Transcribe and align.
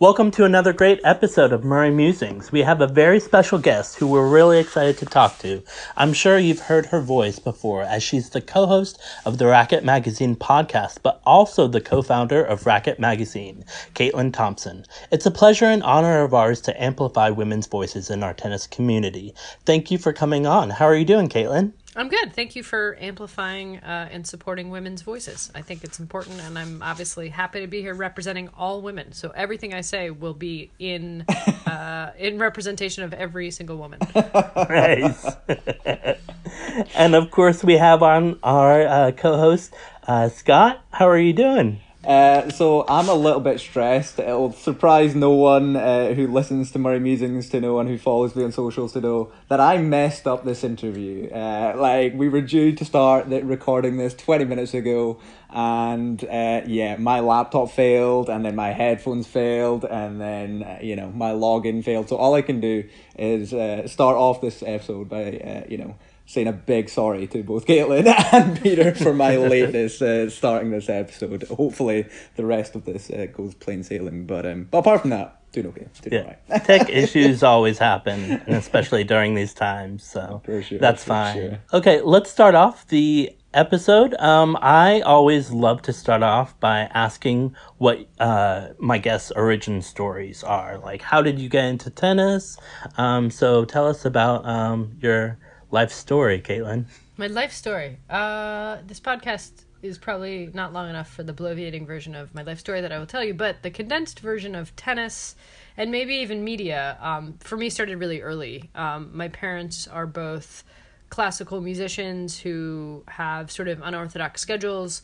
Welcome 0.00 0.30
to 0.30 0.46
another 0.46 0.72
great 0.72 0.98
episode 1.04 1.52
of 1.52 1.62
Murray 1.62 1.90
Musings. 1.90 2.50
We 2.50 2.60
have 2.60 2.80
a 2.80 2.86
very 2.86 3.20
special 3.20 3.58
guest 3.58 3.96
who 3.96 4.06
we're 4.06 4.26
really 4.26 4.58
excited 4.58 4.96
to 4.96 5.04
talk 5.04 5.38
to. 5.40 5.62
I'm 5.94 6.14
sure 6.14 6.38
you've 6.38 6.58
heard 6.60 6.86
her 6.86 7.02
voice 7.02 7.38
before 7.38 7.82
as 7.82 8.02
she's 8.02 8.30
the 8.30 8.40
co-host 8.40 8.98
of 9.26 9.36
the 9.36 9.44
Racket 9.44 9.84
Magazine 9.84 10.36
podcast, 10.36 11.00
but 11.02 11.20
also 11.26 11.68
the 11.68 11.82
co-founder 11.82 12.42
of 12.42 12.64
Racket 12.64 12.98
Magazine, 12.98 13.62
Caitlin 13.94 14.32
Thompson. 14.32 14.86
It's 15.12 15.26
a 15.26 15.30
pleasure 15.30 15.66
and 15.66 15.82
honor 15.82 16.24
of 16.24 16.32
ours 16.32 16.62
to 16.62 16.82
amplify 16.82 17.28
women's 17.28 17.66
voices 17.66 18.08
in 18.08 18.22
our 18.22 18.32
tennis 18.32 18.66
community. 18.66 19.34
Thank 19.66 19.90
you 19.90 19.98
for 19.98 20.14
coming 20.14 20.46
on. 20.46 20.70
How 20.70 20.86
are 20.86 20.96
you 20.96 21.04
doing, 21.04 21.28
Caitlin? 21.28 21.74
I'm 21.96 22.08
good. 22.08 22.32
Thank 22.34 22.54
you 22.54 22.62
for 22.62 22.96
amplifying 23.00 23.78
uh, 23.78 24.08
and 24.12 24.24
supporting 24.24 24.70
women's 24.70 25.02
voices. 25.02 25.50
I 25.56 25.62
think 25.62 25.82
it's 25.82 25.98
important, 25.98 26.40
and 26.40 26.56
I'm 26.56 26.82
obviously 26.82 27.28
happy 27.28 27.60
to 27.60 27.66
be 27.66 27.80
here 27.80 27.94
representing 27.94 28.48
all 28.56 28.80
women. 28.80 29.12
So 29.12 29.30
everything 29.34 29.74
I 29.74 29.80
say 29.80 30.10
will 30.10 30.34
be 30.34 30.70
in 30.78 31.22
uh, 31.66 32.12
in 32.16 32.38
representation 32.38 33.02
of 33.02 33.12
every 33.12 33.50
single 33.50 33.76
woman. 33.76 33.98
nice. 34.14 35.34
and 36.94 37.16
of 37.16 37.32
course, 37.32 37.64
we 37.64 37.76
have 37.76 38.04
on 38.04 38.38
our 38.44 38.86
uh, 38.86 39.10
co-host 39.10 39.74
uh, 40.06 40.28
Scott. 40.28 40.84
How 40.92 41.08
are 41.08 41.18
you 41.18 41.32
doing? 41.32 41.80
Uh, 42.04 42.48
so 42.48 42.86
I'm 42.88 43.10
a 43.10 43.14
little 43.14 43.40
bit 43.40 43.60
stressed. 43.60 44.18
It'll 44.18 44.52
surprise 44.52 45.14
no 45.14 45.32
one 45.32 45.76
uh, 45.76 46.14
who 46.14 46.26
listens 46.28 46.70
to 46.72 46.78
Murray 46.78 46.98
Musings 46.98 47.50
to 47.50 47.60
know 47.60 47.78
and 47.78 47.88
who 47.90 47.98
follows 47.98 48.34
me 48.34 48.42
on 48.42 48.52
socials 48.52 48.94
to 48.94 49.02
know 49.02 49.30
that 49.48 49.60
I 49.60 49.76
messed 49.78 50.26
up 50.26 50.44
this 50.44 50.64
interview. 50.64 51.28
Uh, 51.28 51.74
like 51.76 52.14
we 52.14 52.30
were 52.30 52.40
due 52.40 52.72
to 52.72 52.84
start 52.86 53.26
recording 53.26 53.98
this 53.98 54.14
twenty 54.14 54.46
minutes 54.46 54.72
ago, 54.72 55.20
and 55.50 56.24
uh, 56.24 56.62
yeah, 56.66 56.96
my 56.96 57.20
laptop 57.20 57.70
failed, 57.70 58.30
and 58.30 58.46
then 58.46 58.56
my 58.56 58.70
headphones 58.70 59.26
failed, 59.26 59.84
and 59.84 60.18
then 60.18 60.62
uh, 60.62 60.78
you 60.80 60.96
know 60.96 61.10
my 61.10 61.32
login 61.32 61.84
failed. 61.84 62.08
So 62.08 62.16
all 62.16 62.34
I 62.34 62.40
can 62.40 62.60
do 62.60 62.88
is 63.18 63.52
uh, 63.52 63.86
start 63.86 64.16
off 64.16 64.40
this 64.40 64.62
episode 64.62 65.10
by 65.10 65.66
you 65.68 65.76
know 65.76 65.96
saying 66.30 66.46
a 66.46 66.52
big 66.52 66.88
sorry 66.88 67.26
to 67.26 67.42
both 67.42 67.66
Caitlin 67.66 68.06
and 68.32 68.62
Peter 68.62 68.94
for 68.94 69.12
my 69.12 69.36
lateness 69.52 70.00
uh, 70.00 70.30
starting 70.30 70.70
this 70.70 70.88
episode. 70.88 71.42
Hopefully, 71.44 72.06
the 72.36 72.46
rest 72.46 72.76
of 72.76 72.84
this 72.84 73.10
uh, 73.10 73.26
goes 73.32 73.54
plain 73.54 73.82
sailing. 73.82 74.26
But 74.26 74.46
um, 74.46 74.68
but 74.70 74.78
apart 74.78 75.00
from 75.00 75.10
that, 75.10 75.40
doing 75.50 75.66
okay. 75.66 75.88
Doing 76.02 76.24
yeah. 76.24 76.34
Right. 76.48 76.64
Tech 76.64 76.88
issues 76.88 77.42
always 77.42 77.78
happen, 77.78 78.22
and 78.46 78.54
especially 78.54 79.02
during 79.02 79.34
these 79.34 79.52
times. 79.52 80.04
So 80.04 80.40
sure, 80.46 80.78
that's 80.78 81.02
fine. 81.02 81.36
Sure. 81.36 81.58
Okay, 81.72 82.00
let's 82.00 82.30
start 82.30 82.54
off 82.54 82.86
the 82.86 83.36
episode. 83.52 84.14
Um, 84.14 84.56
I 84.60 85.00
always 85.00 85.50
love 85.50 85.82
to 85.82 85.92
start 85.92 86.22
off 86.22 86.58
by 86.60 86.82
asking 86.94 87.56
what 87.78 88.06
uh, 88.20 88.68
my 88.78 88.98
guests' 88.98 89.32
origin 89.32 89.82
stories 89.82 90.44
are. 90.44 90.78
Like, 90.78 91.02
how 91.02 91.22
did 91.22 91.40
you 91.40 91.48
get 91.48 91.64
into 91.64 91.90
tennis? 91.90 92.56
Um, 92.96 93.30
so 93.30 93.64
tell 93.64 93.88
us 93.88 94.04
about 94.04 94.46
um, 94.46 94.96
your 95.00 95.36
life 95.70 95.92
story, 95.92 96.40
Caitlin. 96.40 96.86
My 97.16 97.26
life 97.26 97.52
story. 97.52 97.98
Uh, 98.08 98.78
this 98.86 99.00
podcast 99.00 99.50
is 99.82 99.98
probably 99.98 100.50
not 100.52 100.72
long 100.72 100.90
enough 100.90 101.08
for 101.10 101.22
the 101.22 101.32
bloviating 101.32 101.86
version 101.86 102.14
of 102.14 102.34
my 102.34 102.42
life 102.42 102.58
story 102.58 102.80
that 102.80 102.92
I 102.92 102.98
will 102.98 103.06
tell 103.06 103.24
you, 103.24 103.34
but 103.34 103.62
the 103.62 103.70
condensed 103.70 104.20
version 104.20 104.54
of 104.54 104.74
tennis 104.76 105.36
and 105.76 105.90
maybe 105.90 106.16
even 106.16 106.44
media 106.44 106.98
um, 107.00 107.34
for 107.40 107.56
me 107.56 107.70
started 107.70 107.96
really 107.96 108.20
early. 108.20 108.68
Um, 108.74 109.10
my 109.14 109.28
parents 109.28 109.88
are 109.88 110.06
both 110.06 110.64
classical 111.08 111.60
musicians 111.60 112.38
who 112.38 113.04
have 113.08 113.50
sort 113.50 113.68
of 113.68 113.80
unorthodox 113.82 114.42
schedules. 114.42 115.02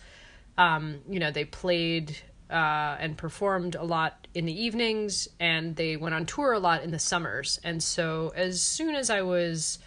Um, 0.58 1.00
you 1.08 1.18
know, 1.18 1.30
they 1.30 1.44
played 1.44 2.16
uh, 2.50 2.96
and 3.00 3.16
performed 3.16 3.74
a 3.74 3.82
lot 3.82 4.28
in 4.34 4.44
the 4.44 4.62
evenings, 4.62 5.28
and 5.40 5.74
they 5.74 5.96
went 5.96 6.14
on 6.14 6.26
tour 6.26 6.52
a 6.52 6.58
lot 6.58 6.82
in 6.82 6.90
the 6.90 6.98
summers. 6.98 7.58
And 7.64 7.82
so, 7.82 8.32
as 8.36 8.62
soon 8.62 8.94
as 8.94 9.10
I 9.10 9.22
was 9.22 9.78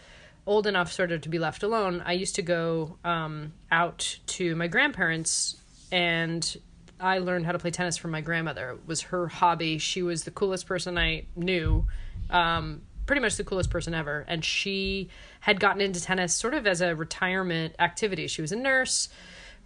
old 0.50 0.66
enough 0.66 0.92
sort 0.92 1.12
of 1.12 1.22
to 1.22 1.30
be 1.30 1.38
left 1.38 1.62
alone, 1.62 2.02
I 2.04 2.14
used 2.14 2.34
to 2.36 2.42
go 2.42 2.98
um, 3.06 3.54
out 3.72 4.18
to 4.26 4.56
my 4.56 4.68
grandparents 4.68 5.56
and 5.92 6.58
I 7.00 7.20
learned 7.20 7.46
how 7.46 7.52
to 7.52 7.60
play 7.60 7.70
tennis 7.70 7.98
from 7.98 8.10
my 8.10 8.22
grandmother. 8.22 8.72
It 8.72 8.88
was 8.88 9.02
her 9.04 9.28
hobby. 9.28 9.78
She 9.78 10.02
was 10.02 10.24
the 10.24 10.32
coolest 10.32 10.66
person 10.66 10.98
I 10.98 11.26
knew. 11.36 11.86
Um, 12.32 12.82
pretty 13.06 13.22
much 13.22 13.38
the 13.38 13.44
coolest 13.44 13.70
person 13.70 13.94
ever. 13.94 14.26
And 14.28 14.44
she 14.44 15.09
had 15.40 15.59
gotten 15.59 15.82
into 15.82 16.02
tennis 16.02 16.34
sort 16.34 16.56
of 16.56 16.66
as 16.66 16.82
a 16.82 16.96
retirement 16.96 17.76
activity. 17.78 18.26
She 18.26 18.42
was 18.42 18.52
a 18.52 18.56
nurse 18.56 19.08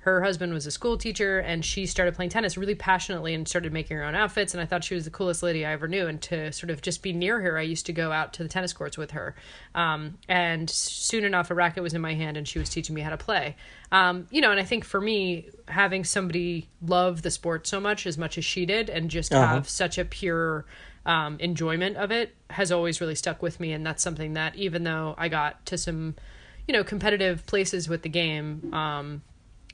her 0.04 0.22
husband 0.22 0.54
was 0.54 0.68
a 0.68 0.72
school 0.72 0.98
teacher 0.98 1.40
and 1.40 1.64
she 1.64 1.86
started 1.86 2.14
playing 2.14 2.30
tennis 2.30 2.58
really 2.58 2.76
passionately 2.76 3.34
and 3.34 3.48
started 3.48 3.72
making 3.72 3.96
her 3.96 4.04
own 4.04 4.16
outfits 4.16 4.54
and 4.54 4.60
i 4.60 4.66
thought 4.66 4.84
she 4.84 4.96
was 4.96 5.06
the 5.06 5.10
coolest 5.10 5.42
lady 5.42 5.66
i 5.66 5.72
ever 5.72 5.88
knew. 5.88 6.08
And 6.08 6.22
to 6.24 6.52
sort 6.52 6.70
of 6.70 6.82
just 6.82 7.02
be 7.02 7.14
near 7.14 7.40
her 7.40 7.58
i 7.58 7.62
used 7.62 7.86
to 7.86 7.94
go 7.94 8.12
out 8.12 8.34
to 8.34 8.44
the 8.44 8.50
tennis 8.50 8.74
courts 8.74 8.98
with 8.98 9.12
her. 9.12 9.34
Um, 9.74 10.18
and 10.28 10.70
soon 10.70 11.24
enough 11.24 11.50
a 11.52 11.54
racket 11.54 11.84
was 11.84 11.94
in 11.94 12.02
my 12.02 12.16
hand 12.16 12.36
and 12.36 12.46
she 12.46 12.60
was 12.60 12.70
teaching 12.70 12.94
me 12.94 13.02
how 13.02 13.12
to 13.12 13.18
play. 13.18 13.56
Um, 13.94 14.28
you 14.30 14.42
know 14.42 14.52
and 14.52 14.60
i 14.60 14.64
think 14.64 14.84
for 14.84 15.00
me 15.00 15.50
having 15.70 16.04
somebody 16.04 16.68
love 16.86 17.22
the 17.22 17.32
sport 17.32 17.66
so 17.66 17.80
much 17.80 18.06
as 18.06 18.18
much 18.18 18.38
as 18.38 18.44
she 18.44 18.66
did 18.66 18.90
and 18.90 19.10
just 19.10 19.34
uh-huh. 19.34 19.56
have 19.56 19.70
such 19.70 19.98
a 19.98 20.04
pure 20.04 20.66
um, 21.06 21.38
enjoyment 21.40 21.96
of 21.96 22.12
it 22.12 22.36
has 22.50 22.72
always 22.72 23.00
really 23.00 23.16
stuck 23.16 23.42
with 23.42 23.60
me. 23.60 23.72
And 23.72 23.86
that's 23.86 24.04
something 24.04 24.34
that 24.34 24.58
even 24.58 24.84
though 24.84 25.16
i 25.18 25.30
got 25.30 25.66
to 25.68 25.78
some 25.78 26.16
you 26.68 26.74
know 26.74 26.84
competitive 26.84 27.46
places 27.46 27.88
with 27.88 28.02
the 28.02 28.10
game 28.10 28.74
um, 28.74 29.22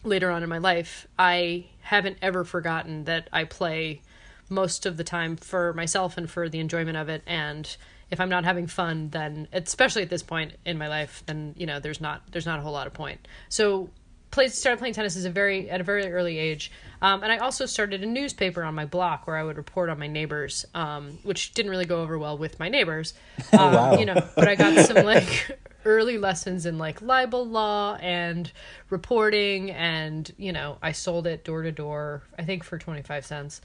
later 0.03 0.29
on 0.29 0.43
in 0.43 0.49
my 0.49 0.57
life, 0.57 1.07
I 1.17 1.65
haven't 1.81 2.17
ever 2.21 2.43
forgotten 2.43 3.05
that 3.05 3.27
I 3.33 3.43
play 3.43 4.01
most 4.49 4.85
of 4.85 4.97
the 4.97 5.03
time 5.03 5.35
for 5.35 5.73
myself 5.73 6.17
and 6.17 6.29
for 6.29 6.49
the 6.49 6.59
enjoyment 6.59 6.97
of 6.97 7.07
it 7.09 7.21
and 7.27 7.77
if 8.09 8.19
I'm 8.19 8.29
not 8.29 8.43
having 8.43 8.65
fun 8.65 9.09
then 9.09 9.47
especially 9.53 10.01
at 10.01 10.09
this 10.09 10.23
point 10.23 10.53
in 10.65 10.77
my 10.77 10.87
life 10.87 11.23
then 11.27 11.53
you 11.55 11.67
know 11.67 11.79
there's 11.79 12.01
not 12.01 12.23
there's 12.31 12.47
not 12.47 12.57
a 12.59 12.61
whole 12.61 12.73
lot 12.73 12.87
of 12.87 12.93
point. 12.93 13.27
So 13.49 13.89
played 14.31 14.51
started 14.51 14.77
playing 14.77 14.93
tennis 14.93 15.15
as 15.15 15.25
a 15.25 15.29
very 15.29 15.69
at 15.69 15.81
a 15.81 15.83
very 15.83 16.11
early 16.11 16.37
age. 16.37 16.71
Um, 17.01 17.23
and 17.23 17.31
I 17.31 17.37
also 17.37 17.65
started 17.65 18.03
a 18.03 18.05
newspaper 18.05 18.63
on 18.63 18.75
my 18.75 18.85
block 18.85 19.27
where 19.27 19.37
I 19.37 19.43
would 19.43 19.57
report 19.57 19.89
on 19.89 19.99
my 19.99 20.07
neighbors, 20.07 20.65
um, 20.73 21.19
which 21.23 21.53
didn't 21.53 21.71
really 21.71 21.85
go 21.85 22.01
over 22.01 22.17
well 22.17 22.37
with 22.37 22.59
my 22.59 22.69
neighbors. 22.69 23.13
Um, 23.51 23.59
oh, 23.59 23.75
wow. 23.75 23.97
You 23.97 24.05
know, 24.05 24.29
but 24.35 24.47
I 24.47 24.55
got 24.55 24.85
some 24.85 25.03
like 25.05 25.57
early 25.85 26.17
lessons 26.17 26.65
in 26.65 26.77
like 26.77 27.01
libel 27.01 27.47
law 27.47 27.95
and 27.95 28.51
reporting 28.89 29.71
and 29.71 30.33
you 30.37 30.51
know 30.51 30.77
i 30.81 30.91
sold 30.91 31.25
it 31.25 31.43
door 31.43 31.61
to 31.61 31.71
door 31.71 32.23
i 32.37 32.43
think 32.43 32.63
for 32.63 32.77
25 32.77 33.25
cents. 33.25 33.61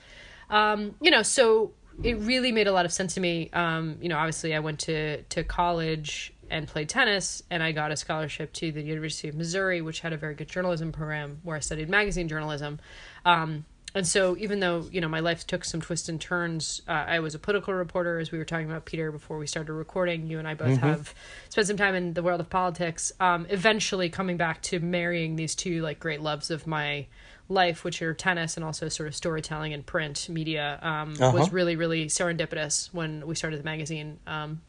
Um, 0.50 0.94
you 1.00 1.10
know 1.10 1.22
so 1.22 1.72
it 2.02 2.18
really 2.18 2.52
made 2.52 2.66
a 2.66 2.72
lot 2.72 2.84
of 2.84 2.92
sense 2.92 3.14
to 3.14 3.20
me. 3.20 3.50
Um, 3.52 3.98
you 4.00 4.08
know 4.08 4.16
obviously 4.16 4.54
i 4.54 4.60
went 4.60 4.80
to 4.80 5.22
to 5.22 5.44
college 5.44 6.32
and 6.50 6.68
played 6.68 6.88
tennis 6.88 7.42
and 7.50 7.62
i 7.62 7.72
got 7.72 7.90
a 7.90 7.96
scholarship 7.96 8.52
to 8.52 8.70
the 8.70 8.82
university 8.82 9.28
of 9.28 9.34
missouri 9.34 9.80
which 9.80 10.00
had 10.00 10.12
a 10.12 10.16
very 10.16 10.34
good 10.34 10.48
journalism 10.48 10.92
program 10.92 11.38
where 11.42 11.56
i 11.56 11.60
studied 11.60 11.88
magazine 11.88 12.28
journalism. 12.28 12.78
Um, 13.24 13.64
and 13.94 14.06
so 14.06 14.36
even 14.38 14.60
though 14.60 14.86
you 14.90 15.00
know 15.00 15.08
my 15.08 15.20
life 15.20 15.46
took 15.46 15.64
some 15.64 15.80
twists 15.80 16.08
and 16.08 16.20
turns 16.20 16.82
uh, 16.88 16.92
i 16.92 17.20
was 17.20 17.34
a 17.34 17.38
political 17.38 17.72
reporter 17.72 18.18
as 18.18 18.32
we 18.32 18.38
were 18.38 18.44
talking 18.44 18.68
about 18.68 18.84
peter 18.84 19.12
before 19.12 19.38
we 19.38 19.46
started 19.46 19.72
recording 19.72 20.26
you 20.26 20.38
and 20.38 20.48
i 20.48 20.54
both 20.54 20.68
mm-hmm. 20.68 20.86
have 20.86 21.14
spent 21.48 21.66
some 21.66 21.76
time 21.76 21.94
in 21.94 22.14
the 22.14 22.22
world 22.22 22.40
of 22.40 22.50
politics 22.50 23.12
um, 23.20 23.46
eventually 23.50 24.08
coming 24.08 24.36
back 24.36 24.60
to 24.62 24.80
marrying 24.80 25.36
these 25.36 25.54
two 25.54 25.80
like 25.82 25.98
great 25.98 26.20
loves 26.20 26.50
of 26.50 26.66
my 26.66 27.06
life 27.48 27.84
which 27.84 28.00
are 28.00 28.14
tennis 28.14 28.56
and 28.56 28.64
also 28.64 28.88
sort 28.88 29.06
of 29.06 29.14
storytelling 29.14 29.72
and 29.72 29.84
print 29.86 30.28
media 30.28 30.78
um, 30.82 31.14
uh-huh. 31.20 31.36
was 31.36 31.52
really 31.52 31.76
really 31.76 32.06
serendipitous 32.06 32.92
when 32.92 33.26
we 33.26 33.34
started 33.34 33.60
the 33.60 33.64
magazine 33.64 34.18
um, 34.26 34.60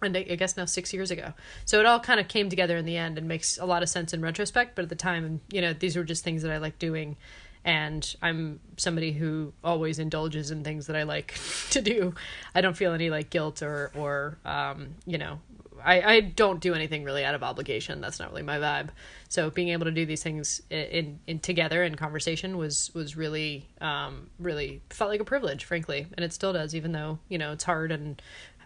and 0.00 0.16
I 0.16 0.22
guess 0.22 0.56
now 0.56 0.64
six 0.64 0.92
years 0.92 1.12
ago. 1.12 1.32
So 1.64 1.78
it 1.78 1.86
all 1.86 2.00
kind 2.00 2.18
of 2.18 2.26
came 2.26 2.48
together 2.48 2.76
in 2.76 2.84
the 2.84 2.96
end 2.96 3.18
and 3.18 3.28
makes 3.28 3.56
a 3.56 3.64
lot 3.64 3.84
of 3.84 3.88
sense 3.88 4.12
in 4.12 4.20
retrospect. 4.20 4.74
But 4.74 4.82
at 4.82 4.88
the 4.88 4.96
time, 4.96 5.40
you 5.52 5.60
know, 5.60 5.72
these 5.72 5.96
were 5.96 6.02
just 6.02 6.24
things 6.24 6.42
that 6.42 6.50
I 6.50 6.58
liked 6.58 6.80
doing 6.80 7.16
and 7.64 8.14
I'm 8.22 8.60
somebody 8.76 9.12
who 9.12 9.52
always 9.62 9.98
indulges 9.98 10.50
in 10.50 10.64
things 10.64 10.86
that 10.86 10.96
I 10.96 11.04
like 11.04 11.34
to 11.70 11.80
do. 11.80 12.14
I 12.54 12.60
don't 12.60 12.76
feel 12.76 12.92
any 12.92 13.10
like 13.10 13.30
guilt 13.30 13.62
or 13.62 13.92
or 13.94 14.38
um, 14.44 14.94
you 15.06 15.18
know, 15.18 15.40
I 15.84 16.02
I 16.02 16.20
don't 16.20 16.60
do 16.60 16.74
anything 16.74 17.04
really 17.04 17.24
out 17.24 17.34
of 17.34 17.42
obligation. 17.42 18.00
That's 18.00 18.18
not 18.18 18.30
really 18.30 18.42
my 18.42 18.58
vibe. 18.58 18.88
So 19.28 19.50
being 19.50 19.68
able 19.68 19.84
to 19.84 19.92
do 19.92 20.04
these 20.04 20.22
things 20.22 20.62
in 20.70 21.20
in 21.26 21.38
together 21.38 21.84
in 21.84 21.94
conversation 21.94 22.56
was 22.56 22.90
was 22.94 23.16
really 23.16 23.68
um 23.80 24.30
really 24.38 24.82
felt 24.90 25.10
like 25.10 25.20
a 25.20 25.24
privilege, 25.24 25.64
frankly, 25.64 26.06
and 26.16 26.24
it 26.24 26.32
still 26.32 26.52
does, 26.52 26.74
even 26.74 26.92
though 26.92 27.18
you 27.28 27.38
know 27.38 27.52
it's 27.52 27.64
hard 27.64 27.92
and 27.92 28.20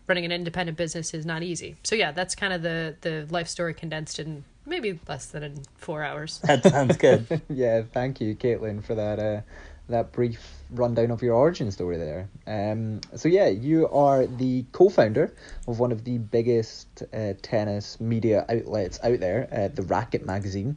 running 0.06 0.25
an 0.25 0.32
independent 0.32 0.78
business 0.78 1.12
is 1.14 1.26
not 1.26 1.42
easy. 1.42 1.76
So 1.82 1.96
yeah, 1.96 2.12
that's 2.12 2.34
kind 2.34 2.52
of 2.52 2.62
the 2.62 2.96
the 3.00 3.26
life 3.31 3.49
story 3.49 3.75
condensed 3.75 4.19
in 4.19 4.44
maybe 4.66 4.98
less 5.08 5.26
than 5.26 5.62
four 5.76 6.02
hours. 6.02 6.40
That 6.44 6.64
sounds 6.64 6.96
good. 6.96 7.42
yeah, 7.48 7.82
thank 7.92 8.20
you, 8.20 8.34
Caitlin, 8.34 8.84
for 8.84 8.94
that 8.94 9.18
uh, 9.18 9.40
that 9.88 10.12
brief 10.12 10.52
rundown 10.70 11.10
of 11.12 11.22
your 11.22 11.34
origin 11.34 11.70
story 11.70 11.96
there. 11.96 12.28
Um, 12.46 13.00
so 13.14 13.28
yeah, 13.28 13.48
you 13.48 13.88
are 13.88 14.26
the 14.26 14.64
co-founder 14.72 15.32
of 15.68 15.78
one 15.78 15.92
of 15.92 16.04
the 16.04 16.18
biggest 16.18 17.04
uh, 17.14 17.34
tennis 17.40 18.00
media 18.00 18.44
outlets 18.48 18.98
out 19.02 19.20
there, 19.20 19.48
uh, 19.52 19.68
the 19.74 19.82
Racket 19.82 20.26
magazine. 20.26 20.76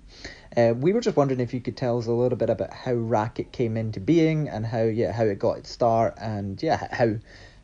Uh, 0.56 0.74
we 0.76 0.94
were 0.94 1.02
just 1.02 1.18
wondering 1.18 1.40
if 1.40 1.54
you 1.54 1.62
could 1.62 1.78
tell 1.78 1.98
us 1.98 2.08
a 2.08 2.12
little 2.12 2.38
bit 2.38 2.50
about 2.50 2.74
how 2.74 2.94
Racket 2.94 3.52
came 3.52 3.78
into 3.78 4.00
being 4.00 4.50
and 4.50 4.66
how 4.66 4.84
yeah 4.84 5.12
how 5.12 5.24
it 5.24 5.40
got 5.40 5.58
its 5.60 5.70
start 5.70 6.16
and 6.20 6.62
yeah 6.62 6.88
how 6.92 7.16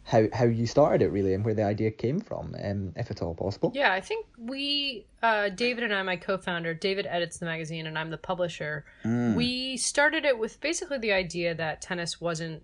how 0.06 0.28
how 0.34 0.46
you 0.46 0.68
started 0.68 1.02
it 1.02 1.10
really 1.10 1.34
and 1.34 1.44
where 1.44 1.56
the 1.56 1.64
idea 1.64 1.90
came 1.90 2.20
from, 2.20 2.56
um, 2.64 2.94
if 2.96 3.10
at 3.10 3.22
all 3.24 3.34
possible. 3.34 3.72
Yeah, 3.74 3.92
I 3.92 4.02
think 4.02 4.28
we, 4.38 5.08
uh, 5.24 5.50
David 5.50 5.84
and 5.84 5.94
I, 5.94 6.04
my 6.04 6.16
co-founder, 6.16 6.76
David 6.76 7.08
edits 7.08 7.40
the 7.40 7.46
magazine 7.46 7.88
and 7.88 7.98
I'm 7.98 8.12
the 8.12 8.18
publisher. 8.18 8.86
Mm. 9.04 9.34
We 9.36 9.78
started 9.78 10.24
it 10.24 10.38
with 10.38 10.62
basically 10.62 11.00
the 11.00 11.12
idea 11.12 11.56
that 11.56 11.82
tennis 11.82 12.22
wasn't 12.22 12.62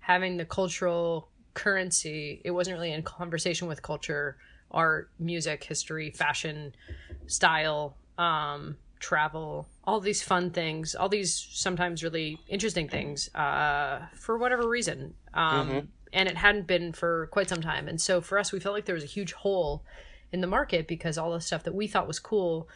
having 0.00 0.36
the 0.36 0.44
cultural 0.44 1.28
currency. 1.54 2.42
It 2.44 2.50
wasn't 2.50 2.76
really 2.76 2.92
in 2.92 3.02
conversation 3.02 3.68
with 3.68 3.80
culture, 3.80 4.36
art, 4.70 5.10
music, 5.18 5.64
history, 5.64 6.10
fashion, 6.10 6.74
style, 7.26 7.96
um, 8.18 8.76
travel, 9.00 9.66
all 9.84 9.98
these 9.98 10.22
fun 10.22 10.50
things, 10.50 10.94
all 10.94 11.08
these 11.08 11.34
sometimes 11.52 12.04
really 12.04 12.38
interesting 12.48 12.86
things, 12.86 13.34
uh, 13.34 14.06
for 14.14 14.36
whatever 14.36 14.68
reason. 14.68 15.14
Um, 15.32 15.68
Mhm. 15.70 15.88
And 16.12 16.28
it 16.28 16.36
hadn't 16.36 16.66
been 16.66 16.92
for 16.92 17.28
quite 17.28 17.48
some 17.48 17.60
time. 17.60 17.88
And 17.88 18.00
so 18.00 18.20
for 18.20 18.38
us, 18.38 18.52
we 18.52 18.60
felt 18.60 18.74
like 18.74 18.84
there 18.84 18.94
was 18.94 19.04
a 19.04 19.08
huge 19.08 19.32
hole 19.32 19.82
in 20.30 20.40
the 20.40 20.46
market 20.46 20.86
because 20.86 21.18
all 21.18 21.32
the 21.32 21.40
stuff 21.40 21.64
that 21.64 21.74
we 21.74 21.86
thought 21.86 22.06
was 22.06 22.18
cool 22.18 22.68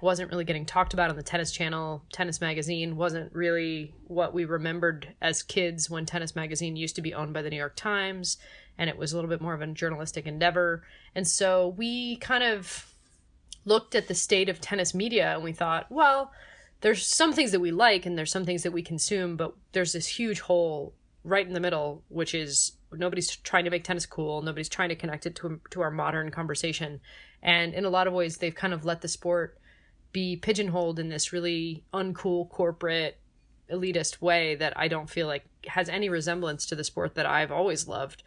wasn't 0.00 0.30
really 0.30 0.44
getting 0.44 0.64
talked 0.64 0.94
about 0.94 1.10
on 1.10 1.16
the 1.16 1.22
tennis 1.22 1.52
channel. 1.52 2.02
Tennis 2.12 2.40
magazine 2.40 2.96
wasn't 2.96 3.34
really 3.34 3.92
what 4.06 4.32
we 4.32 4.44
remembered 4.44 5.14
as 5.20 5.42
kids 5.42 5.90
when 5.90 6.06
tennis 6.06 6.34
magazine 6.34 6.76
used 6.76 6.96
to 6.96 7.02
be 7.02 7.12
owned 7.12 7.34
by 7.34 7.42
the 7.42 7.50
New 7.50 7.56
York 7.56 7.76
Times 7.76 8.38
and 8.78 8.88
it 8.88 8.96
was 8.96 9.12
a 9.12 9.16
little 9.16 9.28
bit 9.28 9.42
more 9.42 9.52
of 9.52 9.60
a 9.60 9.66
journalistic 9.66 10.26
endeavor. 10.26 10.82
And 11.14 11.28
so 11.28 11.74
we 11.76 12.16
kind 12.16 12.42
of 12.42 12.90
looked 13.66 13.94
at 13.94 14.08
the 14.08 14.14
state 14.14 14.48
of 14.48 14.58
tennis 14.58 14.94
media 14.94 15.34
and 15.34 15.44
we 15.44 15.52
thought, 15.52 15.86
well, 15.90 16.32
there's 16.80 17.06
some 17.06 17.34
things 17.34 17.52
that 17.52 17.60
we 17.60 17.70
like 17.70 18.06
and 18.06 18.16
there's 18.16 18.32
some 18.32 18.46
things 18.46 18.62
that 18.62 18.72
we 18.72 18.82
consume, 18.82 19.36
but 19.36 19.54
there's 19.72 19.92
this 19.92 20.06
huge 20.06 20.40
hole 20.40 20.94
right 21.24 21.46
in 21.46 21.52
the 21.52 21.60
middle, 21.60 22.02
which 22.08 22.34
is 22.34 22.72
nobody's 22.92 23.36
trying 23.36 23.64
to 23.64 23.70
make 23.70 23.84
tennis 23.84 24.06
cool. 24.06 24.42
Nobody's 24.42 24.68
trying 24.68 24.88
to 24.88 24.96
connect 24.96 25.26
it 25.26 25.34
to 25.36 25.60
to 25.70 25.80
our 25.80 25.90
modern 25.90 26.30
conversation, 26.30 27.00
and 27.42 27.74
in 27.74 27.84
a 27.84 27.90
lot 27.90 28.06
of 28.06 28.12
ways, 28.12 28.38
they've 28.38 28.54
kind 28.54 28.72
of 28.72 28.84
let 28.84 29.00
the 29.00 29.08
sport 29.08 29.58
be 30.12 30.36
pigeonholed 30.36 30.98
in 30.98 31.08
this 31.08 31.32
really 31.32 31.84
uncool 31.94 32.48
corporate 32.48 33.18
elitist 33.70 34.20
way 34.20 34.56
that 34.56 34.72
I 34.76 34.88
don't 34.88 35.08
feel 35.08 35.26
like 35.26 35.44
has 35.66 35.88
any 35.88 36.08
resemblance 36.08 36.66
to 36.66 36.74
the 36.74 36.84
sport 36.84 37.14
that 37.14 37.26
I've 37.26 37.52
always 37.52 37.86
loved. 37.86 38.22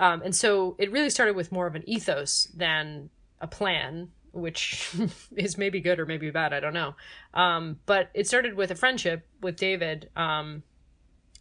Um, 0.00 0.22
and 0.22 0.34
so 0.34 0.76
it 0.78 0.90
really 0.90 1.10
started 1.10 1.36
with 1.36 1.52
more 1.52 1.66
of 1.66 1.74
an 1.74 1.88
ethos 1.88 2.44
than 2.54 3.10
a 3.40 3.46
plan, 3.46 4.08
which 4.32 4.94
is 5.36 5.58
maybe 5.58 5.80
good 5.80 6.00
or 6.00 6.06
maybe 6.06 6.30
bad. 6.30 6.52
I 6.52 6.60
don't 6.60 6.74
know. 6.74 6.94
Um, 7.34 7.80
but 7.86 8.10
it 8.14 8.26
started 8.26 8.54
with 8.54 8.70
a 8.70 8.74
friendship 8.74 9.26
with 9.40 9.56
David. 9.56 10.10
Um, 10.16 10.62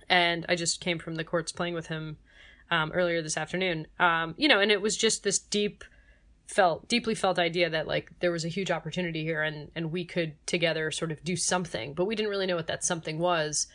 and 0.10 0.46
I 0.48 0.56
just 0.56 0.82
came 0.82 1.00
from 1.00 1.16
the 1.16 1.24
courts 1.24 1.52
playing 1.52 1.74
with 1.74 1.88
him 1.88 2.18
um, 2.72 2.92
earlier 2.92 3.22
this 3.22 3.38
afternoon. 3.38 3.88
Um, 4.00 4.36
you 4.38 4.48
know, 4.48 4.60
and 4.60 4.72
it 4.72 4.82
was 4.82 4.98
just 4.98 5.24
this 5.24 5.40
deep 5.40 5.84
felt 6.48 6.88
deeply 6.88 7.16
felt 7.16 7.40
idea 7.40 7.70
that 7.70 7.88
like 7.88 8.12
there 8.20 8.32
was 8.32 8.46
a 8.46 8.50
huge 8.50 8.70
opportunity 8.70 9.24
here 9.24 9.42
and 9.42 9.72
and 9.76 9.92
we 9.92 10.06
could 10.06 10.34
together 10.46 10.92
sort 10.92 11.12
of 11.12 11.24
do 11.24 11.36
something 11.36 11.96
but 11.96 12.06
we 12.06 12.14
didn't 12.16 12.30
really 12.30 12.46
know 12.46 12.56
what 12.56 12.68
that 12.68 12.84
something 12.84 13.20
was. 13.20 13.68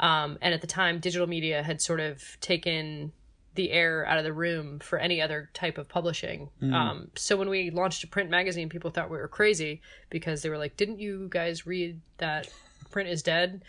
Um, 0.00 0.38
and 0.40 0.54
at 0.54 0.60
the 0.60 0.66
time 0.66 1.00
digital 1.00 1.26
media 1.26 1.62
had 1.62 1.80
sort 1.80 2.00
of 2.00 2.22
taken 2.40 3.12
the 3.54 3.72
air 3.72 4.06
out 4.06 4.18
of 4.18 4.24
the 4.24 4.32
room 4.32 4.78
for 4.78 4.98
any 4.98 5.20
other 5.20 5.50
type 5.52 5.78
of 5.78 5.88
publishing. 5.88 6.48
Um, 6.72 7.10
so 7.16 7.36
when 7.36 7.48
we 7.48 7.70
launched 7.70 8.04
a 8.04 8.06
print 8.06 8.30
magazine 8.30 8.68
people 8.68 8.90
thought 8.90 9.10
we 9.10 9.16
were 9.16 9.28
crazy 9.28 9.80
because 10.10 10.42
they 10.42 10.50
were 10.50 10.58
like 10.58 10.76
didn't 10.76 11.00
you 11.00 11.28
guys 11.30 11.66
read 11.66 12.00
that 12.18 12.48
print 12.90 13.08
is 13.08 13.22
dead 13.22 13.62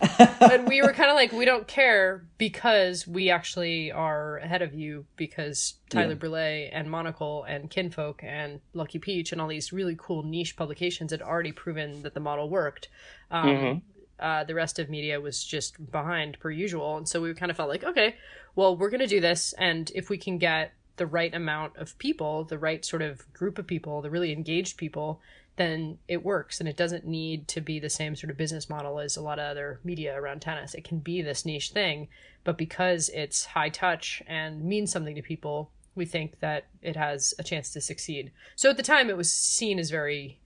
and 0.40 0.68
we 0.68 0.82
were 0.82 0.92
kind 0.92 1.10
of 1.10 1.14
like 1.16 1.32
we 1.32 1.44
don't 1.44 1.66
care 1.66 2.24
because 2.38 3.06
we 3.06 3.30
actually 3.30 3.90
are 3.92 4.38
ahead 4.38 4.62
of 4.62 4.74
you 4.74 5.04
because 5.16 5.74
Tyler 5.90 6.08
Yeah. 6.10 6.14
Brule 6.14 6.68
and 6.72 6.90
Monocle 6.90 7.44
and 7.44 7.70
Kinfolk 7.70 8.22
and 8.22 8.60
Lucky 8.74 8.98
Peach 8.98 9.32
and 9.32 9.40
all 9.40 9.48
these 9.48 9.72
really 9.72 9.96
cool 9.98 10.22
niche 10.22 10.56
publications 10.56 11.10
had 11.10 11.22
already 11.22 11.52
proven 11.52 12.02
that 12.02 12.14
the 12.14 12.20
model 12.20 12.48
worked. 12.48 12.88
Um, 13.30 13.46
Mhm. 13.48 13.82
uh, 14.18 14.44
the 14.44 14.54
rest 14.54 14.78
of 14.78 14.88
media 14.88 15.20
was 15.20 15.44
just 15.44 15.90
behind 15.90 16.38
per 16.40 16.50
usual, 16.50 16.96
and 16.96 17.08
so 17.08 17.20
we 17.20 17.34
kind 17.34 17.50
of 17.50 17.56
felt 17.56 17.68
like, 17.68 17.84
okay, 17.84 18.16
well, 18.54 18.76
we're 18.76 18.88
gonna 18.90 19.06
do 19.06 19.20
this, 19.20 19.52
and 19.54 19.90
if 19.94 20.08
we 20.08 20.16
can 20.16 20.38
get 20.38 20.72
the 20.96 21.06
right 21.06 21.34
amount 21.34 21.76
of 21.76 21.98
people, 21.98 22.42
the 22.44 22.58
right 22.58 22.82
sort 22.82 23.02
of 23.02 23.30
group 23.34 23.58
of 23.58 23.66
people, 23.66 24.00
the 24.00 24.08
really 24.08 24.32
engaged 24.32 24.78
people, 24.78 25.20
then 25.56 25.98
it 26.06 26.24
works 26.24 26.60
and 26.60 26.68
it 26.68 26.76
doesn't 26.76 27.06
need 27.06 27.48
to 27.48 27.60
be 27.60 27.78
the 27.78 27.90
same 27.90 28.14
sort 28.14 28.30
of 28.30 28.36
business 28.36 28.68
model 28.68 28.98
as 28.98 29.16
a 29.16 29.22
lot 29.22 29.38
of 29.38 29.46
other 29.46 29.80
media 29.84 30.18
around 30.18 30.40
tennis. 30.40 30.74
It 30.74 30.84
can 30.84 30.98
be 30.98 31.22
this 31.22 31.46
niche 31.46 31.70
thing, 31.70 32.08
but 32.44 32.58
because 32.58 33.08
it's 33.10 33.46
high 33.46 33.70
touch 33.70 34.22
and 34.26 34.62
means 34.64 34.92
something 34.92 35.14
to 35.14 35.22
people, 35.22 35.70
we 35.94 36.04
think 36.04 36.40
that 36.40 36.66
it 36.82 36.94
has 36.94 37.34
a 37.38 37.42
chance 37.42 37.70
to 37.70 37.80
succeed. 37.80 38.30
So 38.54 38.70
at 38.70 38.76
the 38.76 38.82
time, 38.82 39.08
it 39.10 39.16
was 39.16 39.32
seen 39.32 39.78
as 39.78 39.90
very. 39.90 40.38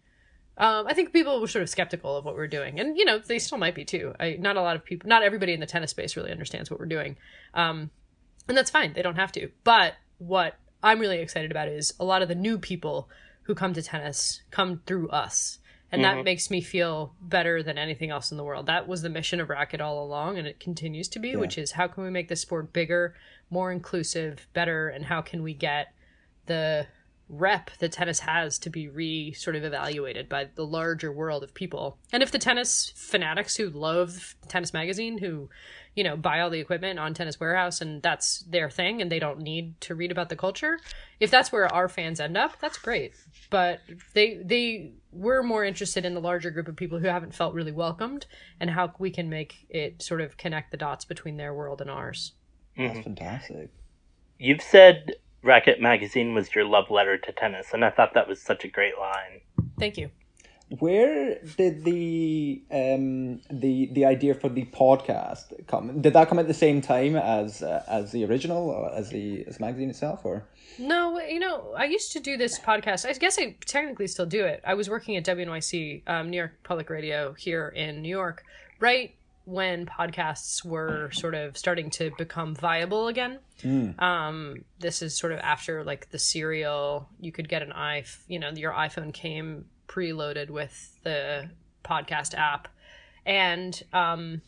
Um, 0.57 0.87
I 0.87 0.95
think 0.95 1.12
people 1.12 1.41
were 1.41 1.47
sort 1.49 1.62
of 1.62 1.71
skeptical 1.71 2.17
of 2.17 2.25
what 2.25 2.37
we 2.37 2.43
are 2.43 2.47
doing, 2.47 2.79
and 2.79 2.97
you 2.97 3.05
know 3.05 3.19
they 3.19 3.39
still 3.39 3.59
might 3.59 3.75
be 3.75 3.85
too. 3.85 4.15
I, 4.21 4.37
not 4.39 4.57
a 4.57 4.62
lot 4.62 4.77
of 4.77 4.85
people, 4.85 5.09
not 5.09 5.23
everybody 5.23 5.53
in 5.53 5.61
the 5.61 5.67
tennis 5.67 5.91
space 5.91 6.17
really 6.17 6.31
understands 6.31 6.71
what 6.71 6.79
we're 6.79 6.87
doing, 6.87 7.17
um, 7.55 7.91
and 8.47 8.57
that's 8.57 8.71
fine. 8.71 8.93
They 8.93 9.03
don't 9.03 9.17
have 9.17 9.33
to. 9.33 9.51
But 9.65 9.95
what 10.19 10.57
I'm 10.83 11.01
really 11.01 11.19
excited 11.19 11.51
about 11.51 11.69
is 11.69 11.95
a 11.99 12.05
lot 12.05 12.23
of 12.23 12.29
the 12.29 12.35
new 12.35 12.59
people 12.59 13.09
who 13.50 13.55
come 13.56 13.75
to 13.75 13.82
tennis 13.82 14.43
come 14.52 14.81
through 14.87 15.08
us. 15.08 15.58
And 15.91 16.05
that 16.05 16.14
mm-hmm. 16.14 16.25
makes 16.25 16.52
me 16.52 16.61
feel 16.61 17.17
better 17.20 17.64
than 17.64 17.79
anything 17.79 18.11
else 18.11 18.31
in 18.31 18.37
the 18.37 18.44
world. 18.44 18.67
That 18.67 18.87
was 18.87 19.02
the 19.02 19.08
mission 19.08 19.41
of 19.41 19.50
Racket 19.50 19.81
all 19.81 20.05
along, 20.05 20.38
and 20.38 20.47
it 20.47 20.61
continues 20.61 21.08
to 21.08 21.19
be, 21.19 21.35
which 21.35 21.58
is 21.58 21.73
how 21.73 21.88
can 21.88 22.05
we 22.05 22.11
make 22.11 22.29
the 22.29 22.37
sport 22.37 22.73
bigger, 22.73 23.17
more 23.50 23.73
inclusive, 23.73 24.47
better, 24.52 24.88
and 24.88 25.05
how 25.05 25.20
can 25.20 25.43
we 25.43 25.52
get 25.52 25.93
the 26.47 26.87
rep 27.29 27.70
that 27.81 27.91
tennis 27.91 28.20
has 28.20 28.56
to 28.61 28.70
be 28.70 28.88
re 28.88 29.32
sort 29.32 29.56
of 29.56 29.64
evaluated 29.64 30.29
by 30.29 30.49
the 30.55 30.64
larger 30.64 31.11
world 31.11 31.43
of 31.43 31.52
people. 31.52 31.99
And 32.12 32.23
if 32.23 32.31
the 32.31 32.38
tennis 32.38 32.93
fanatics 32.94 33.56
who 33.56 33.69
love 33.69 34.37
Tennis 34.47 34.73
Magazine, 34.73 35.19
who, 35.19 35.49
you 35.94 36.04
know, 36.04 36.16
buy 36.16 36.40
all 36.40 36.50
the 36.50 36.60
equipment 36.60 36.98
on 36.98 37.14
Tennis 37.14 37.40
Warehouse 37.40 37.81
and 37.81 38.02
that's 38.02 38.40
their 38.40 38.70
thing 38.70 39.02
and 39.02 39.10
they 39.10 39.19
don't 39.19 39.40
need 39.40 39.81
to 39.82 39.94
read 39.94 40.10
about 40.10 40.28
the 40.28 40.37
culture, 40.37 40.78
if 41.19 41.31
that's 41.31 41.50
where 41.52 41.72
our 41.72 41.88
fans 41.88 42.20
end 42.20 42.37
up, 42.37 42.58
that's 42.60 42.78
great. 42.78 43.14
But 43.50 43.81
they 44.14 44.40
they 44.44 44.92
we're 45.12 45.42
more 45.42 45.64
interested 45.64 46.04
in 46.04 46.14
the 46.14 46.20
larger 46.20 46.50
group 46.50 46.68
of 46.68 46.76
people 46.76 46.99
who 46.99 47.09
haven't 47.09 47.35
felt 47.35 47.54
really 47.54 47.73
welcomed 47.73 48.26
and 48.61 48.70
how 48.70 48.92
we 48.99 49.11
can 49.11 49.28
make 49.28 49.66
it 49.68 50.02
sort 50.02 50.20
of 50.20 50.37
connect 50.37 50.70
the 50.70 50.76
dots 50.76 51.04
between 51.04 51.37
their 51.37 51.52
world 51.52 51.80
and 51.80 51.90
ours. 51.90 52.32
Mm-hmm. 52.78 52.94
That's 52.94 53.04
fantastic. 53.04 53.70
You've 54.38 54.62
said 54.62 55.16
Racket 55.42 55.80
Magazine 55.80 56.35
was 56.35 56.54
your 56.54 56.64
love 56.64 56.90
letter 56.90 57.18
to 57.18 57.32
tennis, 57.32 57.68
and 57.73 57.85
I 57.85 57.90
thought 57.90 58.14
that 58.14 58.28
was 58.28 58.40
such 58.40 58.64
a 58.64 58.68
great 58.68 58.99
line. 58.99 59.40
Thank 59.78 59.97
you. 59.99 60.11
Where 60.79 61.39
did 61.57 61.85
the 61.85 62.62
um 62.71 63.41
the 63.50 63.91
the 63.93 64.05
idea 64.05 64.35
for 64.35 64.49
the 64.49 64.65
podcast 64.67 65.67
come? 65.67 66.00
Did 66.00 66.12
that 66.12 66.29
come 66.29 66.39
at 66.39 66.47
the 66.47 66.55
same 66.55 66.81
time 66.81 67.17
as 67.17 67.62
uh, 67.62 67.83
as 67.89 68.12
the 68.12 68.25
original 68.25 68.71
or 68.71 68.93
as 68.95 69.11
the 69.11 69.45
as 69.49 69.57
the 69.57 69.65
magazine 69.65 69.91
itself, 69.91 70.25
or 70.25 70.45
No, 70.79 71.21
you 71.21 71.41
know, 71.41 71.75
I 71.77 71.87
used 71.87 72.12
to 72.12 72.21
do 72.21 72.37
this 72.37 72.59
podcast. 72.59 73.05
I 73.05 73.12
guess 73.15 73.37
I 73.39 73.57
technically 73.67 74.07
still 74.07 74.27
do 74.27 74.45
it. 74.45 74.62
I 74.65 74.75
was 74.75 74.89
working 74.89 75.17
at 75.17 75.25
WNYC, 75.25 76.09
um, 76.09 76.31
New 76.31 76.37
York 76.37 76.53
Public 76.62 76.89
Radio 76.89 77.33
here 77.33 77.69
in 77.69 78.00
New 78.00 78.09
York, 78.09 78.45
right 78.79 79.15
when 79.47 79.87
podcasts 79.87 80.65
were 80.65 81.11
sort 81.12 81.35
of 81.35 81.57
starting 81.59 81.91
to 81.91 82.12
become 82.17 82.55
viable 82.55 83.09
again. 83.09 83.41
Um, 83.99 84.65
this 84.79 85.03
is 85.03 85.17
sort 85.17 85.33
of 85.33 85.41
after 85.41 85.83
like 85.83 86.11
the 86.11 86.19
serial. 86.19 87.09
You 87.21 87.33
could 87.33 87.49
get 87.49 87.62
an 87.62 87.73
i, 87.73 88.05
you 88.29 88.39
know, 88.39 88.50
your 88.50 88.73
iPhone 88.73 89.12
came 89.12 89.65
preloaded 89.90 90.50
with 90.50 90.99
the 91.02 91.50
podcast 91.85 92.35
app, 92.35 92.68
and 93.26 93.82
um, 93.92 94.40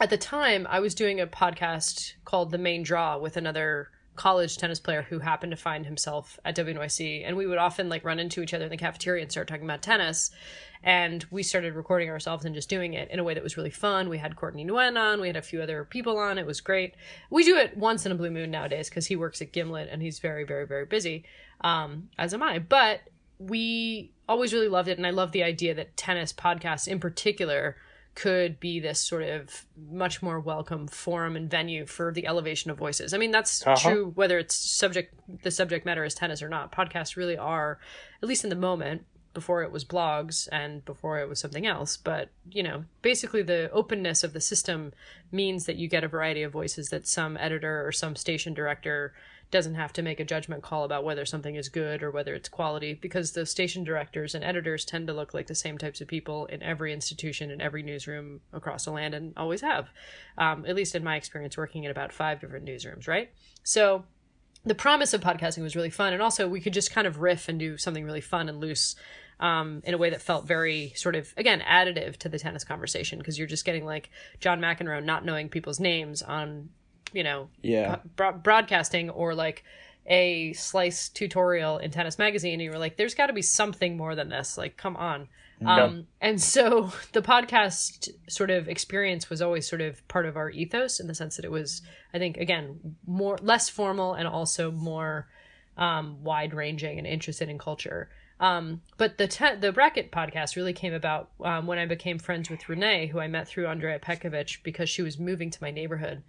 at 0.00 0.10
the 0.10 0.16
time 0.16 0.66
I 0.70 0.80
was 0.80 0.94
doing 0.94 1.20
a 1.20 1.26
podcast 1.26 2.14
called 2.24 2.50
The 2.50 2.58
Main 2.58 2.82
Draw 2.82 3.18
with 3.18 3.36
another 3.36 3.90
college 4.16 4.58
tennis 4.58 4.80
player 4.80 5.02
who 5.02 5.18
happened 5.18 5.50
to 5.50 5.56
find 5.56 5.86
himself 5.86 6.38
at 6.44 6.54
WNYC 6.54 7.26
and 7.26 7.36
we 7.36 7.46
would 7.46 7.56
often 7.56 7.88
like 7.88 8.04
run 8.04 8.18
into 8.18 8.42
each 8.42 8.52
other 8.52 8.64
in 8.64 8.70
the 8.70 8.76
cafeteria 8.76 9.22
and 9.22 9.30
start 9.30 9.48
talking 9.48 9.64
about 9.64 9.80
tennis 9.80 10.30
and 10.82 11.24
we 11.30 11.42
started 11.42 11.74
recording 11.74 12.10
ourselves 12.10 12.44
and 12.44 12.54
just 12.54 12.68
doing 12.68 12.94
it 12.94 13.10
in 13.10 13.18
a 13.18 13.24
way 13.24 13.32
that 13.34 13.42
was 13.42 13.56
really 13.56 13.70
fun. 13.70 14.08
We 14.08 14.18
had 14.18 14.36
Courtney 14.36 14.64
Nguyen 14.64 14.98
on, 14.98 15.20
we 15.20 15.26
had 15.26 15.36
a 15.36 15.42
few 15.42 15.62
other 15.62 15.84
people 15.84 16.18
on. 16.18 16.38
It 16.38 16.46
was 16.46 16.60
great. 16.60 16.94
We 17.30 17.44
do 17.44 17.56
it 17.56 17.76
once 17.76 18.04
in 18.04 18.12
a 18.12 18.14
blue 18.14 18.30
moon 18.30 18.50
nowadays 18.50 18.88
because 18.88 19.06
he 19.06 19.16
works 19.16 19.40
at 19.40 19.52
Gimlet 19.52 19.88
and 19.90 20.02
he's 20.02 20.18
very, 20.18 20.44
very, 20.44 20.66
very 20.66 20.86
busy, 20.86 21.24
um, 21.60 22.08
as 22.18 22.34
am 22.34 22.42
I. 22.42 22.58
But 22.58 23.00
we 23.40 24.12
always 24.28 24.52
really 24.52 24.68
loved 24.68 24.88
it, 24.88 24.98
and 24.98 25.06
I 25.06 25.10
love 25.10 25.32
the 25.32 25.42
idea 25.42 25.74
that 25.74 25.96
tennis 25.96 26.32
podcasts 26.32 26.86
in 26.86 27.00
particular 27.00 27.76
could 28.14 28.60
be 28.60 28.80
this 28.80 29.00
sort 29.00 29.22
of 29.22 29.64
much 29.90 30.20
more 30.20 30.38
welcome 30.38 30.86
forum 30.86 31.36
and 31.36 31.50
venue 31.50 31.86
for 31.86 32.12
the 32.12 32.26
elevation 32.26 32.70
of 32.70 32.76
voices. 32.76 33.14
I 33.14 33.18
mean, 33.18 33.30
that's 33.30 33.66
Uh-huh. 33.66 33.76
true 33.90 34.12
whether 34.14 34.38
it's 34.38 34.54
subject 34.54 35.14
the 35.42 35.50
subject 35.50 35.86
matter 35.86 36.04
is 36.04 36.14
tennis 36.14 36.42
or 36.42 36.48
not. 36.48 36.70
Podcasts 36.70 37.16
really 37.16 37.38
are, 37.38 37.78
at 38.22 38.28
least 38.28 38.44
in 38.44 38.50
the 38.50 38.56
moment, 38.56 39.06
before 39.32 39.62
it 39.62 39.70
was 39.70 39.84
blogs 39.84 40.48
and 40.50 40.84
before 40.84 41.20
it 41.20 41.28
was 41.28 41.38
something 41.38 41.66
else. 41.66 41.96
But 41.96 42.30
you 42.50 42.62
know, 42.62 42.84
basically, 43.00 43.42
the 43.42 43.70
openness 43.70 44.22
of 44.22 44.32
the 44.32 44.40
system 44.40 44.92
means 45.32 45.64
that 45.66 45.76
you 45.76 45.88
get 45.88 46.04
a 46.04 46.08
variety 46.08 46.42
of 46.42 46.52
voices 46.52 46.88
that 46.88 47.06
some 47.06 47.36
editor 47.38 47.86
or 47.86 47.92
some 47.92 48.16
station 48.16 48.52
director 48.54 49.14
doesn't 49.50 49.74
have 49.74 49.92
to 49.92 50.02
make 50.02 50.20
a 50.20 50.24
judgment 50.24 50.62
call 50.62 50.84
about 50.84 51.04
whether 51.04 51.24
something 51.24 51.56
is 51.56 51.68
good 51.68 52.02
or 52.02 52.10
whether 52.10 52.34
it's 52.34 52.48
quality 52.48 52.94
because 52.94 53.32
the 53.32 53.44
station 53.44 53.82
directors 53.82 54.34
and 54.34 54.44
editors 54.44 54.84
tend 54.84 55.06
to 55.06 55.12
look 55.12 55.34
like 55.34 55.46
the 55.48 55.54
same 55.54 55.76
types 55.76 56.00
of 56.00 56.06
people 56.06 56.46
in 56.46 56.62
every 56.62 56.92
institution 56.92 57.50
in 57.50 57.60
every 57.60 57.82
newsroom 57.82 58.40
across 58.52 58.84
the 58.84 58.90
land 58.90 59.14
and 59.14 59.32
always 59.36 59.60
have 59.60 59.88
um, 60.38 60.64
at 60.66 60.76
least 60.76 60.94
in 60.94 61.02
my 61.02 61.16
experience 61.16 61.56
working 61.56 61.84
in 61.84 61.90
about 61.90 62.12
five 62.12 62.40
different 62.40 62.64
newsrooms 62.64 63.08
right? 63.08 63.30
So 63.62 64.04
the 64.64 64.74
promise 64.74 65.14
of 65.14 65.20
podcasting 65.20 65.62
was 65.62 65.74
really 65.74 65.90
fun 65.90 66.12
and 66.12 66.22
also 66.22 66.48
we 66.48 66.60
could 66.60 66.74
just 66.74 66.92
kind 66.92 67.06
of 67.06 67.20
riff 67.20 67.48
and 67.48 67.58
do 67.58 67.76
something 67.76 68.04
really 68.04 68.20
fun 68.20 68.48
and 68.48 68.60
loose 68.60 68.94
um, 69.40 69.80
in 69.84 69.94
a 69.94 69.98
way 69.98 70.10
that 70.10 70.20
felt 70.20 70.46
very 70.46 70.92
sort 70.94 71.16
of 71.16 71.32
again 71.36 71.60
additive 71.60 72.16
to 72.18 72.28
the 72.28 72.38
tennis 72.38 72.62
conversation 72.62 73.18
because 73.18 73.38
you're 73.38 73.48
just 73.48 73.64
getting 73.64 73.86
like 73.86 74.10
john 74.38 74.60
mcenroe 74.60 75.02
not 75.02 75.24
knowing 75.24 75.48
people's 75.48 75.80
names 75.80 76.20
on 76.20 76.68
you 77.12 77.22
know 77.22 77.48
Yeah. 77.62 77.96
bro- 78.16 78.32
broadcasting 78.32 79.10
or 79.10 79.34
like 79.34 79.64
a 80.06 80.52
slice 80.54 81.08
tutorial 81.08 81.78
in 81.78 81.90
tennis 81.90 82.18
magazine 82.18 82.54
and 82.54 82.62
you 82.62 82.70
were 82.70 82.78
like 82.78 82.96
there's 82.96 83.14
got 83.14 83.26
to 83.26 83.32
be 83.32 83.42
something 83.42 83.96
more 83.96 84.14
than 84.14 84.28
this 84.28 84.56
like 84.58 84.76
come 84.76 84.96
on 84.96 85.28
um, 85.66 86.06
and 86.22 86.40
so 86.40 86.90
the 87.12 87.20
podcast 87.20 88.08
sort 88.28 88.50
of 88.50 88.66
experience 88.66 89.28
was 89.28 89.42
always 89.42 89.68
sort 89.68 89.82
of 89.82 90.06
part 90.08 90.24
of 90.24 90.36
our 90.36 90.48
ethos 90.50 91.00
in 91.00 91.06
the 91.06 91.14
sense 91.14 91.36
that 91.36 91.44
it 91.44 91.50
was 91.50 91.82
i 92.14 92.18
think 92.18 92.38
again 92.38 92.96
more 93.06 93.36
less 93.42 93.68
formal 93.68 94.14
and 94.14 94.26
also 94.26 94.70
more 94.70 95.28
um, 95.76 96.24
wide 96.24 96.54
ranging 96.54 96.98
and 96.98 97.06
interested 97.06 97.48
in 97.48 97.58
culture 97.58 98.08
um, 98.40 98.80
but 98.96 99.18
the 99.18 99.28
te- 99.28 99.56
the 99.60 99.70
Racket 99.70 100.10
podcast 100.10 100.56
really 100.56 100.72
came 100.72 100.94
about 100.94 101.28
um, 101.44 101.66
when 101.66 101.78
I 101.78 101.84
became 101.84 102.18
friends 102.18 102.48
with 102.48 102.70
Renee, 102.70 103.06
who 103.08 103.20
I 103.20 103.28
met 103.28 103.46
through 103.46 103.66
Andrea 103.66 103.98
Petkovic 103.98 104.62
because 104.62 104.88
she 104.88 105.02
was 105.02 105.18
moving 105.18 105.50
to 105.50 105.58
my 105.62 105.70
neighborhood. 105.70 106.22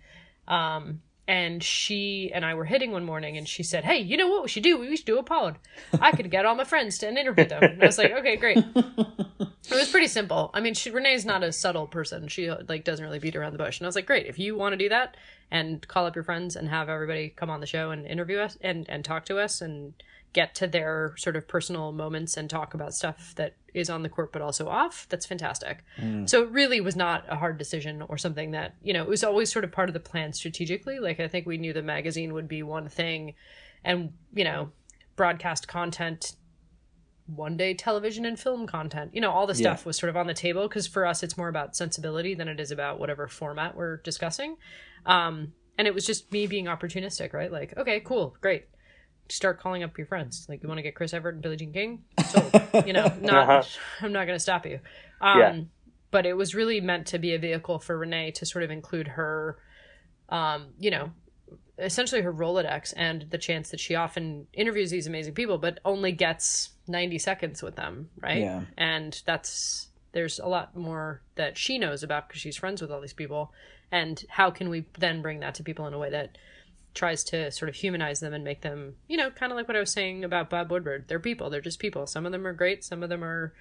Um, 0.52 1.02
and 1.28 1.64
she 1.64 2.30
and 2.34 2.44
I 2.44 2.56
were 2.56 2.66
hitting 2.66 2.92
one 2.92 3.06
morning, 3.06 3.38
and 3.38 3.48
she 3.48 3.64
said, 3.64 3.86
"Hey, 3.86 4.00
you 4.00 4.18
know 4.18 4.28
what 4.28 4.44
we 4.44 4.50
should 4.50 4.64
do? 4.64 4.78
We 4.78 4.98
should 4.98 5.06
do 5.06 5.18
a 5.18 5.24
pod. 5.24 5.58
I 6.02 6.12
could 6.12 6.30
get 6.30 6.46
all 6.46 6.56
my 6.56 6.66
friends 6.66 6.98
to 6.98 7.10
interview 7.10 7.46
them." 7.46 7.64
And 7.64 7.82
I 7.82 7.86
was 7.86 7.98
like, 7.98 8.12
"Okay, 8.12 8.36
great." 8.36 8.58
It 8.58 9.76
was 9.76 9.90
pretty 9.90 10.08
simple. 10.08 10.52
I 10.54 10.60
mean, 10.60 10.74
she, 10.74 10.90
Renee's 10.90 11.26
not 11.26 11.44
a 11.44 11.54
subtle 11.54 11.88
person. 11.88 12.28
She 12.28 12.52
like 12.52 12.84
doesn't 12.84 13.06
really 13.06 13.20
beat 13.20 13.36
around 13.38 13.54
the 13.54 13.60
bush. 13.60 13.80
And 13.80 13.86
I 13.86 13.88
was 13.88 13.96
like, 13.96 14.08
"Great, 14.08 14.26
if 14.26 14.38
you 14.38 14.58
want 14.58 14.74
to 14.74 14.78
do 14.78 14.90
that 14.90 15.16
and 15.50 15.88
call 15.88 16.06
up 16.06 16.16
your 16.16 16.24
friends 16.26 16.58
and 16.58 16.68
have 16.68 16.90
everybody 16.90 17.30
come 17.30 17.50
on 17.50 17.62
the 17.62 17.68
show 17.68 17.92
and 17.92 18.06
interview 18.06 18.40
us 18.40 18.58
and 18.60 18.90
and 18.90 19.06
talk 19.06 19.24
to 19.26 19.38
us 19.38 19.62
and 19.62 19.94
get 20.34 20.56
to 20.56 20.68
their 20.68 21.14
sort 21.18 21.36
of 21.36 21.48
personal 21.48 21.92
moments 21.92 22.38
and 22.38 22.50
talk 22.50 22.74
about 22.74 22.94
stuff 22.94 23.34
that 23.36 23.56
is 23.74 23.90
on 23.90 24.02
the 24.02 24.10
court 24.10 24.32
but 24.32 24.42
also 24.42 24.68
off, 24.68 25.06
that's 25.10 25.26
fantastic." 25.26 25.84
So 26.26 26.44
it 26.44 26.50
really 26.52 26.82
was 26.82 26.96
not 26.96 27.26
a 27.28 27.36
hard 27.36 27.58
decision 27.58 28.02
or 28.02 28.18
something 28.18 28.52
that, 28.52 28.76
you 28.82 28.94
know, 28.94 29.04
it 29.04 29.10
was 29.10 29.24
always 29.24 29.52
sort 29.52 29.66
of 29.66 29.72
part 29.72 29.90
of 29.90 29.94
the 29.94 30.00
plan 30.00 30.34
strategically. 30.34 31.00
Like 31.00 31.20
I 31.20 31.28
think 31.28 31.46
we 31.46 31.58
knew 31.58 31.74
the 31.74 31.82
magazine 31.82 32.34
would 32.34 32.48
be 32.48 32.64
one 32.64 32.88
thing 32.90 33.34
and, 33.84 34.14
you 34.34 34.44
know, 34.44 34.72
broadcast 35.16 35.68
content 35.68 36.36
one 37.28 37.56
day 37.56 37.74
television 37.74 38.26
and 38.26 38.40
film 38.40 38.68
content. 38.68 39.12
You 39.14 39.22
know, 39.22 39.32
all 39.32 39.48
the 39.48 39.54
Yeah. 39.54 39.76
stuff 39.76 39.86
was 39.86 39.98
sort 39.98 40.10
of 40.10 40.18
on 40.18 40.28
the 40.28 40.34
table 40.34 40.68
because 40.68 40.88
for 40.88 41.06
us 41.06 41.24
it's 41.24 41.38
more 41.38 41.48
about 41.48 41.76
sensibility 41.76 42.34
than 42.34 42.48
it 42.48 42.60
is 42.60 42.72
about 42.72 43.00
whatever 43.00 43.28
format 43.28 43.76
we're 43.76 43.98
discussing. 43.98 44.58
Um, 45.06 45.54
and 45.78 45.88
it 45.88 45.94
was 45.94 46.06
just 46.06 46.32
me 46.32 46.46
being 46.48 46.66
opportunistic, 46.66 47.32
right? 47.34 47.52
Like, 47.52 47.78
okay, 47.78 48.02
cool, 48.02 48.36
great. 48.42 48.66
Start 49.30 49.60
calling 49.60 49.84
up 49.84 49.98
your 49.98 50.08
friends. 50.08 50.46
Like, 50.50 50.62
you 50.62 50.68
want 50.68 50.80
to 50.80 50.84
get 50.84 50.96
Chris 50.96 51.14
Evert 51.14 51.36
and 51.36 51.44
Billie 51.44 51.56
Jean 51.58 51.72
King? 51.74 52.04
So, 52.28 52.50
you 52.86 52.94
know, 52.94 53.12
not 53.22 53.50
Uh-huh. 53.50 53.64
I'm 54.02 54.12
not 54.12 54.26
going 54.26 54.36
to 54.36 54.40
stop 54.40 54.66
you. 54.66 54.80
Um, 55.22 55.40
Yeah. 55.40 55.60
But 56.12 56.26
it 56.26 56.34
was 56.36 56.54
really 56.54 56.82
meant 56.82 57.08
to 57.08 57.20
be 57.20 57.34
a 57.34 57.40
vehicle 57.40 57.80
for 57.80 57.98
Renee 57.98 58.32
to 58.32 58.46
sort 58.46 58.66
of 58.66 58.72
include 58.72 59.08
her, 59.08 59.58
um, 60.28 60.74
you 60.78 60.92
know, 60.92 61.12
essentially 61.78 62.22
her 62.22 62.34
Rolodex 62.34 62.94
and 62.98 63.26
the 63.30 63.38
chance 63.38 63.70
that 63.72 63.80
she 63.80 63.96
often 63.96 64.48
interviews 64.52 64.92
these 64.92 65.08
amazing 65.08 65.34
people, 65.34 65.58
but 65.58 65.80
only 65.86 66.12
gets 66.12 66.72
90 66.88 67.18
seconds 67.18 67.64
with 67.64 67.78
them, 67.78 68.10
right? 68.20 68.42
Yeah. 68.42 68.62
And 68.78 69.22
that's, 69.26 69.88
there's 70.12 70.38
a 70.40 70.48
lot 70.48 70.76
more 70.76 71.22
that 71.36 71.58
she 71.58 71.78
knows 71.78 72.04
about 72.04 72.28
because 72.28 72.42
she's 72.42 72.58
friends 72.58 72.82
with 72.82 72.92
all 72.92 73.00
these 73.00 73.14
people. 73.14 73.54
And 73.90 74.22
how 74.28 74.52
can 74.52 74.70
we 74.70 74.86
then 75.00 75.22
bring 75.22 75.40
that 75.40 75.56
to 75.56 75.64
people 75.64 75.88
in 75.88 75.94
a 75.94 75.98
way 75.98 76.10
that 76.10 76.38
tries 76.94 77.24
to 77.26 77.52
sort 77.52 77.70
of 77.70 77.76
humanize 77.76 78.20
them 78.20 78.34
and 78.34 78.44
make 78.44 78.62
them, 78.62 78.96
you 79.08 79.18
know, 79.18 79.30
kind 79.30 79.52
of 79.52 79.56
like 79.58 79.68
what 79.68 79.78
I 79.78 79.80
was 79.80 79.92
saying 79.92 80.24
about 80.24 80.50
Bob 80.50 80.72
Woodward. 80.72 81.06
They're 81.08 81.20
people. 81.20 81.50
They're 81.50 81.62
just 81.62 81.80
people. 81.80 82.06
Some 82.08 82.26
of 82.26 82.32
them 82.32 82.46
are 82.46 82.54
great. 82.54 82.84
Some 82.84 83.02
of 83.04 83.10
them 83.10 83.24
are 83.24 83.54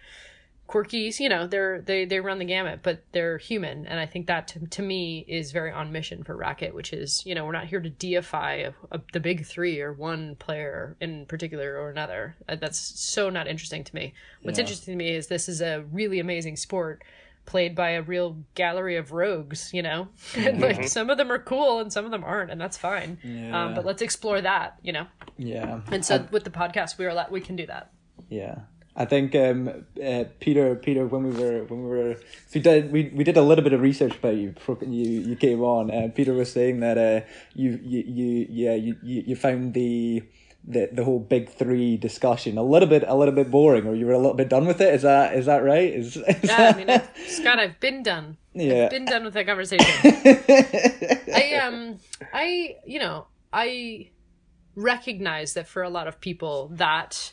quirky. 0.67 1.13
You 1.19 1.29
know, 1.29 1.47
they're 1.47 1.81
they 1.81 2.05
they 2.05 2.21
run 2.21 2.39
the 2.39 2.45
gamut, 2.45 2.81
but 2.83 3.03
they're 3.13 3.39
human. 3.39 3.87
And 3.87 3.99
I 3.99 4.07
think 4.07 4.27
that 4.29 4.49
to, 4.49 4.67
to 4.67 4.83
me 4.83 5.25
is 5.29 5.53
very 5.53 5.73
on 5.73 5.91
mission 5.93 6.23
for 6.23 6.37
Racket, 6.37 6.75
which 6.75 6.93
is 6.93 7.25
you 7.27 7.35
know 7.35 7.45
we're 7.45 7.53
not 7.53 7.67
here 7.67 7.81
to 7.81 7.91
deify 7.91 8.55
a, 8.55 8.73
a, 8.93 9.01
the 9.13 9.21
big 9.21 9.45
three 9.47 9.81
or 9.81 9.93
one 9.93 10.37
player 10.37 10.97
in 11.01 11.27
particular 11.27 11.77
or 11.77 11.91
another. 11.91 12.37
Uh, 12.49 12.57
That's 12.57 12.79
so 12.79 13.31
not 13.31 13.49
interesting 13.49 13.85
to 13.85 13.95
me. 13.95 14.15
What's 14.43 14.59
Yeah. 14.59 14.63
interesting 14.63 14.93
to 14.93 15.05
me 15.05 15.11
is 15.15 15.27
this 15.27 15.49
is 15.49 15.61
a 15.61 15.85
really 15.93 16.21
amazing 16.21 16.57
sport 16.57 17.03
played 17.51 17.75
by 17.75 17.91
a 17.91 18.03
real 18.03 18.37
gallery 18.55 18.97
of 18.97 19.11
rogues, 19.11 19.75
you 19.75 19.83
know? 19.83 20.09
And 20.37 20.61
like 20.61 20.87
some 20.87 21.11
of 21.11 21.19
them 21.19 21.33
are 21.33 21.39
cool 21.39 21.81
and 21.81 21.93
some 21.93 22.05
of 22.05 22.13
them 22.13 22.23
aren't, 22.23 22.51
and 22.53 22.61
that's 22.61 22.77
fine. 22.77 23.19
Yeah. 23.25 23.65
Um, 23.65 23.75
but 23.75 23.85
let's 23.85 24.03
explore 24.03 24.41
that, 24.41 24.79
you 24.83 24.93
know? 24.93 25.07
Yeah. 25.37 25.81
And 25.91 26.05
so 26.05 26.27
with 26.31 26.45
the 26.45 26.51
podcast, 26.51 26.97
we 26.97 27.07
are 27.07 27.09
allowed, 27.09 27.33
we 27.33 27.41
can 27.41 27.57
do 27.57 27.67
that. 27.67 27.91
Yeah. 28.29 28.61
I 28.95 29.05
think 29.05 29.35
um, 29.35 29.85
uh, 30.03 30.25
Peter, 30.39 30.77
Peter, 30.77 31.07
when 31.07 31.25
we 31.25 31.31
were 31.31 31.65
when 31.65 31.83
we 31.85 31.89
were 31.89 32.17
we 32.55 32.61
did 32.61 32.93
we, 32.93 33.11
we 33.15 33.25
did 33.25 33.37
a 33.37 33.43
little 33.43 33.65
bit 33.65 33.73
of 33.73 33.81
research 33.81 34.17
about 34.17 34.37
you 34.37 34.51
before 34.51 34.79
you 34.83 35.21
you 35.21 35.37
came 35.37 35.63
on. 35.63 35.91
Uh, 35.91 36.09
Peter 36.15 36.35
was 36.35 36.53
saying 36.53 36.81
that 36.81 36.99
uh, 36.99 37.21
you, 37.55 37.79
you 37.83 38.03
you 38.07 38.47
yeah 38.51 38.75
you, 38.75 38.97
you 39.03 39.23
you 39.29 39.37
found 39.37 39.75
the 39.75 40.23
the 40.65 40.89
the 40.93 41.05
whole 41.05 41.19
big 41.19 41.49
three 41.49 41.97
discussion 41.97 42.59
a 42.59 42.63
little 42.63 42.89
bit 42.89 43.05
a 43.07 43.17
little 43.17 43.35
bit 43.35 43.51
boring, 43.51 43.87
or 43.87 43.95
you 43.95 44.07
were 44.07 44.13
a 44.13 44.19
little 44.19 44.35
bit 44.35 44.49
done 44.49 44.67
with 44.67 44.81
it. 44.81 44.95
Is 44.95 45.03
that 45.03 45.35
is 45.35 45.47
that 45.47 45.65
right? 45.65 45.93
Is, 45.93 46.17
is 46.29 46.37
Yeah, 46.43 46.73
I 46.75 46.77
mean, 46.77 46.91
I, 46.91 47.03
Scott, 47.27 47.59
I've 47.59 47.81
been 47.81 48.03
done. 48.03 48.37
Yeah. 48.53 48.85
I've 48.85 48.91
been 48.91 49.05
done 49.05 49.25
with 49.25 49.35
that 49.35 49.47
conversation. 49.47 49.87
I 51.35 51.61
um, 51.63 51.99
I 52.33 52.77
you 52.85 52.99
know, 52.99 53.27
I 53.53 54.11
recognize 54.75 55.55
that 55.55 55.67
for 55.67 55.83
a 55.83 55.91
lot 55.91 56.07
of 56.07 56.21
people 56.21 56.69
that 56.75 57.33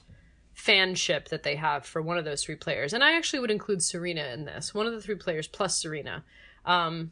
fanship 0.56 1.30
that 1.30 1.44
they 1.44 1.56
have 1.56 1.86
for 1.86 2.02
one 2.02 2.18
of 2.18 2.26
those 2.26 2.44
three 2.44 2.56
players, 2.56 2.94
and 2.94 3.04
I 3.04 3.16
actually 3.18 3.40
would 3.40 3.52
include 3.52 3.84
Serena 3.84 4.26
in 4.34 4.46
this. 4.46 4.74
One 4.74 4.88
of 4.88 4.94
the 4.94 5.02
three 5.02 5.16
players 5.16 5.48
plus 5.48 5.80
Serena, 5.80 6.24
um, 6.66 7.12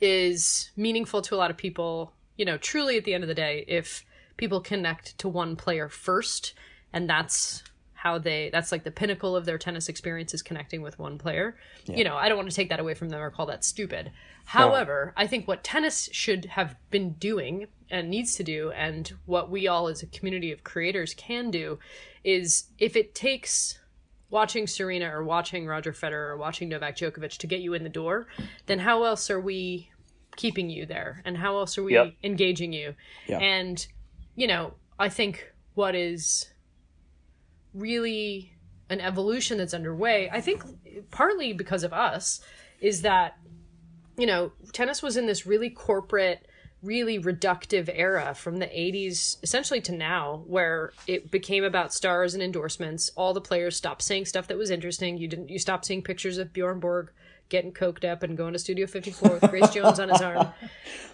is 0.00 0.70
meaningful 0.76 1.20
to 1.22 1.34
a 1.34 1.36
lot 1.36 1.50
of 1.50 1.56
people. 1.56 2.12
You 2.36 2.44
know, 2.44 2.56
truly 2.56 2.96
at 2.96 3.04
the 3.04 3.12
end 3.12 3.24
of 3.24 3.28
the 3.28 3.34
day, 3.34 3.64
if 3.68 4.04
people 4.42 4.60
connect 4.60 5.16
to 5.18 5.28
one 5.28 5.54
player 5.54 5.88
first, 5.88 6.52
and 6.92 7.08
that's 7.08 7.62
how 7.94 8.18
they 8.18 8.50
that's 8.50 8.72
like 8.72 8.82
the 8.82 8.90
pinnacle 8.90 9.36
of 9.36 9.44
their 9.44 9.56
tennis 9.56 9.88
experience 9.88 10.34
is 10.34 10.42
connecting 10.42 10.82
with 10.82 10.98
one 10.98 11.16
player. 11.16 11.54
You 11.86 12.02
know, 12.02 12.16
I 12.16 12.28
don't 12.28 12.36
want 12.38 12.50
to 12.50 12.56
take 12.56 12.68
that 12.70 12.80
away 12.80 12.94
from 12.94 13.10
them 13.10 13.20
or 13.20 13.30
call 13.30 13.46
that 13.46 13.62
stupid. 13.62 14.10
However, 14.44 15.14
I 15.16 15.28
think 15.28 15.46
what 15.46 15.62
tennis 15.62 16.08
should 16.10 16.46
have 16.46 16.74
been 16.90 17.12
doing 17.12 17.66
and 17.88 18.10
needs 18.10 18.34
to 18.34 18.42
do 18.42 18.72
and 18.72 19.12
what 19.26 19.48
we 19.48 19.68
all 19.68 19.86
as 19.86 20.02
a 20.02 20.06
community 20.06 20.50
of 20.50 20.64
creators 20.64 21.14
can 21.14 21.52
do 21.52 21.78
is 22.24 22.64
if 22.80 22.96
it 22.96 23.14
takes 23.14 23.78
watching 24.28 24.66
Serena 24.66 25.16
or 25.16 25.22
watching 25.22 25.66
Roger 25.68 25.92
Federer 25.92 26.30
or 26.30 26.36
watching 26.36 26.68
Novak 26.68 26.96
Djokovic 26.96 27.36
to 27.38 27.46
get 27.46 27.60
you 27.60 27.74
in 27.74 27.84
the 27.84 27.88
door, 27.88 28.26
then 28.66 28.80
how 28.80 29.04
else 29.04 29.30
are 29.30 29.40
we 29.40 29.92
keeping 30.34 30.68
you 30.68 30.84
there? 30.84 31.22
And 31.24 31.36
how 31.36 31.58
else 31.58 31.78
are 31.78 31.84
we 31.84 31.92
Yep. 31.92 32.14
engaging 32.24 32.72
you? 32.72 32.96
Yeah. 33.28 33.38
And, 33.38 33.86
you 34.34 34.46
know, 34.46 34.74
I 34.98 35.08
think 35.08 35.52
what 35.74 35.94
is 35.94 36.48
really 37.74 38.52
an 38.90 39.00
evolution 39.00 39.58
that's 39.58 39.74
underway, 39.74 40.28
I 40.30 40.40
think 40.40 40.62
partly 41.10 41.52
because 41.52 41.82
of 41.82 41.92
us, 41.92 42.40
is 42.80 43.02
that, 43.02 43.38
you 44.16 44.26
know, 44.26 44.52
tennis 44.72 45.02
was 45.02 45.16
in 45.16 45.26
this 45.26 45.46
really 45.46 45.70
corporate, 45.70 46.46
really 46.82 47.18
reductive 47.18 47.88
era 47.92 48.34
from 48.34 48.58
the 48.58 48.66
80s 48.66 49.42
essentially 49.42 49.80
to 49.82 49.92
now 49.92 50.42
where 50.46 50.92
it 51.06 51.30
became 51.30 51.64
about 51.64 51.94
stars 51.94 52.34
and 52.34 52.42
endorsements. 52.42 53.10
All 53.16 53.32
the 53.32 53.40
players 53.40 53.76
stopped 53.76 54.02
saying 54.02 54.26
stuff 54.26 54.48
that 54.48 54.58
was 54.58 54.70
interesting. 54.70 55.16
You 55.16 55.28
didn't 55.28 55.48
you 55.48 55.58
stopped 55.58 55.84
seeing 55.84 56.02
pictures 56.02 56.38
of 56.38 56.52
bjorn 56.52 56.80
borg 56.80 57.12
getting 57.52 57.70
coked 57.70 58.04
up 58.04 58.22
and 58.22 58.36
going 58.36 58.54
to 58.54 58.58
studio 58.58 58.86
54 58.86 59.30
with 59.34 59.50
grace 59.50 59.70
jones 59.70 60.00
on 60.00 60.08
his 60.08 60.20
arm. 60.20 60.48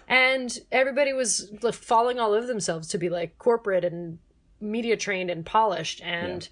And 0.07 0.57
everybody 0.71 1.13
was 1.13 1.51
like, 1.61 1.75
falling 1.75 2.19
all 2.19 2.33
over 2.33 2.47
themselves 2.47 2.87
to 2.87 2.97
be 2.97 3.09
like 3.09 3.37
corporate 3.37 3.85
and 3.85 4.17
media 4.59 4.97
trained 4.97 5.29
and 5.29 5.45
polished. 5.45 6.01
And 6.03 6.49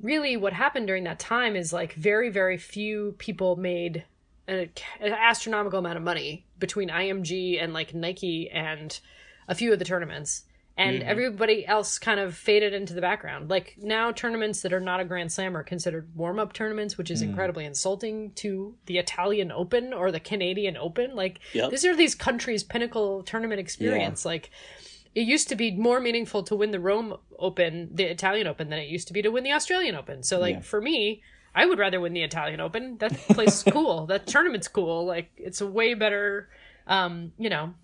really 0.00 0.36
what 0.36 0.52
happened 0.52 0.86
during 0.86 1.02
that 1.04 1.18
time 1.18 1.56
is 1.56 1.72
like 1.72 1.94
very 1.94 2.30
very 2.30 2.56
few 2.56 3.16
people 3.18 3.56
made 3.56 4.04
an, 4.46 4.68
an 5.00 5.12
astronomical 5.12 5.80
amount 5.80 5.96
of 5.96 6.04
money 6.04 6.46
between 6.60 6.90
IMG 6.90 7.60
and 7.60 7.72
like 7.72 7.92
Nike 7.92 8.48
and 8.50 9.00
a 9.48 9.54
few 9.56 9.72
of 9.72 9.80
the 9.80 9.84
tournaments 9.84 10.44
and 10.76 11.00
Mm-hmm. 11.00 11.08
everybody 11.08 11.66
else 11.66 11.98
kind 11.98 12.18
of 12.18 12.34
faded 12.34 12.72
into 12.72 12.94
the 12.94 13.00
background. 13.00 13.50
Like 13.50 13.76
now, 13.78 14.10
tournaments 14.12 14.62
that 14.62 14.72
are 14.72 14.80
not 14.80 15.00
a 15.00 15.04
Grand 15.04 15.30
Slam 15.30 15.56
are 15.56 15.62
considered 15.62 16.08
warm 16.16 16.38
up 16.38 16.52
tournaments, 16.54 16.96
which 16.96 17.10
is 17.10 17.22
Mm. 17.22 17.28
incredibly 17.30 17.64
insulting 17.66 18.32
to 18.36 18.74
the 18.86 18.98
Italian 18.98 19.52
Open 19.52 19.92
or 19.92 20.10
the 20.10 20.20
Canadian 20.20 20.76
Open. 20.76 21.14
Like 21.14 21.40
Yep. 21.52 21.70
these 21.70 21.84
are 21.84 21.94
these 21.94 22.14
countries' 22.14 22.62
pinnacle 22.64 23.22
tournament 23.22 23.60
experience. 23.60 24.24
Like 24.24 24.50
it 25.14 25.26
used 25.26 25.48
to 25.50 25.56
be 25.56 25.70
more 25.72 26.00
meaningful 26.00 26.42
to 26.44 26.56
win 26.56 26.70
the 26.70 26.80
Rome 26.80 27.16
Open, 27.38 27.90
the 27.94 28.04
Italian 28.04 28.46
Open, 28.46 28.70
than 28.70 28.78
it 28.78 28.88
used 28.88 29.08
to 29.08 29.12
be 29.12 29.20
to 29.20 29.28
win 29.30 29.44
the 29.44 29.52
Australian 29.52 29.94
Open. 29.94 30.22
So 30.22 30.38
like 30.40 30.54
Yeah. 30.56 30.60
for 30.62 30.80
me. 30.80 31.22
I 31.54 31.66
would 31.66 31.78
rather 31.78 32.00
win 32.00 32.14
the 32.14 32.22
Italian 32.22 32.60
Open. 32.60 32.96
That 32.96 33.12
place 33.12 33.56
is 33.56 33.62
cool. 33.74 34.06
That 34.06 34.26
tournament's 34.26 34.68
cool. 34.68 35.04
Like 35.04 35.30
it's 35.36 35.60
a 35.60 35.66
way 35.66 35.92
better, 35.92 36.48
um, 36.86 37.32
you 37.38 37.50
know, 37.50 37.74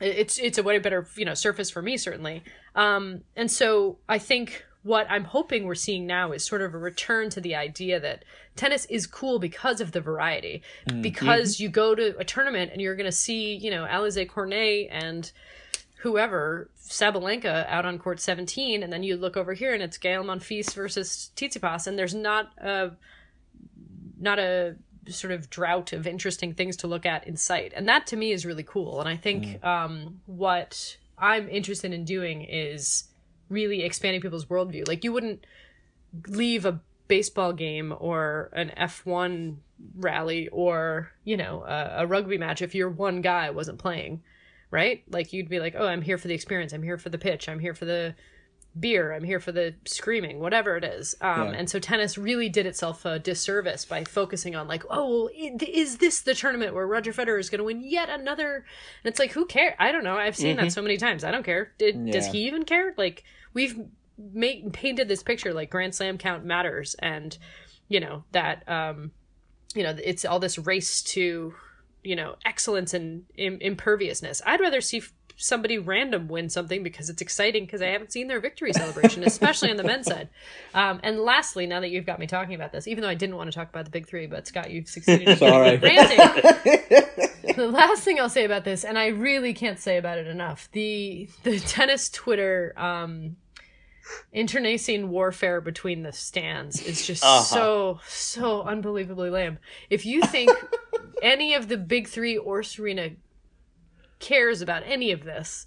it's 0.00 0.38
it's 0.38 0.58
a 0.58 0.62
way 0.62 0.78
better 0.78 1.06
you 1.16 1.24
know 1.24 1.34
surface 1.34 1.70
for 1.70 1.82
me 1.82 1.96
certainly. 1.96 2.42
Um 2.74 3.22
and 3.36 3.50
so 3.50 3.98
i 4.08 4.18
think 4.18 4.64
what 4.82 5.06
i'm 5.10 5.24
hoping 5.24 5.66
we're 5.66 5.74
seeing 5.74 6.06
now 6.06 6.32
is 6.32 6.44
sort 6.44 6.62
of 6.62 6.72
a 6.72 6.78
return 6.78 7.28
to 7.28 7.40
the 7.40 7.54
idea 7.54 8.00
that 8.00 8.24
tennis 8.56 8.84
is 8.86 9.06
cool 9.06 9.38
because 9.38 9.80
of 9.80 9.92
the 9.92 10.00
variety. 10.00 10.62
Because 11.00 11.60
you 11.60 11.68
go 11.68 11.94
to 11.94 12.16
a 12.18 12.24
tournament 12.24 12.72
and 12.72 12.80
you're 12.80 12.96
going 12.96 13.10
to 13.10 13.12
see 13.12 13.54
you 13.56 13.70
know 13.70 13.84
alize 13.84 14.28
cornet 14.28 14.88
and 14.90 15.32
whoever 15.98 16.70
sabalenka 16.82 17.66
out 17.68 17.84
on 17.84 17.98
court 17.98 18.20
17 18.20 18.82
and 18.82 18.92
then 18.92 19.02
you 19.02 19.16
look 19.16 19.36
over 19.36 19.52
here 19.52 19.72
and 19.74 19.82
it's 19.82 19.98
gael 19.98 20.24
monfils 20.24 20.74
versus 20.74 21.30
tsitsipas 21.36 21.86
and 21.86 21.98
there's 21.98 22.14
not 22.14 22.52
a 22.58 22.90
not 24.18 24.38
a 24.38 24.76
sort 25.12 25.32
of 25.32 25.50
drought 25.50 25.92
of 25.92 26.06
interesting 26.06 26.54
things 26.54 26.76
to 26.78 26.86
look 26.86 27.06
at 27.06 27.26
in 27.26 27.36
sight. 27.36 27.72
And 27.74 27.88
that 27.88 28.06
to 28.08 28.16
me 28.16 28.32
is 28.32 28.46
really 28.46 28.62
cool. 28.62 29.00
And 29.00 29.08
i 29.08 29.16
think 29.16 29.62
um, 29.64 30.20
what 30.26 30.96
i'm 31.18 31.48
interested 31.48 31.92
in 31.92 32.04
doing 32.04 32.42
is 32.42 33.04
really 33.48 33.82
expanding 33.82 34.20
people's 34.20 34.46
worldview. 34.46 34.86
Like 34.86 35.04
you 35.04 35.12
wouldn't 35.12 35.44
leave 36.28 36.64
a 36.64 36.80
baseball 37.08 37.52
game 37.52 37.92
or 37.98 38.50
an 38.52 38.72
f1 38.78 39.56
rally 39.96 40.48
or 40.48 41.10
you 41.24 41.36
know 41.36 41.64
a, 41.66 42.02
a 42.02 42.06
rugby 42.06 42.38
match 42.38 42.62
if 42.62 42.74
your 42.74 42.88
one 42.88 43.20
guy 43.20 43.50
wasn't 43.50 43.78
playing 43.78 44.22
right? 44.70 45.02
Like 45.10 45.32
you'd 45.32 45.48
be 45.48 45.58
like 45.58 45.74
oh 45.76 45.86
i'm 45.86 46.02
here 46.02 46.16
for 46.16 46.28
the 46.28 46.34
experience. 46.34 46.72
I'm 46.72 46.82
here 46.82 46.98
for 46.98 47.08
the 47.08 47.18
pitch. 47.18 47.48
I'm 47.48 47.58
here 47.58 47.74
for 47.74 47.84
the 47.84 48.14
beer 48.78 49.12
i'm 49.12 49.24
here 49.24 49.40
for 49.40 49.50
the 49.50 49.74
screaming 49.84 50.38
whatever 50.38 50.76
it 50.76 50.84
is. 50.84 51.16
Um, 51.20 51.48
Yeah. 51.48 51.58
and 51.58 51.68
so 51.68 51.80
tennis 51.80 52.16
really 52.16 52.48
did 52.48 52.66
itself 52.66 53.04
a 53.04 53.18
disservice 53.18 53.84
by 53.84 54.04
focusing 54.04 54.54
on 54.54 54.68
like 54.68 54.84
oh 54.90 55.28
is 55.34 55.98
this 55.98 56.20
the 56.20 56.34
tournament 56.34 56.72
where 56.72 56.86
roger 56.86 57.12
federer 57.12 57.40
is 57.40 57.50
going 57.50 57.58
to 57.58 57.64
win 57.64 57.80
yet 57.82 58.08
another? 58.08 58.64
And 59.02 59.10
it's 59.10 59.18
like 59.18 59.32
who 59.32 59.44
cares 59.46 59.74
i 59.80 59.90
don't 59.90 60.04
know. 60.04 60.16
I've 60.16 60.36
seen 60.36 60.56
that 60.58 60.70
so 60.70 60.82
many 60.82 60.96
times. 60.98 61.24
I 61.24 61.32
don't 61.32 61.42
care. 61.44 61.72
Did, 61.78 62.12
does 62.12 62.28
he 62.28 62.46
even 62.46 62.64
care? 62.64 62.94
Like 62.96 63.24
we've 63.54 63.76
made 64.16 64.72
painted 64.72 65.08
this 65.08 65.22
picture 65.24 65.52
like 65.52 65.70
grand 65.70 65.94
slam 65.94 66.16
count 66.16 66.44
matters. 66.44 66.94
And 67.00 67.36
you 67.88 67.98
know 67.98 68.22
that 68.30 68.62
um 68.68 69.10
you 69.74 69.82
know 69.82 69.96
it's 70.02 70.24
all 70.24 70.38
this 70.38 70.58
race 70.58 71.02
to 71.02 71.54
you 72.04 72.14
know 72.16 72.36
excellence 72.44 72.94
and 72.94 73.24
Im- 73.36 73.58
imperviousness. 73.60 74.40
I'd 74.46 74.60
rather 74.60 74.80
see 74.80 75.02
somebody 75.42 75.78
random 75.78 76.28
win 76.28 76.48
something 76.48 76.82
because 76.82 77.08
it's 77.10 77.22
exciting 77.22 77.64
because 77.64 77.80
i 77.82 77.86
haven't 77.86 78.12
seen 78.12 78.28
their 78.28 78.40
victory 78.40 78.72
celebration 78.72 79.24
especially 79.24 79.70
on 79.70 79.76
the 79.76 79.84
men's 79.84 80.06
side 80.06 80.28
um, 80.74 81.00
and 81.02 81.18
lastly 81.20 81.66
now 81.66 81.80
that 81.80 81.90
you've 81.90 82.06
got 82.06 82.18
me 82.18 82.26
talking 82.26 82.54
about 82.54 82.72
this 82.72 82.86
even 82.86 83.02
though 83.02 83.08
i 83.08 83.14
didn't 83.14 83.36
want 83.36 83.50
to 83.50 83.54
talk 83.56 83.68
about 83.68 83.84
the 83.84 83.90
big 83.90 84.06
three 84.06 84.26
but 84.26 84.46
scott 84.46 84.70
you've 84.70 84.88
succeeded 84.88 85.28
in 85.28 85.36
Sorry. 85.36 85.76
ranting 85.82 86.18
the 87.56 87.66
last 87.66 88.04
thing 88.04 88.20
I'll 88.20 88.28
say 88.28 88.44
about 88.44 88.64
this, 88.64 88.84
and 88.84 88.96
I 88.98 89.08
really 89.08 89.52
can't 89.54 89.78
say 89.78 89.96
about 89.96 90.18
it 90.18 90.26
enough, 90.26 90.68
the 90.72 91.28
the 91.42 91.58
tennis 91.58 92.08
Twitter 92.08 92.72
um 92.76 93.36
internecine 94.32 95.08
warfare 95.10 95.60
between 95.60 96.02
the 96.02 96.12
stans 96.12 96.82
is 96.82 97.06
just 97.06 97.22
Uh-huh. 97.24 97.42
so 97.42 98.00
so 98.06 98.62
unbelievably 98.62 99.30
lame. 99.30 99.58
If 99.88 100.06
you 100.06 100.22
think 100.22 100.50
any 101.22 101.54
of 101.54 101.68
the 101.68 101.76
big 101.76 102.08
three 102.08 102.36
or 102.36 102.62
Serena 102.62 103.10
cares 104.20 104.62
about 104.62 104.82
any 104.86 105.10
of 105.10 105.24
this, 105.24 105.66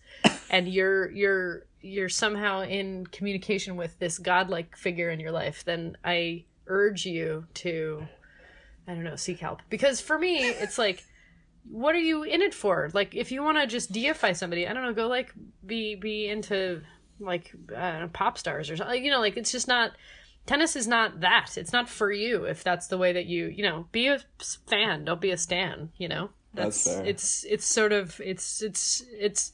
and 0.50 0.68
you're 0.68 1.12
you're 1.12 1.66
you're 1.82 2.10
somehow 2.10 2.62
in 2.62 3.06
communication 3.08 3.76
with 3.76 4.00
this 4.00 4.18
godlike 4.18 4.78
figure 4.78 5.10
in 5.10 5.20
your 5.20 5.32
life, 5.32 5.66
then 5.66 5.98
I 6.06 6.46
urge 6.68 7.06
you 7.06 7.46
to 7.56 8.08
I 8.88 8.94
don't 8.94 9.04
know, 9.04 9.16
seek 9.16 9.40
help. 9.40 9.62
Because 9.70 10.00
for 10.00 10.18
me, 10.18 10.38
it's 10.38 10.78
like 10.78 11.04
what 11.70 11.96
are 11.96 12.00
you 12.00 12.24
in 12.24 12.42
it 12.42 12.54
for? 12.54 12.90
Like, 12.94 13.16
if 13.16 13.32
you 13.32 13.42
want 13.42 13.58
to 13.58 13.68
just 13.68 13.92
deify 13.92 14.34
somebody, 14.34 14.68
I 14.68 14.74
don't 14.74 14.84
know, 14.84 14.94
go 14.94 15.08
like 15.08 15.34
be 15.66 15.96
be 15.96 16.28
into 16.28 16.82
like 17.20 17.54
I 17.76 18.08
pop 18.12 18.38
stars 18.38 18.70
or 18.70 18.78
something. 18.78 19.04
You 19.04 19.12
know, 19.12 19.20
like 19.20 19.38
it's 19.38 19.52
just 19.52 19.68
not. 19.68 19.92
Tennis 20.46 20.76
is 20.76 20.90
not 20.90 21.22
that. 21.22 21.58
It's 21.58 21.72
not 21.72 21.88
for 21.88 22.12
you. 22.12 22.44
If 22.44 22.66
that's 22.66 22.88
the 22.88 22.98
way 22.98 23.14
that 23.14 23.28
you, 23.28 23.46
you 23.46 23.64
know, 23.64 23.88
be 23.94 24.08
a 24.08 24.20
fan. 24.68 25.06
Don't 25.06 25.22
be 25.22 25.32
a 25.32 25.38
stan. 25.38 25.90
You 25.98 26.10
know, 26.10 26.30
That's 26.54 26.84
fair. 26.86 27.06
It's 27.06 27.44
it's 27.46 27.66
sort 27.66 27.92
of 27.92 28.20
it's 28.24 28.62
it's 28.62 29.04
it's 29.12 29.54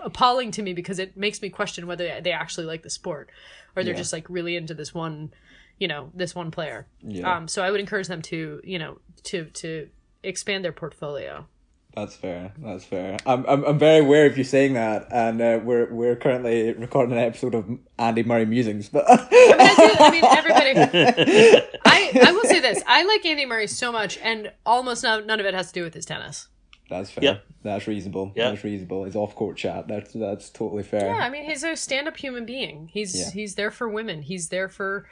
appalling 0.00 0.50
to 0.52 0.62
me 0.62 0.72
because 0.72 0.98
it 0.98 1.16
makes 1.16 1.40
me 1.40 1.48
question 1.48 1.86
whether 1.86 2.20
they 2.20 2.32
actually 2.32 2.66
like 2.66 2.82
the 2.82 2.90
sport 2.90 3.30
or 3.76 3.84
they're 3.84 3.92
Yeah. 3.94 3.98
just 3.98 4.12
like 4.12 4.28
really 4.28 4.56
into 4.56 4.74
this 4.74 4.92
one, 4.92 5.32
you 5.78 5.86
know, 5.88 6.10
this 6.14 6.34
one 6.34 6.50
player. 6.50 6.86
Yeah. 7.00 7.36
Um, 7.36 7.48
so 7.48 7.62
I 7.62 7.70
would 7.70 7.80
encourage 7.80 8.08
them 8.08 8.22
to, 8.22 8.60
you 8.64 8.78
know, 8.78 8.98
to 9.24 9.44
to 9.46 9.88
expand 10.22 10.64
their 10.64 10.72
portfolio. 10.72 11.46
That's 11.94 12.16
fair. 12.16 12.52
That's 12.58 12.84
fair. 12.84 13.16
I'm 13.24 13.44
I'm, 13.46 13.64
I'm 13.64 13.78
very 13.78 14.00
aware 14.04 14.26
of 14.26 14.36
you 14.36 14.44
saying 14.44 14.74
that, 14.74 15.06
and 15.12 15.40
uh, 15.40 15.60
we're 15.62 15.92
we're 15.92 16.16
currently 16.16 16.72
recording 16.72 17.12
an 17.16 17.22
episode 17.22 17.54
of 17.54 17.66
Andy 17.98 18.22
Murray 18.24 18.46
musings. 18.46 18.88
But 18.88 19.04
I 19.08 20.10
mean, 20.10 20.24
everybody. 20.24 20.74
I 21.84 22.10
I 22.26 22.32
will 22.32 22.44
say 22.44 22.60
this: 22.60 22.82
I 22.86 23.04
like 23.04 23.24
Andy 23.24 23.46
Murray 23.46 23.66
so 23.68 23.92
much, 23.92 24.18
and 24.18 24.52
almost 24.66 25.02
none, 25.04 25.26
none 25.26 25.38
of 25.40 25.46
it 25.46 25.54
has 25.54 25.68
to 25.68 25.72
do 25.72 25.82
with 25.84 25.94
his 25.94 26.04
tennis. 26.04 26.48
that's 26.90 27.10
fair. 27.10 27.24
Yep. 27.24 27.44
That's 27.62 27.86
reasonable. 27.86 28.32
Yep. 28.34 28.50
That's 28.52 28.64
reasonable. 28.64 29.04
It's 29.06 29.16
off 29.16 29.34
court 29.36 29.56
chat. 29.56 29.86
That's 29.88 30.12
that's 30.12 30.50
totally 30.50 30.82
fair. 30.82 31.06
Yeah, 31.06 31.24
I 31.24 31.30
mean, 31.30 31.44
he's 31.44 31.62
a 31.64 31.76
stand-up 31.76 32.16
human 32.16 32.44
being. 32.44 32.88
He's 32.92 33.14
Yeah. 33.18 33.30
he's 33.32 33.54
there 33.54 33.70
for 33.70 33.88
women. 33.88 34.20
He's 34.22 34.48
there 34.48 34.68
for 34.68 35.08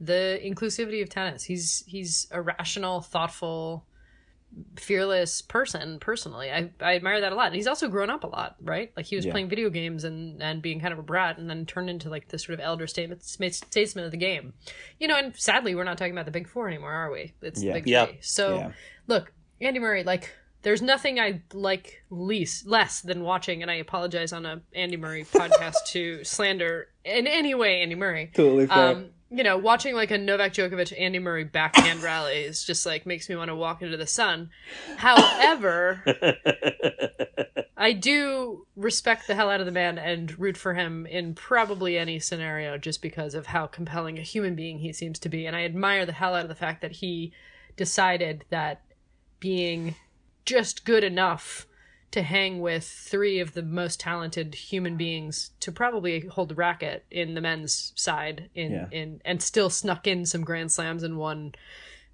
the 0.00 0.38
inclusivity 0.44 1.02
of 1.02 1.08
tennis. 1.08 1.44
He's 1.44 1.82
he's 1.86 2.28
a 2.30 2.42
rational, 2.42 3.00
thoughtful, 3.00 3.86
fearless 4.76 5.42
person. 5.42 5.98
Personally, 5.98 6.50
I 6.50 6.70
I 6.80 6.96
admire 6.96 7.20
that 7.20 7.32
a 7.32 7.34
lot. 7.34 7.46
And 7.48 7.56
he's 7.56 7.66
also 7.66 7.88
grown 7.88 8.10
up 8.10 8.24
a 8.24 8.26
lot, 8.26 8.56
right? 8.60 8.92
Like 8.96 9.06
he 9.06 9.16
was 9.16 9.24
Yeah. 9.26 9.32
playing 9.32 9.48
video 9.48 9.70
games 9.70 10.04
and 10.04 10.42
and 10.42 10.62
being 10.62 10.80
kind 10.80 10.92
of 10.92 10.98
a 10.98 11.02
brat, 11.02 11.38
and 11.38 11.48
then 11.48 11.66
turned 11.66 11.90
into 11.90 12.08
like 12.10 12.28
this 12.28 12.44
sort 12.44 12.54
of 12.54 12.60
elder 12.60 12.86
statement 12.86 13.22
statesman 13.22 14.04
of 14.04 14.10
the 14.10 14.16
game. 14.16 14.52
You 14.98 15.08
know, 15.08 15.16
and 15.16 15.36
sadly, 15.36 15.74
we're 15.74 15.84
not 15.84 15.98
talking 15.98 16.12
about 16.12 16.24
the 16.26 16.30
big 16.30 16.48
four 16.48 16.68
anymore, 16.68 16.92
are 16.92 17.10
we? 17.10 17.34
It's 17.42 17.62
Yeah. 17.62 17.72
the 17.74 17.80
big 17.80 17.88
Yeah. 17.88 18.06
three. 18.06 18.18
So 18.20 18.56
Yeah. 18.56 18.72
look, 19.06 19.32
Andy 19.60 19.78
Murray, 19.80 20.04
like. 20.04 20.32
There's 20.62 20.82
nothing 20.82 21.20
I 21.20 21.42
like 21.52 22.02
least 22.10 22.66
less 22.66 23.00
than 23.00 23.22
watching, 23.22 23.62
and 23.62 23.70
I 23.70 23.74
apologize 23.74 24.32
on 24.32 24.44
a 24.44 24.62
Andy 24.74 24.96
Murray 24.96 25.22
podcast 25.32 25.74
to 25.88 26.24
slander 26.24 26.88
in 27.04 27.28
any 27.28 27.54
way 27.54 27.82
Andy 27.82 27.94
Murray. 27.94 28.32
Totally 28.34 28.66
fair. 28.66 28.88
Um, 28.96 29.10
you 29.30 29.42
know, 29.42 29.58
watching 29.58 29.94
like 29.94 30.10
a 30.10 30.18
Novak 30.18 30.52
Djokovic 30.52 30.92
Andy 30.98 31.18
Murray 31.18 31.44
backhand 31.44 32.02
rally 32.02 32.34
is 32.44 32.64
just 32.64 32.86
like 32.86 33.06
makes 33.06 33.28
me 33.28 33.36
want 33.36 33.48
to 33.48 33.56
walk 33.56 33.82
into 33.82 33.96
the 33.96 34.06
sun. 34.06 34.50
However, 34.96 36.02
I 37.76 37.92
do 37.92 38.66
respect 38.76 39.26
the 39.26 39.34
hell 39.34 39.50
out 39.50 39.60
of 39.60 39.66
the 39.66 39.72
man 39.72 39.98
and 39.98 40.38
root 40.38 40.56
for 40.56 40.74
him 40.74 41.06
in 41.06 41.34
probably 41.34 41.98
any 41.98 42.20
scenario 42.20 42.78
just 42.78 43.02
because 43.02 43.34
of 43.34 43.46
how 43.46 43.66
compelling 43.66 44.18
a 44.18 44.22
human 44.22 44.54
being 44.54 44.78
he 44.78 44.92
seems 44.92 45.18
to 45.20 45.28
be. 45.28 45.46
And 45.46 45.56
I 45.56 45.64
admire 45.64 46.06
the 46.06 46.12
hell 46.12 46.34
out 46.34 46.42
of 46.42 46.48
the 46.48 46.54
fact 46.54 46.80
that 46.82 46.92
he 46.92 47.32
decided 47.76 48.44
that 48.50 48.82
being 49.40 49.96
just 50.44 50.84
good 50.84 51.04
enough 51.04 51.66
to 52.12 52.22
hang 52.22 52.60
with 52.60 52.84
three 52.84 53.40
of 53.40 53.52
the 53.54 53.62
most 53.62 54.00
talented 54.00 54.54
human 54.54 54.96
beings 54.96 55.50
to 55.60 55.70
probably 55.72 56.20
hold 56.20 56.48
the 56.48 56.54
racket 56.54 57.04
in 57.10 57.34
the 57.34 57.40
men's 57.40 57.92
side 57.96 58.48
in 58.54 58.72
Yeah. 58.72 58.86
in 58.90 59.20
and 59.24 59.42
still 59.42 59.68
snuck 59.70 60.06
in 60.06 60.24
some 60.24 60.42
grand 60.44 60.72
slams 60.72 61.02
and 61.02 61.18
won 61.18 61.54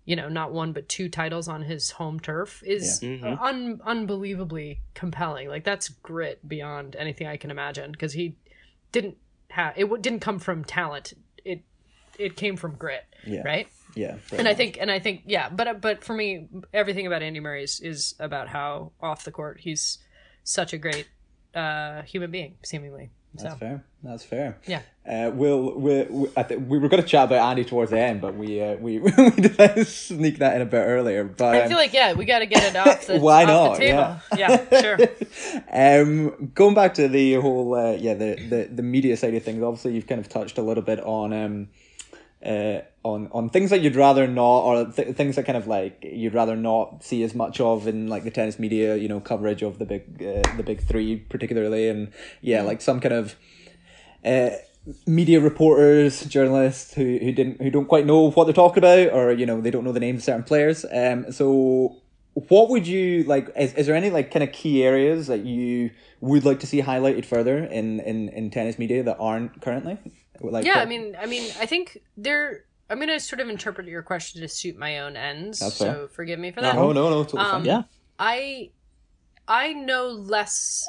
you 0.05 0.17
know 0.17 0.29
not 0.29 0.51
one 0.53 0.73
but 0.73 0.89
two 0.89 1.09
titles 1.09 1.47
on 1.47 1.63
his 1.63 1.93
home 1.93 2.19
turf 2.19 2.63
is 2.67 3.01
Yeah. 3.03 3.11
Mhm. 3.11 3.41
un- 3.41 3.81
unbelievably 3.85 4.81
compelling 4.95 5.49
like 5.49 5.63
that's 5.63 5.89
grit 5.89 6.47
beyond 6.49 6.97
anything 6.97 7.27
i 7.29 7.37
can 7.37 7.51
imagine 7.53 7.93
because 7.93 8.15
he 8.15 8.35
didn't 8.91 9.17
have 9.51 9.75
it 9.77 9.83
w- 9.83 10.03
didn't 10.03 10.21
come 10.21 10.39
from 10.41 10.65
talent 10.65 11.13
it 11.45 11.61
it 12.19 12.35
came 12.37 12.57
from 12.57 12.75
grit 12.75 13.05
Yeah. 13.25 13.43
right 13.45 13.69
yeah. 13.95 14.17
and 14.37 14.49
I 14.49 14.55
think, 14.55 14.79
and 14.81 14.91
I 14.91 14.99
think, 14.99 15.23
yeah, 15.27 15.49
but 15.49 15.81
but 15.81 16.05
for 16.05 16.15
me, 16.15 16.49
everything 16.73 17.07
about 17.07 17.23
Andy 17.23 17.41
Murray 17.41 17.65
is, 17.65 17.81
is 17.81 18.15
about 18.19 18.49
how 18.49 18.93
off 19.01 19.25
the 19.25 19.33
court 19.33 19.61
he's 19.61 19.99
such 20.45 20.73
a 20.73 20.79
great 20.79 21.09
uh, 21.55 22.03
human 22.03 22.31
being, 22.31 22.57
seemingly. 22.65 23.11
That's 23.35 23.59
fair. 23.59 23.85
That's 24.03 24.25
fair. 24.25 24.59
Yeah. 24.67 24.83
Uh, 25.09 25.31
we'll, 25.33 25.75
we, 25.79 26.03
we, 26.03 26.29
I 26.37 26.43
think 26.43 26.69
we 26.69 26.79
were 26.79 26.89
going 26.89 27.03
to 27.03 27.09
chat 27.09 27.25
about 27.25 27.51
Andy 27.51 27.65
towards 27.65 27.91
the 27.91 27.99
end, 27.99 28.21
but 28.21 28.35
we 28.35 28.61
uh, 28.63 28.75
we 28.77 28.99
we 29.01 29.31
decided 29.31 29.87
sneak 29.89 30.39
that 30.39 30.57
in 30.57 30.63
a 30.63 30.67
bit 30.67 30.79
earlier. 30.79 31.25
But 31.25 31.55
I 31.55 31.63
um, 31.63 31.69
feel 31.69 31.79
like 31.79 31.93
yeah, 31.93 32.13
we 32.13 32.25
got 32.25 32.41
to 32.41 32.47
get 32.47 32.63
it 32.63 32.77
off 32.77 33.07
the 33.07 33.19
Why 33.21 33.45
off 33.45 33.49
not? 33.49 33.79
the 33.79 33.85
table. 33.85 34.21
Yeah, 34.37 34.81
sure. 34.81 36.03
um, 36.03 36.51
going 36.55 36.75
back 36.75 36.95
to 36.95 37.09
the 37.09 37.35
whole 37.35 37.75
uh, 37.75 37.93
yeah 37.93 38.15
the, 38.15 38.35
the 38.35 38.69
the 38.71 38.83
media 38.83 39.17
side 39.17 39.35
of 39.35 39.43
things. 39.43 39.63
Obviously, 39.63 39.95
you've 39.95 40.07
kind 40.07 40.21
of 40.21 40.29
touched 40.29 40.59
a 40.59 40.63
little 40.63 40.83
bit 40.83 41.01
on 41.01 41.33
um 41.33 41.69
uh 42.45 42.81
on 43.05 43.29
on 43.33 43.49
things 43.49 43.71
that 43.71 43.81
you'd 43.81 43.97
rather 43.97 44.27
not 44.27 44.61
or 44.61 44.85
th- 44.87 45.17
things 45.17 45.37
that 45.37 45.45
kind 45.45 45.57
of 45.57 45.67
like 45.67 45.99
you'd 46.03 46.35
rather 46.35 46.57
not 46.57 47.03
see 47.03 47.23
as 47.23 47.35
much 47.35 47.61
of 47.61 47.89
in 47.89 48.09
like 48.09 48.25
the 48.25 48.31
tennis 48.31 48.59
media. 48.59 48.97
You 48.97 49.09
know, 49.09 49.21
coverage 49.21 49.63
of 49.63 49.79
the 49.79 49.85
big 49.85 50.23
uh, 50.23 50.57
the 50.57 50.63
big 50.63 50.83
three 50.83 51.17
particularly, 51.17 51.89
and 51.89 52.13
yeah, 52.41 52.63
like 52.63 52.81
some 52.81 53.01
kind 53.01 53.15
of. 53.15 53.37
Uh, 54.25 54.51
media 55.07 55.41
reporters, 55.41 56.25
journalists 56.25 56.95
who, 56.95 57.19
who 57.19 57.33
didn't 57.33 57.61
who 57.63 57.71
don't 57.71 57.87
quite 57.87 58.07
know 58.07 58.31
what 58.31 58.45
they're 58.45 58.53
talking 58.53 58.79
about, 58.79 59.13
or 59.13 59.33
you 59.33 59.47
know 59.47 59.61
they 59.61 59.71
don't 59.71 59.85
know 59.85 59.93
the 59.93 60.01
names 60.01 60.21
of 60.21 60.25
certain 60.25 60.43
players. 60.43 60.85
Um, 60.93 61.31
so 61.31 62.03
what 62.35 62.69
would 62.71 62.87
you 62.87 63.25
like? 63.25 63.51
Is, 63.57 63.75
is 63.75 63.87
there 63.87 63.97
any 63.97 64.11
like 64.11 64.31
kind 64.31 64.43
of 64.43 64.53
key 64.53 64.83
areas 64.83 65.27
that 65.27 65.45
you 65.45 65.91
would 66.21 66.45
like 66.45 66.61
to 66.61 66.67
see 66.67 66.83
highlighted 66.83 67.25
further 67.25 67.59
in 67.59 68.01
in, 68.01 68.29
in 68.31 68.51
tennis 68.51 68.79
media 68.79 69.03
that 69.03 69.17
aren't 69.19 69.61
currently? 69.61 69.99
Like 70.51 70.65
Yeah, 70.65 70.77
what- 70.77 70.83
I 70.83 70.87
mean, 70.87 71.17
I 71.21 71.27
mean, 71.27 71.51
I 71.61 71.67
think 71.67 71.99
there. 72.17 72.65
I'm 72.91 72.99
gonna 72.99 73.21
sort 73.21 73.41
of 73.41 73.49
interpret 73.49 73.87
your 73.87 74.03
question 74.03 74.43
to 74.43 74.49
suit 74.49 74.77
my 74.77 74.99
own 75.01 75.17
ends. 75.17 75.61
That's 75.61 75.77
so 75.77 75.85
fair. 75.85 76.09
forgive 76.09 76.39
me 76.39 76.51
for 76.51 76.61
that. 76.61 76.75
no, 76.75 76.93
no, 76.93 77.09
no, 77.09 77.25
totally 77.25 77.43
Um, 77.43 77.51
fine. 77.51 77.65
Yeah. 77.65 77.83
I 78.19 78.71
I 79.49 79.73
know 79.73 80.09
less 80.09 80.89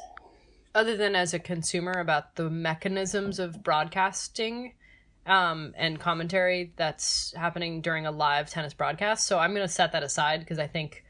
other 0.75 0.97
than 0.97 1.15
as 1.15 1.33
a 1.33 1.39
consumer 1.39 1.91
about 1.93 2.35
the 2.35 2.49
mechanisms 2.49 3.39
of 3.39 3.63
broadcasting 3.63 4.73
um, 5.25 5.73
and 5.77 5.99
commentary 5.99 6.73
that's 6.75 7.33
happening 7.35 7.79
during 7.81 8.05
a 8.05 8.11
live 8.11 8.49
tennis 8.49 8.73
broadcast. 8.73 9.25
So 9.25 9.39
I'm 9.39 9.53
going 9.53 9.65
to 9.65 9.71
set 9.73 9.91
that 9.93 10.03
aside 10.03 10.39
because 10.41 10.59
I 10.59 10.67
think 10.67 11.03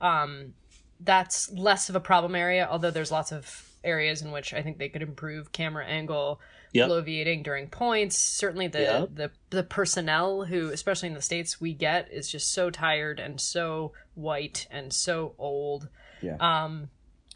um, 0.00 0.54
that's 1.00 1.50
less 1.52 1.88
of 1.90 1.96
a 1.96 2.00
problem 2.00 2.34
area, 2.34 2.66
although 2.70 2.90
there's 2.90 3.10
lots 3.12 3.32
of 3.32 3.68
areas 3.84 4.22
in 4.22 4.30
which 4.30 4.54
I 4.54 4.62
think 4.62 4.78
they 4.78 4.88
could 4.88 5.02
improve 5.02 5.52
camera 5.52 5.84
angle, 5.84 6.40
Yep. 6.72 6.88
bloviating 6.90 7.42
during 7.42 7.68
points. 7.68 8.16
Certainly 8.16 8.68
the, 8.68 8.80
Yep. 8.80 9.08
the 9.14 9.30
the 9.50 9.62
personnel 9.62 10.44
who, 10.44 10.70
especially 10.70 11.08
in 11.08 11.14
the 11.14 11.22
states, 11.22 11.60
we 11.60 11.72
get 11.74 12.10
is 12.12 12.30
just 12.30 12.52
so 12.52 12.70
tired 12.70 13.18
and 13.20 13.40
so 13.40 13.92
white 14.14 14.66
and 14.70 14.92
so 14.92 15.34
old 15.38 15.88
Yeah. 16.20 16.36
um, 16.40 16.90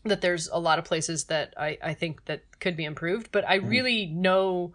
that 0.04 0.20
there's 0.20 0.48
a 0.48 0.58
lot 0.58 0.78
of 0.78 0.84
places 0.84 1.24
that 1.24 1.54
I, 1.56 1.78
I 1.82 1.94
think 1.94 2.24
that 2.26 2.42
could 2.60 2.76
be 2.76 2.84
improved. 2.84 3.30
But 3.32 3.48
I 3.48 3.54
really 3.56 4.06
know 4.06 4.74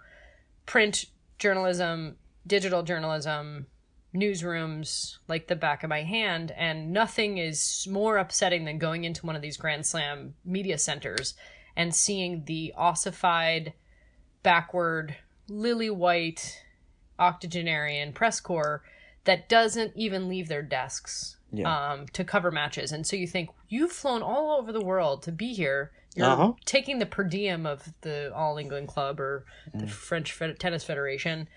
print 0.65 1.05
journalism, 1.37 2.15
digital 2.47 2.81
journalism, 2.83 3.67
newsrooms 4.15 5.17
like 5.27 5.47
the 5.47 5.55
back 5.55 5.83
of 5.83 5.89
my 5.89 6.03
hand, 6.03 6.51
and 6.57 6.91
nothing 6.91 7.37
is 7.37 7.87
more 7.89 8.17
upsetting 8.17 8.65
than 8.65 8.77
going 8.77 9.03
into 9.03 9.25
one 9.25 9.35
of 9.35 9.41
these 9.41 9.57
Grand 9.57 9.85
Slam 9.85 10.33
media 10.43 10.77
centers 10.77 11.35
and 11.75 11.93
seeing 11.93 12.43
the 12.45 12.73
ossified, 12.75 13.73
backward, 14.47 15.13
lily 15.49 15.89
white 15.89 16.63
octogenarian 17.19 18.13
press 18.13 18.39
corps 18.39 18.81
that 19.25 19.49
doesn't 19.49 19.91
even 19.97 20.29
leave 20.29 20.47
their 20.47 20.61
desks 20.61 21.35
Yeah. 21.51 21.67
um, 21.91 22.07
to 22.13 22.23
cover 22.23 22.49
matches. 22.49 22.93
And 22.93 23.05
so 23.05 23.17
you 23.17 23.27
think 23.27 23.49
you've 23.67 23.91
flown 23.91 24.21
all 24.21 24.57
over 24.57 24.71
the 24.71 24.79
world 24.79 25.21
to 25.23 25.33
be 25.33 25.53
here. 25.53 25.91
You're 26.15 26.27
Uh-huh. 26.27 26.53
taking 26.63 26.99
the 26.99 27.05
per 27.05 27.25
diem 27.25 27.65
of 27.65 27.89
the 28.01 28.33
All 28.33 28.57
England 28.57 28.87
Club 28.87 29.19
or 29.19 29.45
the 29.73 29.85
French 29.87 30.31
Fed- 30.31 30.59
Tennis 30.59 30.83
Federation, 30.85 31.49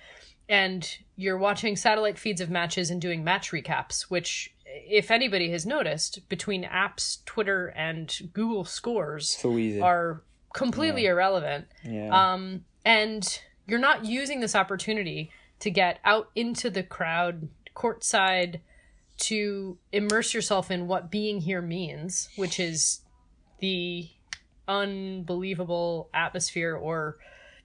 and 0.49 0.99
you're 1.15 1.39
watching 1.39 1.77
satellite 1.77 2.19
feeds 2.19 2.41
of 2.41 2.51
matches 2.51 2.91
and 2.91 3.01
doing 3.01 3.23
match 3.23 3.53
recaps. 3.53 4.03
Which, 4.11 4.53
if 4.67 5.11
anybody 5.13 5.51
has 5.53 5.65
noticed, 5.65 6.29
between 6.29 6.65
apps, 6.65 7.25
Twitter, 7.25 7.69
and 7.69 8.13
Google 8.33 8.65
scores, 8.65 9.29
so 9.31 9.81
are 9.81 10.23
completely 10.53 11.07
irrelevant 11.07 11.69
yeah. 11.85 12.11
um, 12.33 12.65
and 12.85 13.41
you're 13.67 13.79
not 13.79 14.05
using 14.05 14.41
this 14.41 14.55
opportunity 14.55 15.31
to 15.61 15.71
get 15.71 15.99
out 16.05 16.31
into 16.35 16.71
the 16.71 16.83
crowd 16.83 17.49
courtside 17.75 18.61
to 19.17 19.79
immerse 19.93 20.35
yourself 20.35 20.71
in 20.71 20.87
what 20.87 21.11
being 21.11 21.41
here 21.41 21.63
means 21.63 22.29
which 22.37 22.59
is 22.59 23.01
the 23.61 24.09
unbelievable 24.67 26.09
atmosphere 26.15 26.75
or 26.75 27.19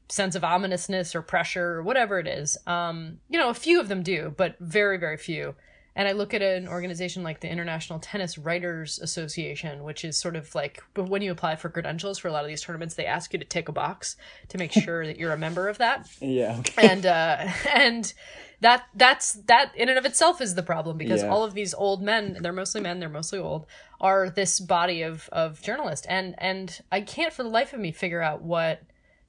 sense 0.09 0.35
of 0.35 0.43
ominousness 0.43 1.15
or 1.15 1.21
pressure 1.21 1.75
or 1.75 1.83
whatever 1.83 2.19
it 2.19 2.27
is. 2.27 2.57
Um, 2.67 3.19
you 3.29 3.39
know 3.39 3.49
a 3.49 3.53
few 3.53 3.79
of 3.79 3.87
them 3.87 4.03
do 4.03 4.33
but 4.35 4.55
very 4.59 4.97
very 4.97 5.17
few 5.17 5.55
and 5.95 6.07
I 6.07 6.11
look 6.11 6.33
at 6.33 6.41
an 6.41 6.67
organization 6.67 7.23
like 7.23 7.39
the 7.39 7.49
International 7.49 7.99
Tennis 7.99 8.37
Writers 8.37 8.99
Association, 8.99 9.83
which 9.83 10.03
is 10.03 10.17
sort 10.17 10.35
of 10.35 10.53
like, 10.53 10.83
but 10.93 11.07
when 11.07 11.21
you 11.21 11.31
apply 11.31 11.55
for 11.55 11.69
credentials 11.69 12.19
for 12.19 12.27
a 12.27 12.31
lot 12.31 12.43
of 12.43 12.49
these 12.49 12.61
tournaments, 12.61 12.95
they 12.95 13.05
ask 13.05 13.31
you 13.31 13.39
to 13.39 13.45
tick 13.45 13.69
a 13.69 13.71
box 13.71 14.17
to 14.49 14.57
make 14.57 14.71
sure 14.71 15.05
that 15.05 15.17
you're 15.17 15.31
a 15.31 15.37
member 15.37 15.69
of 15.69 15.77
that. 15.77 16.09
yeah. 16.21 16.57
Okay. 16.59 16.87
And 16.91 17.05
uh, 17.05 17.47
and 17.73 18.13
that 18.61 18.83
that's 18.93 19.33
that 19.33 19.71
in 19.75 19.89
and 19.89 19.97
of 19.97 20.05
itself 20.05 20.41
is 20.41 20.55
the 20.55 20.63
problem 20.63 20.97
because 20.97 21.21
Yeah. 21.23 21.29
all 21.29 21.43
of 21.43 21.53
these 21.53 21.73
old 21.73 22.01
men, 22.01 22.37
they're 22.41 22.53
mostly 22.53 22.81
men, 22.81 22.99
they're 22.99 23.09
mostly 23.09 23.39
old, 23.39 23.65
are 24.01 24.29
this 24.29 24.59
body 24.59 25.01
of 25.01 25.29
of 25.31 25.61
journalists, 25.61 26.05
and 26.07 26.35
and 26.37 26.81
I 26.91 27.01
can't 27.01 27.31
for 27.33 27.43
the 27.43 27.49
life 27.49 27.73
of 27.73 27.79
me 27.79 27.91
figure 27.91 28.21
out 28.21 28.41
what 28.41 28.81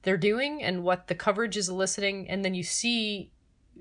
they're 0.03 0.17
doing 0.17 0.63
and 0.63 0.83
what 0.83 1.07
the 1.07 1.15
coverage 1.15 1.55
is 1.57 1.69
eliciting, 1.69 2.29
and 2.29 2.43
then 2.43 2.53
you 2.53 2.63
see 2.63 3.31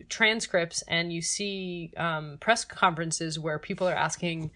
transcripts 0.09 0.82
and 0.88 1.12
you 1.12 1.22
see 1.22 1.92
um, 1.96 2.38
press 2.40 2.64
conferences 2.64 3.38
where 3.38 3.59
people 3.59 3.88
are 3.88 3.94
asking 3.94 4.50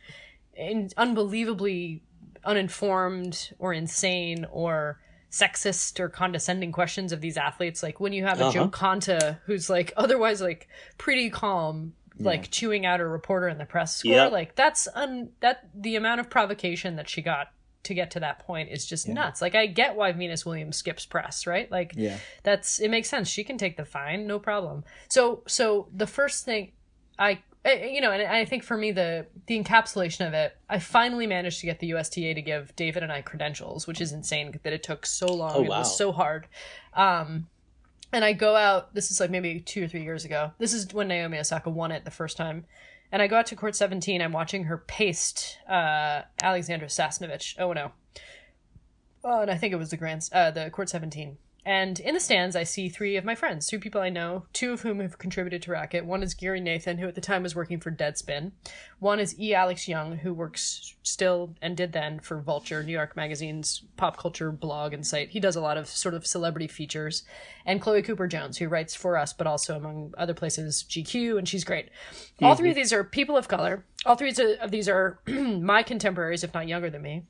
in 0.54 0.90
unbelievably 0.96 2.02
uninformed 2.44 3.52
or 3.58 3.72
insane 3.72 4.46
or 4.50 5.00
sexist 5.30 6.00
or 6.00 6.08
condescending 6.08 6.72
questions 6.72 7.12
of 7.12 7.20
these 7.20 7.36
athletes 7.36 7.82
like 7.82 8.00
when 8.00 8.12
you 8.12 8.24
have 8.24 8.40
a 8.40 8.44
Uh-huh. 8.44 8.52
Jo 8.52 8.68
Konta 8.68 9.38
who's 9.46 9.70
like 9.70 9.92
otherwise 9.96 10.40
like 10.40 10.68
pretty 10.98 11.30
calm 11.30 11.92
like 12.18 12.50
chewing 12.50 12.84
out 12.84 13.00
a 13.00 13.06
reporter 13.06 13.48
in 13.48 13.56
the 13.56 13.64
press 13.64 14.02
corps 14.02 14.10
Yep. 14.10 14.32
like 14.32 14.54
that's 14.56 14.88
un 14.94 15.30
that 15.40 15.68
the 15.74 15.96
amount 15.96 16.20
of 16.20 16.28
provocation 16.28 16.96
that 16.96 17.08
she 17.08 17.22
got 17.22 17.52
to 17.82 17.94
get 17.94 18.10
to 18.12 18.20
that 18.20 18.40
point 18.40 18.68
is 18.70 18.84
just 18.86 19.08
nuts. 19.08 19.40
Like 19.40 19.54
i 19.54 19.66
get 19.66 19.96
why 19.96 20.12
venus 20.12 20.44
williams 20.44 20.76
skips 20.76 21.06
press 21.06 21.46
right? 21.46 21.70
Like 21.70 21.92
Yeah. 21.96 22.18
that's 22.42 22.78
it 22.80 22.90
makes 22.90 23.08
sense. 23.08 23.28
She 23.28 23.44
can 23.44 23.58
take 23.58 23.76
the 23.76 23.84
fine 23.84 24.26
no 24.26 24.38
problem. 24.38 24.84
So 25.08 25.42
so 25.46 25.88
the 25.94 26.06
first 26.06 26.44
thing 26.44 26.72
i 27.18 27.40
I- 27.64 27.90
you 27.92 28.00
know 28.00 28.10
and 28.12 28.22
i 28.22 28.44
think 28.46 28.62
for 28.64 28.76
me 28.76 28.90
the 28.92 29.26
the 29.46 29.62
encapsulation 29.62 30.26
of 30.26 30.32
it 30.32 30.56
i 30.70 30.78
finally 30.78 31.26
managed 31.26 31.60
to 31.60 31.66
get 31.66 31.78
the 31.78 31.90
usta 31.90 32.34
to 32.34 32.40
give 32.40 32.74
david 32.74 33.02
and 33.02 33.12
i 33.12 33.20
credentials 33.20 33.86
which 33.86 34.00
is 34.00 34.12
insane 34.12 34.58
that 34.62 34.72
it 34.72 34.82
took 34.82 35.04
so 35.04 35.26
long. 35.26 35.52
Oh, 35.54 35.60
wow. 35.62 35.80
was 35.80 35.94
so 35.96 36.10
hard. 36.12 36.46
Um 36.94 37.48
and 38.12 38.24
i 38.24 38.32
go 38.32 38.56
out 38.56 38.94
this 38.94 39.10
is 39.10 39.20
like 39.20 39.30
maybe 39.30 39.60
two 39.60 39.84
or 39.84 39.88
three 39.88 40.02
years 40.02 40.24
ago. 40.24 40.52
This 40.58 40.72
is 40.72 40.92
when 40.94 41.08
naomi 41.08 41.38
osaka 41.38 41.68
won 41.70 41.92
it 41.92 42.04
the 42.06 42.10
first 42.10 42.36
time 42.36 42.64
and 43.12 43.20
i 43.22 43.26
go 43.26 43.36
out 43.36 43.46
to 43.46 43.56
court 43.56 43.76
17 43.76 44.20
i'm 44.22 44.32
watching 44.32 44.64
her 44.64 44.78
paste 44.78 45.58
uh 45.68 46.22
alexandra 46.42 46.88
sasnovich 46.88 47.54
oh 47.58 47.72
no 47.72 47.92
Oh, 49.22 49.42
and 49.42 49.50
I 49.50 49.56
think 49.56 49.72
it 49.72 49.76
was 49.76 49.90
the 49.90 49.96
grand, 49.96 50.28
uh, 50.32 50.50
the 50.50 50.70
court 50.70 50.88
seventeen. 50.88 51.36
And 51.64 52.00
in 52.00 52.14
the 52.14 52.20
stands, 52.20 52.56
I 52.56 52.62
see 52.62 52.88
three 52.88 53.16
of 53.16 53.24
my 53.24 53.34
friends, 53.34 53.66
two 53.66 53.78
people 53.78 54.00
I 54.00 54.08
know, 54.08 54.46
two 54.52 54.72
of 54.72 54.80
whom 54.80 55.00
have 55.00 55.18
contributed 55.18 55.60
to 55.62 55.72
Racket. 55.72 56.06
One 56.06 56.22
is 56.22 56.32
Giri 56.32 56.60
Nathan, 56.60 56.98
who 56.98 57.06
at 57.06 57.14
the 57.14 57.20
time 57.20 57.42
was 57.42 57.54
working 57.54 57.80
for 57.80 57.90
Deadspin. 57.90 58.52
One 58.98 59.20
is 59.20 59.38
E. 59.38 59.54
Alex 59.54 59.86
Jung, 59.86 60.18
who 60.18 60.32
works 60.32 60.94
still 61.02 61.54
and 61.60 61.76
did 61.76 61.92
then 61.92 62.18
for 62.20 62.40
Vulture, 62.40 62.82
New 62.82 62.92
York 62.92 63.14
Magazine's 63.14 63.82
pop 63.96 64.16
culture 64.16 64.50
blog 64.50 64.94
and 64.94 65.06
site. 65.06 65.30
He 65.30 65.40
does 65.40 65.56
a 65.56 65.60
lot 65.60 65.76
of 65.76 65.86
sort 65.86 66.14
of 66.14 66.26
celebrity 66.26 66.66
features. 66.66 67.24
And 67.66 67.80
Chloe 67.80 68.02
Cooper 68.02 68.26
Jones, 68.26 68.56
who 68.56 68.68
writes 68.68 68.94
for 68.94 69.18
us, 69.18 69.32
but 69.34 69.46
also 69.46 69.76
among 69.76 70.14
other 70.16 70.34
places, 70.34 70.84
GQ, 70.88 71.38
and 71.38 71.48
she's 71.48 71.64
great. 71.64 71.90
All 72.40 72.54
three 72.54 72.70
of 72.70 72.74
mhm. 72.74 72.80
these 72.80 72.92
are 72.92 73.04
people 73.04 73.36
of 73.36 73.48
color. 73.48 73.84
All 74.06 74.16
three 74.16 74.34
of 74.60 74.70
these 74.70 74.88
are 74.88 75.20
my 75.26 75.82
contemporaries, 75.82 76.42
if 76.42 76.54
not 76.54 76.68
younger 76.68 76.88
than 76.88 77.02
me. 77.02 77.24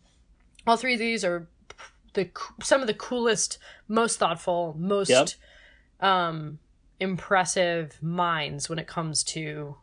All 0.67 0.77
three 0.77 0.95
of 0.95 1.01
these 1.01 1.25
are 1.25 1.49
the 2.15 2.31
some 2.63 2.81
of 2.81 2.87
the 2.87 2.95
coolest, 2.95 3.59
most 3.89 4.19
thoughtful, 4.19 4.75
most 4.79 5.09
Yep. 5.11 5.29
um, 6.01 6.59
impressive 6.99 8.03
minds 8.03 8.69
when 8.69 8.79
it 8.79 8.87
comes 8.87 9.23
to 9.25 9.77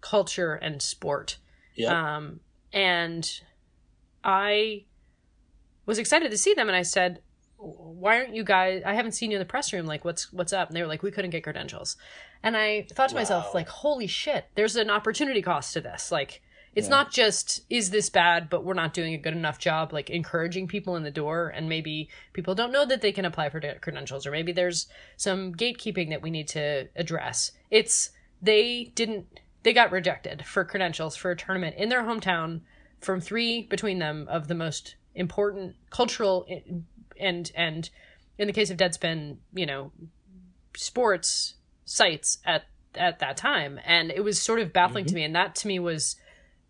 culture 0.00 0.54
and 0.54 0.80
sport. 0.80 1.38
Yep. 1.74 1.92
Um, 1.92 2.40
and 2.72 3.40
I 4.24 4.84
was 5.86 5.98
excited 5.98 6.30
to 6.30 6.38
see 6.38 6.54
them, 6.54 6.68
and 6.68 6.76
I 6.76 6.82
said, 6.82 7.20
"Why 7.56 8.18
aren't 8.18 8.34
you 8.34 8.44
guys? 8.44 8.82
I 8.84 8.94
haven't 8.94 9.12
seen 9.12 9.30
you 9.30 9.36
in 9.36 9.40
the 9.40 9.44
press 9.46 9.72
room. 9.72 9.86
Like, 9.86 10.04
what's 10.04 10.32
what's 10.32 10.52
up?" 10.52 10.68
And 10.68 10.76
they 10.76 10.82
were 10.82 10.88
like, 10.88 11.02
"We 11.02 11.10
couldn't 11.10 11.30
get 11.30 11.42
credentials." 11.42 11.96
And 12.42 12.56
I 12.56 12.86
thought 12.92 13.10
to 13.10 13.14
myself, 13.14 13.54
like, 13.54 13.68
"Holy 13.68 14.06
shit! 14.06 14.46
There's 14.54 14.76
an 14.76 14.90
opportunity 14.90 15.42
cost 15.42 15.72
to 15.74 15.80
this. 15.80 16.10
Like, 16.12 16.42
It's 16.74 16.86
Yeah. 16.86 16.90
not 16.90 17.12
just 17.12 17.62
is 17.68 17.90
this 17.90 18.10
bad, 18.10 18.48
but 18.48 18.64
we're 18.64 18.74
not 18.74 18.94
doing 18.94 19.12
a 19.12 19.18
good 19.18 19.34
enough 19.34 19.58
job 19.58 19.92
like 19.92 20.08
encouraging 20.08 20.68
people 20.68 20.96
in 20.96 21.02
the 21.02 21.10
door, 21.10 21.48
and 21.48 21.68
maybe 21.68 22.08
people 22.32 22.54
don't 22.54 22.72
know 22.72 22.84
that 22.86 23.00
they 23.00 23.12
can 23.12 23.24
apply 23.24 23.48
for 23.48 23.60
credentials, 23.80 24.26
or 24.26 24.30
maybe 24.30 24.52
there's 24.52 24.86
some 25.16 25.52
gatekeeping 25.54 26.10
that 26.10 26.22
we 26.22 26.30
need 26.30 26.48
to 26.48 26.88
address. 26.94 27.52
It's 27.70 28.10
they 28.40 28.92
didn't 28.94 29.26
they 29.62 29.72
got 29.72 29.92
rejected 29.92 30.46
for 30.46 30.64
credentials 30.64 31.16
for 31.16 31.30
a 31.30 31.36
tournament 31.36 31.76
in 31.76 31.88
their 31.88 32.02
hometown 32.02 32.62
from 33.00 33.20
three 33.20 33.62
between 33.62 33.98
them 33.98 34.26
of 34.28 34.48
the 34.48 34.54
most 34.54 34.94
important 35.14 35.74
cultural 35.90 36.46
and 37.18 37.50
and 37.54 37.90
in 38.38 38.46
the 38.46 38.52
case 38.52 38.70
of 38.70 38.78
Deadspin, 38.78 39.36
you 39.52 39.66
know, 39.66 39.92
sports 40.76 41.54
sites 41.84 42.38
at 42.44 42.64
at 42.94 43.18
that 43.18 43.36
time 43.36 43.78
and 43.84 44.10
it 44.10 44.24
was 44.24 44.40
sort 44.40 44.60
of 44.60 44.72
baffling 44.72 45.04
mm-hmm. 45.04 45.10
to 45.10 45.14
me 45.16 45.24
and 45.24 45.34
that 45.34 45.54
to 45.54 45.68
me 45.68 45.78
was 45.78 46.16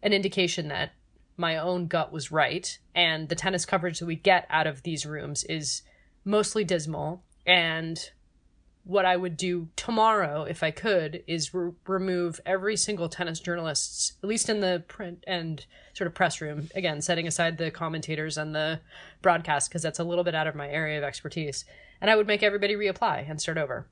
an 0.03 0.13
indication 0.13 0.69
that 0.69 0.93
my 1.37 1.57
own 1.57 1.87
gut 1.87 2.13
was 2.13 2.31
right 2.31 2.79
and 2.95 3.29
the 3.29 3.35
tennis 3.35 3.65
coverage 3.65 3.99
that 3.99 4.07
we 4.07 4.17
get 4.17 4.47
out 4.51 4.67
of 4.67 4.83
these 4.83 5.07
rooms 5.07 5.45
is 5.45 5.83
mostly 6.25 6.65
dismal 6.65 7.23
and 7.47 8.11
what 8.85 9.05
I 9.05 9.17
would 9.17 9.37
do 9.37 9.69
tomorrow 9.77 10.45
if 10.45 10.63
I 10.63 10.71
could 10.71 11.23
is 11.27 11.53
re- 11.55 11.73
remove 11.87 12.41
every 12.45 12.77
single 12.77 13.09
tennis 13.09 13.41
journalist's 13.41 14.15
at 14.23 14.29
least 14.29 14.49
in 14.49 14.61
the 14.61 14.85
print 14.89 15.23
and 15.27 15.65
sort 15.93 16.09
of 16.09 16.15
press 16.15 16.41
room. 16.41 16.69
Again 16.75 17.01
setting 17.01 17.27
aside 17.27 17.59
the 17.59 17.71
commentators 17.71 18.37
and 18.37 18.55
the 18.55 18.81
broadcast 19.23 19.71
because 19.71 19.83
that's 19.83 19.99
a 19.99 20.05
little 20.05 20.25
bit 20.25 20.35
out 20.35 20.47
of 20.47 20.55
my 20.55 20.69
area 20.69 20.99
of 20.99 21.05
expertise 21.05 21.65
and 22.01 22.11
I 22.11 22.17
would 22.17 22.27
make 22.27 22.43
everybody 22.43 22.75
reapply 22.75 23.29
and 23.29 23.41
start 23.41 23.59
over 23.59 23.87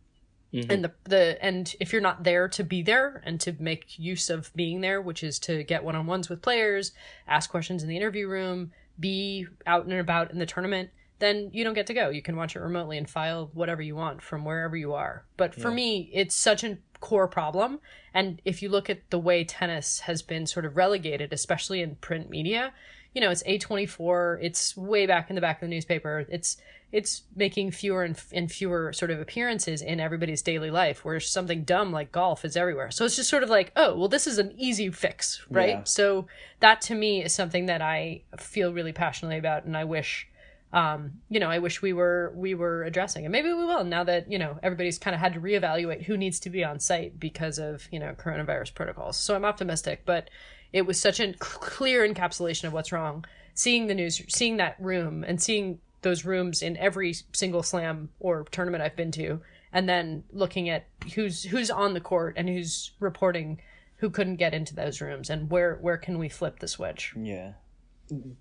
Mm-hmm. 0.52 0.70
and 0.70 0.84
the 0.84 0.92
the 1.04 1.44
and 1.44 1.74
if 1.78 1.92
you're 1.92 2.00
not 2.00 2.24
there 2.24 2.48
to 2.48 2.64
be 2.64 2.80
there 2.80 3.20
and 3.26 3.38
to 3.42 3.54
make 3.58 3.98
use 3.98 4.30
of 4.30 4.50
being 4.56 4.80
there 4.80 5.02
which 5.02 5.22
is 5.22 5.38
to 5.40 5.62
get 5.62 5.84
one-on-ones 5.84 6.30
with 6.30 6.40
players 6.40 6.92
ask 7.26 7.50
questions 7.50 7.82
in 7.82 7.88
the 7.90 7.98
interview 7.98 8.26
room 8.26 8.72
be 8.98 9.46
out 9.66 9.84
and 9.84 9.92
about 9.92 10.30
in 10.30 10.38
the 10.38 10.46
tournament 10.46 10.88
then 11.18 11.50
you 11.52 11.64
don't 11.64 11.74
get 11.74 11.86
to 11.88 11.94
go. 11.94 12.10
You 12.10 12.22
can 12.22 12.36
watch 12.36 12.54
it 12.54 12.60
remotely 12.60 12.96
and 12.96 13.08
file 13.08 13.50
whatever 13.52 13.82
you 13.82 13.96
want 13.96 14.22
from 14.22 14.44
wherever 14.44 14.76
you 14.76 14.94
are. 14.94 15.24
But 15.36 15.54
for 15.54 15.70
me 15.70 16.10
it's 16.12 16.34
such 16.34 16.64
a 16.64 16.78
core 17.00 17.28
problem. 17.28 17.80
And 18.14 18.40
if 18.44 18.62
you 18.62 18.68
look 18.68 18.90
at 18.90 19.10
the 19.10 19.18
way 19.18 19.44
tennis 19.44 20.00
has 20.00 20.22
been 20.22 20.46
sort 20.46 20.64
of 20.64 20.76
relegated 20.76 21.32
especially 21.32 21.82
in 21.82 21.96
print 21.96 22.30
media 22.30 22.72
you 23.14 23.20
know 23.20 23.30
it's 23.30 23.42
a24 23.44 24.38
it's 24.40 24.76
way 24.76 25.06
back 25.06 25.30
in 25.30 25.34
the 25.34 25.40
back 25.40 25.56
of 25.56 25.68
the 25.68 25.74
newspaper. 25.74 26.26
It's 26.28 26.56
it's 26.90 27.24
making 27.36 27.70
fewer 27.70 28.02
and, 28.02 28.18
and 28.32 28.50
fewer 28.50 28.94
sort 28.94 29.10
of 29.10 29.20
appearances 29.20 29.82
in 29.82 30.00
everybody's 30.00 30.40
daily 30.40 30.70
life 30.70 31.04
where 31.04 31.20
something 31.20 31.64
dumb 31.64 31.92
like 31.92 32.12
golf 32.12 32.44
is 32.44 32.56
everywhere. 32.56 32.90
So 32.90 33.04
it's 33.04 33.16
just 33.16 33.28
sort 33.28 33.42
of 33.42 33.50
like 33.50 33.72
oh 33.76 33.96
well 33.96 34.08
this 34.08 34.26
is 34.26 34.38
an 34.38 34.54
easy 34.56 34.90
fix 34.90 35.44
right? 35.50 35.68
Yeah. 35.68 35.84
so 35.84 36.26
that 36.60 36.80
to 36.82 36.94
me 36.94 37.24
is 37.24 37.32
something 37.32 37.66
that 37.66 37.82
i 37.82 38.22
feel 38.38 38.72
really 38.72 38.92
passionately 38.92 39.38
about 39.38 39.64
and 39.64 39.76
i 39.76 39.84
wish 39.84 40.27
um, 40.72 41.12
you 41.30 41.40
know, 41.40 41.48
I 41.48 41.58
wish 41.58 41.80
we 41.80 41.92
were 41.92 42.32
we 42.36 42.54
were 42.54 42.84
addressing, 42.84 43.24
and 43.24 43.32
maybe 43.32 43.48
we 43.48 43.64
will 43.64 43.84
now 43.84 44.04
that 44.04 44.30
you 44.30 44.38
know 44.38 44.58
everybody's 44.62 44.98
kind 44.98 45.14
of 45.14 45.20
had 45.20 45.34
to 45.34 45.40
reevaluate 45.40 46.02
who 46.02 46.16
needs 46.16 46.40
to 46.40 46.50
be 46.50 46.62
on 46.62 46.78
site 46.78 47.18
because 47.18 47.58
of 47.58 47.88
you 47.90 47.98
know 47.98 48.14
coronavirus 48.18 48.74
protocols. 48.74 49.16
So 49.16 49.34
I'm 49.34 49.46
optimistic, 49.46 50.02
but 50.04 50.28
it 50.72 50.82
was 50.82 51.00
such 51.00 51.20
a 51.20 51.32
clear 51.38 52.06
encapsulation 52.06 52.64
of 52.64 52.72
what's 52.74 52.92
wrong. 52.92 53.24
Seeing 53.54 53.86
the 53.86 53.94
news, 53.94 54.22
seeing 54.28 54.58
that 54.58 54.76
room, 54.78 55.24
and 55.24 55.40
seeing 55.40 55.80
those 56.02 56.24
rooms 56.24 56.62
in 56.62 56.76
every 56.76 57.14
single 57.32 57.62
slam 57.62 58.10
or 58.20 58.44
tournament 58.50 58.82
I've 58.82 58.94
been 58.94 59.10
to, 59.12 59.40
and 59.72 59.88
then 59.88 60.24
looking 60.32 60.68
at 60.68 60.84
who's 61.14 61.44
who's 61.44 61.70
on 61.70 61.94
the 61.94 62.00
court 62.00 62.34
and 62.36 62.46
who's 62.46 62.92
reporting 63.00 63.60
who 63.96 64.10
couldn't 64.10 64.36
get 64.36 64.54
into 64.54 64.74
those 64.74 65.00
rooms, 65.00 65.30
and 65.30 65.50
where 65.50 65.76
where 65.76 65.96
can 65.96 66.18
we 66.18 66.28
flip 66.28 66.58
the 66.58 66.68
switch? 66.68 67.14
Yeah. 67.16 67.52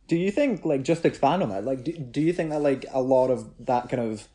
Do 0.08 0.15
you 0.15 0.32
think 0.32 0.65
like 0.65 0.84
just 0.84 1.06
expand 1.06 1.43
on 1.43 1.49
that? 1.49 1.65
Like, 1.65 1.84
do, 1.84 1.91
do 1.91 2.21
you 2.21 2.34
think 2.34 2.51
that 2.51 2.62
like 2.62 2.86
a 2.91 3.01
lot 3.01 3.30
of 3.30 3.49
that 3.65 3.89
kind 3.89 4.12
of 4.12 4.27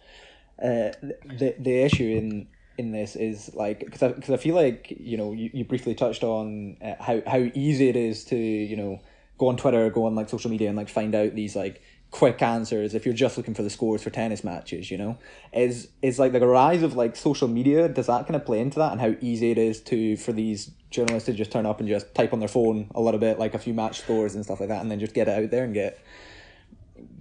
uh 0.62 0.92
the 1.25 1.55
the 1.59 1.83
issue 1.83 2.05
in 2.05 2.49
in 2.79 2.92
this 2.92 3.16
is 3.16 3.55
like 3.55 3.81
because 3.81 4.03
I, 4.03 4.12
cause 4.12 4.31
I 4.31 4.37
feel 4.37 4.55
like 4.55 4.92
you 4.99 5.16
know 5.16 5.33
you, 5.33 5.51
you 5.53 5.64
briefly 5.64 5.95
touched 5.95 6.23
on 6.23 6.77
uh, 6.83 6.95
how 7.03 7.23
how 7.27 7.51
easy 7.55 7.88
it 7.88 7.97
is 7.97 8.25
to 8.27 8.37
you 8.37 8.77
know 8.77 9.01
go 9.38 9.49
on 9.49 9.57
Twitter 9.57 9.88
go 9.90 10.07
on 10.07 10.14
like 10.14 10.29
social 10.29 10.51
media 10.51 10.68
and 10.68 10.77
like 10.77 10.88
find 10.88 11.14
out 11.14 11.35
these 11.35 11.57
like 11.57 11.83
quick 12.12 12.40
answers 12.42 12.94
if 12.94 13.05
you're 13.05 13.14
just 13.14 13.37
looking 13.37 13.55
for 13.55 13.62
the 13.62 13.70
scores 13.70 14.03
for 14.03 14.11
tennis 14.11 14.44
matches 14.44 14.90
you 14.90 14.98
know 14.98 15.18
is 15.53 15.88
is 16.03 16.18
like 16.18 16.31
the 16.31 16.46
rise 16.46 16.83
of 16.83 16.94
like 16.94 17.16
social 17.16 17.48
media 17.48 17.88
does 17.88 18.07
that 18.07 18.27
kind 18.27 18.37
of 18.37 18.44
play 18.44 18.61
into 18.61 18.79
that 18.79 18.92
and 18.92 19.01
how 19.01 19.14
easy 19.20 19.51
it 19.51 19.59
is 19.59 19.81
to 19.81 20.16
for 20.18 20.31
these 20.31 20.70
journalists 20.90 21.27
to 21.27 21.33
just 21.33 21.51
turn 21.51 21.66
up 21.66 21.81
and 21.81 21.88
just 21.88 22.14
type 22.14 22.33
on 22.33 22.38
their 22.38 22.48
phone 22.48 22.88
a 22.94 23.01
little 23.01 23.18
bit 23.18 23.38
like 23.38 23.55
a 23.55 23.59
few 23.59 23.72
match 23.72 23.98
scores 23.98 24.35
and 24.35 24.44
stuff 24.44 24.61
like 24.61 24.68
that 24.68 24.83
and 24.83 24.90
then 24.90 25.01
just 25.01 25.14
get 25.14 25.27
it 25.27 25.42
out 25.42 25.51
there 25.51 25.64
and 25.64 25.75
get 25.75 25.98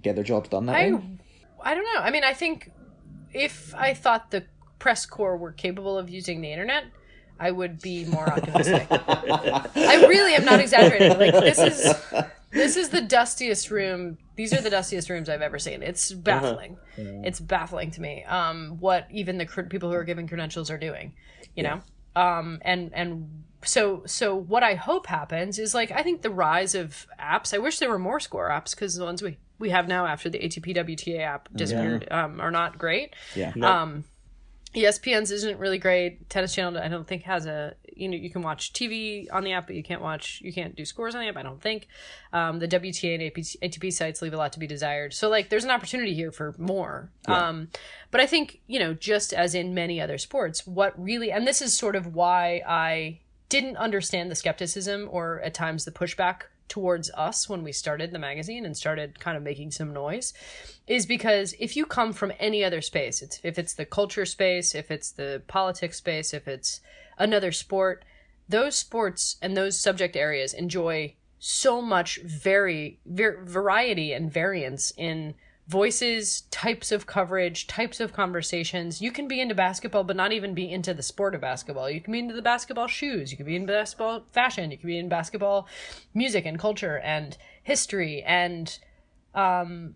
get 0.02 0.14
their 0.14 0.24
jobs 0.24 0.48
done 0.50 0.66
that 0.66 0.76
I, 0.76 0.92
way 0.92 1.18
I 1.62 1.74
don't 1.74 1.84
know. 1.84 2.00
I 2.00 2.10
mean, 2.10 2.24
I 2.24 2.34
think 2.34 2.70
if 3.32 3.74
I 3.74 3.94
thought 3.94 4.30
the 4.30 4.44
press 4.78 5.06
corps 5.06 5.36
were 5.36 5.52
capable 5.52 5.96
of 5.96 6.10
using 6.10 6.40
the 6.40 6.50
internet, 6.50 6.84
I 7.38 7.50
would 7.50 7.80
be 7.80 8.04
more 8.04 8.28
optimistic. 8.28 8.86
I 8.90 10.06
really 10.08 10.34
am 10.34 10.44
not 10.44 10.60
exaggerating. 10.60 11.18
Like 11.18 11.32
this 11.32 11.58
is 11.58 11.94
this 12.52 12.76
is 12.76 12.90
the 12.90 13.00
dustiest 13.00 13.70
room. 13.70 14.18
These 14.36 14.52
are 14.52 14.60
the 14.60 14.70
dustiest 14.70 15.08
rooms 15.10 15.28
I've 15.28 15.42
ever 15.42 15.58
seen. 15.58 15.82
It's 15.82 16.12
baffling. 16.12 16.76
It's 16.96 17.40
baffling 17.40 17.90
to 17.92 18.00
me. 18.00 18.24
Um, 18.24 18.76
what 18.80 19.06
even 19.10 19.38
the 19.38 19.46
cr- 19.46 19.62
people 19.62 19.90
who 19.90 19.96
are 19.96 20.04
giving 20.04 20.28
credentials 20.28 20.70
are 20.70 20.78
doing, 20.78 21.14
you 21.56 21.62
know. 21.62 21.80
Um, 22.14 22.58
and 22.62 22.90
and 22.94 23.44
so 23.64 24.02
so 24.06 24.34
what 24.34 24.62
I 24.62 24.74
hope 24.74 25.06
happens 25.06 25.58
is 25.58 25.74
like 25.74 25.90
I 25.90 26.02
think 26.02 26.22
the 26.22 26.30
rise 26.30 26.74
of 26.74 27.06
apps. 27.20 27.54
I 27.54 27.58
wish 27.58 27.78
there 27.78 27.88
were 27.90 27.98
more 27.98 28.20
score 28.20 28.50
apps 28.50 28.70
because 28.74 28.94
the 28.96 29.04
ones 29.04 29.22
we 29.22 29.38
we 29.58 29.70
have 29.70 29.88
now 29.88 30.06
after 30.06 30.28
the 30.28 30.38
ATP 30.38 30.76
WTA 30.76 31.20
app 31.20 31.48
disappeared 31.54 32.08
um, 32.10 32.40
are 32.40 32.50
not 32.50 32.78
great. 32.78 33.14
yeah 33.34 33.52
Um, 33.82 34.04
ESPN's 34.74 35.30
isn't 35.30 35.58
really 35.58 35.78
great. 35.78 36.28
Tennis 36.30 36.54
Channel, 36.54 36.80
I 36.82 36.88
don't 36.88 37.06
think 37.06 37.22
has 37.24 37.46
a 37.46 37.74
you 37.96 38.08
know 38.08 38.16
you 38.16 38.30
can 38.30 38.42
watch 38.42 38.72
TV 38.72 39.26
on 39.32 39.44
the 39.44 39.52
app, 39.52 39.66
but 39.66 39.76
you 39.76 39.82
can't 39.82 40.00
watch 40.00 40.40
you 40.42 40.52
can't 40.52 40.74
do 40.74 40.84
scores 40.84 41.14
on 41.14 41.22
the 41.22 41.28
app. 41.28 41.36
I 41.36 41.42
don't 41.42 41.60
think. 41.60 41.88
Um, 42.32 42.58
the 42.58 42.68
WTA 42.68 43.14
and 43.14 43.22
APT, 43.22 43.56
ATP 43.62 43.92
sites 43.92 44.22
leave 44.22 44.34
a 44.34 44.36
lot 44.36 44.52
to 44.54 44.58
be 44.58 44.66
desired. 44.66 45.12
So 45.14 45.28
like 45.28 45.48
there's 45.48 45.64
an 45.64 45.70
opportunity 45.70 46.14
here 46.14 46.32
for 46.32 46.54
more. 46.58 47.10
Um, 47.26 47.68
but 48.10 48.20
I 48.20 48.26
think 48.26 48.60
you 48.66 48.78
know 48.78 48.94
just 48.94 49.32
as 49.32 49.54
in 49.54 49.74
many 49.74 50.00
other 50.00 50.18
sports, 50.18 50.66
what 50.66 50.92
really 51.02 51.30
and 51.30 51.46
this 51.46 51.62
is 51.62 51.76
sort 51.76 51.96
of 51.96 52.14
why 52.14 52.62
I 52.66 53.20
didn't 53.48 53.76
understand 53.76 54.30
the 54.30 54.34
skepticism 54.34 55.08
or 55.10 55.40
at 55.40 55.52
times 55.52 55.84
the 55.84 55.90
pushback 55.90 56.44
towards 56.72 57.10
us 57.10 57.50
when 57.50 57.62
we 57.62 57.70
started 57.70 58.12
the 58.12 58.18
magazine 58.18 58.64
and 58.64 58.74
started 58.74 59.20
kind 59.20 59.36
of 59.36 59.42
making 59.42 59.70
some 59.70 59.92
noise 59.92 60.32
is 60.86 61.04
because 61.04 61.54
if 61.60 61.76
you 61.76 61.84
come 61.84 62.14
from 62.14 62.32
any 62.40 62.64
other 62.64 62.80
space 62.80 63.20
it's 63.20 63.38
if 63.42 63.58
it's 63.58 63.74
the 63.74 63.84
culture 63.84 64.24
space 64.24 64.74
if 64.74 64.90
it's 64.90 65.10
the 65.10 65.42
politics 65.48 65.98
space 65.98 66.32
if 66.32 66.48
it's 66.48 66.80
another 67.18 67.52
sport 67.52 68.04
those 68.48 68.76
sports 68.76 69.36
and 69.40 69.56
those 69.56 69.78
subject 69.78 70.16
areas 70.16 70.52
enjoy 70.52 71.14
so 71.38 71.82
much 71.82 72.20
very 72.22 73.00
ver- 73.06 73.42
variety 73.44 74.12
and 74.12 74.32
variance 74.32 74.92
in 74.96 75.34
voices, 75.66 76.42
types 76.50 76.92
of 76.92 77.06
coverage, 77.06 77.66
types 77.66 77.98
of 77.98 78.12
conversations. 78.12 79.00
You 79.00 79.10
can 79.10 79.26
be 79.26 79.40
into 79.40 79.54
basketball, 79.54 80.04
but 80.04 80.16
not 80.16 80.32
even 80.32 80.54
be 80.54 80.70
into 80.70 80.92
the 80.92 81.02
sport 81.02 81.34
of 81.34 81.40
basketball. 81.40 81.88
You 81.88 82.00
can 82.00 82.12
be 82.12 82.18
into 82.18 82.34
the 82.34 82.42
basketball 82.42 82.88
shoes. 82.88 83.30
You 83.30 83.36
can 83.36 83.46
be 83.46 83.56
in 83.56 83.64
basketball 83.64 84.26
fashion. 84.32 84.70
You 84.70 84.76
can 84.76 84.86
be 84.86 84.98
in 84.98 85.08
basketball 85.08 85.66
music 86.14 86.44
and 86.44 86.58
culture 86.58 86.98
and 86.98 87.36
history 87.62 88.22
and 88.22 88.78
um, 89.34 89.94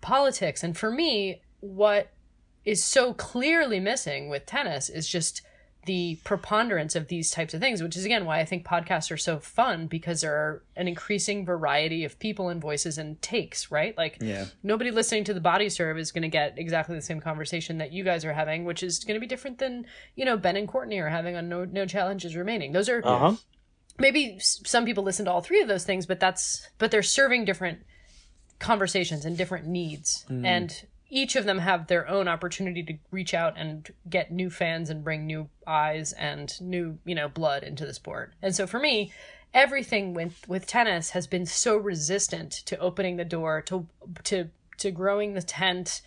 politics. 0.00 0.62
And 0.62 0.76
for 0.76 0.90
me, 0.90 1.42
what 1.60 2.10
is 2.64 2.84
so 2.84 3.14
clearly 3.14 3.80
missing 3.80 4.28
with 4.28 4.46
tennis 4.46 4.88
is 4.88 5.08
just 5.08 5.42
the 5.86 6.18
preponderance 6.24 6.94
of 6.96 7.08
these 7.08 7.30
types 7.30 7.54
of 7.54 7.60
things, 7.60 7.82
which 7.82 7.96
is 7.96 8.04
again 8.04 8.24
why 8.24 8.40
I 8.40 8.44
think 8.44 8.64
podcasts 8.66 9.10
are 9.10 9.16
so 9.16 9.38
fun 9.38 9.86
because 9.86 10.20
there 10.22 10.34
are 10.34 10.62
an 10.76 10.88
increasing 10.88 11.44
variety 11.44 12.04
of 12.04 12.18
people 12.18 12.48
and 12.48 12.60
voices 12.60 12.98
and 12.98 13.20
takes, 13.22 13.70
right? 13.70 13.96
Like 13.96 14.18
Yeah. 14.20 14.46
nobody 14.62 14.90
listening 14.90 15.24
to 15.24 15.34
the 15.34 15.40
body 15.40 15.68
serve 15.68 15.98
is 15.98 16.12
going 16.12 16.22
to 16.22 16.28
get 16.28 16.58
exactly 16.58 16.96
the 16.96 17.02
same 17.02 17.20
conversation 17.20 17.78
that 17.78 17.92
you 17.92 18.04
guys 18.04 18.24
are 18.24 18.32
having, 18.32 18.64
which 18.64 18.82
is 18.82 19.04
going 19.04 19.14
to 19.14 19.20
be 19.20 19.26
different 19.26 19.58
than, 19.58 19.86
you 20.16 20.24
know, 20.24 20.36
Ben 20.36 20.56
and 20.56 20.66
Courtney 20.68 20.98
are 20.98 21.08
having 21.08 21.36
on 21.36 21.48
No 21.48 21.64
No 21.64 21.86
Challenges 21.86 22.36
Remaining. 22.36 22.72
Those 22.72 22.88
are 22.88 23.00
Uh 23.04 23.18
huh. 23.18 23.36
maybe 23.98 24.36
some 24.40 24.84
people 24.84 25.04
listen 25.04 25.24
to 25.26 25.30
all 25.32 25.40
three 25.40 25.60
of 25.60 25.68
those 25.68 25.84
things, 25.84 26.06
but 26.06 26.20
that's 26.20 26.68
but 26.78 26.90
they're 26.90 27.02
serving 27.02 27.44
different 27.44 27.80
conversations 28.58 29.24
and 29.24 29.36
different 29.36 29.66
needs, 29.66 30.24
and 30.30 30.86
each 31.14 31.36
of 31.36 31.44
them 31.44 31.58
have 31.58 31.86
their 31.86 32.08
own 32.08 32.26
opportunity 32.26 32.82
to 32.82 32.94
reach 33.12 33.34
out 33.34 33.54
and 33.56 33.88
get 34.10 34.32
new 34.32 34.50
fans 34.50 34.90
and 34.90 35.04
bring 35.04 35.24
new 35.24 35.48
eyes 35.64 36.12
and 36.12 36.60
new 36.60 36.98
you 37.04 37.14
know 37.14 37.28
blood 37.28 37.62
into 37.62 37.86
the 37.86 37.94
sport. 37.94 38.34
And 38.42 38.54
so 38.54 38.66
for 38.66 38.80
me, 38.80 39.12
everything 39.54 40.12
with 40.12 40.46
with 40.48 40.66
tennis 40.66 41.10
has 41.10 41.28
been 41.28 41.46
so 41.46 41.76
resistant 41.76 42.50
to 42.66 42.76
opening 42.78 43.16
the 43.16 43.24
door 43.24 43.62
to 43.62 43.86
to 44.24 44.50
to 44.78 44.90
growing 44.90 45.34
the 45.34 45.42
tent 45.42 46.02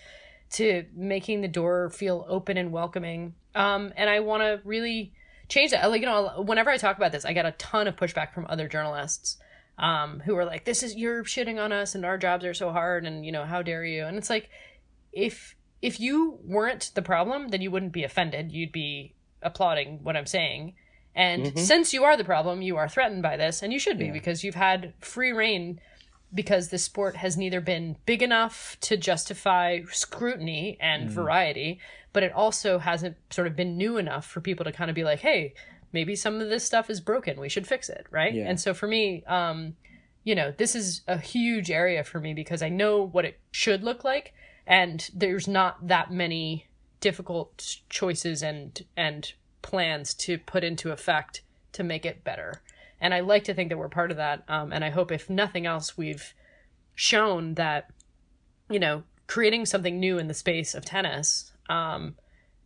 to 0.50 0.86
making 0.94 1.40
the 1.40 1.48
door 1.48 1.90
feel 1.90 2.26
open 2.28 2.58
and 2.58 2.74
welcoming. 2.74 3.34
Um, 3.56 3.94
and 3.96 4.10
I 4.10 4.20
want 4.20 4.44
to 4.44 4.62
really 4.66 5.14
change 5.48 5.72
that. 5.72 5.90
Like, 5.90 6.02
you 6.02 6.08
know, 6.08 6.44
whenever 6.46 6.70
I 6.70 6.78
talk 6.78 6.98
about 6.98 7.14
this, 7.14 7.24
I 7.24 7.32
get 7.32 7.46
a 7.46 7.52
ton 7.54 7.88
of 7.88 7.96
pushback 7.96 8.34
from 8.34 8.46
other 8.50 8.68
journalists 8.68 9.38
um, 9.78 10.22
who 10.26 10.36
are 10.36 10.46
like, 10.46 10.66
"This 10.66 10.84
is 10.84 10.96
you're 10.98 11.24
shitting 11.24 11.64
on 11.64 11.72
us, 11.72 11.96
and 11.96 12.06
our 12.06 12.18
jobs 12.18 12.44
are 12.44 12.54
so 12.54 12.72
hard, 12.72 13.06
and 13.06 13.26
you 13.26 13.32
know 13.32 13.46
how 13.46 13.62
dare 13.62 13.86
you?" 13.86 14.06
And 14.06 14.18
it's 14.18 14.30
like, 14.30 14.50
if 15.18 15.56
if 15.82 16.00
you 16.00 16.40
weren't 16.44 16.92
the 16.96 17.02
problem, 17.04 17.50
then 17.50 17.62
you 17.62 17.70
wouldn't 17.70 17.92
be 17.92 18.04
offended. 18.04 18.52
You'd 18.52 18.72
be 18.72 19.14
applauding 19.44 20.04
what 20.04 20.18
I'm 20.18 20.26
saying. 20.26 20.74
And 21.14 21.46
Mhm. 21.54 21.60
since 21.60 21.94
you 21.94 22.04
are 22.04 22.18
the 22.18 22.24
problem, 22.24 22.62
you 22.64 22.78
are 22.78 22.90
threatened 22.90 23.22
by 23.22 23.38
this, 23.38 23.62
and 23.62 23.72
you 23.72 23.78
should 23.80 23.98
be 24.00 24.06
Yeah. 24.08 24.12
because 24.14 24.44
you've 24.44 24.56
had 24.56 24.94
free 25.00 25.32
reign 25.32 25.80
because 26.34 26.70
the 26.70 26.78
sport 26.80 27.16
has 27.18 27.38
neither 27.38 27.62
been 27.62 27.96
big 28.06 28.22
enough 28.24 28.78
to 28.82 28.98
justify 28.98 29.82
scrutiny 29.92 30.78
and 30.82 31.10
variety, 31.10 31.80
but 32.12 32.24
it 32.24 32.32
also 32.34 32.80
hasn't 32.80 33.16
sort 33.30 33.48
of 33.48 33.56
been 33.56 33.78
new 33.78 33.98
enough 33.98 34.26
for 34.26 34.42
people 34.42 34.66
to 34.66 34.72
kind 34.72 34.90
of 34.90 34.96
be 34.96 35.04
like, 35.04 35.20
hey, 35.20 35.54
maybe 35.94 36.16
some 36.16 36.42
of 36.42 36.50
this 36.50 36.64
stuff 36.66 36.90
is 36.90 37.00
broken. 37.02 37.40
We 37.40 37.50
should 37.50 37.68
fix 37.68 37.88
it, 37.88 38.06
right? 38.12 38.34
Yeah. 38.34 38.50
And 38.50 38.60
so 38.60 38.74
for 38.74 38.88
me, 38.88 39.24
um, 39.26 39.76
you 40.24 40.36
know, 40.36 40.52
this 40.52 40.76
is 40.76 41.02
a 41.08 41.18
huge 41.18 41.72
area 41.72 42.04
for 42.04 42.20
me 42.20 42.34
because 42.34 42.62
I 42.62 42.70
know 42.70 43.02
what 43.08 43.24
it 43.26 43.40
should 43.52 43.84
look 43.84 44.04
like, 44.04 44.34
and 44.68 45.10
there's 45.16 45.48
not 45.48 45.88
that 45.88 46.12
many 46.12 46.68
difficult 47.00 47.78
choices 47.90 48.44
and 48.44 48.84
and 48.96 49.34
plans 49.62 50.14
to 50.14 50.38
put 50.38 50.64
into 50.64 50.92
effect 50.92 51.42
to 51.72 51.84
make 51.84 52.06
it 52.06 52.24
better. 52.24 52.62
And 53.00 53.14
I 53.14 53.20
like 53.20 53.44
to 53.46 53.54
think 53.54 53.70
that 53.70 53.78
we're 53.78 53.90
part 53.90 54.12
of 54.12 54.18
that. 54.18 54.44
Um, 54.48 54.72
and 54.72 54.84
I 54.84 54.90
hope, 54.90 55.12
if 55.12 55.30
nothing 55.30 55.66
else, 55.66 55.98
we've 55.98 56.34
shown 56.96 57.54
that, 57.56 57.92
you 58.70 58.80
know, 58.80 59.04
creating 59.28 59.66
something 59.66 60.00
new 60.00 60.18
in 60.18 60.28
the 60.28 60.34
space 60.34 60.74
of 60.74 60.84
tennis 60.84 61.52
um, 61.70 62.16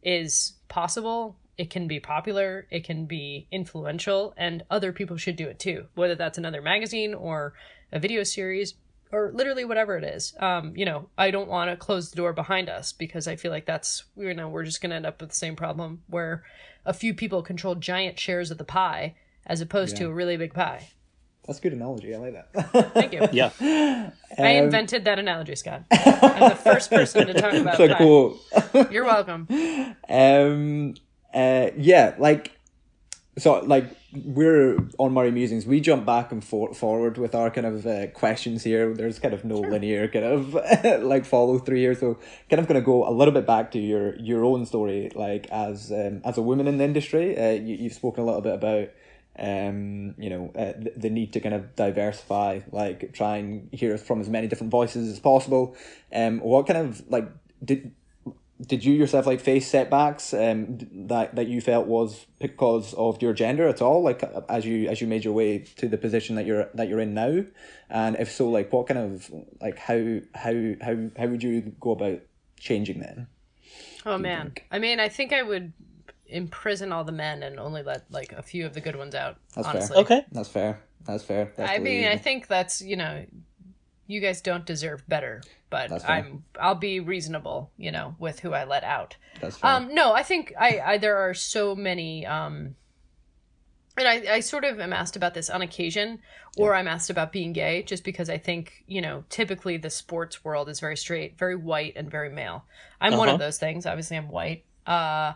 is 0.02 0.54
possible. 0.70 1.36
It 1.58 1.70
can 1.70 1.88
be 1.88 2.00
popular, 2.00 2.66
it 2.72 2.84
can 2.86 3.06
be 3.06 3.48
influential, 3.52 4.34
and 4.38 4.64
other 4.72 4.94
people 4.94 5.18
should 5.18 5.36
do 5.36 5.48
it 5.48 5.60
too. 5.60 5.88
Whether 5.96 6.16
that's 6.16 6.38
another 6.38 6.62
magazine 6.62 7.14
or 7.14 7.54
a 7.92 8.00
video 8.00 8.24
series 8.24 8.76
or 9.12 9.32
literally 9.34 9.66
whatever 9.66 9.98
it 9.98 10.04
is. 10.04 10.34
Um, 10.40 10.74
you 10.76 10.86
know, 10.86 11.10
I 11.18 11.32
don't 11.32 11.50
want 11.50 11.70
to 11.72 11.78
close 11.78 12.10
the 12.10 12.16
door 12.18 12.34
behind 12.34 12.70
us 12.70 12.94
because 12.94 13.28
I 13.28 13.36
feel 13.36 13.52
like 13.52 13.66
that's 13.66 14.04
you 14.16 14.34
know 14.34 14.50
we're 14.50 14.64
just 14.64 14.82
going 14.82 14.90
to 14.92 14.96
end 14.96 15.06
up 15.06 15.20
with 15.22 15.30
the 15.32 15.36
same 15.36 15.56
problem 15.56 16.02
where 16.08 16.44
a 16.86 16.94
few 16.94 17.14
people 17.14 17.42
control 17.44 17.76
giant 17.76 18.20
shares 18.20 18.52
of 18.52 18.58
the 18.58 18.64
pie 18.64 19.16
as 19.46 19.62
opposed 19.62 19.98
to 19.98 20.06
a 20.06 20.14
really 20.14 20.38
big 20.38 20.54
pie. 20.54 20.90
That's 21.48 21.58
a 21.58 21.62
good 21.64 21.74
analogy. 21.74 22.14
I 22.14 22.18
like 22.20 22.34
that. 22.54 22.94
Thank 22.94 23.14
you. 23.14 23.28
Yeah. 23.32 23.50
I 24.38 24.58
Um, 24.58 24.66
invented 24.66 25.06
that 25.06 25.18
analogy, 25.18 25.56
Scott. 25.56 25.84
I'm 25.92 26.50
the 26.52 26.56
first 26.56 26.90
person 26.92 27.26
to 27.28 27.34
talk 27.34 27.54
about 27.54 27.80
It's 27.80 27.92
a 27.92 27.96
pie. 27.96 27.98
quote. 27.98 28.92
You're 28.92 29.06
welcome. 29.06 29.48
Um, 30.08 30.94
uh, 31.34 31.72
yeah, 31.78 32.16
like, 32.20 32.52
so, 33.38 33.60
like, 33.62 33.86
we're 34.14 34.78
on 34.98 35.14
Murray 35.14 35.32
Musings. 35.32 35.66
We 35.66 35.80
jump 35.80 36.06
back 36.06 36.32
and 36.32 36.44
for- 36.44 36.74
forward 36.74 37.18
with 37.18 37.34
our 37.34 37.50
kind 37.50 37.68
of 37.68 37.86
uh, 37.86 38.08
questions 38.08 38.64
here. 38.64 38.94
There's 38.94 39.20
kind 39.20 39.34
of 39.34 39.46
no 39.46 39.60
linear 39.60 40.08
kind 40.08 40.26
of 40.26 40.54
like 41.04 41.26
follow 41.26 41.60
through 41.60 41.78
here. 41.78 41.96
So, 41.96 42.18
kind 42.50 42.60
of 42.60 42.68
going 42.68 42.80
to 42.80 42.86
go 42.86 43.08
a 43.08 43.12
little 43.12 43.34
bit 43.34 43.46
back 43.46 43.72
to 43.72 43.80
your 43.80 44.16
your 44.18 44.44
own 44.44 44.66
story, 44.66 45.12
like 45.16 45.48
as 45.52 45.92
um, 45.92 46.22
as 46.26 46.38
a 46.38 46.42
woman 46.42 46.68
in 46.68 46.78
the 46.78 46.84
industry. 46.84 47.38
Uh, 47.38 47.52
you, 47.52 47.76
you've 47.76 47.94
spoken 47.94 48.24
a 48.24 48.26
little 48.26 48.42
bit 48.42 48.54
about 48.54 48.90
um 49.40 50.14
you 50.18 50.30
know 50.30 50.52
uh, 50.58 50.74
the, 50.78 50.92
the 50.98 51.10
need 51.10 51.32
to 51.32 51.40
kind 51.40 51.56
of 51.56 51.74
diversify 51.78 52.60
like 52.70 53.14
try 53.14 53.38
and 53.38 53.70
hear 53.72 53.98
from 53.98 54.20
as 54.20 54.28
many 54.28 54.46
different 54.46 54.70
voices 54.70 55.10
as 55.10 55.22
possible 55.22 55.74
um 56.14 56.42
what 56.42 56.68
kind 56.68 56.78
of 56.78 57.02
like 57.10 57.30
did 57.64 57.94
did 58.66 58.86
you 58.86 58.94
yourself 58.94 59.26
like 59.26 59.40
face 59.40 59.68
setbacks 59.68 60.34
um 60.34 60.78
that 60.92 61.36
that 61.36 61.48
you 61.48 61.62
felt 61.62 61.88
was 61.88 62.26
because 62.40 62.94
of 62.94 63.22
your 63.22 63.34
gender 63.34 63.68
at 63.68 63.82
all 63.82 64.04
like 64.04 64.24
as 64.50 64.66
you 64.66 64.88
as 64.88 65.02
you 65.02 65.08
made 65.08 65.24
your 65.24 65.34
way 65.34 65.60
to 65.60 65.88
the 65.88 65.98
position 65.98 66.36
that 66.36 66.46
you're 66.46 66.70
that 66.74 66.88
you're 66.88 67.00
in 67.00 67.14
now 67.14 67.44
and 67.90 68.16
if 68.18 68.32
so 68.32 68.50
like 68.50 68.72
what 68.72 68.88
kind 68.88 69.00
of 69.00 69.32
like 69.60 69.78
how 69.78 70.20
how 70.36 70.74
how 70.82 70.96
how 71.18 71.28
would 71.28 71.42
you 71.42 71.74
go 71.80 71.92
about 71.92 72.20
changing 72.58 73.00
then 73.00 73.28
Oh 74.06 74.18
man. 74.18 74.48
think? 74.48 74.66
I 74.72 74.80
mean, 74.80 75.00
I 75.00 75.10
think 75.10 75.34
I 75.34 75.44
would 75.44 75.74
imprison 76.28 76.92
all 76.92 77.04
the 77.04 77.12
men 77.12 77.44
and 77.44 77.60
only 77.60 77.84
let 77.84 78.10
like 78.12 78.32
a 78.32 78.42
few 78.42 78.66
of 78.66 78.74
the 78.74 78.82
good 78.82 78.96
ones 78.96 79.16
out. 79.16 79.38
That's 79.56 79.90
fair. 79.90 79.98
Okay. 80.00 80.26
that's 80.32 80.50
fair 80.50 80.82
that's 81.06 81.24
fair 81.24 81.52
that's 81.58 81.72
I 81.72 81.80
mean, 81.80 82.08
I 82.08 82.18
think 82.18 82.48
that's 82.48 82.82
you 82.82 82.96
know, 82.96 83.26
you 84.12 84.20
guys 84.22 84.42
don't 84.42 84.66
deserve 84.66 85.08
better, 85.08 85.42
but 85.70 86.08
I'm 86.10 86.44
I'll 86.60 86.76
be 86.76 87.00
reasonable, 87.00 87.72
you 87.78 87.92
know, 87.92 88.16
with 88.20 88.40
who 88.42 88.54
I 88.54 88.64
let 88.66 88.84
out. 88.84 89.16
that's 89.40 89.58
fair. 89.58 89.72
Um, 89.72 89.94
no, 89.96 90.14
I 90.14 90.24
think 90.24 90.54
I, 90.60 90.80
I 90.80 90.98
there 90.98 91.18
are 91.18 91.34
so 91.34 91.76
many 91.76 92.26
um 92.26 92.76
and 93.98 94.08
I, 94.08 94.36
I 94.36 94.40
sort 94.40 94.64
of 94.64 94.80
am 94.80 94.94
asked 94.94 95.16
about 95.18 95.34
this 95.34 95.50
on 95.50 95.62
occasion, 95.62 96.20
or 96.58 96.74
I'm 96.74 96.88
asked 96.88 97.10
about 97.10 97.32
being 97.34 97.52
gay, 97.52 97.84
just 97.84 98.06
because 98.06 98.30
I 98.30 98.38
think, 98.38 98.84
you 98.88 99.02
know, 99.02 99.26
typically 99.30 99.76
the 99.78 99.90
sports 99.90 100.46
world 100.46 100.70
is 100.70 100.80
very 100.80 100.96
straight, 100.96 101.38
very 101.38 101.58
white, 101.58 101.94
and 101.98 102.10
very 102.10 102.30
male. 102.30 102.64
I'm 103.02 103.18
one 103.18 103.28
Uh-huh. 103.28 103.34
of 103.36 103.40
those 103.42 103.58
things. 103.58 103.86
Obviously, 103.86 104.16
I'm 104.16 104.30
white. 104.30 104.64
Uh, 104.88 105.34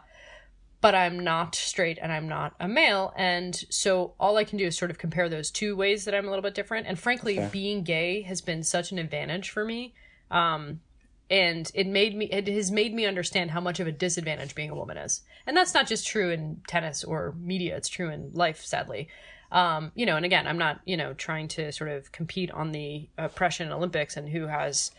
but 0.86 0.93
I'm 0.93 1.24
not 1.24 1.56
straight 1.56 1.98
and 2.00 2.12
I'm 2.12 2.28
not 2.28 2.54
a 2.60 2.67
male. 2.67 3.12
And 3.17 3.56
so 3.71 4.13
all 4.19 4.38
I 4.38 4.43
can 4.43 4.60
do 4.60 4.67
is 4.67 4.78
sort 4.78 4.91
of 4.91 5.00
compare 5.00 5.28
those 5.30 5.50
two 5.50 5.76
ways 5.76 6.06
that 6.06 6.13
I'm 6.13 6.28
a 6.28 6.30
little 6.30 6.43
bit 6.43 6.54
different. 6.54 6.86
And 6.86 7.00
frankly, 7.00 7.38
fair. 7.38 7.50
being 7.50 7.82
gay 7.84 8.21
has 8.21 8.39
been 8.39 8.62
such 8.62 8.91
an 8.91 9.00
advantage 9.00 9.50
for 9.50 9.65
me. 9.65 9.95
Um, 10.30 10.82
and 11.28 11.71
it 11.74 11.88
made 11.88 12.15
me 12.15 12.26
it 12.26 12.48
has 12.48 12.69
made 12.69 12.93
me 12.93 13.08
understand 13.08 13.50
how 13.50 13.60
much 13.60 13.80
of 13.80 13.88
a 13.88 13.91
disadvantage 13.91 14.54
being 14.54 14.69
a 14.69 14.76
woman 14.76 14.95
is 14.95 15.24
and 15.48 15.58
that's 15.58 15.74
not 15.74 15.88
just 15.88 16.06
true 16.06 16.30
in 16.30 16.62
tennis 16.67 17.04
or 17.04 17.34
media 17.39 17.76
it's 17.76 17.89
true 17.89 18.12
in 18.12 18.30
life 18.34 18.63
sadly 18.63 19.08
um, 19.52 19.91
you 19.95 20.06
know 20.06 20.17
and 20.17 20.24
again 20.24 20.45
i'm 20.45 20.60
not 20.60 20.82
you 20.86 20.95
know 20.95 21.13
trying 21.13 21.48
to 21.48 21.71
sort 21.71 21.89
of 21.89 22.12
compete 22.12 22.52
on 22.52 22.71
the 22.74 23.10
oppression 23.17 23.71
olympics 23.71 24.17
and 24.17 24.30
who 24.30 24.45
has 24.45 24.91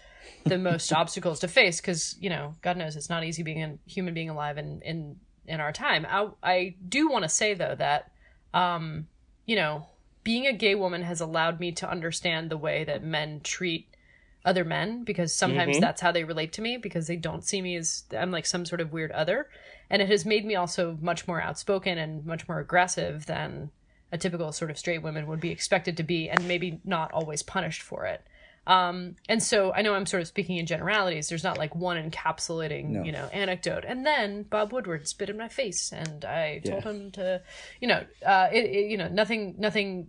the 0.42 0.58
most 0.58 0.92
obstacles 1.02 1.38
to 1.38 1.46
face 1.46 1.80
because 1.80 2.16
you 2.18 2.28
know 2.28 2.56
god 2.60 2.76
knows 2.76 2.96
it's 2.96 3.08
not 3.08 3.22
easy 3.22 3.44
being 3.44 3.62
a 3.62 3.78
human 3.86 4.12
being 4.12 4.28
alive 4.28 4.58
in 4.58 4.82
in 4.82 5.16
in 5.48 5.60
our 5.60 5.72
time 5.72 6.06
i, 6.08 6.28
I 6.42 6.74
do 6.88 7.08
want 7.08 7.22
to 7.24 7.28
say 7.28 7.54
though 7.54 7.74
that 7.76 8.10
um, 8.54 9.06
you 9.44 9.56
know 9.56 9.86
being 10.24 10.46
a 10.46 10.52
gay 10.52 10.74
woman 10.74 11.02
has 11.02 11.20
allowed 11.20 11.60
me 11.60 11.70
to 11.72 11.88
understand 11.88 12.50
the 12.50 12.56
way 12.56 12.82
that 12.84 13.04
men 13.04 13.40
treat 13.42 13.88
other 14.44 14.64
men 14.64 15.04
because 15.04 15.34
sometimes 15.34 15.76
Mhm. 15.76 15.80
that's 15.80 16.00
how 16.00 16.10
they 16.12 16.24
relate 16.24 16.52
to 16.54 16.62
me 16.62 16.76
because 16.76 17.06
they 17.06 17.16
don't 17.16 17.44
see 17.44 17.60
me 17.62 17.76
as 17.76 18.04
I'm 18.16 18.30
like 18.30 18.46
some 18.46 18.64
sort 18.64 18.80
of 18.80 18.92
weird 18.92 19.10
other. 19.12 19.48
And 19.90 20.00
it 20.02 20.08
has 20.08 20.24
made 20.24 20.44
me 20.44 20.54
also 20.56 20.98
much 21.00 21.26
more 21.28 21.40
outspoken 21.40 21.98
and 21.98 22.24
much 22.24 22.48
more 22.48 22.58
aggressive 22.60 23.26
than 23.26 23.70
a 24.12 24.18
typical 24.18 24.50
sort 24.52 24.70
of 24.70 24.78
straight 24.78 25.02
woman 25.02 25.26
would 25.26 25.40
be 25.40 25.50
expected 25.50 25.96
to 25.96 26.02
be 26.04 26.28
and 26.28 26.46
maybe 26.48 26.80
not 26.84 27.12
always 27.12 27.42
punished 27.42 27.82
for 27.82 28.04
it. 28.06 28.22
Um, 28.66 29.14
and 29.28 29.42
so 29.42 29.72
I 29.72 29.82
know 29.82 29.94
I'm 29.94 30.06
sort 30.06 30.22
of 30.22 30.28
speaking 30.28 30.56
in 30.56 30.66
generalities. 30.66 31.28
There's 31.28 31.44
not 31.44 31.56
like 31.56 31.76
one 31.76 31.96
encapsulating, 31.96 32.88
No. 32.88 33.04
you 33.04 33.12
know, 33.12 33.26
anecdote. 33.32 33.84
And 33.86 34.04
then 34.04 34.42
Bob 34.42 34.72
Woodward 34.72 35.06
spit 35.06 35.30
in 35.30 35.36
my 35.38 35.48
face, 35.48 35.92
and 35.92 36.24
I 36.24 36.60
told 36.64 36.82
him 36.84 37.10
to, 37.12 37.42
you 37.80 37.88
know, 37.88 38.04
uh, 38.26 38.48
it, 38.52 38.64
it, 38.64 38.90
you 38.90 38.96
know, 38.96 39.08
nothing, 39.08 39.54
nothing 39.58 40.08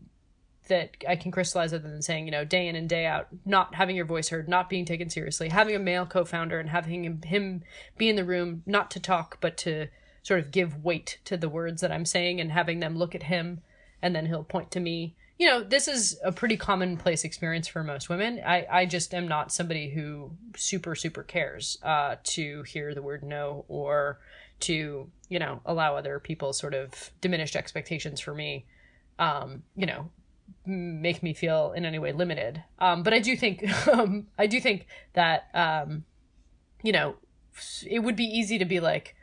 that 0.69 0.97
I 1.07 1.15
can 1.15 1.31
crystallize 1.31 1.73
other 1.73 1.87
than 1.87 2.01
saying, 2.01 2.25
you 2.25 2.31
know, 2.31 2.43
day 2.43 2.67
in 2.67 2.75
and 2.75 2.89
day 2.89 3.05
out, 3.05 3.27
not 3.45 3.75
having 3.75 3.95
your 3.95 4.05
voice 4.05 4.29
heard, 4.29 4.49
not 4.49 4.69
being 4.69 4.85
taken 4.85 5.09
seriously, 5.09 5.49
having 5.49 5.75
a 5.75 5.79
male 5.79 6.05
co-founder 6.05 6.59
and 6.59 6.69
having 6.69 7.05
him, 7.05 7.21
him 7.21 7.63
be 7.97 8.09
in 8.09 8.15
the 8.15 8.25
room, 8.25 8.63
not 8.65 8.91
to 8.91 8.99
talk, 8.99 9.39
but 9.39 9.55
to 9.57 9.87
sort 10.23 10.39
of 10.41 10.51
give 10.51 10.83
weight 10.83 11.19
to 11.23 11.37
the 11.37 11.47
words 11.47 11.79
that 11.81 11.91
I'm 11.91 12.05
saying 12.05 12.41
and 12.41 12.51
having 12.51 12.79
them 12.81 12.97
look 12.97 13.15
at 13.15 13.23
him 13.23 13.61
and 14.01 14.15
then 14.15 14.25
he'll 14.25 14.43
point 14.43 14.71
to 14.71 14.79
me. 14.79 15.15
You 15.37 15.47
know, 15.47 15.63
this 15.63 15.87
is 15.87 16.17
a 16.23 16.31
pretty 16.31 16.57
commonplace 16.57 17.23
experience 17.23 17.67
for 17.67 17.83
most 17.83 18.09
women. 18.09 18.41
I, 18.45 18.65
I 18.69 18.85
just 18.85 19.13
am 19.13 19.27
not 19.27 19.51
somebody 19.51 19.89
who 19.89 20.31
super, 20.55 20.95
super 20.95 21.21
cares 21.23 21.77
uh, 21.83 22.15
to 22.23 22.63
hear 22.63 22.95
the 22.95 23.03
word 23.03 23.23
no 23.23 23.65
or 23.67 24.19
to, 24.61 25.09
you 25.29 25.39
know, 25.39 25.61
allow 25.65 25.95
other 25.95 26.19
people 26.19 26.53
sort 26.53 26.73
of 26.73 27.11
diminished 27.21 27.55
expectations 27.55 28.19
for 28.19 28.33
me, 28.33 28.65
um, 29.19 29.61
you 29.75 29.85
know, 29.85 30.09
make 30.65 31.23
me 31.23 31.33
feel 31.33 31.71
in 31.73 31.85
any 31.85 31.99
way 31.99 32.11
limited. 32.11 32.63
Um, 32.79 33.03
but 33.03 33.13
I 33.13 33.19
do 33.19 33.35
think 33.35 33.63
um, 33.87 34.27
I 34.37 34.47
do 34.47 34.59
think 34.59 34.87
that 35.13 35.47
um, 35.53 36.05
you 36.83 36.91
know 36.91 37.15
it 37.87 37.99
would 37.99 38.15
be 38.15 38.25
easy 38.25 38.57
to 38.57 38.65
be 38.65 38.79
like, 38.79 39.15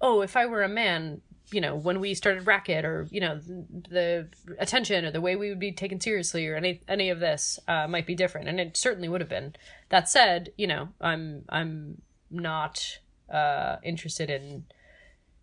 oh, 0.00 0.22
if 0.22 0.36
I 0.36 0.46
were 0.46 0.62
a 0.62 0.68
man, 0.68 1.20
you 1.52 1.60
know, 1.60 1.74
when 1.74 2.00
we 2.00 2.14
started 2.14 2.46
Racket, 2.46 2.84
or 2.84 3.06
you 3.10 3.20
know, 3.20 3.40
the 3.40 4.28
attention 4.58 5.04
or 5.04 5.10
the 5.10 5.20
way 5.20 5.36
we 5.36 5.48
would 5.48 5.60
be 5.60 5.72
taken 5.72 6.00
seriously, 6.00 6.46
or 6.46 6.56
any 6.56 6.80
any 6.88 7.10
of 7.10 7.20
this 7.20 7.58
uh, 7.68 7.86
might 7.88 8.06
be 8.06 8.14
different, 8.14 8.48
and 8.48 8.60
it 8.60 8.76
certainly 8.76 9.08
would 9.08 9.20
have 9.20 9.30
been. 9.30 9.54
That 9.88 10.08
said, 10.08 10.52
you 10.56 10.66
know, 10.66 10.88
I'm 11.00 11.44
I'm 11.48 12.02
not 12.30 12.98
uh, 13.32 13.76
interested 13.82 14.30
in 14.30 14.64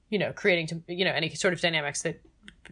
you 0.10 0.20
know 0.20 0.32
creating 0.34 0.68
to 0.68 0.82
you 0.88 1.06
know 1.06 1.12
any 1.12 1.34
sort 1.36 1.54
of 1.54 1.62
dynamics 1.62 2.02
that 2.04 2.22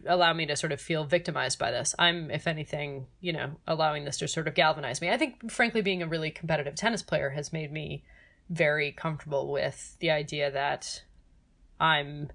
allow 0.06 0.32
me 0.32 0.46
to 0.46 0.56
sort 0.56 0.72
of 0.72 0.80
feel 0.80 1.04
victimized 1.04 1.58
by 1.58 1.70
this. 1.70 1.94
I'm, 1.98 2.30
if 2.30 2.46
anything, 2.46 3.06
you 3.20 3.32
know, 3.32 3.52
allowing 3.66 4.04
this 4.04 4.18
to 4.18 4.28
sort 4.28 4.48
of 4.48 4.54
galvanize 4.54 5.00
me. 5.00 5.10
I 5.10 5.16
think, 5.16 5.50
frankly, 5.50 5.80
being 5.80 6.02
a 6.02 6.06
really 6.06 6.30
competitive 6.30 6.74
tennis 6.74 7.02
player 7.02 7.30
has 7.30 7.52
made 7.52 7.72
me 7.72 8.04
very 8.50 8.92
comfortable 8.92 9.50
with 9.50 9.96
the 10.00 10.10
idea 10.10 10.50
that 10.50 11.02
I'm 11.80 12.30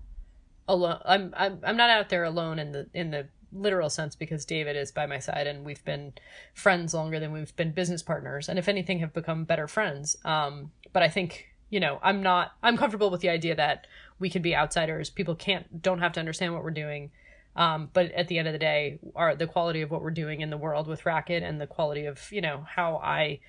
alone. 0.71 0.99
I'm 1.05 1.33
I'm 1.37 1.59
I'm 1.63 1.77
not 1.77 1.89
out 1.89 2.09
there 2.09 2.23
alone 2.23 2.59
in 2.59 2.71
the 2.71 2.87
in 2.93 3.11
the 3.11 3.27
literal 3.53 3.89
sense 3.89 4.15
because 4.15 4.45
David 4.45 4.77
is 4.77 4.91
by 4.91 5.05
my 5.05 5.19
side 5.19 5.45
and 5.45 5.65
we've 5.65 5.83
been 5.83 6.13
friends 6.53 6.93
longer 6.93 7.19
than 7.19 7.33
we've 7.33 7.55
been 7.55 7.71
business 7.71 8.01
partners, 8.01 8.47
and 8.47 8.57
if 8.57 8.67
anything, 8.67 8.99
have 8.99 9.13
become 9.13 9.43
better 9.43 9.67
friends. 9.67 10.15
Um, 10.23 10.71
but 10.93 11.03
I 11.03 11.09
think 11.09 11.47
you 11.69 11.79
know 11.79 11.99
I'm 12.01 12.23
not 12.23 12.53
I'm 12.63 12.77
comfortable 12.77 13.09
with 13.09 13.21
the 13.21 13.29
idea 13.29 13.55
that 13.55 13.87
we 14.19 14.29
could 14.29 14.41
be 14.41 14.55
outsiders. 14.55 15.09
People 15.09 15.35
can't 15.35 15.81
don't 15.81 15.99
have 15.99 16.13
to 16.13 16.19
understand 16.19 16.53
what 16.53 16.63
we're 16.63 16.71
doing. 16.71 17.11
Um, 17.53 17.89
but 17.91 18.11
at 18.13 18.29
the 18.29 18.39
end 18.39 18.47
of 18.47 18.53
the 18.53 18.59
day, 18.59 18.99
our 19.15 19.35
the 19.35 19.47
quality 19.47 19.81
of 19.81 19.91
what 19.91 20.01
we're 20.01 20.11
doing 20.11 20.39
in 20.39 20.49
the 20.49 20.57
world 20.57 20.87
with 20.87 21.05
Racket 21.05 21.43
and 21.43 21.59
the 21.59 21.67
quality 21.67 22.05
of 22.05 22.31
you 22.31 22.41
know 22.41 22.65
how 22.65 22.95
I 22.97 23.39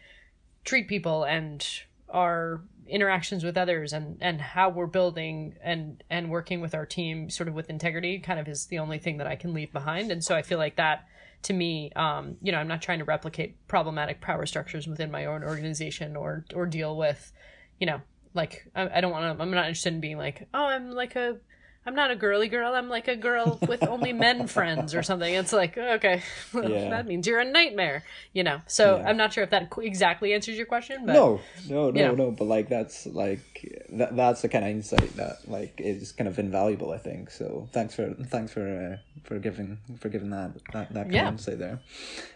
treat 0.64 0.88
people 0.88 1.24
and 1.24 1.64
our 2.12 2.62
interactions 2.86 3.44
with 3.44 3.56
others 3.56 3.92
and 3.92 4.18
and 4.20 4.40
how 4.40 4.68
we're 4.68 4.86
building 4.86 5.54
and 5.62 6.02
and 6.10 6.30
working 6.30 6.60
with 6.60 6.74
our 6.74 6.84
team 6.84 7.30
sort 7.30 7.48
of 7.48 7.54
with 7.54 7.70
integrity 7.70 8.18
kind 8.18 8.38
of 8.38 8.46
is 8.48 8.66
the 8.66 8.78
only 8.78 8.98
thing 8.98 9.18
that 9.18 9.26
I 9.26 9.36
can 9.36 9.54
leave 9.54 9.72
behind. 9.72 10.10
And 10.10 10.22
so 10.22 10.34
I 10.34 10.42
feel 10.42 10.58
like 10.58 10.76
that 10.76 11.06
to 11.42 11.52
me 11.52 11.90
um, 11.96 12.36
you 12.42 12.52
know 12.52 12.58
I'm 12.58 12.68
not 12.68 12.82
trying 12.82 12.98
to 12.98 13.04
replicate 13.04 13.66
problematic 13.66 14.20
power 14.20 14.46
structures 14.46 14.86
within 14.86 15.10
my 15.10 15.26
own 15.26 15.42
organization 15.42 16.16
or 16.16 16.44
or 16.54 16.66
deal 16.66 16.96
with 16.96 17.32
you 17.80 17.86
know 17.86 18.00
like 18.34 18.66
I, 18.74 18.98
I 18.98 19.00
don't 19.00 19.12
want 19.12 19.36
to 19.36 19.42
I'm 19.42 19.50
not 19.50 19.66
interested 19.66 19.94
in 19.94 20.00
being 20.00 20.18
like 20.18 20.48
oh 20.52 20.64
I'm 20.64 20.90
like 20.90 21.16
a 21.16 21.38
I'm 21.84 21.96
not 21.96 22.12
a 22.12 22.16
girly 22.16 22.48
girl. 22.48 22.74
I'm 22.74 22.88
like 22.88 23.08
a 23.08 23.16
girl 23.16 23.58
with 23.68 23.82
only 23.82 24.12
men 24.12 24.46
friends 24.46 24.94
or 24.94 25.02
something. 25.02 25.34
It's 25.34 25.52
like, 25.52 25.76
okay, 25.76 26.22
yeah. 26.54 26.90
that 26.90 27.06
means 27.06 27.26
you're 27.26 27.40
a 27.40 27.44
nightmare, 27.44 28.04
you 28.32 28.44
know? 28.44 28.60
So 28.66 28.96
yeah. 28.96 29.08
I'm 29.08 29.16
not 29.16 29.32
sure 29.32 29.42
if 29.42 29.50
that 29.50 29.72
exactly 29.78 30.32
answers 30.32 30.56
your 30.56 30.66
question, 30.66 31.04
but. 31.04 31.12
No, 31.12 31.40
no, 31.68 31.90
no, 31.90 32.00
you 32.00 32.06
know. 32.06 32.14
no. 32.14 32.30
But 32.30 32.44
like, 32.44 32.68
that's 32.68 33.06
like, 33.06 33.84
that, 33.90 34.16
that's 34.16 34.42
the 34.42 34.48
kind 34.48 34.64
of 34.64 34.70
insight 34.70 35.16
that 35.16 35.48
like 35.48 35.80
is 35.80 36.12
kind 36.12 36.28
of 36.28 36.38
invaluable, 36.38 36.92
I 36.92 36.98
think. 36.98 37.30
So 37.30 37.68
thanks 37.72 37.94
for, 37.94 38.14
thanks 38.14 38.52
for, 38.52 38.94
uh, 38.94 39.18
for 39.24 39.38
giving, 39.38 39.78
for 39.98 40.08
giving 40.08 40.30
that, 40.30 40.54
that, 40.72 40.92
that 40.92 41.04
kind 41.04 41.12
yeah. 41.12 41.28
of 41.28 41.34
insight 41.34 41.58
there. 41.58 41.80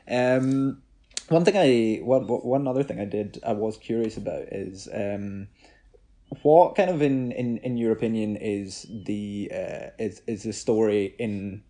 Um, 0.08 0.82
one 1.28 1.44
thing 1.44 1.56
I, 1.56 2.02
one, 2.04 2.24
one 2.26 2.68
other 2.68 2.82
thing 2.82 3.00
I 3.00 3.04
did, 3.04 3.40
I 3.44 3.52
was 3.52 3.76
curious 3.76 4.16
about 4.16 4.42
is, 4.52 4.88
um, 4.92 5.48
what 6.42 6.74
kind 6.74 6.90
of 6.90 7.02
in 7.02 7.32
in 7.32 7.58
in 7.58 7.76
your 7.76 7.92
opinion 7.92 8.36
is 8.36 8.86
the 8.88 9.50
uh, 9.52 9.90
is 9.98 10.22
is 10.26 10.42
the 10.42 10.52
story 10.52 11.14
in 11.18 11.62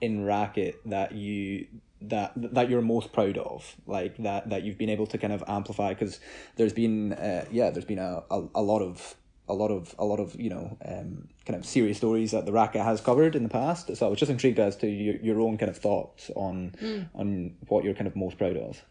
in 0.00 0.24
racket 0.24 0.80
that 0.86 1.12
you 1.12 1.66
that 2.02 2.32
that 2.54 2.70
you're 2.70 2.82
most 2.82 3.12
proud 3.12 3.36
of? 3.38 3.76
Like 3.86 4.16
that 4.18 4.50
that 4.50 4.62
you've 4.62 4.78
been 4.78 4.90
able 4.90 5.06
to 5.08 5.18
kind 5.18 5.32
of 5.32 5.42
amplify? 5.48 5.90
Because 5.94 6.20
there's 6.56 6.72
been 6.72 7.12
uh, 7.14 7.46
yeah 7.50 7.70
there's 7.70 7.84
been 7.84 7.98
a, 7.98 8.22
a, 8.30 8.46
a 8.54 8.62
lot 8.62 8.80
of 8.80 9.16
a 9.48 9.54
lot 9.54 9.70
of 9.72 9.94
a 9.98 10.04
lot 10.04 10.20
of 10.20 10.40
you 10.40 10.50
know 10.50 10.76
um, 10.84 11.28
kind 11.44 11.58
of 11.58 11.66
serious 11.66 11.96
stories 11.96 12.30
that 12.30 12.46
the 12.46 12.52
racket 12.52 12.82
has 12.82 13.00
covered 13.00 13.34
in 13.34 13.42
the 13.42 13.48
past. 13.48 13.94
So 13.96 14.06
i 14.06 14.08
was 14.08 14.18
just 14.18 14.30
intrigued 14.30 14.60
as 14.60 14.76
to 14.76 14.86
your, 14.86 15.16
your 15.16 15.40
own 15.40 15.58
kind 15.58 15.68
of 15.68 15.76
thoughts 15.76 16.30
on 16.36 16.74
mm. 16.80 17.08
on 17.14 17.56
what 17.68 17.84
you're 17.84 17.94
kind 17.94 18.06
of 18.06 18.14
most 18.14 18.38
proud 18.38 18.56
of. 18.56 18.82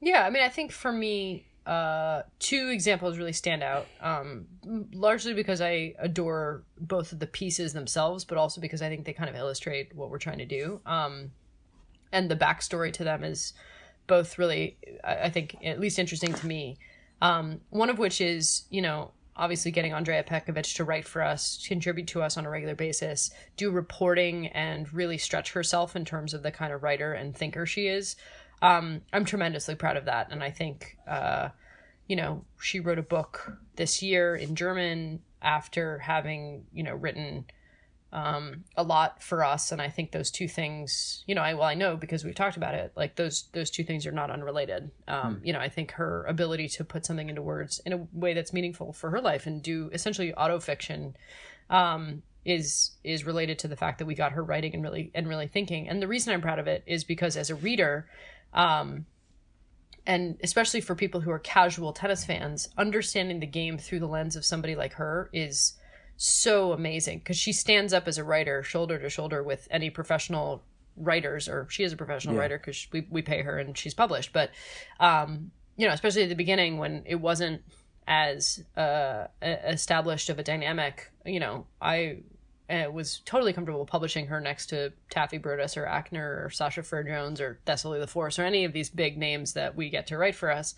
Yeah 0.00 0.24
i 0.24 0.30
mean 0.30 0.42
i 0.42 0.48
think 0.48 0.72
for 0.72 0.92
me 0.92 1.45
uh, 1.66 2.22
two 2.38 2.68
examples 2.68 3.18
really 3.18 3.32
stand 3.32 3.62
out, 3.62 3.86
um, 4.00 4.46
largely 4.92 5.34
because 5.34 5.60
I 5.60 5.94
adore 5.98 6.62
both 6.78 7.12
of 7.12 7.18
the 7.18 7.26
pieces 7.26 7.72
themselves, 7.72 8.24
but 8.24 8.38
also 8.38 8.60
because 8.60 8.82
I 8.82 8.88
think 8.88 9.04
they 9.04 9.12
kind 9.12 9.28
of 9.28 9.34
illustrate 9.34 9.94
what 9.94 10.08
we're 10.08 10.18
trying 10.18 10.38
to 10.38 10.46
do. 10.46 10.80
Um, 10.86 11.32
and 12.12 12.30
the 12.30 12.36
backstory 12.36 12.92
to 12.94 13.04
them 13.04 13.24
is 13.24 13.52
both 14.06 14.38
really, 14.38 14.78
I 15.02 15.28
think, 15.28 15.56
at 15.64 15.80
least 15.80 15.98
interesting 15.98 16.32
to 16.34 16.46
me. 16.46 16.78
Um, 17.20 17.60
one 17.70 17.90
of 17.90 17.98
which 17.98 18.20
is, 18.20 18.66
you 18.70 18.80
know, 18.80 19.10
obviously 19.34 19.72
getting 19.72 19.92
Andrea 19.92 20.22
Petkovic 20.22 20.76
to 20.76 20.84
write 20.84 21.04
for 21.04 21.20
us, 21.20 21.66
contribute 21.66 22.06
to 22.08 22.22
us 22.22 22.36
on 22.36 22.46
a 22.46 22.50
regular 22.50 22.76
basis, 22.76 23.32
do 23.56 23.72
reporting, 23.72 24.46
and 24.48 24.92
really 24.94 25.18
stretch 25.18 25.52
herself 25.52 25.96
in 25.96 26.04
terms 26.04 26.32
of 26.32 26.44
the 26.44 26.52
kind 26.52 26.72
of 26.72 26.84
writer 26.84 27.12
and 27.12 27.36
thinker 27.36 27.66
she 27.66 27.88
is 27.88 28.14
um, 28.62 29.02
I'm 29.12 29.24
tremendously 29.24 29.74
proud 29.74 29.96
of 29.96 30.06
that. 30.06 30.28
And 30.30 30.42
I 30.42 30.50
think, 30.50 30.96
uh, 31.06 31.50
you 32.06 32.16
know, 32.16 32.44
she 32.60 32.80
wrote 32.80 32.98
a 32.98 33.02
book 33.02 33.52
this 33.76 34.02
year 34.02 34.34
in 34.34 34.54
German 34.54 35.20
after 35.42 35.98
having, 35.98 36.64
you 36.72 36.82
know, 36.82 36.94
written 36.94 37.44
um, 38.12 38.64
a 38.76 38.82
lot 38.82 39.22
for 39.22 39.44
us. 39.44 39.72
And 39.72 39.82
I 39.82 39.88
think 39.88 40.12
those 40.12 40.30
two 40.30 40.48
things, 40.48 41.22
you 41.26 41.34
know, 41.34 41.42
I, 41.42 41.54
well, 41.54 41.64
I 41.64 41.74
know 41.74 41.96
because 41.96 42.24
we've 42.24 42.34
talked 42.34 42.56
about 42.56 42.74
it, 42.74 42.92
like 42.96 43.16
those, 43.16 43.48
those 43.52 43.70
two 43.70 43.84
things 43.84 44.06
are 44.06 44.12
not 44.12 44.30
unrelated. 44.30 44.90
Um, 45.06 45.36
mm. 45.36 45.46
You 45.46 45.52
know, 45.52 45.60
I 45.60 45.68
think 45.68 45.92
her 45.92 46.24
ability 46.24 46.68
to 46.68 46.84
put 46.84 47.04
something 47.04 47.28
into 47.28 47.42
words 47.42 47.80
in 47.84 47.92
a 47.92 48.06
way 48.12 48.32
that's 48.32 48.52
meaningful 48.52 48.92
for 48.92 49.10
her 49.10 49.20
life 49.20 49.46
and 49.46 49.62
do 49.62 49.90
essentially 49.92 50.32
auto 50.32 50.60
fiction, 50.60 51.16
um, 51.68 52.22
is 52.46 52.92
is 53.02 53.26
related 53.26 53.58
to 53.58 53.68
the 53.68 53.76
fact 53.76 53.98
that 53.98 54.06
we 54.06 54.14
got 54.14 54.32
her 54.32 54.42
writing 54.42 54.72
and 54.72 54.82
really 54.82 55.10
and 55.14 55.28
really 55.28 55.48
thinking. 55.48 55.88
And 55.88 56.00
the 56.00 56.06
reason 56.06 56.32
I'm 56.32 56.40
proud 56.40 56.60
of 56.60 56.68
it 56.68 56.84
is 56.86 57.02
because 57.02 57.36
as 57.36 57.50
a 57.50 57.56
reader, 57.56 58.08
um, 58.52 59.06
and 60.06 60.38
especially 60.42 60.80
for 60.80 60.94
people 60.94 61.20
who 61.20 61.30
are 61.30 61.38
casual 61.38 61.92
tennis 61.92 62.24
fans, 62.24 62.68
understanding 62.78 63.40
the 63.40 63.46
game 63.46 63.76
through 63.76 63.98
the 63.98 64.06
lens 64.06 64.36
of 64.36 64.44
somebody 64.44 64.76
like 64.76 64.94
her 64.94 65.28
is 65.32 65.74
so 66.16 66.72
amazing 66.72 67.18
because 67.18 67.36
she 67.36 67.52
stands 67.52 67.92
up 67.92 68.08
as 68.08 68.16
a 68.16 68.24
writer 68.24 68.62
shoulder 68.62 68.98
to 68.98 69.10
shoulder 69.10 69.42
with 69.42 69.66
any 69.70 69.90
professional 69.90 70.62
writers, 70.96 71.48
or 71.48 71.66
she 71.68 71.82
is 71.82 71.92
a 71.92 71.96
professional 71.96 72.34
yeah. 72.34 72.40
writer 72.40 72.58
because 72.58 72.86
we, 72.92 73.06
we 73.10 73.20
pay 73.20 73.42
her 73.42 73.58
and 73.58 73.76
she's 73.76 73.94
published. 73.94 74.32
But, 74.32 74.50
um, 75.00 75.50
you 75.76 75.86
know, 75.86 75.92
especially 75.92 76.22
at 76.22 76.28
the 76.28 76.34
beginning 76.34 76.78
when 76.78 77.02
it 77.04 77.16
wasn't 77.16 77.62
as 78.08 78.64
uh, 78.76 79.26
established 79.42 80.30
of 80.30 80.38
a 80.38 80.42
dynamic, 80.42 81.10
you 81.24 81.40
know, 81.40 81.66
I 81.82 82.18
and 82.68 82.92
was 82.92 83.20
totally 83.24 83.52
comfortable 83.52 83.86
publishing 83.86 84.26
her 84.26 84.40
next 84.40 84.66
to 84.66 84.92
Taffy 85.10 85.38
Brodesser-Akner 85.38 86.44
or 86.44 86.50
Sasha 86.50 86.82
Frere 86.82 87.04
Jones 87.04 87.40
or 87.40 87.60
Thessaly 87.64 88.00
La 88.00 88.06
Force 88.06 88.38
or 88.38 88.44
any 88.44 88.64
of 88.64 88.72
these 88.72 88.90
big 88.90 89.16
names 89.16 89.52
that 89.52 89.76
we 89.76 89.88
get 89.88 90.08
to 90.08 90.18
write 90.18 90.34
for 90.34 90.50
us, 90.50 90.74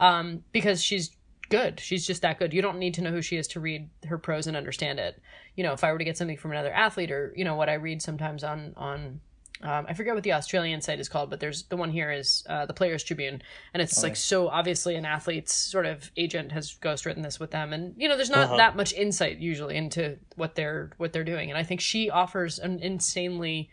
um, 0.00 0.42
because 0.52 0.82
she's 0.82 1.14
good. 1.48 1.78
She's 1.78 2.06
just 2.06 2.22
that 2.22 2.38
good. 2.38 2.52
You 2.52 2.62
don't 2.62 2.78
need 2.78 2.94
to 2.94 3.02
know 3.02 3.10
who 3.10 3.22
she 3.22 3.36
is 3.36 3.48
to 3.48 3.60
read 3.60 3.88
her 4.06 4.18
prose 4.18 4.46
and 4.46 4.56
understand 4.56 4.98
it. 4.98 5.20
You 5.54 5.64
know, 5.64 5.72
if 5.72 5.84
I 5.84 5.92
were 5.92 5.98
to 5.98 6.04
get 6.04 6.16
something 6.16 6.36
from 6.36 6.52
another 6.52 6.72
athlete 6.72 7.10
or 7.10 7.32
you 7.36 7.44
know 7.44 7.56
what 7.56 7.68
I 7.68 7.74
read 7.74 8.02
sometimes 8.02 8.42
on 8.42 8.72
on 8.76 9.20
um, 9.62 9.86
I 9.88 9.94
forget 9.94 10.14
what 10.14 10.22
the 10.22 10.34
Australian 10.34 10.82
site 10.82 11.00
is 11.00 11.08
called, 11.08 11.30
but 11.30 11.40
there's 11.40 11.64
the 11.64 11.76
one 11.76 11.90
here 11.90 12.10
is 12.10 12.44
uh, 12.48 12.66
the 12.66 12.74
Players 12.74 13.02
Tribune, 13.02 13.42
and 13.72 13.82
it's 13.82 13.98
oh, 13.98 14.02
like 14.02 14.12
yeah. 14.12 14.16
so 14.16 14.48
obviously 14.48 14.96
an 14.96 15.06
athlete's 15.06 15.54
sort 15.54 15.86
of 15.86 16.10
agent 16.16 16.52
has 16.52 16.76
ghostwritten 16.82 17.22
this 17.22 17.40
with 17.40 17.50
them, 17.52 17.72
and 17.72 17.94
you 17.96 18.08
know 18.08 18.16
there's 18.16 18.30
not 18.30 18.46
uh-huh. 18.46 18.56
that 18.58 18.76
much 18.76 18.92
insight 18.92 19.38
usually 19.38 19.76
into 19.76 20.18
what 20.36 20.54
they're 20.56 20.90
what 20.98 21.12
they're 21.12 21.24
doing, 21.24 21.50
and 21.50 21.58
I 21.58 21.62
think 21.62 21.80
she 21.80 22.10
offers 22.10 22.58
an 22.58 22.80
insanely 22.80 23.70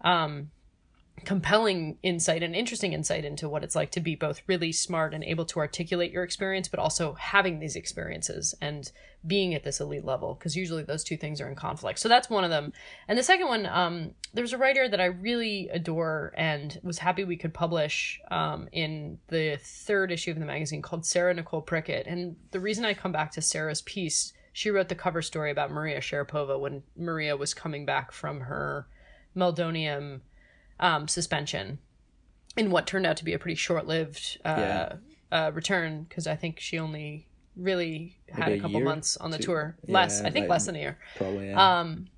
um, 0.00 0.50
compelling 1.24 1.98
insight 2.02 2.42
and 2.42 2.54
interesting 2.54 2.92
insight 2.92 3.24
into 3.24 3.48
what 3.48 3.62
it's 3.62 3.76
like 3.76 3.90
to 3.92 4.00
be 4.00 4.14
both 4.14 4.42
really 4.46 4.72
smart 4.72 5.14
and 5.14 5.22
able 5.22 5.44
to 5.46 5.60
articulate 5.60 6.10
your 6.10 6.24
experience, 6.24 6.68
but 6.68 6.80
also 6.80 7.14
having 7.14 7.58
these 7.58 7.76
experiences 7.76 8.54
and 8.60 8.90
being 9.26 9.54
at 9.54 9.62
this 9.62 9.80
elite 9.80 10.04
level, 10.04 10.34
because 10.34 10.56
usually 10.56 10.82
those 10.82 11.04
two 11.04 11.16
things 11.16 11.40
are 11.40 11.48
in 11.48 11.54
conflict. 11.54 11.98
So 11.98 12.08
that's 12.08 12.28
one 12.28 12.44
of 12.44 12.50
them. 12.50 12.72
And 13.06 13.16
the 13.16 13.22
second 13.22 13.46
one, 13.46 13.66
um, 13.66 14.14
there's 14.34 14.52
a 14.52 14.58
writer 14.58 14.88
that 14.88 15.00
I 15.00 15.06
really 15.06 15.68
adore 15.68 16.32
and 16.36 16.78
was 16.82 16.98
happy 16.98 17.24
we 17.24 17.36
could 17.36 17.54
publish 17.54 18.20
um, 18.30 18.68
in 18.72 19.18
the 19.28 19.58
third 19.62 20.10
issue 20.10 20.32
of 20.32 20.40
the 20.40 20.44
magazine 20.44 20.82
called 20.82 21.06
Sarah 21.06 21.34
Nicole 21.34 21.62
Prickett. 21.62 22.06
And 22.06 22.36
the 22.50 22.60
reason 22.60 22.84
I 22.84 22.94
come 22.94 23.12
back 23.12 23.30
to 23.32 23.42
Sarah's 23.42 23.82
piece, 23.82 24.32
she 24.52 24.70
wrote 24.70 24.88
the 24.88 24.94
cover 24.96 25.22
story 25.22 25.52
about 25.52 25.70
Maria 25.70 26.00
Sharapova 26.00 26.58
when 26.58 26.82
Maria 26.96 27.36
was 27.36 27.54
coming 27.54 27.86
back 27.86 28.10
from 28.10 28.40
her 28.40 28.88
meldonium 29.36 30.20
um, 30.80 31.08
suspension 31.08 31.78
in 32.56 32.70
what 32.70 32.86
turned 32.86 33.06
out 33.06 33.16
to 33.16 33.24
be 33.24 33.32
a 33.32 33.38
pretty 33.38 33.54
short-lived 33.54 34.38
uh, 34.44 34.56
yeah. 34.58 34.92
uh, 35.30 35.50
return 35.52 36.04
because 36.08 36.26
I 36.26 36.36
think 36.36 36.60
she 36.60 36.78
only 36.78 37.26
really 37.56 38.18
had 38.28 38.46
Maybe 38.46 38.58
a 38.58 38.62
couple 38.62 38.80
months 38.80 39.16
on 39.16 39.30
the 39.30 39.38
two, 39.38 39.44
tour. 39.44 39.76
Less, 39.86 40.20
yeah, 40.20 40.28
I 40.28 40.30
think, 40.30 40.44
like, 40.44 40.50
less 40.50 40.66
than 40.66 40.76
a 40.76 40.78
year. 40.78 40.98
Probably. 41.16 41.48
Yeah. 41.48 41.80
Um, 41.80 42.08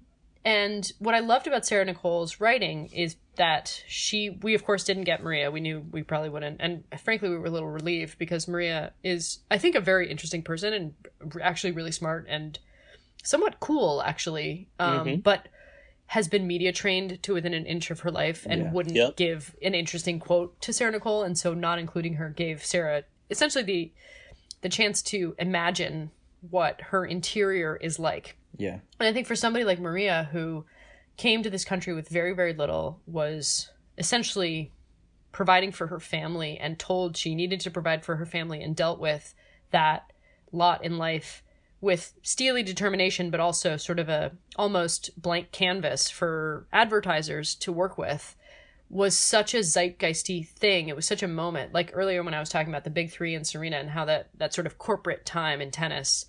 and 0.45 0.93
what 0.99 1.15
I 1.15 1.21
loved 1.21 1.47
about 1.47 1.65
Sarah 1.65 1.85
Nicole's 1.85 2.39
writing 2.39 2.87
is 2.89 3.17
that 3.37 3.83
she, 3.89 4.31
we 4.43 4.55
of 4.55 4.65
course 4.65 4.85
didn't 4.85 5.05
get 5.05 5.23
Maria. 5.23 5.51
We 5.51 5.61
knew 5.61 5.85
we 5.91 6.03
probably 6.03 6.29
wouldn't, 6.29 6.61
and 6.61 6.85
frankly, 7.03 7.31
we 7.31 7.39
were 7.39 7.47
a 7.47 7.51
little 7.51 7.71
relieved 7.71 8.19
because 8.19 8.47
Maria 8.47 8.93
is, 9.03 9.39
I 9.51 9.59
think, 9.59 9.75
a 9.75 9.81
very 9.81 10.11
interesting 10.11 10.43
person 10.43 10.73
and 10.73 10.95
actually 11.43 11.73
really 11.73 11.93
smart 11.93 12.27
and 12.29 12.59
somewhat 13.25 13.59
cool, 13.59 14.03
actually. 14.05 14.69
Um, 14.79 15.07
mm-hmm. 15.07 15.21
But 15.21 15.49
has 16.07 16.29
been 16.29 16.47
media 16.47 16.73
trained 16.73 17.23
to 17.23 17.35
within 17.35 17.55
an 17.55 17.67
inch 17.67 17.91
of 17.91 18.01
her 18.01 18.11
life 18.11 18.47
and 18.49 18.63
yeah. 18.63 18.73
wouldn't 18.73 18.97
yep. 18.97 19.17
give 19.17 19.57
an 19.63 19.75
interesting 19.75 20.21
quote 20.21 20.61
to 20.61 20.73
Sarah 20.73 20.93
Nicole, 20.93 21.23
and 21.23 21.39
so 21.39 21.55
not 21.55 21.79
including 21.79 22.15
her 22.15 22.29
gave 22.31 22.65
Sarah 22.65 23.05
essentially 23.31 23.65
the 23.65 23.93
the 24.61 24.69
chance 24.69 25.03
to 25.03 25.35
imagine 25.39 26.11
what 26.51 26.81
her 26.81 27.05
interior 27.05 27.77
is 27.77 27.99
like. 27.99 28.37
Yeah. 28.57 28.79
And 28.99 29.09
I 29.09 29.13
think 29.13 29.27
for 29.27 29.37
somebody 29.37 29.65
like 29.65 29.79
Maria 29.79 30.29
who 30.33 30.65
came 31.17 31.43
to 31.43 31.51
this 31.51 31.65
country 31.65 31.93
with 31.93 32.09
very 32.09 32.33
very 32.33 32.55
little 32.55 33.01
was 33.07 33.71
essentially 33.99 34.73
providing 35.33 35.73
for 35.73 35.89
her 35.89 36.01
family 36.01 36.59
and 36.59 36.79
told 36.79 37.17
she 37.17 37.35
needed 37.35 37.61
to 37.61 37.71
provide 37.71 38.05
for 38.05 38.17
her 38.17 38.27
family 38.27 38.63
and 38.63 38.77
dealt 38.77 39.01
with 39.01 39.35
that 39.71 40.13
lot 40.53 40.85
in 40.85 40.97
life 40.97 41.43
with 41.85 42.14
steely 42.22 42.62
determination, 42.62 43.30
but 43.30 43.41
also 43.41 43.76
sort 43.76 43.99
of 43.99 44.09
a 44.09 44.32
almost 44.57 45.11
blank 45.20 45.53
canvas 45.53 46.09
for 46.09 46.66
advertisers 46.72 47.55
to 47.55 47.70
work 47.70 47.99
with 47.99 48.35
was 48.89 49.18
such 49.18 49.53
a 49.53 49.59
zeitgeisty 49.59 50.49
thing. 50.49 50.89
It 50.89 50.97
was 50.97 51.07
such 51.07 51.22
a 51.22 51.28
moment. 51.28 51.74
Like 51.74 51.91
earlier 51.93 52.22
when 52.22 52.32
I 52.32 52.41
was 52.41 52.49
talking 52.49 52.72
about 52.72 52.85
the 52.85 52.91
big 52.91 53.11
three 53.11 53.35
and 53.35 53.47
Serena 53.47 53.76
and 53.76 53.91
how 53.91 54.07
that, 54.07 54.30
that 54.39 54.55
sort 54.55 54.66
of 54.66 54.78
corporate 54.78 55.26
time 55.26 55.61
in 55.61 55.70
tennis 55.70 56.24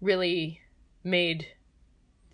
really 0.00 0.60
made 1.02 1.48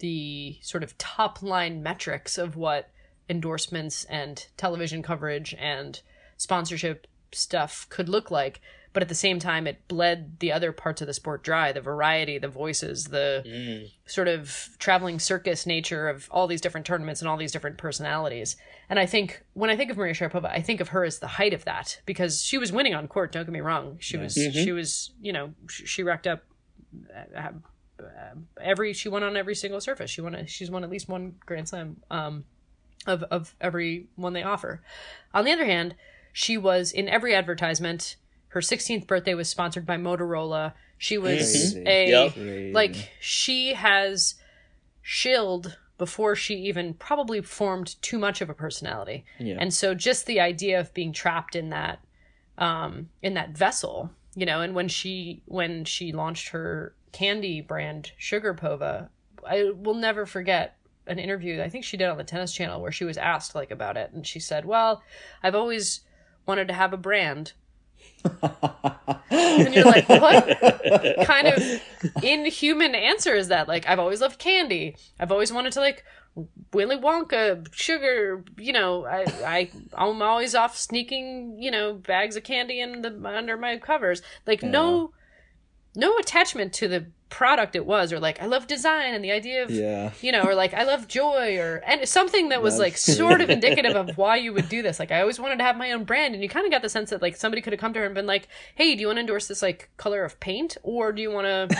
the 0.00 0.58
sort 0.60 0.82
of 0.82 0.98
top 0.98 1.42
line 1.42 1.82
metrics 1.82 2.36
of 2.36 2.56
what 2.56 2.90
endorsements 3.26 4.04
and 4.04 4.48
television 4.58 5.02
coverage 5.02 5.54
and 5.58 6.02
sponsorship 6.36 7.06
stuff 7.32 7.86
could 7.88 8.10
look 8.10 8.30
like 8.30 8.60
but 8.96 9.02
at 9.02 9.10
the 9.10 9.14
same 9.14 9.38
time 9.38 9.66
it 9.66 9.86
bled 9.88 10.40
the 10.40 10.50
other 10.50 10.72
parts 10.72 11.02
of 11.02 11.06
the 11.06 11.12
sport 11.12 11.42
dry 11.42 11.70
the 11.70 11.82
variety 11.82 12.38
the 12.38 12.48
voices 12.48 13.04
the 13.04 13.44
mm. 13.46 13.92
sort 14.10 14.26
of 14.26 14.70
traveling 14.78 15.18
circus 15.18 15.66
nature 15.66 16.08
of 16.08 16.26
all 16.30 16.46
these 16.46 16.62
different 16.62 16.86
tournaments 16.86 17.20
and 17.20 17.28
all 17.28 17.36
these 17.36 17.52
different 17.52 17.76
personalities 17.76 18.56
and 18.88 18.98
i 18.98 19.04
think 19.04 19.44
when 19.52 19.68
i 19.68 19.76
think 19.76 19.90
of 19.90 19.98
maria 19.98 20.14
sharapova 20.14 20.46
i 20.46 20.62
think 20.62 20.80
of 20.80 20.88
her 20.88 21.04
as 21.04 21.18
the 21.18 21.26
height 21.26 21.52
of 21.52 21.62
that 21.66 22.00
because 22.06 22.42
she 22.42 22.56
was 22.56 22.72
winning 22.72 22.94
on 22.94 23.06
court 23.06 23.32
don't 23.32 23.44
get 23.44 23.52
me 23.52 23.60
wrong 23.60 23.98
she 24.00 24.16
was 24.16 24.34
mm-hmm. 24.34 24.64
she 24.64 24.72
was 24.72 25.10
you 25.20 25.30
know 25.30 25.52
she 25.68 26.02
racked 26.02 26.26
up 26.26 26.42
uh, 27.14 27.50
uh, 28.00 28.02
every 28.62 28.94
she 28.94 29.10
won 29.10 29.22
on 29.22 29.36
every 29.36 29.54
single 29.54 29.78
surface 29.78 30.10
she 30.10 30.22
won 30.22 30.34
a, 30.34 30.46
she's 30.46 30.70
won 30.70 30.84
at 30.84 30.88
least 30.88 31.06
one 31.06 31.34
grand 31.44 31.68
slam 31.68 31.98
um, 32.10 32.44
of 33.06 33.22
of 33.24 33.54
every 33.60 34.06
one 34.16 34.32
they 34.32 34.42
offer 34.42 34.80
on 35.34 35.44
the 35.44 35.52
other 35.52 35.66
hand 35.66 35.94
she 36.32 36.56
was 36.56 36.92
in 36.92 37.10
every 37.10 37.34
advertisement 37.34 38.16
her 38.48 38.60
16th 38.60 39.06
birthday 39.06 39.34
was 39.34 39.48
sponsored 39.48 39.86
by 39.86 39.96
Motorola. 39.96 40.72
She 40.98 41.18
was 41.18 41.76
a 41.76 42.08
yep. 42.08 42.74
like 42.74 43.10
she 43.20 43.74
has 43.74 44.36
shilled 45.02 45.76
before 45.98 46.34
she 46.34 46.54
even 46.54 46.94
probably 46.94 47.40
formed 47.40 48.00
too 48.02 48.18
much 48.18 48.40
of 48.40 48.50
a 48.50 48.54
personality. 48.54 49.24
Yeah. 49.38 49.56
And 49.58 49.72
so 49.72 49.94
just 49.94 50.26
the 50.26 50.40
idea 50.40 50.80
of 50.80 50.92
being 50.94 51.12
trapped 51.12 51.56
in 51.56 51.70
that 51.70 52.00
um 52.58 53.10
in 53.22 53.34
that 53.34 53.50
vessel, 53.50 54.10
you 54.34 54.46
know, 54.46 54.62
and 54.62 54.74
when 54.74 54.88
she 54.88 55.42
when 55.46 55.84
she 55.84 56.12
launched 56.12 56.48
her 56.48 56.94
candy 57.12 57.60
brand 57.60 58.12
Sugarpova, 58.18 59.08
I 59.46 59.70
will 59.76 59.94
never 59.94 60.26
forget 60.26 60.76
an 61.06 61.18
interview 61.18 61.62
I 61.62 61.68
think 61.68 61.84
she 61.84 61.96
did 61.96 62.08
on 62.08 62.16
the 62.16 62.24
tennis 62.24 62.52
channel 62.52 62.80
where 62.80 62.90
she 62.90 63.04
was 63.04 63.16
asked 63.16 63.54
like 63.54 63.70
about 63.70 63.96
it 63.96 64.12
and 64.12 64.26
she 64.26 64.40
said, 64.40 64.64
"Well, 64.64 65.02
I've 65.42 65.54
always 65.54 66.00
wanted 66.46 66.68
to 66.68 66.74
have 66.74 66.92
a 66.92 66.98
brand 66.98 67.52
and 69.30 69.74
you're 69.74 69.84
like, 69.84 70.08
what 70.08 70.46
kind 71.24 71.48
of 71.48 71.62
inhuman 72.22 72.94
answer 72.94 73.34
is 73.34 73.48
that? 73.48 73.68
Like, 73.68 73.88
I've 73.88 73.98
always 73.98 74.20
loved 74.20 74.38
candy. 74.38 74.96
I've 75.18 75.32
always 75.32 75.52
wanted 75.52 75.72
to 75.72 75.80
like 75.80 76.04
Willy 76.72 76.96
Wonka, 76.96 77.66
sugar. 77.72 78.44
You 78.56 78.72
know, 78.72 79.06
I, 79.06 79.24
I 79.44 79.70
I'm 79.94 80.22
always 80.22 80.54
off 80.54 80.76
sneaking, 80.76 81.56
you 81.60 81.70
know, 81.70 81.94
bags 81.94 82.36
of 82.36 82.44
candy 82.44 82.80
in 82.80 83.02
the 83.02 83.20
under 83.24 83.56
my 83.56 83.78
covers. 83.78 84.22
Like, 84.46 84.62
yeah. 84.62 84.70
no, 84.70 85.12
no 85.94 86.16
attachment 86.18 86.72
to 86.74 86.88
the 86.88 87.06
product 87.28 87.74
it 87.74 87.84
was 87.84 88.12
or 88.12 88.20
like 88.20 88.40
i 88.40 88.46
love 88.46 88.68
design 88.68 89.12
and 89.12 89.24
the 89.24 89.32
idea 89.32 89.64
of 89.64 89.70
yeah. 89.70 90.12
you 90.20 90.30
know 90.30 90.42
or 90.42 90.54
like 90.54 90.72
i 90.74 90.84
love 90.84 91.08
joy 91.08 91.56
or 91.58 91.82
and 91.84 92.08
something 92.08 92.50
that 92.50 92.62
was 92.62 92.78
like 92.78 92.96
sort 92.96 93.40
of 93.40 93.50
indicative 93.50 93.96
of 93.96 94.16
why 94.16 94.36
you 94.36 94.52
would 94.52 94.68
do 94.68 94.80
this. 94.80 95.00
Like 95.00 95.10
i 95.10 95.20
always 95.20 95.40
wanted 95.40 95.58
to 95.58 95.64
have 95.64 95.76
my 95.76 95.90
own 95.90 96.04
brand 96.04 96.34
and 96.34 96.42
you 96.42 96.48
kind 96.48 96.64
of 96.64 96.70
got 96.70 96.82
the 96.82 96.88
sense 96.88 97.10
that 97.10 97.22
like 97.22 97.36
somebody 97.36 97.62
could 97.62 97.72
have 97.72 97.80
come 97.80 97.92
to 97.94 97.98
her 97.98 98.06
and 98.06 98.14
been 98.14 98.26
like 98.26 98.46
hey 98.76 98.94
do 98.94 99.00
you 99.00 99.08
want 99.08 99.16
to 99.16 99.20
endorse 99.20 99.48
this 99.48 99.60
like 99.60 99.90
color 99.96 100.24
of 100.24 100.38
paint 100.38 100.76
or 100.84 101.12
do 101.12 101.20
you 101.20 101.30
want 101.30 101.46
to 101.46 101.76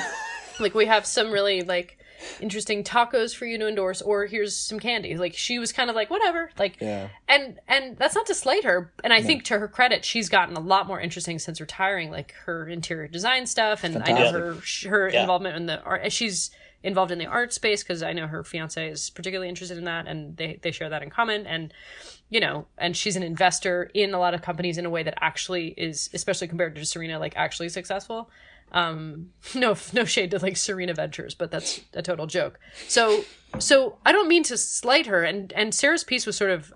like 0.61 0.75
we 0.75 0.87
have 0.87 1.07
some 1.07 1.31
really 1.31 1.63
like 1.63 1.97
interesting 2.41 2.83
tacos 2.83 3.35
for 3.35 3.47
you 3.47 3.59
to 3.59 3.69
endorse 3.69 4.03
or 4.03 4.27
here's 4.27 4.57
some 4.57 4.79
candy 4.79 5.17
like 5.17 5.35
she 5.35 5.59
was 5.59 5.73
kind 5.73 5.91
of 5.91 5.97
like 5.97 6.11
whatever 6.11 6.51
like 6.59 6.77
yeah. 6.81 7.09
and 7.29 7.59
and 7.69 7.97
that's 7.99 8.15
not 8.15 8.27
to 8.27 8.35
slight 8.35 8.65
her 8.65 8.93
and 9.05 9.13
i 9.13 9.19
no. 9.19 9.27
think 9.27 9.45
to 9.45 9.59
her 9.59 9.69
credit 9.69 10.05
she's 10.05 10.29
gotten 10.29 10.57
a 10.57 10.61
lot 10.61 10.87
more 10.87 11.01
interesting 11.01 11.39
since 11.39 11.61
retiring 11.61 12.11
like 12.11 12.33
her 12.45 12.69
interior 12.69 13.09
design 13.09 13.47
stuff 13.47 13.85
and 13.85 13.95
Fantastic. 13.95 14.17
i 14.17 14.31
know 14.31 14.33
her 14.33 14.89
her 14.89 15.11
yeah. 15.11 15.21
involvement 15.21 15.57
in 15.57 15.67
the 15.67 15.81
art 15.83 16.13
she's 16.13 16.51
involved 16.83 17.11
in 17.11 17.19
the 17.19 17.27
art 17.27 17.53
space 17.53 17.83
because 17.83 18.03
i 18.03 18.13
know 18.13 18.27
her 18.27 18.45
fiance 18.45 18.89
is 18.89 19.11
particularly 19.11 19.49
interested 19.49 19.79
in 19.79 19.85
that 19.85 20.07
and 20.07 20.37
they 20.37 20.59
they 20.63 20.71
share 20.71 20.89
that 20.89 21.03
in 21.03 21.11
common 21.11 21.47
and 21.47 21.73
you 22.29 22.41
know 22.41 22.67
and 22.79 22.97
she's 22.97 23.17
an 23.17 23.23
investor 23.23 23.91
in 23.95 24.15
a 24.15 24.19
lot 24.19 24.35
of 24.35 24.43
companies 24.43 24.79
in 24.79 24.87
a 24.87 24.91
way 24.91 25.03
that 25.03 25.15
actually 25.21 25.69
is 25.77 26.11
especially 26.15 26.49
compared 26.49 26.75
to 26.75 26.85
serena 26.85 27.19
like 27.19 27.35
actually 27.37 27.69
successful 27.69 28.31
um, 28.73 29.31
no, 29.55 29.77
no 29.93 30.05
shade 30.05 30.31
to 30.33 30.39
like 30.39 30.57
Serena 30.57 30.95
Ventures, 30.95 31.35
but 31.35 31.51
that's 31.51 31.81
a 31.95 32.03
total 32.03 32.27
joke. 32.27 32.59
So, 32.89 33.25
so 33.59 33.99
I 34.05 34.13
don't 34.13 34.29
mean 34.29 34.43
to 34.45 34.57
slight 34.57 35.07
her, 35.07 35.23
and 35.23 35.53
and 35.53 35.75
Sarah's 35.75 36.05
piece 36.05 36.27
was 36.27 36.37
sort 36.37 36.51
of 36.51 36.73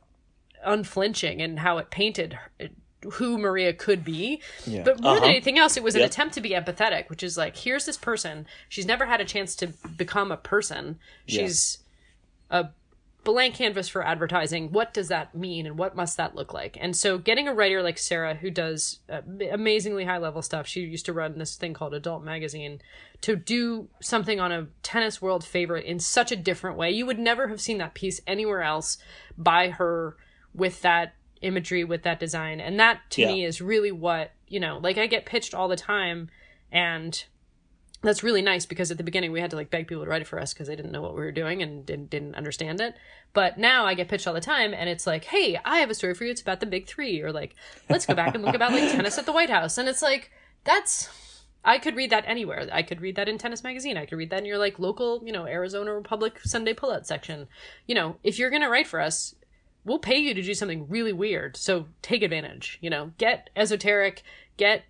unflinching 0.65 1.41
in 1.41 1.59
how 1.59 1.79
it 1.79 1.91
painted 1.91 2.35
her, 2.35 2.71
who 3.13 3.39
Maria 3.39 3.73
could 3.73 4.05
be. 4.05 4.41
Yeah. 4.67 4.83
But 4.83 5.01
more 5.01 5.13
uh-huh. 5.13 5.21
than 5.21 5.31
anything 5.31 5.59
else, 5.59 5.77
it 5.77 5.83
was 5.83 5.95
an 5.95 6.03
attempt 6.03 6.35
to 6.35 6.41
be 6.41 6.51
empathetic, 6.51 7.09
which 7.09 7.23
is 7.23 7.37
like, 7.37 7.57
here's 7.57 7.87
this 7.87 7.97
person. 7.97 8.47
She's 8.69 8.87
never 8.87 9.07
had 9.07 9.21
a 9.21 9.25
chance 9.25 9.57
to 9.57 9.69
become 9.97 10.31
a 10.31 10.37
person. 10.37 10.99
She's 11.27 11.79
yeah. 12.51 12.61
a 12.61 12.71
blank 13.25 13.55
canvas 13.55 13.89
for 13.89 14.05
advertising. 14.05 14.73
What 14.73 14.95
does 14.95 15.09
that 15.09 15.35
mean 15.35 15.67
and 15.67 15.77
what 15.77 15.95
must 15.95 16.17
that 16.17 16.35
look 16.35 16.55
like? 16.55 16.77
And 16.81 16.97
so 16.97 17.19
getting 17.19 17.49
a 17.49 17.55
writer 17.55 17.83
like 17.83 17.99
Sarah 17.99 18.35
who 18.35 18.51
does 18.51 19.01
uh, 19.11 19.21
amazingly 19.51 20.05
high 20.05 20.19
level 20.19 20.43
stuff. 20.43 20.67
She 20.67 20.81
used 20.81 21.07
to 21.07 21.13
run 21.13 21.39
this 21.39 21.57
thing 21.57 21.75
called 21.75 21.95
Adult 21.95 22.25
Magazine 22.25 22.81
to 23.23 23.37
do 23.37 23.89
something 24.01 24.41
on 24.41 24.53
a 24.53 24.69
tennis 24.83 25.21
world 25.21 25.45
favorite 25.45 25.85
in 25.85 25.99
such 25.99 26.33
a 26.33 26.37
different 26.37 26.79
way. 26.79 26.91
You 26.91 27.07
would 27.07 27.19
never 27.19 27.49
have 27.49 27.61
seen 27.61 27.79
that 27.79 27.95
piece 27.95 28.21
anywhere 28.27 28.63
else 28.63 28.99
by 29.37 29.71
her 29.71 30.17
with 30.55 30.81
that 30.83 31.15
imagery 31.43 31.85
with 31.85 32.03
that 32.03 32.21
design. 32.21 32.61
And 32.61 32.79
that 32.81 33.01
to 33.11 33.23
yeah. 33.23 33.29
me 33.29 33.45
is 33.45 33.61
really 33.61 33.93
what, 33.93 34.33
you 34.49 34.61
know, 34.61 34.79
like 34.83 34.99
I 34.99 35.07
get 35.07 35.27
pitched 35.27 35.55
all 35.55 35.69
the 35.69 35.77
time 35.77 36.31
and 36.73 37.25
that's 38.03 38.23
really 38.23 38.41
nice 38.41 38.65
because 38.65 38.91
at 38.91 38.97
the 38.97 39.05
beginning 39.05 39.31
we 39.31 39.41
had 39.41 39.51
to 39.51 39.57
like 39.57 39.71
beg 39.71 39.87
people 39.87 40.05
to 40.05 40.11
write 40.11 40.23
it 40.23 40.29
for 40.29 40.41
us 40.41 40.55
because 40.55 40.69
they 40.69 40.77
didn't 40.77 40.93
know 40.93 41.03
what 41.03 41.15
we 41.15 41.21
were 41.21 41.33
doing 41.33 41.63
and 41.63 41.85
didn't, 41.85 42.09
didn't 42.09 42.35
understand 42.35 42.81
it. 42.81 42.95
But 43.33 43.59
now 43.59 43.87
i 43.87 43.95
get 43.95 44.09
pitched 44.09 44.27
all 44.27 44.35
the 44.35 44.41
time 44.41 44.73
and 44.73 44.89
it's 44.89 45.07
like 45.07 45.25
hey 45.25 45.59
i 45.65 45.79
have 45.79 45.91
a 45.91 45.95
story 45.95 46.15
for 46.15 46.25
you. 46.25 46.31
It's 46.31 46.41
about 46.41 46.61
the 46.61 46.67
big 46.67 46.87
three. 46.87 47.21
Or 47.21 47.33
like 47.33 47.55
let's 47.89 48.07
go 48.07 48.15
back 48.15 48.35
and 48.35 48.45
look 48.45 48.55
about 48.55 48.73
like 48.73 48.91
tennis 48.93 49.19
at 49.19 49.27
the 49.27 49.33
white 49.33 49.51
house. 49.51 49.77
And 49.79 49.89
it's 49.89 50.03
like 50.03 50.31
that's 50.65 51.09
i 51.65 51.79
could 51.79 51.97
read 51.97 52.11
that 52.11 52.25
anywhere. 52.27 52.69
I 52.73 52.83
could 52.83 53.03
read 53.03 53.17
that 53.17 53.29
in 53.29 53.37
tennis 53.37 53.63
magazine. 53.63 53.99
I 53.99 54.07
could 54.07 54.17
read 54.17 54.31
that 54.31 54.41
in 54.41 54.47
your 54.47 54.59
like 54.59 54.79
local 54.79 55.23
you 55.25 55.33
know 55.33 55.47
arizona 55.47 55.93
republic 55.93 56.41
sunday 56.43 56.73
pullout 56.73 57.05
section. 57.05 57.49
You 57.87 57.95
know 57.95 58.17
if 58.25 58.39
you're 58.39 58.51
gonna 58.51 58.71
write 58.71 58.87
for 58.87 59.01
us 59.01 59.35
we'll 59.83 59.99
pay 59.99 60.19
you 60.19 60.35
to 60.35 60.43
do 60.43 60.55
something 60.55 60.87
really 60.89 61.13
weird. 61.13 61.57
So 61.57 61.87
take 62.01 62.23
advantage 62.23 62.79
you 62.81 62.89
know. 62.89 63.13
Get 63.19 63.51
esoteric 63.55 64.23
get 64.61 64.85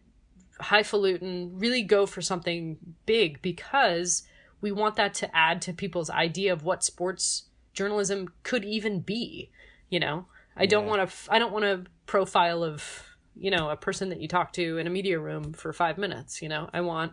highfalutin, 0.61 1.53
really 1.59 1.83
go 1.83 2.07
for 2.07 2.21
something 2.21 2.79
big 3.07 3.41
because 3.43 4.23
we 4.61 4.73
want 4.73 4.97
that 4.97 5.15
to 5.15 5.37
add 5.37 5.63
to 5.63 5.73
people's 5.73 6.11
idea 6.11 6.53
of 6.53 6.65
what 6.65 6.85
sports 6.85 7.45
journalism 7.73 8.33
could 8.43 8.65
even 8.65 9.01
be. 9.01 9.51
You 9.89 10.01
know, 10.01 10.27
I 10.57 10.67
don't 10.67 10.87
want 10.87 11.09
to. 11.09 11.33
I 11.33 11.39
don't 11.39 11.53
want 11.53 11.65
a 11.65 11.85
profile 12.07 12.63
of 12.63 13.07
you 13.37 13.51
know 13.51 13.71
a 13.71 13.77
person 13.77 14.09
that 14.11 14.21
you 14.21 14.29
talk 14.29 14.53
to 14.55 14.79
in 14.79 14.87
a 14.87 14.91
media 14.91 15.19
room 15.19 15.53
for 15.53 15.73
five 15.73 15.99
minutes. 15.99 16.43
You 16.43 16.49
know, 16.49 16.69
I 16.73 16.81
want 16.81 17.13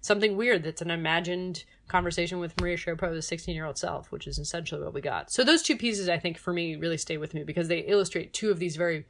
something 0.00 0.36
weird 0.36 0.62
that's 0.62 0.82
an 0.82 0.90
imagined 0.90 1.64
conversation 1.88 2.38
with 2.38 2.60
Maria 2.60 2.76
Sharapova's 2.76 3.26
16 3.26 3.54
year 3.54 3.64
old 3.64 3.78
self, 3.78 4.12
which 4.12 4.26
is 4.26 4.38
essentially 4.38 4.82
what 4.82 4.94
we 4.94 5.00
got. 5.00 5.30
So 5.30 5.42
those 5.42 5.62
two 5.62 5.76
pieces, 5.76 6.08
I 6.08 6.18
think, 6.18 6.38
for 6.38 6.52
me, 6.52 6.76
really 6.76 6.98
stay 6.98 7.16
with 7.16 7.34
me 7.34 7.44
because 7.44 7.68
they 7.68 7.80
illustrate 7.80 8.32
two 8.32 8.50
of 8.50 8.58
these 8.58 8.76
very 8.76 9.06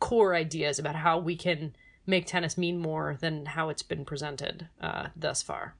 core 0.00 0.34
ideas 0.34 0.78
about 0.78 0.96
how 0.96 1.18
we 1.18 1.36
can 1.36 1.74
make 2.06 2.26
tennis 2.26 2.58
mean 2.58 2.78
more 2.78 3.16
than 3.20 3.46
how 3.46 3.68
it's 3.68 3.82
been 3.82 4.04
presented 4.04 4.68
uh, 4.80 5.08
thus 5.16 5.42
far. 5.42 5.74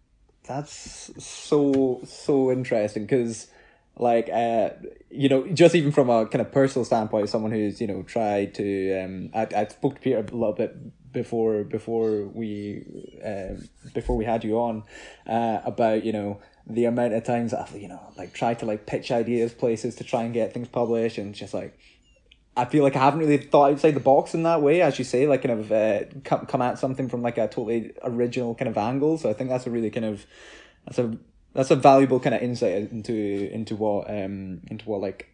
That's 0.46 1.10
so 1.22 2.00
so 2.04 2.50
interesting 2.50 3.04
because, 3.04 3.48
like, 3.96 4.28
uh, 4.30 4.70
you 5.10 5.28
know, 5.28 5.46
just 5.48 5.74
even 5.74 5.92
from 5.92 6.08
a 6.08 6.26
kind 6.26 6.40
of 6.40 6.50
personal 6.50 6.84
standpoint, 6.84 7.28
someone 7.28 7.52
who's 7.52 7.80
you 7.80 7.86
know 7.86 8.02
tried 8.02 8.54
to, 8.54 9.00
um, 9.00 9.30
I 9.34 9.46
I 9.54 9.66
spoke 9.66 9.96
to 9.96 10.00
Peter 10.00 10.18
a 10.18 10.22
little 10.22 10.52
bit 10.52 10.76
before 11.12 11.64
before 11.64 12.24
we 12.26 13.18
uh, 13.24 13.60
before 13.94 14.16
we 14.16 14.24
had 14.24 14.44
you 14.44 14.58
on 14.58 14.84
uh, 15.26 15.60
about 15.64 16.04
you 16.04 16.12
know 16.12 16.40
the 16.66 16.84
amount 16.84 17.14
of 17.14 17.24
times 17.24 17.52
I've 17.52 17.72
you 17.72 17.88
know 17.88 18.00
like 18.16 18.32
tried 18.32 18.58
to 18.60 18.66
like 18.66 18.86
pitch 18.86 19.10
ideas 19.10 19.52
places 19.52 19.96
to 19.96 20.04
try 20.04 20.22
and 20.22 20.32
get 20.32 20.52
things 20.54 20.68
published 20.68 21.18
and 21.18 21.34
just 21.34 21.54
like 21.54 21.78
I 22.57 22.64
feel 22.64 22.82
like 22.82 22.96
I 22.96 23.01
haven't 23.01 23.20
really 23.20 23.38
thought 23.38 23.72
outside 23.72 23.94
the 23.94 24.01
box 24.01 24.34
in 24.34 24.42
that 24.42 24.61
way, 24.61 24.82
as 24.82 24.98
you 24.98 25.05
say, 25.05 25.26
like 25.26 25.42
kind 25.42 25.61
of 25.61 25.72
uh, 25.72 26.05
come 26.24 26.46
come 26.46 26.62
at 26.62 26.78
something 26.78 27.09
from 27.09 27.22
like 27.22 27.38
a 27.38 27.46
totally 27.46 27.92
original 28.03 28.55
kind 28.55 28.68
of 28.68 28.76
angle. 28.76 29.18
So 29.18 29.30
I 29.30 29.32
think 29.32 29.51
that's 29.51 29.66
a 29.66 29.70
really 29.70 29.90
kind 29.90 30.07
of 30.07 30.26
that's 30.84 30.98
a 30.98 31.16
that's 31.55 31.70
a 31.70 31.76
valuable 31.76 32.20
kind 32.20 32.34
of 32.34 32.42
insight 32.42 32.90
into 32.90 33.14
into 33.53 33.76
what 33.76 34.11
um 34.11 34.61
into 34.68 34.88
what 34.88 35.01
like 35.01 35.28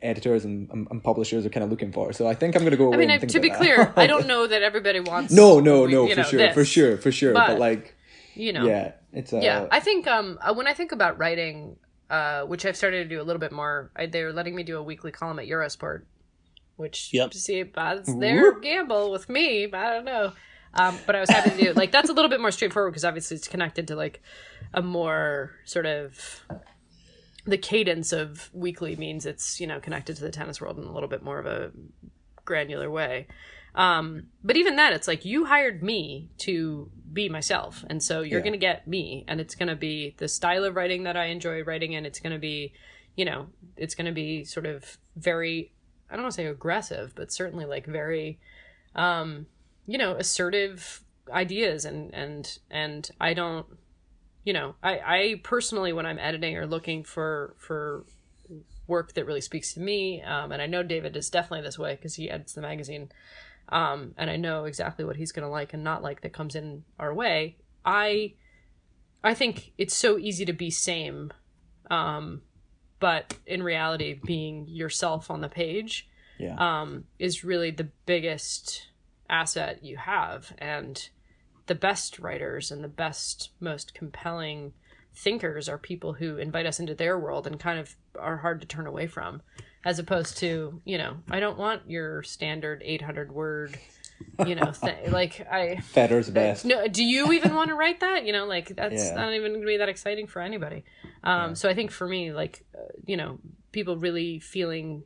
editors 0.00 0.44
and, 0.44 0.70
and, 0.70 0.86
and, 0.92 1.02
publishers 1.02 1.44
are 1.44 1.48
kind 1.48 1.64
of 1.64 1.70
looking 1.70 1.90
for. 1.90 2.12
So 2.12 2.28
I 2.28 2.34
think 2.34 2.54
I'm 2.54 2.62
going 2.62 2.70
to 2.70 2.76
go. 2.76 2.94
I 2.94 2.96
mean, 2.96 3.18
to 3.18 3.40
be 3.40 3.50
clear, 3.50 3.92
I 3.96 4.06
don't 4.06 4.26
know 4.32 4.46
that 4.46 4.62
everybody 4.62 5.00
wants. 5.00 5.32
No, 5.32 5.58
no, 5.58 5.86
no, 5.86 6.06
for 6.06 6.14
know, 6.14 6.22
sure, 6.22 6.38
this, 6.38 6.54
for 6.54 6.64
sure, 6.64 6.96
for 6.98 7.10
sure. 7.10 7.32
But, 7.32 7.48
but, 7.48 7.58
like, 7.58 7.96
you 8.38 8.52
know, 8.52 8.64
yeah, 8.64 8.92
It's 9.12 9.32
a 9.32 9.40
yeah 9.42 9.66
i 9.70 9.80
think 9.80 10.06
um 10.06 10.38
uh, 10.40 10.54
when 10.54 10.66
i 10.66 10.72
think 10.72 10.92
about 10.92 11.18
writing 11.18 11.76
uh 12.08 12.42
which 12.42 12.64
i've 12.64 12.76
started 12.76 13.02
to 13.02 13.08
do 13.08 13.20
a 13.20 13.24
little 13.24 13.40
bit 13.40 13.52
more 13.52 13.90
I, 13.96 14.06
they're 14.06 14.32
letting 14.32 14.54
me 14.54 14.62
do 14.62 14.78
a 14.78 14.82
weekly 14.82 15.10
column 15.10 15.38
at 15.40 15.46
eurosport 15.46 16.02
which 16.78 17.10
Yep. 17.12 17.34
see 17.34 17.62
that's 17.64 18.14
their 18.14 18.58
gamble 18.60 19.10
with 19.10 19.28
me 19.28 19.66
but 19.66 19.80
i 19.80 19.92
don't 19.92 20.04
know 20.04 20.32
um 20.74 20.98
but 21.06 21.14
i 21.14 21.20
was 21.20 21.28
happy 21.30 21.50
to 21.50 21.56
do 21.56 21.72
like 21.74 21.92
that's 21.92 22.08
a 22.08 22.12
little 22.12 22.30
bit 22.30 22.40
more 22.40 22.50
straightforward 22.50 22.92
because 22.92 23.04
obviously 23.04 23.36
it's 23.36 23.48
connected 23.48 23.88
to 23.88 23.96
like 23.96 24.22
a 24.72 24.80
more 24.82 25.52
sort 25.64 25.86
of 25.86 26.44
the 27.44 27.58
cadence 27.58 28.12
of 28.12 28.50
weekly 28.52 28.94
means 28.96 29.26
it's 29.26 29.60
you 29.60 29.66
know 29.66 29.80
connected 29.80 30.16
to 30.16 30.22
the 30.22 30.30
tennis 30.30 30.60
world 30.60 30.78
in 30.78 30.84
a 30.84 30.92
little 30.92 31.08
bit 31.08 31.22
more 31.22 31.38
of 31.38 31.46
a 31.46 31.72
granular 32.44 32.90
way 32.90 33.26
um 33.74 34.24
but 34.44 34.56
even 34.56 34.76
that 34.76 34.92
it's 34.92 35.08
like 35.08 35.24
you 35.24 35.44
hired 35.46 35.82
me 35.82 36.30
to 36.38 36.90
be 37.12 37.28
myself 37.28 37.84
and 37.90 38.02
so 38.02 38.20
you're 38.20 38.38
Yeah. 38.40 38.44
gonna 38.44 38.56
get 38.56 38.86
me 38.86 39.24
and 39.28 39.40
it's 39.40 39.54
gonna 39.54 39.76
be 39.76 40.14
the 40.18 40.28
style 40.28 40.64
of 40.64 40.76
writing 40.76 41.02
that 41.04 41.16
i 41.16 41.26
enjoy 41.26 41.62
writing 41.62 41.94
and 41.94 42.06
it's 42.06 42.20
gonna 42.20 42.38
be 42.38 42.72
you 43.16 43.24
know 43.24 43.46
it's 43.76 43.94
gonna 43.94 44.12
be 44.12 44.44
sort 44.44 44.66
of 44.66 44.98
very 45.16 45.72
i 46.10 46.14
don't 46.14 46.24
want 46.24 46.32
to 46.32 46.36
say 46.36 46.46
aggressive 46.46 47.12
but 47.14 47.32
certainly 47.32 47.64
like 47.64 47.86
very 47.86 48.38
um 48.94 49.46
you 49.86 49.98
know 49.98 50.14
assertive 50.14 51.02
ideas 51.32 51.84
and 51.84 52.12
and 52.14 52.58
and 52.70 53.10
i 53.20 53.34
don't 53.34 53.66
you 54.44 54.52
know 54.52 54.74
i 54.82 54.98
i 54.98 55.40
personally 55.42 55.92
when 55.92 56.06
i'm 56.06 56.18
editing 56.18 56.56
or 56.56 56.66
looking 56.66 57.02
for 57.02 57.54
for 57.58 58.04
work 58.86 59.12
that 59.12 59.26
really 59.26 59.40
speaks 59.40 59.74
to 59.74 59.80
me 59.80 60.22
um, 60.22 60.52
and 60.52 60.62
i 60.62 60.66
know 60.66 60.82
david 60.82 61.16
is 61.16 61.28
definitely 61.28 61.62
this 61.62 61.78
way 61.78 61.94
because 61.94 62.14
he 62.14 62.30
edits 62.30 62.54
the 62.54 62.60
magazine 62.60 63.10
um, 63.70 64.14
and 64.16 64.30
i 64.30 64.36
know 64.36 64.64
exactly 64.64 65.04
what 65.04 65.16
he's 65.16 65.32
to 65.32 65.46
like 65.46 65.74
and 65.74 65.84
not 65.84 66.02
like 66.02 66.22
that 66.22 66.32
comes 66.32 66.54
in 66.54 66.84
our 66.98 67.12
way 67.12 67.56
i 67.84 68.32
i 69.22 69.34
think 69.34 69.72
it's 69.76 69.94
so 69.94 70.18
easy 70.18 70.44
to 70.44 70.52
be 70.54 70.70
same 70.70 71.32
um, 71.90 72.42
but 73.00 73.34
in 73.46 73.62
reality 73.62 74.20
being 74.24 74.66
yourself 74.68 75.30
on 75.30 75.40
the 75.40 75.48
page 75.48 76.08
yeah. 76.38 76.56
um, 76.58 77.04
is 77.18 77.44
really 77.44 77.70
the 77.70 77.88
biggest 78.06 78.88
asset 79.28 79.84
you 79.84 79.96
have. 79.96 80.52
And 80.58 81.08
the 81.66 81.74
best 81.74 82.18
writers 82.18 82.70
and 82.70 82.82
the 82.82 82.88
best, 82.88 83.50
most 83.60 83.94
compelling 83.94 84.72
thinkers 85.14 85.68
are 85.68 85.78
people 85.78 86.14
who 86.14 86.36
invite 86.36 86.66
us 86.66 86.80
into 86.80 86.94
their 86.94 87.18
world 87.18 87.46
and 87.46 87.58
kind 87.58 87.78
of 87.78 87.94
are 88.18 88.38
hard 88.38 88.60
to 88.60 88.66
turn 88.66 88.86
away 88.86 89.06
from, 89.06 89.42
as 89.84 89.98
opposed 89.98 90.38
to, 90.38 90.80
you 90.84 90.98
know, 90.98 91.16
I 91.30 91.40
don't 91.40 91.58
want 91.58 91.90
your 91.90 92.22
standard 92.22 92.82
800 92.84 93.32
word, 93.32 93.78
you 94.46 94.54
know, 94.54 94.72
thing. 94.72 95.10
Like, 95.12 95.46
I. 95.50 95.76
fetter's 95.80 96.30
best. 96.30 96.64
No, 96.64 96.86
do 96.88 97.04
you 97.04 97.32
even 97.32 97.54
want 97.54 97.68
to 97.68 97.74
write 97.74 98.00
that? 98.00 98.24
You 98.24 98.32
know, 98.32 98.46
like 98.46 98.74
that's 98.76 99.08
Yeah. 99.10 99.14
not 99.14 99.32
even 99.32 99.52
going 99.52 99.60
to 99.62 99.66
be 99.66 99.76
that 99.78 99.88
exciting 99.88 100.26
for 100.26 100.40
anybody. 100.42 100.84
Um, 101.24 101.54
So 101.54 101.68
I 101.68 101.74
think 101.74 101.90
for 101.90 102.06
me, 102.06 102.32
like, 102.32 102.64
uh, 102.74 102.80
you 103.06 103.16
know, 103.16 103.38
people 103.72 103.96
really 103.96 104.38
feeling 104.38 105.04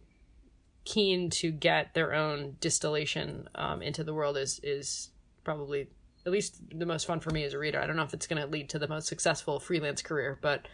keen 0.84 1.30
to 1.30 1.50
get 1.52 1.94
their 1.94 2.12
own 2.12 2.56
distillation 2.60 3.48
um, 3.54 3.82
into 3.82 4.02
the 4.04 4.12
world 4.12 4.36
is 4.36 4.60
is 4.62 5.10
probably 5.44 5.88
at 6.26 6.32
least 6.32 6.60
the 6.76 6.86
most 6.86 7.06
fun 7.06 7.20
for 7.20 7.30
me 7.30 7.44
as 7.44 7.52
a 7.52 7.58
reader. 7.58 7.80
I 7.80 7.86
don't 7.86 7.96
know 7.96 8.02
if 8.02 8.14
it's 8.14 8.26
going 8.26 8.40
to 8.42 8.48
lead 8.48 8.68
to 8.70 8.78
the 8.78 8.86
most 8.88 9.06
successful 9.08 9.58
freelance 9.60 10.02
career, 10.02 10.38
but 10.40 10.66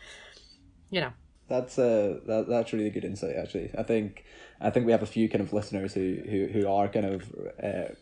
you 0.90 1.00
know, 1.00 1.12
That's 1.48 1.78
uh 1.78 2.20
that, 2.26 2.46
that's 2.48 2.72
really 2.72 2.86
a 2.86 2.90
good 2.90 3.04
insight 3.04 3.36
actually. 3.36 3.70
I 3.76 3.82
think 3.82 4.24
I 4.60 4.70
think 4.70 4.86
we 4.86 4.92
have 4.92 5.02
a 5.02 5.06
few 5.06 5.28
kind 5.28 5.42
of 5.42 5.52
listeners 5.52 5.92
who 5.94 6.16
who, 6.28 6.46
who 6.46 6.68
are 6.68 6.88
kind 6.88 7.06
of 7.06 7.34
uh, 7.62 7.94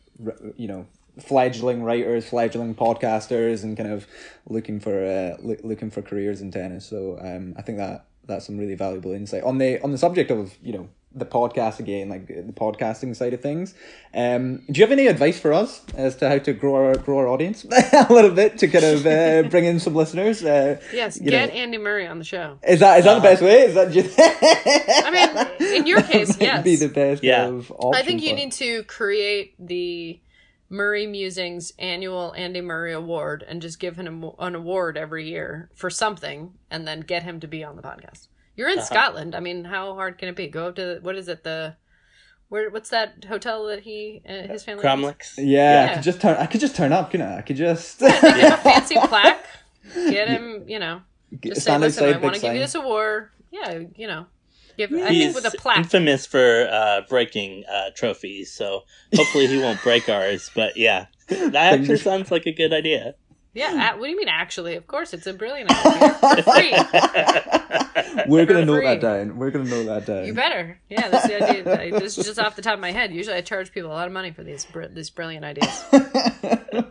you 0.56 0.68
know 0.68 0.86
fledgling 1.18 1.82
writers, 1.82 2.28
fledgling 2.28 2.74
podcasters, 2.74 3.62
and 3.62 3.76
kind 3.76 3.90
of 3.90 4.06
looking 4.48 4.80
for 4.80 5.04
uh, 5.04 5.36
loo- 5.42 5.60
looking 5.62 5.90
for 5.90 6.02
careers 6.02 6.40
in 6.40 6.50
tennis. 6.50 6.86
So 6.86 7.18
um, 7.20 7.54
I 7.56 7.62
think 7.62 7.78
that 7.78 8.06
that's 8.26 8.46
some 8.46 8.58
really 8.58 8.74
valuable 8.74 9.12
insight 9.12 9.42
on 9.44 9.58
the 9.58 9.80
on 9.82 9.92
the 9.92 9.98
subject 9.98 10.30
of 10.30 10.56
you 10.62 10.72
know 10.72 10.88
the 11.16 11.24
podcast 11.24 11.78
again, 11.80 12.08
like 12.10 12.26
the 12.26 12.52
podcasting 12.52 13.16
side 13.16 13.32
of 13.32 13.40
things. 13.40 13.74
Um, 14.14 14.58
do 14.70 14.78
you 14.78 14.84
have 14.84 14.92
any 14.92 15.06
advice 15.06 15.40
for 15.40 15.52
us 15.52 15.82
as 15.94 16.14
to 16.16 16.28
how 16.28 16.38
to 16.38 16.52
grow 16.52 16.74
our 16.74 16.94
grow 16.96 17.18
our 17.18 17.28
audience 17.28 17.64
a 17.92 18.06
little 18.10 18.30
bit 18.30 18.58
to 18.58 18.68
kind 18.68 18.84
of 18.84 19.06
uh, 19.06 19.48
bring 19.50 19.64
in 19.64 19.80
some 19.80 19.94
listeners? 19.94 20.44
Uh, 20.44 20.78
yes, 20.92 21.18
get 21.18 21.48
know- 21.48 21.54
Andy 21.54 21.78
Murray 21.78 22.06
on 22.06 22.18
the 22.18 22.24
show. 22.24 22.58
is 22.66 22.80
that 22.80 22.98
is 22.98 23.04
that 23.06 23.14
the 23.14 23.20
best 23.20 23.42
way? 23.42 23.62
Is 23.62 23.74
that 23.74 23.90
just 23.92 24.14
I 24.18 25.10
mean, 25.58 25.74
in 25.80 25.86
your 25.86 26.02
case, 26.12 26.36
yes. 26.40 26.62
be 26.62 26.76
the 26.76 26.88
best 26.88 27.22
Yeah. 27.22 27.46
of 27.46 27.72
I 27.94 28.02
think 28.02 28.22
you 28.22 28.30
for- 28.30 28.36
need 28.36 28.52
to 28.52 28.82
create 28.84 29.54
the 29.58 30.20
Murray 30.68 31.06
Musings 31.06 31.72
annual 31.78 32.34
Andy 32.36 32.60
Murray 32.60 32.92
Award 32.92 33.44
and 33.48 33.62
just 33.62 33.78
give 33.78 33.96
him 33.96 34.24
an 34.38 34.54
award 34.54 34.96
every 34.96 35.28
year 35.28 35.70
for 35.74 35.90
something 35.90 36.54
and 36.70 36.86
then 36.88 37.00
get 37.00 37.22
him 37.22 37.38
to 37.40 37.46
be 37.46 37.62
on 37.62 37.76
the 37.76 37.82
podcast. 37.82 38.26
You're 38.56 38.70
in 38.70 38.82
Scotland. 38.82 39.34
I 39.34 39.40
mean, 39.40 39.64
how 39.64 39.94
hard 39.94 40.18
can 40.18 40.28
it 40.28 40.36
be? 40.36 40.48
Go 40.48 40.68
up 40.68 40.76
to 40.76 40.98
what 41.02 41.16
is 41.16 41.28
it 41.28 41.44
the 41.44 41.76
where 42.48 42.70
what's 42.70 42.90
that 42.90 43.24
hotel 43.28 43.66
that 43.66 43.80
he 43.82 44.22
uh, 44.28 44.48
his 44.48 44.64
family 44.64 44.84
owns? 44.84 45.02
Cromlix. 45.04 45.34
Yeah, 45.36 45.88
I 45.90 45.94
could 45.94 46.02
just 46.02 46.20
turn. 46.20 46.36
I 46.36 46.46
could 46.46 46.60
just 46.60 46.76
turn 46.76 46.92
up, 46.92 47.10
couldn't 47.10 47.26
I? 47.26 47.38
I 47.38 47.42
could 47.42 47.56
just 47.56 47.98
Give 48.00 48.10
him 48.12 48.52
a 48.52 48.56
fancy 48.62 48.96
plaque. 48.98 49.44
Get 49.94 50.28
him, 50.28 50.64
you 50.68 50.78
know. 50.78 51.02
Just 51.42 51.56
say, 51.56 51.60
stand 51.62 51.82
listen, 51.82 52.04
outside 52.04 52.16
I 52.16 52.22
want 52.22 52.34
to 52.36 52.40
give 52.40 52.54
you 52.54 52.60
this 52.60 52.74
award. 52.74 53.30
Yeah, 53.50 53.80
you 53.94 54.06
know. 54.06 54.26
Give 54.76 54.92
I 54.92 55.10
He's 55.10 55.32
think 55.32 55.44
with 55.44 55.54
a 55.54 55.56
plaque. 55.56 55.78
infamous 55.78 56.26
for 56.26 56.68
uh, 56.70 57.00
breaking 57.08 57.64
uh, 57.70 57.90
trophies, 57.94 58.52
so 58.52 58.84
hopefully 59.14 59.46
he 59.46 59.58
won't 59.58 59.82
break 59.82 60.08
ours. 60.08 60.50
But 60.54 60.76
yeah, 60.76 61.06
that 61.28 61.54
actually 61.54 61.96
sounds 61.96 62.30
like 62.30 62.46
a 62.46 62.52
good 62.52 62.72
idea. 62.74 63.14
Yeah, 63.56 63.94
a- 63.94 63.98
what 63.98 64.04
do 64.06 64.10
you 64.10 64.16
mean 64.16 64.28
actually? 64.28 64.76
Of 64.76 64.86
course, 64.86 65.12
it's 65.14 65.26
a 65.26 65.32
brilliant 65.32 65.70
idea. 65.70 66.14
For 66.14 66.42
free. 66.52 66.72
We're 68.28 68.46
gonna 68.46 68.60
For 68.60 68.66
note 68.66 68.82
that 68.84 69.00
down. 69.00 69.36
We're 69.38 69.50
gonna 69.50 69.64
note 69.64 69.86
that 69.86 70.06
down. 70.06 70.26
You 70.26 70.34
better. 70.34 70.78
Yeah, 70.88 71.08
that's 71.08 71.26
the 71.26 71.42
idea. 71.48 71.98
This 71.98 72.18
is 72.18 72.26
just 72.26 72.38
off 72.38 72.54
the 72.56 72.62
top 72.62 72.74
of 72.74 72.80
my 72.80 72.92
head. 72.92 73.12
Usually, 73.12 73.36
I 73.36 73.40
charge 73.40 73.72
people 73.72 73.90
a 73.90 73.94
lot 73.94 74.06
of 74.06 74.12
money 74.12 74.30
for 74.30 74.44
these 74.44 74.64
br- 74.66 74.86
these 74.86 75.10
brilliant 75.10 75.44
ideas. 75.44 75.84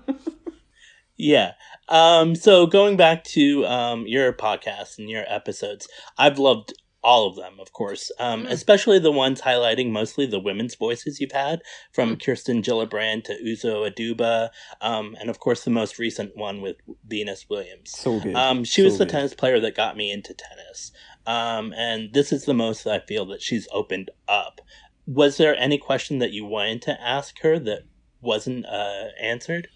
Yeah. 1.17 1.51
Um, 1.87 2.35
so 2.35 2.67
going 2.67 2.97
back 2.97 3.23
to 3.25 3.65
um, 3.65 4.05
your 4.05 4.33
podcast 4.33 4.97
and 4.99 5.09
your 5.09 5.23
episodes, 5.27 5.87
I've 6.17 6.37
loved 6.39 6.73
all 7.05 7.27
of 7.29 7.35
them, 7.35 7.59
of 7.59 7.71
course, 7.71 8.11
um, 8.19 8.45
Mm. 8.45 8.49
especially 8.51 8.97
the 8.99 9.11
ones 9.11 9.41
highlighting 9.41 9.91
mostly 9.91 10.25
the 10.25 10.39
women's 10.39 10.73
voices 10.75 11.19
you've 11.21 11.31
had, 11.45 11.61
from 11.93 12.17
Kirsten 12.17 12.61
Gillibrand 12.63 13.23
to 13.25 13.33
Uzo 13.45 13.87
Aduba, 13.89 14.49
um, 14.81 15.15
and 15.19 15.29
of 15.29 15.39
course 15.39 15.63
the 15.63 15.69
most 15.69 15.99
recent 15.99 16.35
one 16.35 16.61
with 16.61 16.77
Venus 17.07 17.45
Williams. 17.49 17.91
So 17.91 18.19
good. 18.19 18.35
Um, 18.35 18.63
she 18.63 18.81
was 18.81 18.97
the 18.97 19.05
good. 19.05 19.11
tennis 19.11 19.33
player 19.35 19.59
that 19.59 19.75
got 19.75 19.95
me 19.95 20.11
into 20.11 20.33
tennis. 20.33 20.91
Um, 21.27 21.73
and 21.73 22.13
this 22.13 22.33
is 22.33 22.45
the 22.45 22.53
most 22.53 22.87
I 22.87 22.99
feel 22.99 23.25
that 23.27 23.41
she's 23.41 23.67
opened 23.71 24.09
up. 24.27 24.59
Was 25.07 25.37
there 25.37 25.55
any 25.55 25.77
question 25.77 26.17
that 26.19 26.31
you 26.31 26.43
wanted 26.45 26.81
to 26.83 26.99
ask 27.01 27.39
her 27.41 27.59
that 27.59 27.83
wasn't 28.21 28.65
uh, 28.65 29.05
answered? 29.21 29.67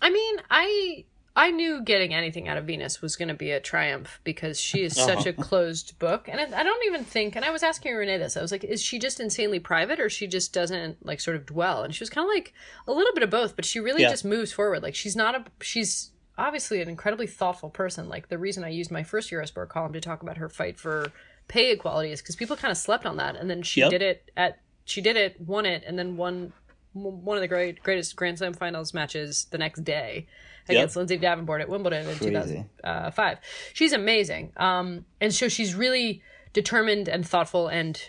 I 0.00 0.10
mean, 0.10 0.36
I 0.50 1.04
I 1.40 1.50
knew 1.50 1.80
getting 1.80 2.12
anything 2.12 2.48
out 2.48 2.58
of 2.58 2.66
Venus 2.66 3.00
was 3.00 3.16
going 3.16 3.28
to 3.28 3.34
be 3.34 3.50
a 3.50 3.60
triumph 3.60 4.20
because 4.24 4.60
she 4.60 4.82
is 4.82 4.98
uh-huh. 4.98 5.06
such 5.06 5.26
a 5.26 5.32
closed 5.32 5.98
book, 5.98 6.28
and 6.28 6.38
I, 6.38 6.60
I 6.60 6.62
don't 6.62 6.84
even 6.84 7.02
think. 7.02 7.34
And 7.34 7.46
I 7.46 7.50
was 7.50 7.62
asking 7.62 7.94
Renee 7.94 8.18
this. 8.18 8.36
I 8.36 8.42
was 8.42 8.52
like, 8.52 8.62
is 8.62 8.82
she 8.82 8.98
just 8.98 9.20
insanely 9.20 9.58
private, 9.58 10.00
or 10.00 10.10
she 10.10 10.26
just 10.26 10.52
doesn't 10.52 11.04
like 11.04 11.18
sort 11.18 11.36
of 11.38 11.46
dwell? 11.46 11.82
And 11.82 11.94
she 11.94 12.02
was 12.02 12.10
kind 12.10 12.26
of 12.26 12.28
like 12.28 12.52
a 12.86 12.92
little 12.92 13.14
bit 13.14 13.22
of 13.22 13.30
both, 13.30 13.56
but 13.56 13.64
she 13.64 13.80
really 13.80 14.02
Yeah. 14.02 14.10
just 14.10 14.22
moves 14.22 14.52
forward. 14.52 14.82
Like 14.82 14.94
she's 14.94 15.16
not 15.16 15.34
a 15.34 15.44
she's 15.62 16.10
obviously 16.36 16.82
an 16.82 16.90
incredibly 16.90 17.26
thoughtful 17.26 17.70
person. 17.70 18.06
Like 18.06 18.28
the 18.28 18.36
reason 18.36 18.62
I 18.62 18.68
used 18.68 18.90
my 18.90 19.02
first 19.02 19.30
Eurosport 19.30 19.70
column 19.70 19.94
to 19.94 20.00
talk 20.00 20.22
about 20.22 20.36
her 20.36 20.50
fight 20.50 20.78
for 20.78 21.10
pay 21.48 21.72
equality 21.72 22.12
is 22.12 22.20
because 22.20 22.36
people 22.36 22.54
kind 22.54 22.70
of 22.70 22.76
slept 22.76 23.06
on 23.06 23.16
that, 23.16 23.36
and 23.36 23.48
then 23.48 23.62
she 23.62 23.80
Yep. 23.80 23.90
did 23.90 24.02
it 24.02 24.30
at 24.36 24.58
she 24.84 25.00
did 25.00 25.16
it, 25.16 25.40
won 25.40 25.64
it, 25.64 25.84
and 25.86 25.98
then 25.98 26.18
won 26.18 26.52
one 26.92 27.38
of 27.38 27.40
the 27.40 27.48
great 27.48 27.82
greatest 27.82 28.14
Grand 28.14 28.36
Slam 28.36 28.52
finals 28.52 28.92
matches 28.92 29.46
the 29.50 29.56
next 29.56 29.84
day 29.84 30.26
against 30.70 30.96
Lindsay 30.96 31.16
Davenport 31.16 31.60
at 31.60 31.68
Wimbledon 31.68 32.00
in 32.08 32.16
Crazy. 32.16 32.26
2005. 32.30 33.38
She's 33.72 33.92
amazing. 33.92 34.52
Um, 34.56 35.04
and 35.20 35.32
so 35.34 35.48
she's 35.48 35.74
really 35.74 36.22
determined 36.52 37.08
and 37.08 37.26
thoughtful 37.26 37.68
and 37.68 38.00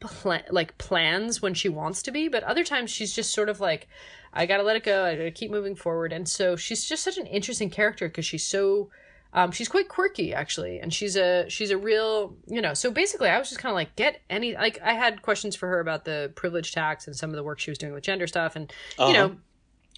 pla- 0.00 0.42
like 0.50 0.76
plans 0.78 1.40
when 1.42 1.54
she 1.54 1.68
wants 1.68 2.02
to 2.02 2.10
be, 2.12 2.28
but 2.28 2.42
other 2.44 2.64
times 2.64 2.90
she's 2.90 3.12
just 3.14 3.32
sort 3.32 3.48
of 3.48 3.60
like, 3.60 3.88
I 4.32 4.46
gotta 4.46 4.62
let 4.62 4.76
it 4.76 4.82
go. 4.84 5.04
I 5.04 5.14
gotta 5.16 5.30
keep 5.30 5.50
moving 5.50 5.74
forward. 5.76 6.12
And 6.12 6.28
so 6.28 6.56
she's 6.56 6.84
just 6.84 7.02
such 7.04 7.18
an 7.18 7.26
interesting 7.26 7.70
character 7.70 8.08
because 8.08 8.26
she's 8.26 8.44
so. 8.46 8.90
Um, 9.36 9.50
she's 9.50 9.66
quite 9.68 9.88
quirky 9.88 10.32
actually, 10.32 10.78
and 10.78 10.94
she's 10.94 11.16
a 11.16 11.46
she's 11.48 11.72
a 11.72 11.76
real 11.76 12.36
you 12.46 12.60
know. 12.62 12.72
So 12.72 12.92
basically, 12.92 13.28
I 13.28 13.36
was 13.36 13.48
just 13.48 13.60
kind 13.60 13.72
of 13.72 13.74
like, 13.74 13.96
get 13.96 14.20
any 14.30 14.54
like 14.54 14.78
I 14.80 14.92
had 14.92 15.22
questions 15.22 15.56
for 15.56 15.68
her 15.68 15.80
about 15.80 16.04
the 16.04 16.30
privilege 16.36 16.70
tax 16.70 17.08
and 17.08 17.16
some 17.16 17.30
of 17.30 17.36
the 17.36 17.42
work 17.42 17.58
she 17.58 17.72
was 17.72 17.78
doing 17.78 17.92
with 17.92 18.04
gender 18.04 18.28
stuff, 18.28 18.54
and 18.54 18.72
Uh-huh. 18.96 19.08
you 19.08 19.12
know, 19.14 19.36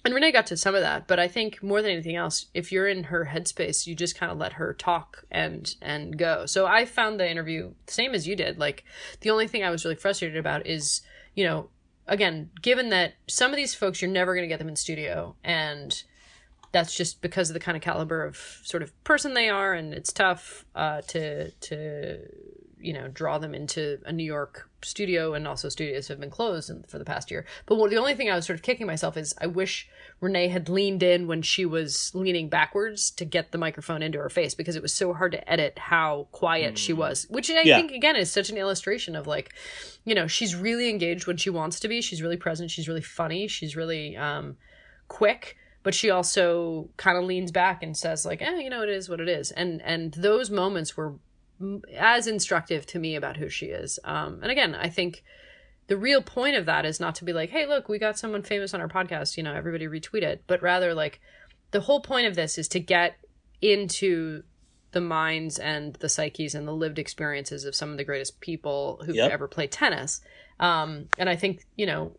and 0.05 0.13
Renee 0.13 0.31
got 0.31 0.47
to 0.47 0.57
some 0.57 0.75
of 0.75 0.81
that, 0.81 1.07
but 1.07 1.19
I 1.19 1.27
think 1.27 1.61
more 1.61 1.81
than 1.81 1.91
anything 1.91 2.15
else, 2.15 2.45
if 2.53 2.71
you're 2.71 2.87
in 2.87 3.05
her 3.05 3.29
headspace, 3.31 3.87
you 3.87 3.95
just 3.95 4.17
kind 4.17 4.31
of 4.31 4.37
let 4.37 4.53
her 4.53 4.73
talk 4.73 5.25
and 5.31 5.75
and 5.81 6.17
go. 6.17 6.45
So 6.45 6.65
I 6.65 6.85
found 6.85 7.19
the 7.19 7.29
interview 7.29 7.73
same 7.87 8.13
as 8.13 8.27
you 8.27 8.35
did. 8.35 8.57
Like 8.57 8.83
the 9.21 9.31
only 9.31 9.47
thing 9.47 9.63
I 9.63 9.69
was 9.69 9.83
really 9.83 9.95
frustrated 9.95 10.37
about 10.37 10.65
is, 10.65 11.01
you 11.35 11.43
know, 11.43 11.69
again, 12.07 12.51
given 12.61 12.89
that 12.89 13.15
some 13.27 13.51
of 13.51 13.57
these 13.57 13.73
folks 13.73 14.01
you're 14.01 14.11
never 14.11 14.33
going 14.33 14.43
to 14.43 14.47
get 14.47 14.59
them 14.59 14.69
in 14.69 14.75
studio 14.75 15.35
and 15.43 16.03
that's 16.71 16.95
just 16.95 17.21
because 17.21 17.49
of 17.49 17.53
the 17.53 17.59
kind 17.59 17.75
of 17.75 17.81
caliber 17.81 18.23
of 18.23 18.61
sort 18.63 18.83
of 18.83 19.03
person 19.03 19.33
they 19.33 19.49
are, 19.49 19.73
and 19.73 19.93
it's 19.93 20.11
tough 20.11 20.65
uh, 20.75 21.01
to 21.01 21.51
to 21.51 22.19
you 22.79 22.93
know 22.93 23.07
draw 23.07 23.37
them 23.37 23.53
into 23.53 23.99
a 24.05 24.11
New 24.11 24.23
York 24.23 24.69
studio, 24.83 25.33
and 25.33 25.47
also 25.47 25.69
studios 25.69 26.07
have 26.07 26.19
been 26.19 26.29
closed 26.29 26.69
in, 26.69 26.83
for 26.83 26.99
the 26.99 27.05
past 27.05 27.31
year. 27.31 27.45
But 27.65 27.75
what, 27.75 27.89
the 27.89 27.97
only 27.97 28.13
thing 28.13 28.29
I 28.29 28.35
was 28.35 28.45
sort 28.45 28.59
of 28.59 28.63
kicking 28.63 28.87
myself 28.87 29.17
is 29.17 29.33
I 29.41 29.47
wish 29.47 29.89
Renee 30.21 30.47
had 30.49 30.69
leaned 30.69 31.03
in 31.03 31.27
when 31.27 31.41
she 31.41 31.65
was 31.65 32.13
leaning 32.13 32.49
backwards 32.49 33.11
to 33.11 33.25
get 33.25 33.51
the 33.51 33.57
microphone 33.57 34.01
into 34.01 34.19
her 34.19 34.29
face 34.29 34.53
because 34.53 34.75
it 34.75 34.81
was 34.81 34.93
so 34.93 35.13
hard 35.13 35.31
to 35.33 35.49
edit 35.49 35.77
how 35.77 36.27
quiet 36.31 36.75
mm. 36.75 36.77
she 36.77 36.93
was, 36.93 37.25
which 37.29 37.49
I 37.49 37.61
yeah. 37.61 37.77
think 37.77 37.91
again 37.91 38.15
is 38.15 38.31
such 38.31 38.49
an 38.49 38.57
illustration 38.57 39.15
of 39.15 39.27
like, 39.27 39.53
you 40.05 40.15
know, 40.15 40.27
she's 40.27 40.55
really 40.55 40.89
engaged 40.89 41.27
when 41.27 41.37
she 41.37 41.49
wants 41.49 41.79
to 41.81 41.87
be. 41.87 42.01
She's 42.01 42.21
really 42.21 42.37
present. 42.37 42.71
She's 42.71 42.87
really 42.87 43.01
funny. 43.01 43.47
She's 43.47 43.75
really 43.75 44.15
um, 44.17 44.57
quick 45.07 45.57
but 45.83 45.93
she 45.93 46.09
also 46.09 46.89
kind 46.97 47.17
of 47.17 47.23
leans 47.23 47.49
back 47.49 47.81
and 47.81 47.95
says 47.95 48.25
like 48.25 48.41
eh 48.41 48.57
you 48.57 48.69
know 48.69 48.83
it 48.83 48.89
is 48.89 49.07
what 49.07 49.21
it 49.21 49.29
is 49.29 49.51
and 49.51 49.81
and 49.83 50.13
those 50.15 50.49
moments 50.49 50.97
were 50.97 51.13
as 51.95 52.27
instructive 52.27 52.85
to 52.85 52.99
me 52.99 53.15
about 53.15 53.37
who 53.37 53.49
she 53.49 53.67
is 53.67 53.99
um 54.03 54.39
and 54.41 54.51
again 54.51 54.75
i 54.75 54.87
think 54.87 55.23
the 55.87 55.97
real 55.97 56.21
point 56.21 56.55
of 56.55 56.65
that 56.65 56.85
is 56.85 56.99
not 56.99 57.15
to 57.15 57.25
be 57.25 57.33
like 57.33 57.49
hey 57.49 57.65
look 57.65 57.89
we 57.89 57.97
got 57.97 58.17
someone 58.17 58.43
famous 58.43 58.73
on 58.73 58.81
our 58.81 58.87
podcast 58.87 59.37
you 59.37 59.43
know 59.43 59.53
everybody 59.53 59.87
retweet 59.87 60.21
it 60.21 60.43
but 60.47 60.61
rather 60.61 60.93
like 60.93 61.19
the 61.71 61.81
whole 61.81 62.01
point 62.01 62.27
of 62.27 62.35
this 62.35 62.57
is 62.57 62.67
to 62.67 62.79
get 62.79 63.17
into 63.61 64.43
the 64.91 65.01
minds 65.01 65.57
and 65.59 65.95
the 65.95 66.09
psyches 66.09 66.55
and 66.55 66.67
the 66.67 66.73
lived 66.73 66.99
experiences 66.99 67.65
of 67.65 67.75
some 67.75 67.91
of 67.91 67.97
the 67.97 68.03
greatest 68.03 68.39
people 68.39 69.01
who've 69.05 69.15
yep. 69.15 69.31
ever 69.31 69.47
played 69.47 69.71
tennis 69.71 70.21
um 70.59 71.07
and 71.17 71.29
i 71.29 71.35
think 71.35 71.65
you 71.75 71.85
know 71.85 72.15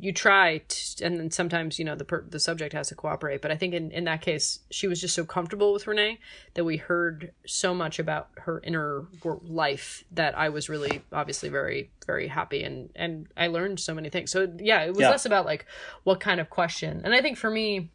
you 0.00 0.12
try 0.12 0.58
to, 0.58 1.04
and 1.04 1.18
then 1.18 1.30
sometimes 1.30 1.78
you 1.78 1.84
know 1.84 1.94
the 1.94 2.04
per, 2.04 2.24
the 2.28 2.40
subject 2.40 2.72
has 2.72 2.88
to 2.88 2.94
cooperate 2.94 3.42
but 3.42 3.50
i 3.50 3.56
think 3.56 3.74
in, 3.74 3.90
in 3.90 4.04
that 4.04 4.20
case 4.20 4.60
she 4.70 4.86
was 4.86 5.00
just 5.00 5.14
so 5.14 5.24
comfortable 5.24 5.72
with 5.72 5.86
renee 5.86 6.18
that 6.54 6.64
we 6.64 6.76
heard 6.76 7.32
so 7.46 7.74
much 7.74 7.98
about 7.98 8.28
her 8.36 8.60
inner 8.64 9.06
life 9.42 10.04
that 10.10 10.36
i 10.36 10.48
was 10.48 10.68
really 10.68 11.02
obviously 11.12 11.48
very 11.48 11.90
very 12.06 12.28
happy 12.28 12.62
and 12.62 12.90
and 12.94 13.26
i 13.36 13.46
learned 13.46 13.78
so 13.78 13.94
many 13.94 14.08
things 14.08 14.30
so 14.30 14.50
yeah 14.58 14.82
it 14.82 14.90
was 14.90 15.00
yeah. 15.00 15.10
less 15.10 15.26
about 15.26 15.44
like 15.44 15.66
what 16.04 16.20
kind 16.20 16.40
of 16.40 16.50
question 16.50 17.02
and 17.04 17.14
i 17.14 17.20
think 17.20 17.36
for 17.36 17.50
me 17.50 17.90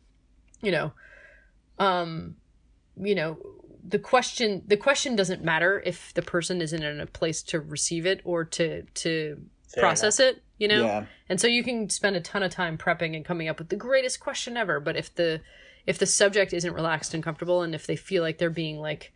you 0.61 0.71
know 0.71 0.91
um 1.79 2.35
you 2.99 3.15
know 3.15 3.37
the 3.87 3.99
question 3.99 4.61
the 4.67 4.77
question 4.77 5.15
doesn't 5.15 5.43
matter 5.43 5.81
if 5.85 6.13
the 6.13 6.21
person 6.21 6.61
isn't 6.61 6.83
in 6.83 6.99
a 6.99 7.05
place 7.05 7.41
to 7.41 7.59
receive 7.59 8.05
it 8.05 8.21
or 8.23 8.43
to 8.43 8.83
to 8.93 9.41
Fair 9.73 9.81
process 9.81 10.19
enough. 10.19 10.35
it 10.37 10.43
you 10.57 10.67
know 10.67 10.85
yeah. 10.85 11.05
and 11.29 11.39
so 11.39 11.47
you 11.47 11.63
can 11.63 11.89
spend 11.89 12.15
a 12.15 12.21
ton 12.21 12.43
of 12.43 12.51
time 12.51 12.77
prepping 12.77 13.15
and 13.15 13.25
coming 13.25 13.47
up 13.47 13.59
with 13.59 13.69
the 13.69 13.75
greatest 13.75 14.19
question 14.19 14.57
ever 14.57 14.79
but 14.79 14.95
if 14.95 15.13
the 15.15 15.41
if 15.85 15.97
the 15.97 16.05
subject 16.05 16.53
isn't 16.53 16.73
relaxed 16.73 17.13
and 17.13 17.23
comfortable 17.23 17.61
and 17.61 17.73
if 17.73 17.87
they 17.87 17.95
feel 17.95 18.21
like 18.23 18.37
they're 18.37 18.49
being 18.49 18.77
like 18.77 19.13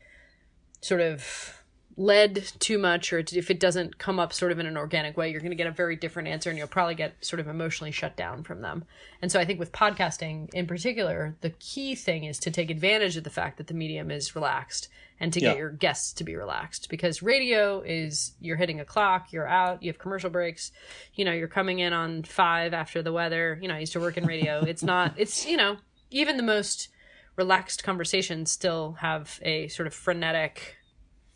sort 0.81 1.01
of 1.01 1.61
led 1.97 2.43
too 2.59 2.77
much 2.77 3.11
or 3.11 3.19
if 3.19 3.51
it 3.51 3.59
doesn't 3.59 3.97
come 3.97 4.17
up 4.17 4.31
sort 4.31 4.51
of 4.51 4.59
in 4.59 4.65
an 4.65 4.77
organic 4.77 5.17
way 5.17 5.29
you're 5.29 5.41
going 5.41 5.51
to 5.51 5.57
get 5.57 5.67
a 5.67 5.71
very 5.71 5.95
different 5.95 6.27
answer 6.27 6.49
and 6.49 6.57
you'll 6.57 6.67
probably 6.67 6.95
get 6.95 7.13
sort 7.23 7.39
of 7.39 7.47
emotionally 7.47 7.91
shut 7.91 8.15
down 8.15 8.43
from 8.43 8.61
them 8.61 8.85
and 9.21 9.31
so 9.31 9.39
i 9.39 9.45
think 9.45 9.59
with 9.59 9.71
podcasting 9.71 10.51
in 10.53 10.65
particular 10.65 11.35
the 11.41 11.49
key 11.49 11.93
thing 11.93 12.23
is 12.23 12.39
to 12.39 12.49
take 12.49 12.71
advantage 12.71 13.17
of 13.17 13.23
the 13.23 13.29
fact 13.29 13.57
that 13.57 13.67
the 13.67 13.73
medium 13.73 14.09
is 14.09 14.35
relaxed 14.35 14.87
and 15.21 15.31
to 15.31 15.39
yeah. 15.39 15.49
get 15.49 15.57
your 15.57 15.69
guests 15.69 16.11
to 16.11 16.25
be 16.25 16.35
relaxed 16.35 16.89
because 16.89 17.23
radio 17.23 17.79
is 17.81 18.33
you're 18.41 18.57
hitting 18.57 18.81
a 18.81 18.85
clock 18.85 19.31
you're 19.31 19.47
out 19.47 19.81
you 19.81 19.89
have 19.89 19.99
commercial 19.99 20.29
breaks 20.29 20.71
you 21.13 21.23
know 21.23 21.31
you're 21.31 21.47
coming 21.47 21.79
in 21.79 21.93
on 21.93 22.23
five 22.23 22.73
after 22.73 23.01
the 23.01 23.13
weather 23.13 23.57
you 23.61 23.67
know 23.69 23.75
i 23.75 23.79
used 23.79 23.93
to 23.93 23.99
work 23.99 24.17
in 24.17 24.25
radio 24.25 24.61
it's 24.67 24.83
not 24.83 25.13
it's 25.15 25.45
you 25.47 25.55
know 25.55 25.77
even 26.09 26.35
the 26.35 26.43
most 26.43 26.89
relaxed 27.37 27.83
conversations 27.83 28.51
still 28.51 28.97
have 28.99 29.39
a 29.43 29.67
sort 29.69 29.87
of 29.87 29.93
frenetic 29.93 30.75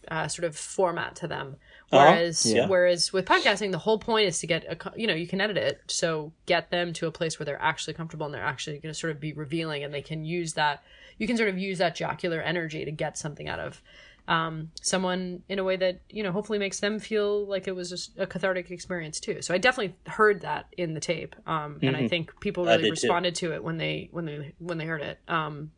uh, 0.09 0.27
sort 0.27 0.45
of 0.45 0.55
format 0.55 1.15
to 1.17 1.27
them. 1.27 1.57
Uh-huh. 1.91 2.03
Whereas, 2.03 2.45
uh-huh. 2.45 2.55
yeah. 2.55 2.67
whereas 2.67 3.13
with 3.13 3.25
podcasting, 3.25 3.71
the 3.71 3.77
whole 3.77 3.99
point 3.99 4.27
is 4.27 4.39
to 4.39 4.47
get 4.47 4.65
a, 4.65 4.91
you 4.95 5.07
know, 5.07 5.13
you 5.13 5.27
can 5.27 5.39
edit 5.39 5.57
it, 5.57 5.81
so 5.87 6.31
get 6.45 6.71
them 6.71 6.93
to 6.93 7.07
a 7.07 7.11
place 7.11 7.39
where 7.39 7.45
they're 7.45 7.61
actually 7.61 7.93
comfortable 7.93 8.25
and 8.25 8.33
they're 8.33 8.43
actually 8.43 8.79
going 8.79 8.93
to 8.93 8.99
sort 8.99 9.11
of 9.11 9.19
be 9.19 9.33
revealing, 9.33 9.83
and 9.83 9.93
they 9.93 10.01
can 10.01 10.25
use 10.25 10.53
that. 10.53 10.83
You 11.17 11.27
can 11.27 11.37
sort 11.37 11.49
of 11.49 11.57
use 11.57 11.77
that 11.77 11.95
jocular 11.95 12.41
energy 12.41 12.83
to 12.83 12.91
get 12.91 13.17
something 13.17 13.47
out 13.47 13.59
of 13.59 13.81
um, 14.27 14.71
someone 14.81 15.43
in 15.49 15.59
a 15.59 15.63
way 15.63 15.75
that 15.75 16.01
you 16.09 16.23
know 16.23 16.31
hopefully 16.31 16.57
makes 16.57 16.79
them 16.79 16.99
feel 16.99 17.45
like 17.45 17.67
it 17.67 17.75
was 17.75 17.89
just 17.89 18.17
a 18.17 18.25
cathartic 18.25 18.71
experience 18.71 19.19
too. 19.19 19.41
So 19.41 19.53
I 19.53 19.57
definitely 19.57 19.95
heard 20.07 20.41
that 20.41 20.67
in 20.77 20.93
the 20.93 20.99
tape, 20.99 21.35
um, 21.45 21.79
and 21.81 21.95
mm-hmm. 21.95 22.05
I 22.05 22.07
think 22.07 22.39
people 22.39 22.65
really 22.65 22.89
responded 22.89 23.35
too. 23.35 23.49
to 23.49 23.55
it 23.55 23.63
when 23.63 23.77
they 23.77 24.09
when 24.11 24.25
they 24.25 24.53
when 24.57 24.77
they 24.77 24.85
heard 24.85 25.01
it. 25.01 25.19
Um, 25.27 25.71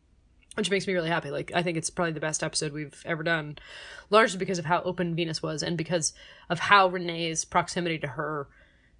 which 0.58 0.70
makes 0.72 0.88
me 0.88 0.92
really 0.92 1.08
happy. 1.08 1.30
Like 1.30 1.52
I 1.54 1.62
think 1.62 1.78
it's 1.78 1.88
probably 1.88 2.12
the 2.12 2.20
best 2.20 2.42
episode 2.42 2.72
we've 2.72 3.00
ever 3.06 3.22
done, 3.22 3.58
largely 4.10 4.38
because 4.38 4.58
of 4.58 4.64
how 4.64 4.82
open 4.82 5.14
Venus 5.14 5.40
was 5.40 5.62
and 5.62 5.78
because 5.78 6.12
of 6.50 6.58
how 6.58 6.88
Renee's 6.88 7.44
proximity 7.44 7.96
to 8.00 8.08
her, 8.08 8.48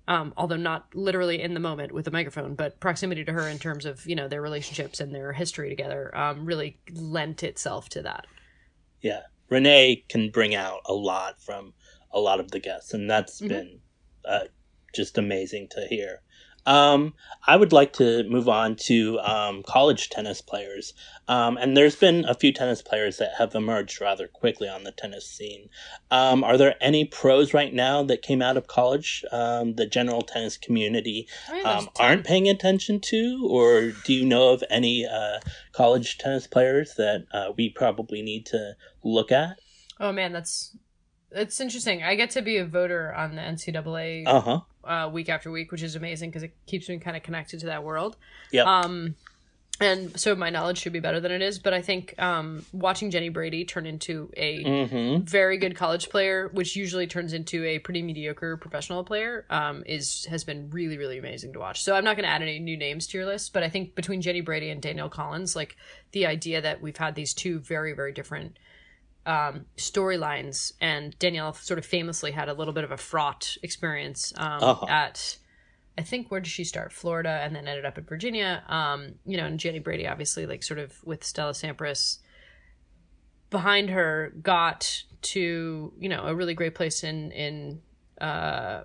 um, 0.06 0.32
although 0.36 0.56
not 0.56 0.86
literally 0.94 1.42
in 1.42 1.54
the 1.54 1.60
moment 1.60 1.90
with 1.90 2.04
the 2.04 2.12
microphone, 2.12 2.54
but 2.54 2.78
proximity 2.78 3.24
to 3.24 3.32
her 3.32 3.48
in 3.48 3.58
terms 3.58 3.84
of 3.84 4.06
you 4.06 4.14
know 4.14 4.28
their 4.28 4.40
relationships 4.40 5.00
and 5.00 5.12
their 5.12 5.32
history 5.32 5.68
together, 5.68 6.16
um, 6.16 6.46
really 6.46 6.78
lent 6.92 7.42
itself 7.42 7.88
to 7.88 8.02
that. 8.02 8.26
Yeah, 9.00 9.22
Renee 9.50 10.04
can 10.08 10.30
bring 10.30 10.54
out 10.54 10.82
a 10.86 10.94
lot 10.94 11.42
from 11.42 11.74
a 12.12 12.20
lot 12.20 12.38
of 12.38 12.52
the 12.52 12.60
guests, 12.60 12.94
and 12.94 13.10
that's 13.10 13.40
mm-hmm. 13.40 13.48
been 13.48 13.80
uh, 14.24 14.44
just 14.94 15.18
amazing 15.18 15.68
to 15.72 15.86
hear. 15.88 16.20
Um, 16.68 17.14
I 17.46 17.56
would 17.56 17.72
like 17.72 17.94
to 17.94 18.24
move 18.24 18.46
on 18.46 18.76
to 18.76 19.18
um, 19.20 19.62
college 19.62 20.10
tennis 20.10 20.42
players. 20.42 20.92
Um, 21.26 21.56
and 21.56 21.74
there's 21.74 21.96
been 21.96 22.26
a 22.26 22.34
few 22.34 22.52
tennis 22.52 22.82
players 22.82 23.16
that 23.16 23.32
have 23.38 23.54
emerged 23.54 24.02
rather 24.02 24.28
quickly 24.28 24.68
on 24.68 24.84
the 24.84 24.92
tennis 24.92 25.26
scene. 25.26 25.70
Um, 26.10 26.44
are 26.44 26.58
there 26.58 26.74
any 26.78 27.06
pros 27.06 27.54
right 27.54 27.72
now 27.72 28.02
that 28.02 28.20
came 28.20 28.42
out 28.42 28.58
of 28.58 28.66
college 28.66 29.24
um, 29.32 29.76
the 29.76 29.86
general 29.86 30.20
tennis 30.20 30.58
community 30.58 31.26
um, 31.64 31.88
aren't 31.98 32.26
paying 32.26 32.50
attention 32.50 33.00
to? 33.00 33.48
Or 33.50 33.92
do 34.04 34.12
you 34.12 34.26
know 34.26 34.50
of 34.52 34.62
any 34.68 35.06
uh, 35.06 35.40
college 35.72 36.18
tennis 36.18 36.46
players 36.46 36.96
that 36.96 37.24
uh, 37.32 37.52
we 37.56 37.70
probably 37.70 38.20
need 38.20 38.44
to 38.46 38.74
look 39.02 39.32
at? 39.32 39.58
Oh, 39.98 40.12
man, 40.12 40.34
that's. 40.34 40.76
It's 41.30 41.60
interesting. 41.60 42.02
I 42.02 42.14
get 42.14 42.30
to 42.30 42.42
be 42.42 42.58
a 42.58 42.66
voter 42.66 43.14
on 43.14 43.36
the 43.36 43.42
NCAA 43.42 44.26
uh-huh 44.26 44.60
uh, 44.88 45.08
week 45.08 45.28
after 45.28 45.50
week, 45.50 45.70
which 45.70 45.82
is 45.82 45.94
amazing 45.94 46.30
because 46.30 46.42
it 46.42 46.52
keeps 46.66 46.88
me 46.88 46.98
kind 46.98 47.16
of 47.16 47.22
connected 47.22 47.60
to 47.60 47.66
that 47.66 47.84
world. 47.84 48.16
Yeah. 48.50 48.62
Um, 48.62 49.14
and 49.80 50.18
so 50.18 50.34
my 50.34 50.50
knowledge 50.50 50.78
should 50.78 50.92
be 50.92 51.00
better 51.00 51.20
than 51.20 51.30
it 51.30 51.40
is. 51.40 51.58
But 51.58 51.72
I 51.72 51.82
think 51.82 52.20
um, 52.20 52.64
watching 52.72 53.10
Jenny 53.10 53.28
Brady 53.28 53.64
turn 53.64 53.86
into 53.86 54.30
a 54.36 54.64
mm-hmm. 54.64 55.24
very 55.24 55.56
good 55.58 55.76
college 55.76 56.08
player, 56.08 56.48
which 56.52 56.74
usually 56.74 57.06
turns 57.06 57.32
into 57.32 57.64
a 57.64 57.78
pretty 57.78 58.02
mediocre 58.02 58.56
professional 58.56 59.04
player, 59.04 59.44
um, 59.50 59.84
is 59.86 60.26
has 60.26 60.44
been 60.44 60.70
really 60.70 60.98
really 60.98 61.18
amazing 61.18 61.52
to 61.52 61.60
watch. 61.60 61.82
So 61.82 61.94
I'm 61.94 62.04
not 62.04 62.16
going 62.16 62.24
to 62.24 62.30
add 62.30 62.42
any 62.42 62.58
new 62.58 62.76
names 62.76 63.06
to 63.08 63.18
your 63.18 63.26
list, 63.26 63.52
but 63.52 63.62
I 63.62 63.68
think 63.68 63.94
between 63.94 64.20
Jenny 64.20 64.40
Brady 64.40 64.70
and 64.70 64.82
Danielle 64.82 65.10
Collins, 65.10 65.54
like 65.54 65.76
the 66.12 66.26
idea 66.26 66.60
that 66.60 66.80
we've 66.80 66.96
had 66.96 67.14
these 67.14 67.32
two 67.32 67.60
very 67.60 67.92
very 67.92 68.12
different 68.12 68.58
um, 69.28 69.66
storylines, 69.76 70.72
and 70.80 71.16
Danielle 71.18 71.52
sort 71.52 71.78
of 71.78 71.84
famously 71.84 72.32
had 72.32 72.48
a 72.48 72.54
little 72.54 72.72
bit 72.72 72.82
of 72.82 72.90
a 72.90 72.96
fraught 72.96 73.58
experience 73.62 74.32
um, 74.38 74.62
uh-huh. 74.62 74.86
at. 74.88 75.36
I 75.98 76.02
think 76.02 76.30
where 76.30 76.40
did 76.40 76.48
she 76.48 76.64
start? 76.64 76.92
Florida, 76.92 77.40
and 77.42 77.54
then 77.54 77.68
ended 77.68 77.84
up 77.84 77.98
at 77.98 78.08
Virginia. 78.08 78.62
Um, 78.68 79.16
you 79.26 79.36
know, 79.36 79.44
and 79.44 79.60
Jenny 79.60 79.80
Brady, 79.80 80.06
obviously, 80.06 80.46
like 80.46 80.62
sort 80.62 80.80
of 80.80 80.94
with 81.04 81.24
Stella 81.24 81.52
Sampras 81.52 82.18
behind 83.50 83.90
her, 83.90 84.32
got 84.40 85.04
to 85.20 85.92
you 85.98 86.08
know 86.08 86.22
a 86.24 86.34
really 86.34 86.54
great 86.54 86.74
place 86.74 87.04
in 87.04 87.30
in 87.32 87.82
uh, 88.22 88.82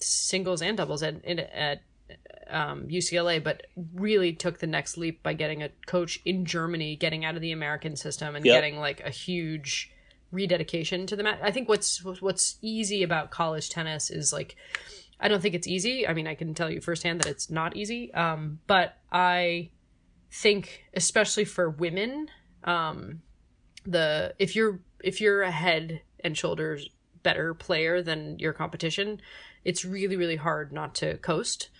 singles 0.00 0.60
and 0.60 0.76
doubles 0.76 1.02
at 1.02 1.24
at 1.24 1.80
um, 2.50 2.86
UCLA, 2.88 3.42
but 3.42 3.66
really 3.94 4.32
took 4.32 4.58
the 4.58 4.66
next 4.66 4.96
leap 4.96 5.22
by 5.22 5.32
getting 5.32 5.62
a 5.62 5.70
coach 5.86 6.20
in 6.24 6.44
Germany, 6.44 6.96
getting 6.96 7.24
out 7.24 7.34
of 7.34 7.40
the 7.40 7.52
American 7.52 7.96
system, 7.96 8.36
and 8.36 8.44
yep. 8.44 8.56
getting 8.56 8.78
like 8.78 9.00
a 9.00 9.10
huge 9.10 9.92
rededication 10.30 11.06
to 11.06 11.16
the 11.16 11.22
mat. 11.22 11.40
I 11.42 11.50
think 11.50 11.68
what's 11.68 12.02
what's 12.20 12.56
easy 12.62 13.02
about 13.02 13.30
college 13.30 13.70
tennis 13.70 14.10
is 14.10 14.32
like 14.32 14.56
I 15.20 15.28
don't 15.28 15.40
think 15.40 15.54
it's 15.54 15.66
easy. 15.66 16.06
I 16.06 16.14
mean, 16.14 16.26
I 16.26 16.34
can 16.34 16.54
tell 16.54 16.70
you 16.70 16.80
firsthand 16.80 17.20
that 17.20 17.30
it's 17.30 17.50
not 17.50 17.76
easy. 17.76 18.12
Um, 18.14 18.60
but 18.66 18.96
I 19.10 19.70
think, 20.30 20.84
especially 20.94 21.44
for 21.44 21.68
women, 21.68 22.28
um, 22.64 23.22
the 23.84 24.34
if 24.38 24.54
you're 24.54 24.80
if 25.02 25.20
you're 25.20 25.42
a 25.42 25.50
head 25.50 26.02
and 26.20 26.36
shoulders 26.36 26.88
better 27.22 27.54
player 27.54 28.02
than 28.02 28.38
your 28.38 28.52
competition, 28.52 29.20
it's 29.64 29.84
really 29.84 30.16
really 30.16 30.36
hard 30.36 30.72
not 30.72 30.94
to 30.96 31.16
coast 31.18 31.70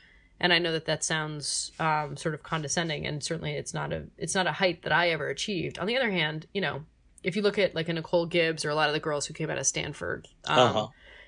and 0.41 0.53
I 0.53 0.59
know 0.59 0.73
that 0.73 0.87
that 0.87 1.05
sounds 1.05 1.73
um, 1.81 2.17
sort 2.17 2.35
of 2.35 2.43
condescending, 2.43 3.07
and 3.07 3.23
certainly 3.23 3.53
it's 3.53 3.75
not 3.75 3.93
a 3.93 4.05
it's 4.17 4.35
not 4.35 4.47
a 4.47 4.53
height 4.53 4.83
that 4.83 4.93
I 4.93 5.11
ever 5.11 5.29
achieved. 5.29 5.79
On 5.79 5.87
the 5.87 5.97
other 5.97 6.11
hand, 6.11 6.47
you 6.53 6.61
know, 6.61 6.85
if 7.23 7.37
you 7.37 7.43
look 7.43 7.59
at 7.59 7.75
like 7.75 7.89
a 7.89 7.93
Nicole 7.93 8.27
Gibbs 8.27 8.65
or 8.65 8.71
a 8.71 8.75
lot 8.75 8.89
of 8.89 8.95
the 8.95 9.01
girls 9.01 9.27
who 9.27 9.35
came 9.35 9.51
out 9.51 9.59
of 9.59 9.67
Stanford, 9.67 10.29
um, 10.47 10.59
uh-huh. 10.59 10.87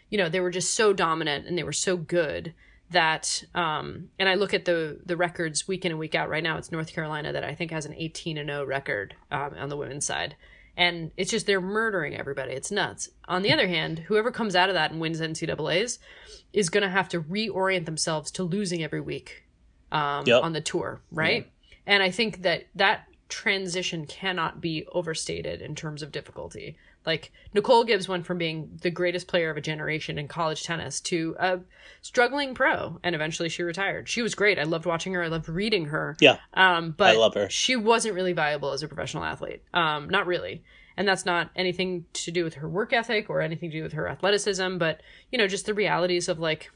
you 0.08 0.18
know, 0.18 0.28
they 0.28 0.40
were 0.40 0.50
just 0.50 0.74
so 0.74 0.92
dominant 0.92 1.46
and 1.46 1.58
they 1.58 1.64
were 1.64 1.72
so 1.72 1.96
good 1.96 2.54
that 2.90 3.44
um 3.54 4.08
and 4.18 4.28
I 4.28 4.34
look 4.34 4.52
at 4.52 4.64
the 4.64 4.98
the 5.06 5.16
records 5.16 5.68
week 5.68 5.84
in 5.84 5.92
and 5.92 5.98
week 5.98 6.16
out 6.16 6.28
right 6.28 6.42
now 6.42 6.58
it's 6.58 6.72
North 6.72 6.92
Carolina 6.92 7.32
that 7.32 7.44
I 7.44 7.54
think 7.54 7.70
has 7.70 7.86
an 7.86 7.94
18 7.96 8.36
and 8.36 8.48
0 8.48 8.66
record 8.66 9.14
um, 9.30 9.54
on 9.56 9.68
the 9.68 9.76
women's 9.76 10.04
side 10.04 10.34
and 10.80 11.10
it's 11.16 11.30
just 11.30 11.46
they're 11.46 11.60
murdering 11.60 12.16
everybody. 12.16 12.52
It's 12.52 12.70
nuts. 12.70 13.10
On 13.28 13.42
the 13.42 13.52
other 13.52 13.68
hand 13.68 13.98
whoever 14.08 14.30
comes 14.30 14.56
out 14.56 14.68
of 14.70 14.74
that 14.74 14.90
and 14.90 15.00
wins 15.00 15.20
NCAA's 15.20 15.98
is 16.52 16.70
going 16.70 16.82
to 16.82 16.88
have 16.90 17.08
to 17.10 17.20
reorient 17.20 17.84
themselves 17.84 18.30
to 18.32 18.42
losing 18.42 18.82
every 18.82 19.00
week 19.00 19.44
um, 19.92 20.24
Yep. 20.26 20.42
on 20.42 20.52
the 20.52 20.60
tour 20.60 21.00
right? 21.12 21.50
And 21.86 22.02
I 22.02 22.10
think 22.10 22.42
that 22.42 22.66
that 22.74 23.06
transition 23.28 24.06
cannot 24.06 24.60
be 24.60 24.86
overstated 24.92 25.62
in 25.62 25.74
terms 25.74 26.02
of 26.02 26.10
difficulty 26.12 26.76
like 27.06 27.32
Nicole 27.54 27.84
Gibbs 27.84 28.08
went 28.08 28.26
from 28.26 28.38
being 28.38 28.78
the 28.82 28.90
greatest 28.90 29.26
player 29.26 29.50
of 29.50 29.56
a 29.56 29.60
generation 29.60 30.18
in 30.18 30.28
college 30.28 30.62
tennis 30.62 31.00
to 31.02 31.34
a 31.38 31.60
struggling 32.02 32.54
pro, 32.54 33.00
and 33.02 33.14
eventually 33.14 33.48
she 33.48 33.62
retired. 33.62 34.08
She 34.08 34.22
was 34.22 34.34
great. 34.34 34.58
I 34.58 34.64
loved 34.64 34.86
watching 34.86 35.14
her. 35.14 35.22
I 35.22 35.28
loved 35.28 35.48
reading 35.48 35.86
her. 35.86 36.16
Yeah. 36.20 36.36
Um, 36.54 36.94
but 36.96 37.16
I 37.16 37.18
love 37.18 37.34
her. 37.34 37.48
She 37.48 37.76
wasn't 37.76 38.14
really 38.14 38.32
viable 38.32 38.72
as 38.72 38.82
a 38.82 38.88
professional 38.88 39.24
athlete. 39.24 39.62
Um, 39.72 40.08
not 40.10 40.26
really. 40.26 40.62
And 40.96 41.08
that's 41.08 41.24
not 41.24 41.50
anything 41.56 42.04
to 42.12 42.30
do 42.30 42.44
with 42.44 42.54
her 42.54 42.68
work 42.68 42.92
ethic 42.92 43.30
or 43.30 43.40
anything 43.40 43.70
to 43.70 43.78
do 43.78 43.82
with 43.82 43.94
her 43.94 44.06
athleticism, 44.08 44.76
but 44.76 45.00
you 45.32 45.38
know, 45.38 45.46
just 45.46 45.64
the 45.64 45.72
realities 45.72 46.28
of 46.28 46.38
like 46.38 46.70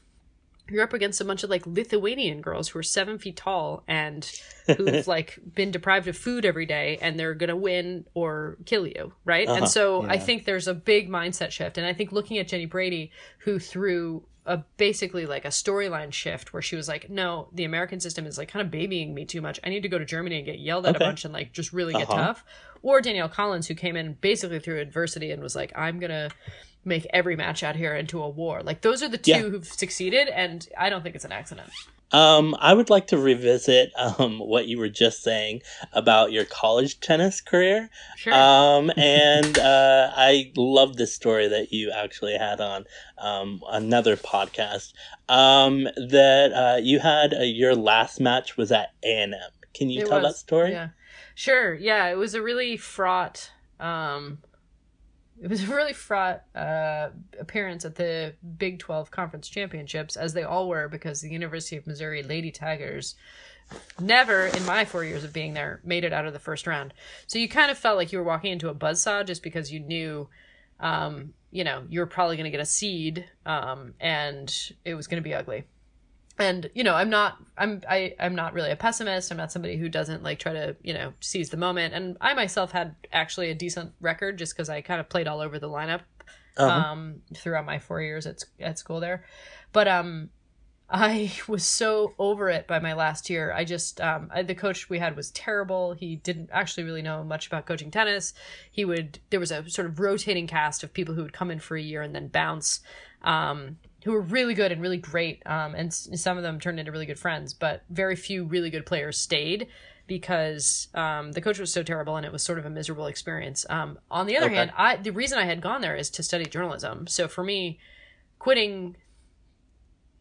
you're 0.69 0.83
up 0.83 0.93
against 0.93 1.21
a 1.21 1.25
bunch 1.25 1.43
of 1.43 1.49
like 1.49 1.65
Lithuanian 1.67 2.41
girls 2.41 2.69
who 2.69 2.79
are 2.79 2.83
seven 2.83 3.17
feet 3.19 3.35
tall 3.37 3.83
and 3.87 4.29
who've 4.77 5.05
like 5.15 5.37
been 5.53 5.71
deprived 5.71 6.07
of 6.07 6.17
food 6.17 6.43
every 6.45 6.65
day 6.65 6.97
and 7.01 7.19
they're 7.19 7.35
gonna 7.35 7.55
win 7.55 8.05
or 8.13 8.57
kill 8.65 8.87
you, 8.87 9.13
right? 9.25 9.47
Uh-huh. 9.47 9.57
And 9.59 9.69
so 9.69 10.03
I 10.03 10.17
think 10.17 10.45
there's 10.45 10.67
a 10.67 10.73
big 10.73 11.09
mindset 11.09 11.51
shift. 11.51 11.77
And 11.77 11.85
I 11.85 11.93
think 11.93 12.11
looking 12.11 12.37
at 12.39 12.47
Jenny 12.47 12.65
Brady, 12.65 13.11
who 13.39 13.59
through 13.59 14.23
a 14.47 14.57
basically 14.77 15.25
like 15.25 15.43
a 15.43 15.47
storyline 15.49 16.13
shift 16.13 16.53
where 16.53 16.61
she 16.61 16.75
was 16.75 16.87
like, 16.87 17.09
No, 17.09 17.47
the 17.53 17.63
American 17.63 17.99
system 17.99 18.25
is 18.27 18.37
like 18.37 18.47
kind 18.49 18.63
of 18.63 18.71
babying 18.71 19.13
me 19.13 19.25
too 19.25 19.41
much. 19.41 19.59
I 19.63 19.69
need 19.69 19.81
to 19.81 19.89
go 19.89 19.97
to 19.97 20.05
Germany 20.05 20.37
and 20.37 20.45
get 20.45 20.59
yelled 20.59 20.85
at 20.85 20.95
Okay. 20.95 21.03
a 21.03 21.07
bunch 21.07 21.25
and 21.25 21.33
like 21.33 21.51
just 21.51 21.73
really 21.73 21.93
get 21.93 22.09
Uh-huh. 22.09 22.17
tough. 22.27 22.45
Or 22.83 23.01
Danielle 23.01 23.29
Collins, 23.29 23.67
who 23.67 23.73
came 23.73 23.95
in 23.95 24.13
basically 24.21 24.59
through 24.59 24.79
adversity 24.79 25.31
and 25.31 25.41
was 25.41 25.55
like, 25.55 25.71
I'm 25.75 25.99
gonna 25.99 26.29
make 26.85 27.07
every 27.11 27.35
match 27.35 27.63
out 27.63 27.75
here 27.75 27.95
into 27.95 28.21
a 28.21 28.29
war. 28.29 28.61
Like 28.63 28.81
those 28.81 29.01
are 29.03 29.09
the 29.09 29.17
two 29.17 29.31
Yeah. 29.31 29.39
who've 29.39 29.65
succeeded, 29.65 30.27
and 30.29 30.67
I 30.77 30.89
don't 30.89 31.01
think 31.03 31.15
it's 31.15 31.25
an 31.25 31.31
accident. 31.31 31.69
Um, 32.11 32.55
I 32.59 32.73
would 32.73 32.89
like 32.91 33.07
to 33.07 33.17
revisit 33.17 33.91
um, 33.97 34.37
what 34.39 34.67
you 34.67 34.77
were 34.77 34.87
just 34.89 35.23
saying 35.23 35.63
about 35.91 36.31
your 36.31 36.45
college 36.45 36.99
tennis 36.99 37.41
career. 37.41 37.89
Sure. 38.15 38.33
Um, 38.33 38.91
and 38.97 39.57
uh, 39.57 40.11
I 40.15 40.51
love 40.55 40.97
this 40.97 41.13
story 41.13 41.47
that 41.47 41.73
you 41.73 41.91
actually 41.91 42.37
had 42.37 42.61
on 42.61 42.85
um, 43.17 43.61
another 43.69 44.15
podcast. 44.15 44.93
Um, 45.27 45.83
that 45.95 46.51
uh, 46.53 46.79
you 46.81 46.99
had 46.99 47.33
uh, 47.33 47.39
your 47.41 47.75
last 47.75 48.19
match 48.21 48.55
was 48.55 48.71
at 48.71 48.93
A 49.03 49.23
and 49.23 49.33
M. 49.33 49.39
Can 49.73 49.89
you 49.89 50.01
It 50.03 50.07
tell 50.07 50.21
was, 50.21 50.33
that 50.33 50.37
story? 50.39 50.71
Yeah. 50.71 50.89
Sure. 51.33 51.73
Yeah, 51.73 52.07
it 52.07 52.15
was 52.15 52.33
a 52.35 52.41
really 52.41 52.77
fraught 52.77 53.51
um 53.77 54.37
it 55.41 55.49
was 55.49 55.63
a 55.63 55.67
really 55.67 55.93
fraught 55.93 56.43
uh, 56.55 57.09
appearance 57.39 57.83
at 57.85 57.95
the 57.95 58.33
Big 58.57 58.79
12 58.79 59.11
Conference 59.11 59.49
Championships, 59.49 60.15
as 60.15 60.33
they 60.33 60.43
all 60.43 60.69
were, 60.69 60.87
because 60.87 61.21
the 61.21 61.29
University 61.29 61.75
of 61.75 61.85
Missouri 61.85 62.23
Lady 62.23 62.51
Tigers 62.51 63.15
never, 63.99 64.45
in 64.45 64.65
my 64.65 64.85
four 64.85 65.03
years 65.03 65.23
of 65.23 65.33
being 65.33 65.53
there, 65.53 65.81
made 65.83 66.03
it 66.03 66.13
out 66.13 66.25
of 66.25 66.33
the 66.33 66.39
first 66.39 66.67
round. 66.67 66.93
So 67.27 67.39
you 67.39 67.49
kind 67.49 67.69
of 67.69 67.77
felt 67.77 67.97
like 67.97 68.11
you 68.11 68.19
were 68.19 68.23
walking 68.23 68.51
into 68.51 68.69
a 68.69 68.75
buzzsaw 68.75 69.25
just 69.25 69.43
because 69.43 69.71
you 69.71 69.79
knew, 69.79 70.29
um, 70.79 71.33
you 71.51 71.63
know, 71.63 71.83
you 71.89 71.99
were 71.99 72.05
probably 72.05 72.37
going 72.37 72.45
to 72.45 72.51
get 72.51 72.59
a 72.59 72.65
seed 72.65 73.25
um, 73.45 73.93
and 73.99 74.73
it 74.85 74.95
was 74.95 75.07
going 75.07 75.21
to 75.21 75.27
be 75.27 75.33
ugly 75.33 75.65
and 76.37 76.69
you 76.73 76.83
know 76.83 76.93
i'm 76.95 77.09
not 77.09 77.37
i'm 77.57 77.81
I, 77.89 78.13
i'm 78.19 78.35
not 78.35 78.53
really 78.53 78.71
a 78.71 78.75
pessimist. 78.75 79.31
I'm 79.31 79.37
not 79.37 79.51
somebody 79.51 79.77
who 79.77 79.87
doesn't 79.89 80.23
like 80.23 80.39
try 80.39 80.53
to 80.53 80.75
you 80.83 80.93
know 80.93 81.13
seize 81.21 81.49
the 81.49 81.57
moment. 81.57 81.93
And 81.93 82.17
i 82.21 82.33
myself 82.33 82.71
had 82.71 82.95
actually 83.13 83.49
a 83.51 83.55
decent 83.55 83.93
record 84.01 84.37
just 84.37 84.53
because 84.53 84.69
i 84.69 84.81
kind 84.81 84.99
of 84.99 85.07
played 85.09 85.27
all 85.27 85.39
over 85.39 85.59
the 85.59 85.69
lineup 85.69 86.01
Uh-huh. 86.57 86.69
um 86.69 87.21
throughout 87.35 87.65
my 87.65 87.79
four 87.79 88.01
years 88.01 88.25
at, 88.25 88.43
at 88.59 88.77
school 88.79 88.99
there. 88.99 89.23
But 89.71 89.87
um 89.87 90.29
i 90.89 91.31
was 91.47 91.65
so 91.65 92.13
over 92.19 92.49
it 92.49 92.67
by 92.67 92.79
my 92.79 92.93
last 92.93 93.29
year. 93.29 93.51
I 93.53 93.63
just 93.63 93.99
um 94.01 94.29
I, 94.33 94.43
the 94.43 94.55
coach 94.55 94.89
we 94.89 94.99
had 94.99 95.15
was 95.15 95.31
terrible. 95.31 95.93
He 95.93 96.17
didn't 96.17 96.49
actually 96.51 96.83
really 96.83 97.01
know 97.01 97.23
much 97.23 97.47
about 97.47 97.65
coaching 97.65 97.91
tennis. 97.91 98.33
He 98.71 98.83
would 98.85 99.19
there 99.29 99.39
was 99.39 99.51
a 99.51 99.67
sort 99.69 99.87
of 99.87 99.99
rotating 99.99 100.47
cast 100.47 100.83
of 100.83 100.93
people 100.93 101.15
who 101.15 101.23
would 101.23 101.33
come 101.33 101.49
in 101.49 101.59
for 101.59 101.75
a 101.77 101.81
year 101.81 102.01
and 102.01 102.13
then 102.13 102.27
bounce 102.27 102.81
um 103.23 103.77
who 104.05 104.13
were 104.13 104.21
really 104.21 104.53
good 104.53 104.71
and 104.71 104.81
really 104.81 104.97
great 104.97 105.41
um 105.45 105.75
and 105.75 105.87
s- 105.89 106.07
some 106.15 106.37
of 106.37 106.43
them 106.43 106.59
turned 106.59 106.79
into 106.79 106.91
really 106.91 107.05
good 107.05 107.19
friends 107.19 107.53
but 107.53 107.83
very 107.89 108.15
few 108.15 108.45
really 108.45 108.69
good 108.69 108.85
players 108.85 109.17
stayed 109.19 109.67
because 110.07 110.87
um, 110.93 111.31
the 111.31 111.41
coach 111.41 111.57
was 111.57 111.73
so 111.73 111.81
terrible 111.81 112.15
and 112.15 112.27
it 112.27 112.31
was 112.31 112.43
sort 112.43 112.59
of 112.59 112.65
a 112.67 112.69
miserable 112.69 113.07
experience. 113.07 113.65
Um, 113.71 113.97
on 114.11 114.27
the 114.27 114.37
other 114.37 114.45
Okay. 114.45 114.55
hand, 114.55 114.71
I 114.77 114.97
the 114.97 115.09
reason 115.11 115.39
I 115.39 115.45
had 115.45 115.61
gone 115.61 115.81
there 115.81 115.95
is 115.95 116.11
to 116.11 116.21
study 116.21 116.45
journalism. 116.45 117.07
So 117.07 117.27
for 117.27 117.43
me, 117.43 117.79
quitting 118.37 118.97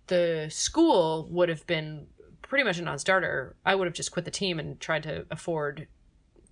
the 0.07 0.47
school 0.51 1.29
would 1.31 1.51
have 1.51 1.67
been 1.67 2.07
pretty 2.43 2.65
much 2.65 2.79
a 2.79 2.83
non-starter. 2.83 3.57
I 3.65 3.75
would 3.75 3.87
have 3.87 3.95
just 3.95 4.11
quit 4.11 4.25
the 4.25 4.31
team 4.31 4.59
and 4.59 4.81
tried 4.81 5.03
to 5.05 5.27
afford 5.31 5.87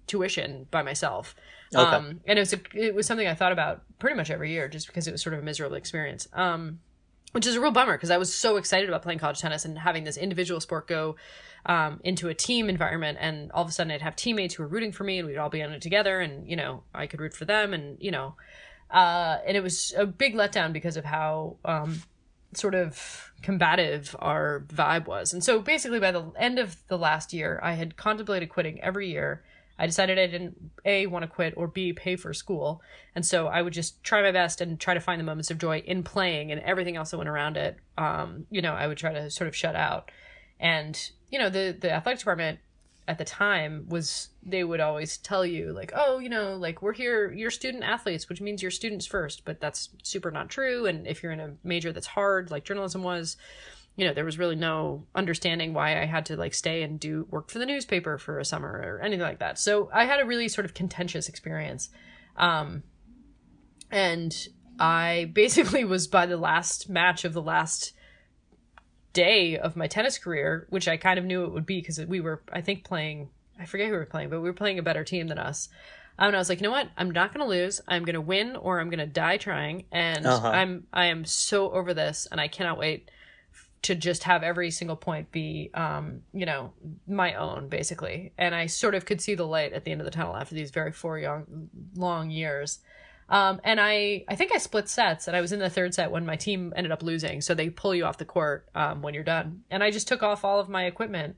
tuition 0.07 0.67
by 0.71 0.83
myself. 0.83 1.35
Okay. 1.75 1.97
Um, 1.97 2.21
and 2.27 2.39
it 2.39 2.43
was 2.43 2.53
a, 2.53 2.61
it 2.75 2.95
was 2.95 3.07
something 3.07 3.27
I 3.27 3.35
thought 3.35 3.53
about 3.53 3.83
pretty 3.99 4.17
much 4.17 4.31
every 4.31 4.51
year, 4.51 4.69
just 4.69 4.87
because 4.87 5.07
it 5.09 5.13
was 5.13 5.23
sort 5.23 5.33
of 5.35 5.41
a 5.41 5.43
miserable 5.43 5.77
experience. 5.77 6.29
Um, 6.35 6.81
which 7.33 7.47
is 7.47 7.57
a 7.57 7.61
real 7.61 7.71
bummer 7.71 7.95
because 7.95 8.11
I 8.11 8.19
was 8.19 8.33
so 8.33 8.57
excited 8.57 8.89
about 8.89 9.03
playing 9.03 9.19
college 9.19 9.41
tennis 9.41 9.65
and 9.65 9.79
having 9.79 10.05
this 10.05 10.17
individual 10.17 10.61
sport 10.61 10.87
go 10.87 11.17
um, 11.67 12.01
into 12.05 12.29
a 12.29 12.35
team 12.35 12.69
environment, 12.69 13.19
and 13.21 13.51
all 13.53 13.63
of 13.63 13.69
a 13.69 13.73
sudden 13.73 13.93
I'd 13.93 14.03
have 14.03 14.17
teammates 14.17 14.55
who 14.55 14.63
were 14.63 14.69
rooting 14.69 14.93
for 14.93 15.05
me, 15.05 15.19
and 15.19 15.29
we'd 15.29 15.39
all 15.39 15.51
be 15.51 15.63
on 15.63 15.73
it 15.73 15.83
together, 15.83 16.21
and 16.21 16.49
you 16.49 16.57
know 16.57 16.83
I 16.95 17.07
could 17.07 17.21
root 17.21 17.35
for 17.35 17.45
them, 17.45 17.73
and 17.75 17.97
you 18.01 18.11
know, 18.11 18.35
uh, 18.91 19.39
and 19.47 19.57
it 19.57 19.63
was 19.63 19.95
a 19.97 20.07
big 20.07 20.35
letdown 20.35 20.73
because 20.73 20.97
of 20.97 21.05
how 21.05 21.57
um, 21.65 22.03
sort 22.55 22.75
of 22.75 23.33
combative 23.43 24.15
our 24.19 24.65
vibe 24.69 25.07
was. 25.07 25.33
And 25.33 25.43
so 25.43 25.61
basically, 25.61 26.01
by 26.01 26.13
the 26.13 26.31
end 26.39 26.59
of 26.59 26.77
the 26.89 26.99
last 26.99 27.33
year, 27.33 27.61
I 27.63 27.75
had 27.75 27.97
contemplated 27.97 28.49
quitting 28.49 28.81
every 28.83 29.09
year. 29.09 29.45
I 29.79 29.87
decided 29.87 30.19
I 30.19 30.27
didn't 30.27 30.71
a 30.85 31.07
want 31.07 31.25
to 31.25 31.29
quit 31.29 31.55
or 31.57 31.67
b 31.67 31.93
pay 31.93 32.17
for 32.17 32.33
school, 32.35 32.83
and 33.15 33.25
so 33.25 33.47
I 33.47 33.63
would 33.63 33.73
just 33.73 34.03
try 34.03 34.23
my 34.23 34.33
best 34.33 34.61
and 34.61 34.79
try 34.79 34.95
to 34.95 35.01
find 35.01 35.19
the 35.19 35.25
moments 35.25 35.51
of 35.51 35.59
joy 35.59 35.79
in 35.79 36.03
playing 36.03 36.53
and 36.53 36.61
everything 36.61 36.97
else 36.97 37.11
that 37.11 37.19
went 37.19 37.29
around 37.29 37.57
it. 37.57 37.79
Um, 37.99 38.47
you 38.51 38.63
know, 38.63 38.75
I 38.75 38.87
would 38.87 38.99
try 38.99 39.13
to 39.13 39.31
sort 39.31 39.49
of 39.49 39.57
shut 39.57 39.77
out, 39.77 40.11
and 40.61 40.99
you 41.31 41.39
know, 41.39 41.49
the 41.49 41.77
the 41.79 41.93
athletic 41.93 42.21
department 42.21 42.61
at 43.09 43.19
the 43.19 43.25
time 43.25 43.85
was 43.89 44.29
they 44.45 44.63
would 44.63 44.81
always 44.81 45.17
tell 45.19 45.45
you 45.45 45.73
like 45.73 45.93
oh 45.95 46.21
you 46.21 46.29
know 46.29 46.55
like 46.57 46.83
we're 46.83 46.93
here 46.93 47.33
you're 47.33 47.51
student 47.51 47.83
athletes 47.83 48.29
which 48.29 48.41
means 48.41 48.63
you're 48.63 48.71
students 48.71 49.07
first. 49.07 49.45
But 49.45 49.61
that's 49.61 49.89
super 50.03 50.31
not 50.31 50.49
true. 50.49 50.87
And 50.87 51.07
if 51.07 51.23
you're 51.23 51.33
in 51.33 51.41
a 51.41 51.55
major 51.65 51.93
that's 51.93 52.07
hard 52.07 52.51
like 52.51 52.65
journalism 52.65 53.03
was 53.03 53.37
you 53.97 54.07
know 54.07 54.15
there 54.15 54.25
was 54.25 54.39
really 54.39 54.57
no 54.57 55.05
understanding 55.15 55.75
why 55.75 56.01
i 56.01 56.05
had 56.05 56.25
to 56.27 56.37
like 56.37 56.55
stay 56.55 56.83
and 56.83 56.99
do 56.99 57.27
work 57.31 57.51
for 57.51 57.59
the 57.59 57.67
newspaper 57.67 58.19
for 58.19 58.39
a 58.39 58.45
summer 58.45 58.69
or 58.69 59.01
anything 59.03 59.21
like 59.21 59.39
that 59.39 59.59
so 59.59 59.91
i 59.93 60.05
had 60.05 60.21
a 60.21 60.25
really 60.25 60.49
sort 60.49 60.65
of 60.65 60.75
contentious 60.75 61.29
experience 61.29 61.91
um 62.37 62.83
and 63.91 64.49
i 64.79 65.31
basically 65.35 65.85
was 65.85 66.07
by 66.07 66.27
the 66.27 66.37
last 66.37 66.89
match 66.89 67.25
of 67.25 67.33
the 67.33 67.43
last 67.43 67.93
day 69.13 69.59
of 69.59 69.77
my 69.77 69.87
tennis 69.87 70.19
career, 70.19 70.67
which 70.71 70.89
I 70.89 70.97
kind 70.97 71.19
of 71.19 71.25
knew 71.25 71.45
it 71.45 71.53
would 71.53 71.67
be 71.67 71.81
because 71.81 72.01
we 72.07 72.21
were, 72.21 72.43
I 72.53 72.61
think, 72.63 72.85
playing. 72.85 73.29
I 73.61 73.67
forget 73.67 73.87
who 73.89 73.93
we 73.93 73.99
were 73.99 74.07
playing, 74.07 74.31
but 74.31 74.41
we 74.41 74.49
were 74.49 74.55
playing 74.55 74.79
a 74.79 74.83
better 74.83 75.05
team 75.05 75.29
than 75.29 75.39
us. 75.39 75.69
Um, 76.19 76.29
and 76.29 76.37
I 76.37 76.39
was 76.39 76.49
like, 76.49 76.61
you 76.61 76.63
know 76.63 76.71
what? 76.71 76.89
I'm 76.97 77.11
not 77.11 77.33
going 77.35 77.45
to 77.45 77.51
lose. 77.51 77.81
I'm 77.87 78.05
going 78.05 78.15
to 78.15 78.21
win, 78.21 78.57
or 78.57 78.81
I'm 78.81 78.89
going 78.89 79.01
to 79.01 79.07
die 79.07 79.37
trying. 79.37 79.85
And 79.93 80.25
Uh-huh. 80.27 80.49
I'm, 80.49 80.87
I 80.93 81.07
am 81.07 81.25
so 81.27 81.71
over 81.71 81.93
this, 81.93 82.27
and 82.31 82.41
I 82.41 82.49
cannot 82.49 82.79
wait 82.79 83.11
to 83.83 83.95
just 83.97 84.23
have 84.23 84.43
every 84.43 84.71
single 84.71 84.97
point 84.97 85.33
be, 85.33 85.71
um, 85.75 86.23
you 86.33 86.47
know, 86.47 86.73
my 87.07 87.35
own, 87.35 87.69
basically. 87.69 88.33
And 88.39 88.55
I 88.55 88.67
sort 88.67 88.95
of 88.95 89.05
could 89.05 89.21
see 89.21 89.35
the 89.35 89.47
light 89.47 89.73
at 89.73 89.85
the 89.85 89.91
end 89.91 90.01
of 90.01 90.05
the 90.05 90.13
tunnel 90.13 90.37
after 90.37 90.55
these 90.55 90.71
very 90.71 90.93
four 90.93 91.19
young, 91.19 91.69
long 91.97 92.31
years. 92.31 92.79
Um, 93.29 93.61
and 93.65 93.81
I, 93.81 94.25
I 94.29 94.37
think 94.37 94.53
I 94.55 94.59
split 94.59 94.89
sets, 94.89 95.27
and 95.27 95.37
I 95.37 95.41
was 95.41 95.53
in 95.53 95.59
the 95.59 95.71
third 95.71 95.95
set 95.95 96.11
when 96.11 96.27
my 96.27 96.37
team 96.37 96.73
ended 96.77 96.93
up 96.93 97.03
losing. 97.03 97.41
So 97.41 97.55
they 97.55 97.71
pull 97.71 97.95
you 97.95 98.05
off 98.05 98.19
the 98.19 98.25
court 98.25 98.69
um, 98.75 99.03
when 99.03 99.15
you're 99.15 99.25
done. 99.25 99.65
And 99.71 99.83
I 99.83 99.91
just 99.91 100.07
took 100.07 100.23
off 100.23 100.45
all 100.45 100.61
of 100.61 100.69
my 100.69 100.85
equipment. 100.85 101.37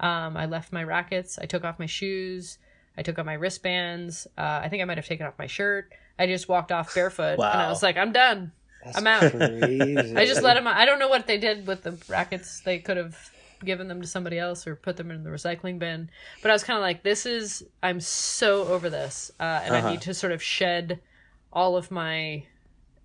Um, 0.00 0.36
I 0.36 0.46
left 0.46 0.72
my 0.72 0.84
rackets. 0.84 1.38
I 1.38 1.46
took 1.46 1.64
off 1.64 1.78
my 1.78 1.86
shoes. 1.86 2.58
I 2.98 3.02
took 3.02 3.18
off 3.18 3.24
my 3.24 3.34
wristbands. 3.34 4.26
Uh, 4.36 4.60
I 4.62 4.68
think 4.68 4.82
I 4.82 4.84
might 4.84 4.98
have 4.98 5.06
taken 5.06 5.26
off 5.26 5.38
my 5.38 5.46
shirt. 5.46 5.92
I 6.18 6.26
just 6.26 6.48
walked 6.48 6.72
off 6.72 6.94
barefoot, 6.94 7.38
and 7.52 7.62
I 7.62 7.68
was 7.68 7.82
like, 7.82 7.96
I'm 7.96 8.12
done. 8.12 8.52
That's 8.84 8.96
I'm 8.98 9.06
out. 9.06 9.30
Crazy. 9.32 10.16
I 10.16 10.24
just 10.26 10.42
let 10.42 10.54
them. 10.54 10.66
I 10.66 10.84
don't 10.86 10.98
know 10.98 11.08
what 11.08 11.26
they 11.26 11.38
did 11.38 11.66
with 11.66 11.82
the 11.82 11.96
rackets. 12.08 12.60
They 12.60 12.78
could 12.78 12.96
have 12.96 13.16
given 13.64 13.88
them 13.88 14.00
to 14.00 14.06
somebody 14.06 14.38
else 14.38 14.66
or 14.66 14.76
put 14.76 14.96
them 14.96 15.10
in 15.10 15.24
the 15.24 15.30
recycling 15.30 15.78
bin. 15.78 16.10
But 16.42 16.50
I 16.50 16.54
was 16.54 16.62
kind 16.62 16.76
of 16.76 16.82
like, 16.82 17.02
this 17.02 17.26
is. 17.26 17.64
I'm 17.82 18.00
so 18.00 18.66
over 18.68 18.88
this, 18.88 19.30
uh, 19.40 19.42
and 19.64 19.74
Uh-huh. 19.74 19.88
I 19.88 19.90
need 19.92 20.02
to 20.02 20.14
sort 20.14 20.32
of 20.32 20.42
shed 20.42 21.00
all 21.52 21.76
of 21.76 21.90
my 21.90 22.44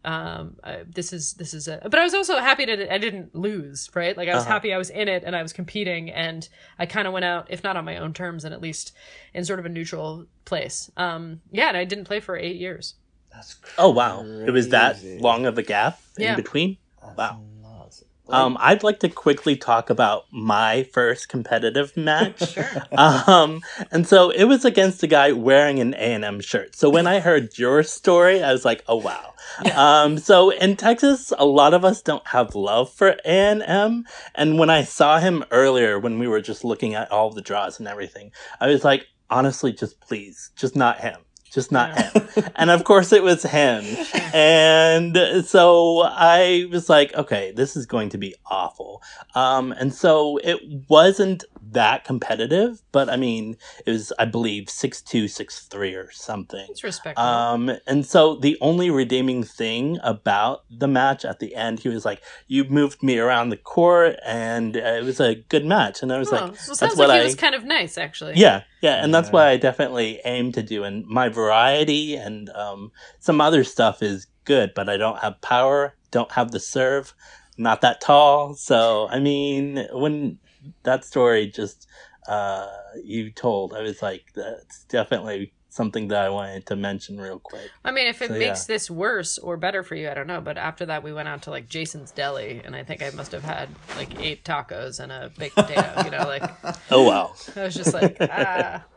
Um, 0.05 0.57
uh, 0.65 0.79
this 0.85 1.13
is 1.13 1.33
this 1.35 1.53
is 1.53 1.69
a, 1.69 1.79
but 1.81 1.97
I 1.97 2.03
was 2.03 2.13
also 2.13 2.37
happy 2.39 2.65
that 2.65 2.93
I 2.93 2.97
didn't 2.97 3.33
lose, 3.33 3.89
right? 3.95 4.17
Like 4.17 4.27
I 4.27 4.35
was 4.35 4.43
Uh-huh. 4.43 4.51
happy 4.55 4.73
I 4.73 4.77
was 4.77 4.89
in 4.89 5.07
it 5.07 5.23
and 5.25 5.33
I 5.33 5.41
was 5.41 5.53
competing, 5.53 6.11
and 6.11 6.47
I 6.77 6.85
kind 6.85 7.07
of 7.07 7.13
went 7.13 7.23
out, 7.23 7.47
if 7.49 7.63
not 7.63 7.77
on 7.77 7.85
my 7.85 7.95
own 7.95 8.13
terms, 8.13 8.43
and 8.43 8.53
at 8.53 8.59
least 8.61 8.93
in 9.33 9.45
sort 9.45 9.59
of 9.59 9.65
a 9.65 9.69
neutral 9.69 10.25
place. 10.43 10.91
Um, 10.97 11.39
yeah, 11.53 11.69
and 11.69 11.77
I 11.77 11.85
didn't 11.85 12.03
play 12.03 12.19
for 12.19 12.35
eight 12.35 12.57
years. 12.57 12.95
That's 13.33 13.55
Oh 13.77 13.89
wow, 13.89 14.21
it 14.45 14.51
was 14.51 14.69
that 14.69 15.03
long 15.19 15.45
of 15.45 15.57
a 15.57 15.63
gap 15.63 15.99
Yeah. 16.17 16.31
in 16.31 16.35
between. 16.35 16.77
That's 17.01 17.17
Wow. 17.17 17.41
nuts. 17.61 18.03
Um, 18.29 18.55
I'd 18.59 18.83
like 18.83 18.99
to 19.01 19.09
quickly 19.09 19.57
talk 19.57 19.89
about 19.89 20.23
my 20.31 20.83
first 20.93 21.27
competitive 21.27 21.95
match. 21.97 22.41
Sure. 22.53 22.87
um, 22.97 23.61
and 23.91 24.07
so 24.07 24.29
it 24.29 24.45
was 24.45 24.63
against 24.63 25.03
a 25.03 25.07
guy 25.07 25.31
wearing 25.33 25.79
an 25.79 25.93
A 25.95 26.13
and 26.13 26.23
M 26.23 26.39
shirt. 26.39 26.75
So 26.75 26.89
when 26.89 27.05
I 27.07 27.19
heard 27.19 27.57
your 27.57 27.83
story, 27.83 28.41
I 28.43 28.51
was 28.53 28.63
like, 28.63 28.83
oh 28.87 28.97
wow. 28.97 29.33
Um, 29.75 30.17
so 30.19 30.51
in 30.51 30.77
Texas, 30.77 31.33
a 31.37 31.45
lot 31.45 31.73
of 31.73 31.83
us 31.83 32.01
don't 32.01 32.25
have 32.27 32.55
love 32.55 32.93
for 32.93 33.09
A 33.09 33.17
and 33.25 33.61
M. 33.63 34.05
And 34.35 34.57
when 34.57 34.69
I 34.69 34.83
saw 34.83 35.19
him 35.19 35.43
earlier, 35.51 35.99
when 35.99 36.17
we 36.19 36.27
were 36.27 36.41
just 36.41 36.63
looking 36.63 36.93
at 36.93 37.11
all 37.11 37.29
the 37.31 37.41
draws 37.41 37.77
and 37.79 37.87
everything, 37.87 38.31
I 38.61 38.67
was 38.67 38.83
like, 38.85 39.07
honestly, 39.29 39.73
just 39.73 39.99
please, 39.99 40.51
just 40.55 40.75
not 40.75 41.01
him. 41.01 41.19
Just 41.53 41.71
not 41.71 41.89
Yeah. 41.89 42.09
him. 42.09 42.45
And 42.55 42.69
of 42.71 42.83
course 42.83 43.11
it 43.13 43.23
was 43.23 43.43
him. 43.43 43.83
And 44.33 45.15
so 45.45 46.01
I 46.03 46.67
was 46.71 46.89
like, 46.89 47.13
okay, 47.13 47.51
this 47.55 47.75
is 47.75 47.85
going 47.85 48.09
to 48.09 48.17
be 48.17 48.33
awful. 48.47 49.03
Um, 49.35 49.71
and 49.73 49.93
so 49.93 50.37
it 50.43 50.59
wasn't 50.89 51.43
that 51.71 52.03
competitive, 52.03 52.81
but 52.91 53.09
I 53.09 53.15
mean, 53.15 53.57
it 53.85 53.91
was, 53.91 54.11
I 54.19 54.25
believe, 54.25 54.69
six 54.69 55.01
two, 55.01 55.27
six 55.27 55.65
three, 55.67 55.93
or 55.95 56.11
something. 56.11 56.65
It's 56.69 56.83
respectable. 56.83 57.27
Um, 57.27 57.71
and 57.87 58.05
so 58.05 58.35
the 58.35 58.57
only 58.61 58.89
redeeming 58.89 59.43
thing 59.43 59.99
about 60.03 60.63
the 60.69 60.87
match 60.87 61.25
at 61.25 61.39
the 61.39 61.55
end, 61.55 61.79
he 61.79 61.89
was 61.89 62.05
like, 62.05 62.21
"You 62.47 62.65
moved 62.65 63.01
me 63.01 63.17
around 63.17 63.49
the 63.49 63.57
court, 63.57 64.17
and 64.25 64.75
uh, 64.75 64.79
it 64.79 65.03
was 65.03 65.19
a 65.19 65.35
good 65.35 65.65
match." 65.65 66.01
And 66.03 66.11
I 66.11 66.19
was 66.19 66.31
oh, 66.31 66.35
like, 66.35 66.57
so 66.57 66.71
"That's 66.71 66.79
sounds 66.79 66.95
what 66.97 67.09
like 67.09 67.17
I." 67.17 67.19
he 67.19 67.25
was 67.25 67.35
kind 67.35 67.55
of 67.55 67.63
nice, 67.63 67.97
actually. 67.97 68.33
yeah, 68.35 68.63
yeah, 68.81 69.03
and 69.03 69.13
that's 69.13 69.29
Yeah. 69.29 69.33
what 69.33 69.43
I 69.47 69.57
definitely 69.57 70.21
aim 70.25 70.51
to 70.53 70.63
do. 70.63 70.83
And 70.83 71.05
my 71.05 71.29
variety 71.29 72.15
and 72.15 72.49
um, 72.49 72.91
some 73.19 73.39
other 73.41 73.63
stuff 73.63 74.03
is 74.03 74.27
good, 74.45 74.73
but 74.75 74.89
I 74.89 74.97
don't 74.97 75.19
have 75.19 75.39
power, 75.41 75.95
don't 76.11 76.31
have 76.33 76.51
the 76.51 76.59
serve, 76.59 77.13
not 77.57 77.81
that 77.81 78.01
tall. 78.01 78.55
So 78.55 79.07
I 79.09 79.19
mean, 79.19 79.87
when 79.93 80.39
that 80.83 81.05
story 81.05 81.47
just 81.47 81.87
uh, 82.27 82.67
you 83.03 83.31
told, 83.31 83.73
I 83.73 83.81
was 83.81 84.01
like, 84.01 84.25
that's 84.35 84.85
definitely 84.85 85.53
something 85.69 86.07
that 86.09 86.23
I 86.23 86.29
wanted 86.29 86.67
to 86.67 86.75
mention 86.75 87.19
real 87.19 87.39
quick. 87.39 87.69
I 87.83 87.91
mean, 87.91 88.05
if 88.07 88.21
it 88.21 88.27
So, 88.29 88.37
makes 88.37 88.69
yeah. 88.69 88.75
this 88.75 88.91
worse 88.91 89.37
or 89.39 89.57
better 89.57 89.81
for 89.83 89.95
you, 89.95 90.07
I 90.09 90.13
don't 90.13 90.27
know. 90.27 90.39
But 90.39 90.57
after 90.57 90.85
that, 90.85 91.03
we 91.03 91.11
went 91.11 91.27
out 91.27 91.41
to 91.43 91.49
like 91.49 91.67
Jason's 91.67 92.11
Deli, 92.11 92.61
and 92.63 92.75
I 92.75 92.83
think 92.83 93.01
I 93.01 93.09
must 93.09 93.31
have 93.31 93.43
had 93.43 93.69
like 93.97 94.19
eight 94.21 94.43
tacos 94.45 94.99
and 94.99 95.11
a 95.11 95.31
baked 95.37 95.55
potato. 95.55 96.03
You 96.05 96.11
know, 96.11 96.27
like 96.27 96.43
Oh 96.91 97.03
wow. 97.03 97.33
I 97.55 97.63
was 97.63 97.73
just 97.75 97.93
like, 97.93 98.17
ah. 98.21 98.83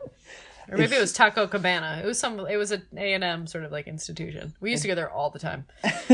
Or 0.69 0.77
maybe 0.77 0.95
it 0.95 0.99
was 0.99 1.13
Taco 1.13 1.47
Cabana. 1.47 2.01
It 2.03 2.05
was 2.05 2.19
some. 2.19 2.39
It 2.47 2.57
was 2.57 2.71
an 2.71 2.83
A 2.97 3.13
and 3.13 3.23
M 3.23 3.47
sort 3.47 3.63
of 3.63 3.71
like 3.71 3.87
institution. 3.87 4.53
We 4.59 4.71
used 4.71 4.81
to 4.81 4.87
go 4.87 4.95
there 4.95 5.09
all 5.11 5.29
the 5.29 5.39
time. 5.39 5.65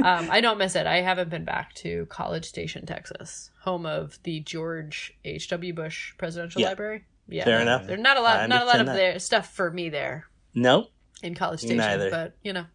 Um, 0.00 0.28
I 0.30 0.40
don't 0.40 0.58
miss 0.58 0.76
it. 0.76 0.86
I 0.86 1.00
haven't 1.00 1.28
been 1.28 1.44
back 1.44 1.74
to 1.76 2.06
College 2.06 2.44
Station, 2.46 2.86
Texas, 2.86 3.50
home 3.62 3.84
of 3.84 4.18
the 4.22 4.38
George 4.40 5.12
H. 5.24 5.48
W. 5.48 5.74
Bush 5.74 6.12
Presidential 6.18 6.60
Yeah. 6.62 6.68
Library. 6.68 7.04
Yeah, 7.28 7.44
Fair 7.44 7.60
enough. 7.60 7.86
There's 7.86 8.00
not 8.00 8.16
a 8.16 8.22
lot, 8.22 8.38
I 8.40 8.46
not 8.46 8.62
a 8.62 8.64
lot 8.64 8.76
of 8.76 8.80
understand 8.82 8.88
that. 8.88 9.10
their 9.12 9.18
stuff 9.18 9.52
for 9.52 9.70
me 9.72 9.88
there 9.88 10.26
Nope. 10.54 10.90
in 11.22 11.34
College 11.34 11.60
Station, 11.60 11.78
neither. 11.78 12.10
but 12.10 12.34
you 12.44 12.52
know, 12.52 12.66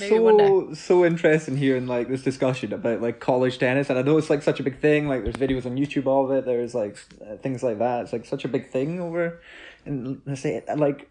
maybe 0.00 0.18
one 0.18 0.36
day. 0.36 0.46
so 0.46 0.74
so 0.74 1.04
interesting 1.06 1.56
hearing 1.56 1.86
like 1.86 2.08
this 2.08 2.22
discussion 2.22 2.72
about 2.74 3.00
like 3.00 3.18
college 3.20 3.56
tennis 3.58 3.88
and 3.88 3.98
i 3.98 4.02
know 4.02 4.18
it's 4.18 4.28
like 4.28 4.42
such 4.42 4.60
a 4.60 4.62
big 4.62 4.78
thing 4.78 5.08
like 5.08 5.22
there's 5.24 5.36
videos 5.36 5.64
on 5.64 5.74
youtube 5.74 6.04
all 6.06 6.26
of 6.26 6.30
it 6.32 6.44
there's 6.44 6.74
like 6.74 6.98
uh, 7.26 7.36
things 7.36 7.62
like 7.62 7.78
that 7.78 8.02
it's 8.02 8.12
like 8.12 8.26
such 8.26 8.44
a 8.44 8.48
big 8.48 8.68
thing 8.68 9.00
over 9.00 9.40
and 9.86 10.20
let's 10.26 10.40
say 10.42 10.62
like 10.76 11.08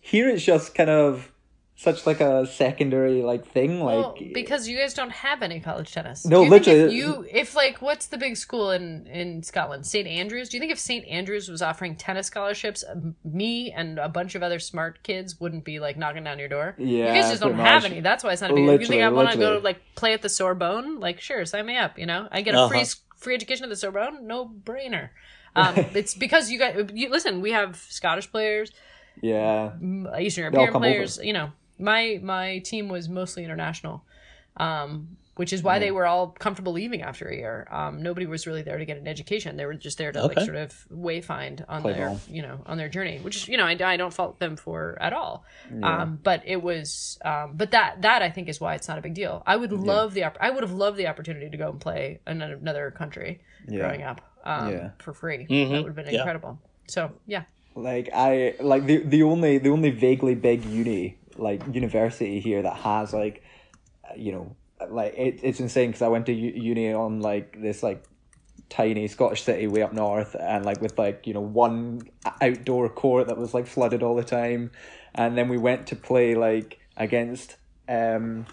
here 0.00 0.28
it's 0.28 0.44
just 0.44 0.74
kind 0.74 0.90
of 0.90 1.32
such 1.78 2.06
like 2.06 2.22
a 2.22 2.46
secondary 2.46 3.20
like 3.22 3.46
thing 3.46 3.80
like 3.82 3.96
Well, 3.98 4.16
because 4.32 4.66
you 4.66 4.78
guys 4.78 4.94
don't 4.94 5.10
have 5.10 5.42
any 5.42 5.60
college 5.60 5.92
tennis. 5.92 6.24
No, 6.24 6.42
you 6.44 6.48
literally- 6.48 6.84
If 6.84 6.92
you, 6.94 7.26
if 7.30 7.54
like, 7.54 7.82
what's 7.82 8.06
the 8.06 8.16
big 8.16 8.38
school 8.38 8.70
in 8.70 9.06
in 9.08 9.42
Scotland? 9.42 9.84
St 9.84 10.08
Andrews. 10.08 10.48
Do 10.48 10.56
you 10.56 10.60
think 10.62 10.72
if 10.72 10.78
St 10.78 11.06
Andrews 11.06 11.50
was 11.50 11.60
offering 11.60 11.94
tennis 11.94 12.28
scholarships, 12.28 12.82
me 13.24 13.72
and 13.72 13.98
a 13.98 14.08
bunch 14.08 14.34
of 14.34 14.42
other 14.42 14.58
smart 14.58 15.02
kids 15.02 15.38
wouldn't 15.38 15.64
be 15.66 15.78
like 15.78 15.98
knocking 15.98 16.24
down 16.24 16.38
your 16.38 16.48
door? 16.48 16.74
yeah 16.78 17.12
you 17.14 17.20
guys 17.20 17.28
just 17.30 17.42
don't 17.42 17.52
pretty 17.54 17.68
have 17.68 17.84
any. 17.84 18.00
That's 18.00 18.24
why 18.24 18.32
it's 18.32 18.40
not 18.40 18.52
a 18.52 18.54
big. 18.54 18.64
deal. 18.64 18.80
You 18.80 18.86
think 18.86 19.02
I 19.02 19.10
want 19.10 19.30
to 19.32 19.36
go 19.36 19.40
literally. 19.42 19.62
like 19.62 19.80
play 19.96 20.14
at 20.14 20.22
the 20.22 20.30
Sorbonne? 20.30 20.98
Like, 20.98 21.20
sure, 21.20 21.44
sign 21.44 21.66
me 21.66 21.76
up. 21.76 21.98
You 21.98 22.06
know, 22.06 22.26
I 22.32 22.40
get 22.40 22.54
a 22.54 22.68
free 22.68 22.78
Uh-huh. 22.78 22.82
s- 22.84 23.02
free 23.18 23.34
education 23.34 23.64
at 23.64 23.68
the 23.68 23.76
Sorbonne. 23.76 24.26
No 24.26 24.46
brainer. 24.48 25.10
Um, 25.56 25.74
it's 25.94 26.14
because 26.14 26.50
you 26.50 26.58
got 26.58 26.96
you, 26.96 27.10
listen. 27.10 27.40
We 27.40 27.52
have 27.52 27.76
Scottish 27.88 28.30
players. 28.30 28.70
yeah 29.20 29.72
Eastern 30.18 30.42
European 30.42 30.72
players. 30.72 31.18
You 31.22 31.32
know, 31.32 31.50
my 31.78 32.20
my 32.22 32.58
team 32.58 32.88
was 32.88 33.08
mostly 33.08 33.44
international, 33.44 34.04
um, 34.58 35.16
which 35.36 35.52
is 35.52 35.62
why 35.62 35.78
they 35.78 35.90
were 35.90 36.06
all 36.06 36.28
comfortable 36.28 36.72
leaving 36.72 37.02
after 37.02 37.28
a 37.28 37.34
year. 37.36 37.68
Um, 37.70 38.02
nobody 38.02 38.26
was 38.26 38.46
really 38.46 38.62
there 38.62 38.78
to 38.78 38.84
get 38.84 38.96
an 38.98 39.06
education; 39.06 39.56
they 39.56 39.66
were 39.66 39.74
just 39.74 39.98
there 39.98 40.10
to 40.12 40.22
like 40.26 40.40
sort 40.40 40.56
of 40.56 40.72
wayfind 40.92 41.64
on 41.68 41.82
Play 41.82 41.92
their 41.92 42.08
ball. 42.08 42.20
you 42.28 42.42
know 42.42 42.60
on 42.66 42.78
their 42.78 42.88
journey, 42.88 43.18
which 43.18 43.46
you 43.48 43.56
know 43.56 43.64
I, 43.64 43.76
I 43.84 43.96
don't 43.96 44.12
fault 44.12 44.38
them 44.40 44.56
for 44.56 44.96
at 45.00 45.12
all. 45.12 45.44
Um, 45.82 46.18
but 46.22 46.42
it 46.46 46.62
was, 46.62 47.18
um, 47.24 47.52
but 47.54 47.70
that 47.72 48.02
that 48.02 48.22
I 48.22 48.30
think 48.30 48.48
is 48.48 48.60
why 48.60 48.74
it's 48.74 48.88
not 48.88 48.98
a 48.98 49.02
big 49.02 49.14
deal. 49.14 49.42
I 49.46 49.56
would 49.56 49.72
love 49.72 50.14
the 50.14 50.24
I 50.42 50.50
would 50.50 50.62
have 50.62 50.72
loved 50.72 50.96
the 50.96 51.06
opportunity 51.06 51.48
to 51.50 51.56
go 51.56 51.70
and 51.70 51.80
play 51.80 52.20
in 52.26 52.42
another 52.42 52.90
country 52.90 53.40
growing 53.68 54.02
up 54.02 54.20
um, 54.44 54.72
Yeah. 54.72 54.90
for 54.98 55.12
free. 55.12 55.46
Mhm. 55.46 55.70
That 55.70 55.82
would 55.82 55.86
have 55.88 55.96
been 55.96 56.06
Yeah. 56.14 56.20
incredible. 56.20 56.58
So 56.88 57.12
yeah. 57.26 57.42
like 57.74 58.08
i 58.14 58.54
like 58.60 58.86
the 58.86 58.98
the 59.04 59.22
only 59.22 59.58
the 59.58 59.68
only 59.68 59.90
vaguely 59.90 60.34
big 60.34 60.64
uni 60.64 61.18
like 61.36 61.60
university 61.74 62.40
here 62.40 62.62
that 62.62 62.74
has 62.76 63.12
like 63.12 63.42
you 64.16 64.32
know 64.32 64.56
like 64.90 65.14
it, 65.16 65.40
it's 65.42 65.60
insane 65.60 65.88
because 65.88 66.02
i 66.02 66.08
went 66.08 66.26
to 66.26 66.32
uni 66.32 66.92
on 66.92 67.20
like 67.20 67.60
this 67.60 67.82
like 67.82 68.04
tiny 68.68 69.06
scottish 69.06 69.42
city 69.42 69.66
way 69.66 69.82
up 69.82 69.92
north 69.92 70.34
and 70.38 70.64
like 70.64 70.80
with 70.80 70.98
like 70.98 71.26
you 71.26 71.32
know 71.32 71.40
one 71.40 72.02
outdoor 72.40 72.88
court 72.88 73.28
that 73.28 73.36
was 73.36 73.54
like 73.54 73.66
flooded 73.66 74.02
all 74.02 74.16
the 74.16 74.24
time. 74.24 74.70
And 75.14 75.36
then 75.36 75.48
we 75.48 75.56
went 75.56 75.86
to 75.88 75.96
play 75.96 76.34
like 76.34 76.78
against 76.96 77.56
um 77.88 78.46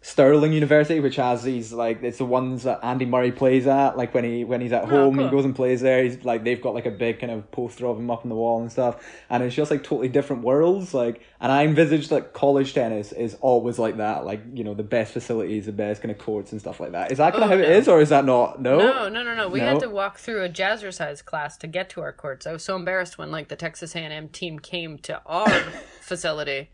Stirling 0.00 0.52
University, 0.52 1.00
which 1.00 1.16
has 1.16 1.42
these 1.42 1.72
like 1.72 2.04
it's 2.04 2.18
the 2.18 2.24
ones 2.24 2.62
that 2.62 2.78
Andy 2.84 3.04
Murray 3.04 3.32
plays 3.32 3.66
at. 3.66 3.96
Like 3.96 4.14
when 4.14 4.22
he 4.22 4.44
when 4.44 4.60
he's 4.60 4.72
at 4.72 4.84
oh, 4.84 4.86
home, 4.86 5.16
cool. 5.16 5.24
he 5.24 5.30
goes 5.30 5.44
and 5.44 5.56
plays 5.56 5.80
there. 5.80 6.04
He's 6.04 6.24
like 6.24 6.44
they've 6.44 6.62
got 6.62 6.72
like 6.72 6.86
a 6.86 6.90
big 6.92 7.18
kind 7.18 7.32
of 7.32 7.50
poster 7.50 7.84
of 7.86 7.98
him 7.98 8.08
up 8.08 8.22
on 8.24 8.28
the 8.28 8.36
wall 8.36 8.60
and 8.60 8.70
stuff. 8.70 9.04
And 9.28 9.42
it's 9.42 9.56
just 9.56 9.72
like 9.72 9.82
totally 9.82 10.08
different 10.08 10.44
worlds. 10.44 10.94
Like, 10.94 11.20
and 11.40 11.50
I 11.50 11.64
envisage 11.64 12.08
that 12.10 12.32
college 12.32 12.74
tennis 12.74 13.10
is 13.10 13.36
always 13.40 13.76
like 13.76 13.96
that. 13.96 14.24
Like 14.24 14.40
you 14.54 14.62
know 14.62 14.72
the 14.72 14.84
best 14.84 15.12
facilities, 15.12 15.66
the 15.66 15.72
best 15.72 16.00
kind 16.00 16.12
of 16.12 16.18
courts 16.18 16.52
and 16.52 16.60
stuff 16.60 16.78
like 16.78 16.92
that. 16.92 17.10
Is 17.10 17.18
that 17.18 17.32
kind 17.32 17.42
Oh, 17.42 17.46
of 17.46 17.50
how 17.50 17.56
it 17.56 17.68
no. 17.68 17.74
is, 17.76 17.88
or 17.88 18.00
is 18.00 18.10
that 18.10 18.24
not? 18.24 18.62
No. 18.62 18.78
No, 18.78 19.08
no, 19.08 19.24
no, 19.24 19.34
no. 19.34 19.48
We 19.48 19.58
No? 19.58 19.66
had 19.66 19.80
to 19.80 19.90
walk 19.90 20.18
through 20.18 20.44
a 20.44 20.48
jazzercise 20.48 21.24
class 21.24 21.56
to 21.58 21.66
get 21.66 21.90
to 21.90 22.02
our 22.02 22.12
courts. 22.12 22.46
I 22.46 22.52
was 22.52 22.62
so 22.62 22.76
embarrassed 22.76 23.18
when 23.18 23.32
like 23.32 23.48
the 23.48 23.56
Texas 23.56 23.96
A&M 23.96 24.28
team 24.28 24.60
came 24.60 24.98
to 24.98 25.20
our 25.26 25.48
facility 26.00 26.70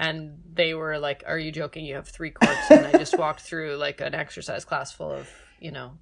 and 0.00 0.40
they 0.54 0.72
were 0.74 0.98
like, 0.98 1.22
"Are 1.26 1.38
you 1.38 1.52
joking? 1.52 1.84
You 1.84 1.96
have 1.96 2.08
three 2.08 2.30
courts." 2.30 2.70
And 2.70 2.86
I 2.86 2.92
just 2.92 3.18
walked 3.18 3.42
through 3.42 3.76
like 3.76 4.00
an 4.00 4.14
exercise 4.14 4.64
class 4.64 4.90
full 4.90 5.12
of, 5.12 5.28
you 5.60 5.70
know, 5.70 5.98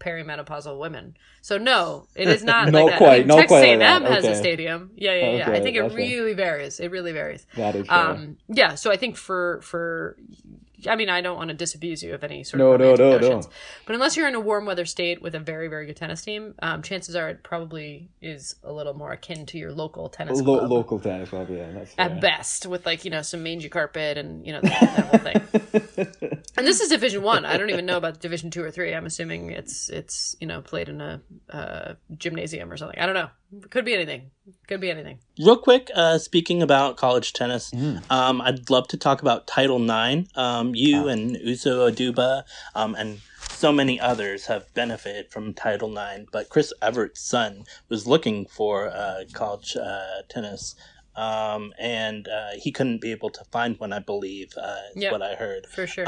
perimenopausal 0.00 0.78
women. 0.78 1.16
So 1.42 1.58
no, 1.58 2.06
it 2.14 2.26
is 2.28 2.42
not 2.42 2.68
Not 2.72 2.84
like 2.84 2.86
that. 2.86 2.94
I 2.94 2.98
quite, 2.98 3.18
mean, 3.18 3.26
not 3.28 3.34
Texas 3.36 3.48
quite 3.48 3.78
like 3.78 3.80
A&M 3.80 4.02
that. 4.02 4.12
has 4.12 4.24
a 4.24 4.34
stadium. 4.34 4.92
Yeah, 4.96 5.14
yeah, 5.14 5.36
yeah. 5.36 5.50
I 5.50 5.60
think 5.60 5.76
it 5.76 5.82
really 5.82 6.32
varies. 6.32 6.80
It 6.80 6.90
really 6.90 7.12
varies. 7.12 7.46
That 7.56 7.76
is 7.76 7.86
fair. 7.86 7.98
Um, 7.98 8.38
yeah, 8.48 8.74
so 8.76 8.90
I 8.90 8.96
think 8.96 9.16
for 9.16 9.60
for 9.60 10.16
I 10.86 10.94
mean, 10.96 11.08
I 11.08 11.20
don't 11.20 11.36
want 11.36 11.48
to 11.48 11.54
disabuse 11.54 12.02
you 12.02 12.14
of 12.14 12.22
any 12.22 12.44
sort 12.44 12.58
No, 12.58 12.72
of 12.72 12.80
no, 12.80 12.90
romantic 12.92 13.00
no, 13.00 13.10
no. 13.28 13.34
notions, 13.34 13.48
but 13.86 13.94
unless 13.94 14.16
you're 14.16 14.28
in 14.28 14.34
a 14.34 14.40
warm 14.40 14.64
weather 14.66 14.84
state 14.84 15.20
with 15.20 15.34
a 15.34 15.40
very 15.40 15.68
very 15.68 15.86
good 15.86 15.96
tennis 15.96 16.22
team, 16.22 16.54
um, 16.62 16.82
chances 16.82 17.16
are 17.16 17.28
it 17.30 17.42
probably 17.42 18.08
is 18.22 18.56
a 18.62 18.72
little 18.72 18.94
more 18.94 19.12
akin 19.12 19.46
to 19.46 19.58
your 19.58 19.72
local 19.72 20.08
tennis 20.08 20.40
Lo- 20.40 20.58
club 20.58 20.70
local 20.70 20.98
tennis 21.00 21.30
club, 21.30 21.48
yeah. 21.50 21.70
That's 21.72 21.94
at 21.98 22.20
best, 22.20 22.66
with 22.66 22.86
like 22.86 23.04
you 23.04 23.10
know 23.10 23.22
some 23.22 23.42
mangy 23.42 23.68
carpet 23.68 24.18
and 24.18 24.46
you 24.46 24.52
know 24.52 24.60
that, 24.60 24.80
that 24.80 25.06
whole 25.06 25.18
thing. 25.20 26.42
and 26.56 26.66
this 26.66 26.80
is 26.80 26.88
Division 26.90 27.22
One. 27.22 27.44
I. 27.44 27.56
don't 27.56 27.70
even 27.70 27.86
know 27.86 27.96
about 27.96 28.20
Division 28.20 28.50
Two 28.50 28.62
or 28.62 28.70
Three. 28.70 28.94
I'm 28.94 29.06
assuming 29.06 29.50
it's 29.50 29.88
it's 29.88 30.36
you 30.40 30.46
know 30.46 30.60
played 30.60 30.88
in 30.88 31.00
a 31.00 31.20
uh, 31.50 31.94
gymnasium 32.16 32.70
or 32.70 32.76
something. 32.76 32.98
I 32.98 33.06
don't 33.06 33.14
know. 33.14 33.30
Could 33.70 33.84
be 33.86 33.94
anything. 33.94 34.30
Could 34.66 34.80
be 34.80 34.90
anything. 34.90 35.20
Real 35.38 35.56
quick, 35.56 35.90
uh, 35.94 36.18
speaking 36.18 36.62
about 36.62 36.96
college 36.98 37.32
tennis, 37.32 37.70
Mm. 37.70 38.02
um, 38.10 38.40
I'd 38.42 38.68
love 38.68 38.88
to 38.88 38.96
talk 38.98 39.22
about 39.22 39.46
Title 39.46 39.80
IX. 39.82 40.28
Um, 40.36 40.74
you 40.74 41.08
and 41.08 41.34
Uzo 41.36 41.90
Aduba 41.90 42.42
um, 42.74 42.94
and 42.94 43.20
so 43.48 43.72
many 43.72 43.98
others 43.98 44.46
have 44.46 44.72
benefited 44.74 45.30
from 45.32 45.54
Title 45.54 45.96
IX, 45.96 46.26
but 46.30 46.50
Chris 46.50 46.72
Evert's 46.82 47.20
son 47.22 47.64
was 47.88 48.06
looking 48.06 48.44
for 48.46 48.88
uh, 48.88 49.24
college 49.32 49.76
uh, 49.76 50.22
tennis 50.28 50.74
um, 51.16 51.72
and 51.80 52.28
uh, 52.28 52.50
he 52.56 52.70
couldn't 52.70 53.00
be 53.00 53.10
able 53.10 53.30
to 53.30 53.42
find 53.50 53.76
one. 53.80 53.92
I 53.92 53.98
believe 53.98 54.52
uh, 54.56 54.76
is 54.94 55.02
Yep. 55.02 55.12
what 55.12 55.22
I 55.22 55.34
heard. 55.34 55.66
For 55.66 55.86
sure. 55.86 56.06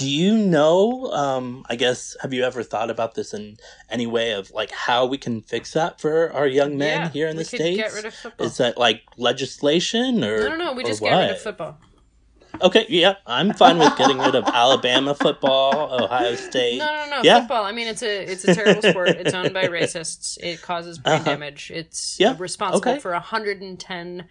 Do 0.00 0.08
you 0.08 0.34
know? 0.38 1.12
Um, 1.12 1.66
I 1.68 1.76
guess 1.76 2.16
have 2.22 2.32
you 2.32 2.42
ever 2.42 2.62
thought 2.62 2.88
about 2.88 3.14
this 3.16 3.34
in 3.34 3.58
any 3.90 4.06
way 4.06 4.32
of 4.32 4.50
like 4.50 4.70
how 4.70 5.04
we 5.04 5.18
can 5.18 5.42
fix 5.42 5.74
that 5.74 6.00
for 6.00 6.32
our 6.32 6.46
young 6.46 6.78
men 6.78 7.02
yeah, 7.02 7.08
here 7.10 7.28
in 7.28 7.36
the 7.36 7.44
states? 7.44 7.76
Get 7.76 7.92
rid 7.92 8.06
of 8.06 8.14
football. 8.14 8.46
Is 8.46 8.56
that 8.56 8.78
like 8.78 9.02
legislation 9.18 10.24
or 10.24 10.38
no, 10.38 10.48
no, 10.48 10.56
no. 10.56 10.72
We 10.72 10.84
just 10.84 11.02
what? 11.02 11.10
get 11.10 11.20
rid 11.20 11.30
of 11.32 11.40
football. 11.42 11.78
Okay, 12.62 12.86
yeah, 12.88 13.16
I'm 13.26 13.52
fine 13.52 13.78
with 13.78 13.94
getting 13.98 14.16
rid 14.18 14.34
of 14.34 14.44
Alabama 14.44 15.14
football, 15.14 16.02
Ohio 16.02 16.34
State. 16.34 16.78
No, 16.78 16.86
no, 16.86 17.10
no. 17.10 17.20
Yeah. 17.22 17.40
Football. 17.40 17.64
I 17.64 17.72
mean, 17.72 17.86
it's 17.86 18.02
a 18.02 18.22
it's 18.24 18.44
a 18.44 18.54
terrible 18.54 18.80
sport. 18.80 19.08
It's 19.10 19.34
owned 19.34 19.52
by 19.52 19.64
racists. 19.64 20.38
It 20.42 20.62
causes 20.62 20.98
brain 20.98 21.16
Uh-huh. 21.16 21.24
damage. 21.24 21.70
It's 21.70 22.18
Yeah, 22.18 22.36
responsible 22.38 22.90
okay. 22.92 23.00
for 23.00 23.12
110 23.12 24.24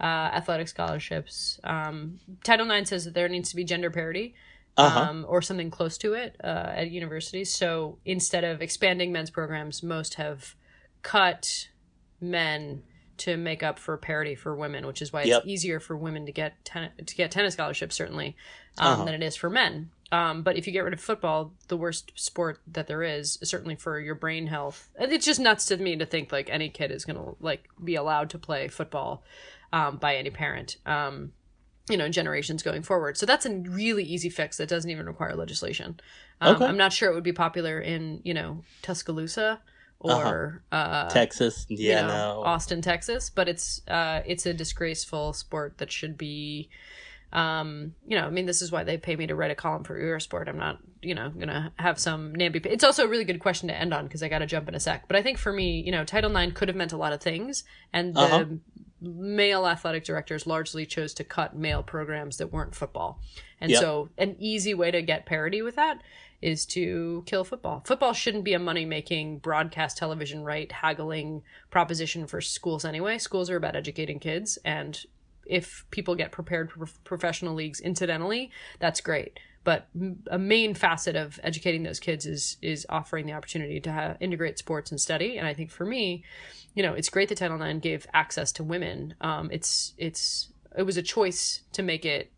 uh, 0.00 0.02
athletic 0.02 0.68
scholarships. 0.68 1.60
Um, 1.62 2.20
Title 2.42 2.70
IX 2.70 2.88
says 2.88 3.04
that 3.04 3.12
there 3.12 3.28
needs 3.28 3.50
to 3.50 3.56
be 3.56 3.64
gender 3.64 3.90
parity. 3.90 4.34
Uh-huh. 4.76 5.00
Um, 5.00 5.26
or 5.28 5.42
something 5.42 5.70
close 5.70 5.98
to 5.98 6.14
it 6.14 6.36
uh, 6.42 6.46
at 6.74 6.90
universities. 6.90 7.52
So 7.52 7.98
instead 8.04 8.44
of 8.44 8.62
expanding 8.62 9.12
men's 9.12 9.28
programs, 9.30 9.82
most 9.82 10.14
have 10.14 10.54
cut 11.02 11.68
men 12.20 12.82
to 13.18 13.36
make 13.36 13.62
up 13.62 13.78
for 13.78 13.96
parity 13.98 14.34
for 14.34 14.54
women, 14.56 14.86
which 14.86 15.02
is 15.02 15.12
why 15.12 15.24
Yep. 15.24 15.38
it's 15.40 15.46
easier 15.48 15.80
for 15.80 15.96
women 15.96 16.24
to 16.26 16.32
get 16.32 16.64
ten- 16.64 16.92
to 17.04 17.14
get 17.14 17.30
tennis 17.30 17.54
scholarships 17.54 17.94
certainly 17.94 18.36
um, 18.78 18.92
Uh-huh. 18.94 19.04
than 19.04 19.14
it 19.14 19.22
is 19.22 19.36
for 19.36 19.50
men. 19.50 19.90
Um, 20.12 20.42
but 20.42 20.56
if 20.56 20.66
you 20.66 20.72
get 20.72 20.80
rid 20.84 20.94
of 20.94 21.00
football, 21.00 21.52
the 21.68 21.76
worst 21.76 22.12
sport 22.14 22.60
that 22.66 22.86
there 22.86 23.02
is, 23.02 23.38
certainly 23.42 23.76
for 23.76 24.00
your 24.00 24.14
brain 24.14 24.46
health, 24.46 24.88
it's 24.98 25.26
just 25.26 25.38
nuts 25.40 25.66
to 25.66 25.76
me 25.76 25.96
to 25.96 26.06
think 26.06 26.32
like 26.32 26.48
any 26.50 26.68
kid 26.70 26.90
is 26.90 27.04
gonna 27.04 27.32
like 27.40 27.68
be 27.82 27.94
allowed 27.96 28.30
to 28.30 28.38
play 28.38 28.68
football 28.68 29.22
um, 29.72 29.98
by 29.98 30.16
any 30.16 30.30
parent. 30.30 30.78
Um, 30.86 31.32
you 31.90 31.96
know, 31.96 32.08
generations 32.08 32.62
going 32.62 32.82
forward. 32.82 33.16
So 33.16 33.26
that's 33.26 33.46
a 33.46 33.50
really 33.54 34.04
easy 34.04 34.28
fix 34.30 34.56
that 34.58 34.68
doesn't 34.68 34.90
even 34.90 35.06
require 35.06 35.34
legislation. 35.34 36.00
Um, 36.40 36.56
Okay. 36.56 36.66
I'm 36.66 36.76
not 36.76 36.92
sure 36.92 37.10
it 37.10 37.14
would 37.14 37.24
be 37.24 37.32
popular 37.32 37.80
in 37.80 38.20
you 38.24 38.34
know 38.34 38.62
Tuscaloosa 38.82 39.60
or 39.98 40.62
uh 40.72 41.08
Texas, 41.08 41.66
you 41.68 41.78
yeah, 41.78 42.02
know, 42.02 42.08
no. 42.08 42.42
Austin, 42.42 42.80
Texas, 42.82 43.30
but 43.30 43.48
it's 43.48 43.82
uh 43.88 44.22
it's 44.26 44.46
a 44.46 44.54
disgraceful 44.54 45.32
sport 45.32 45.78
that 45.78 45.92
should 45.92 46.16
be 46.16 46.70
um 47.32 47.94
you 48.06 48.16
know, 48.18 48.26
I 48.26 48.30
mean 48.30 48.46
this 48.46 48.60
is 48.62 48.72
why 48.72 48.82
they 48.84 48.96
pay 48.98 49.14
me 49.16 49.26
to 49.26 49.34
write 49.34 49.50
a 49.50 49.54
column 49.54 49.84
for 49.84 49.98
Eurosport. 49.98 50.48
I'm 50.48 50.58
not, 50.58 50.78
you 51.00 51.14
know, 51.14 51.30
going 51.30 51.48
to 51.48 51.72
have 51.76 51.98
some 51.98 52.34
namby 52.34 52.60
It's 52.64 52.82
also 52.82 53.04
a 53.04 53.08
really 53.08 53.24
good 53.24 53.38
question 53.38 53.68
to 53.68 53.74
end 53.78 53.94
on 53.94 54.04
because 54.06 54.22
I 54.22 54.28
got 54.28 54.40
to 54.40 54.46
jump 54.46 54.68
in 54.68 54.74
a 54.74 54.80
sec. 54.80 55.06
But 55.06 55.16
I 55.16 55.22
think 55.22 55.38
for 55.38 55.52
me, 55.52 55.80
you 55.80 55.92
know, 55.92 56.04
Title 56.04 56.34
IX 56.36 56.52
could 56.52 56.68
have 56.68 56.76
meant 56.76 56.92
a 56.92 56.96
lot 56.96 57.12
of 57.12 57.20
things 57.20 57.62
and 57.92 58.14
the 58.14 58.20
Uh-huh. 58.20 58.44
Male 59.00 59.66
athletic 59.66 60.04
directors 60.04 60.46
largely 60.46 60.84
chose 60.86 61.14
to 61.14 61.24
cut 61.24 61.56
male 61.56 61.82
programs 61.82 62.36
that 62.38 62.52
weren't 62.52 62.74
football. 62.74 63.20
And 63.60 63.70
Yep. 63.70 63.80
so 63.80 64.08
an 64.18 64.36
easy 64.38 64.74
way 64.74 64.90
to 64.90 65.02
get 65.02 65.26
parity 65.26 65.62
with 65.62 65.76
that 65.76 66.02
is 66.42 66.64
to 66.64 67.22
kill 67.26 67.44
football. 67.44 67.82
Football 67.86 68.14
shouldn't 68.14 68.44
be 68.44 68.54
a 68.54 68.58
money 68.58 68.84
making 68.86 69.38
broadcast 69.38 69.98
television 69.98 70.42
right 70.42 70.70
haggling 70.72 71.42
proposition 71.70 72.26
for 72.26 72.40
schools 72.40 72.84
anyway. 72.84 73.18
Schools 73.18 73.50
are 73.50 73.56
about 73.56 73.76
educating 73.76 74.18
kids 74.18 74.58
and 74.64 75.04
if 75.46 75.84
people 75.90 76.14
get 76.14 76.30
prepared 76.30 76.70
for 76.70 76.86
professional 77.04 77.54
leagues 77.54 77.80
incidentally, 77.80 78.50
that's 78.78 79.00
great. 79.00 79.38
But 79.64 79.88
a 80.30 80.38
main 80.38 80.74
facet 80.74 81.16
of 81.16 81.38
educating 81.42 81.82
those 81.82 82.00
kids 82.00 82.24
is 82.24 82.56
is 82.62 82.86
offering 82.88 83.26
the 83.26 83.32
opportunity 83.34 83.80
to 83.80 83.92
ha- 83.92 84.16
integrate 84.20 84.58
sports 84.58 84.90
and 84.90 84.98
study. 85.00 85.36
And 85.36 85.46
I 85.46 85.52
think 85.52 85.70
for 85.70 85.84
me, 85.84 86.24
you 86.74 86.82
know, 86.82 86.94
it's 86.94 87.08
great 87.08 87.28
that 87.28 87.38
Title 87.38 87.60
IX 87.60 87.80
gave 87.80 88.06
access 88.12 88.52
to 88.52 88.64
women. 88.64 89.14
Um, 89.20 89.50
it's 89.52 89.94
it's 89.98 90.48
it 90.76 90.82
was 90.84 90.96
a 90.96 91.02
choice 91.02 91.62
to 91.72 91.82
make 91.82 92.04
it 92.04 92.30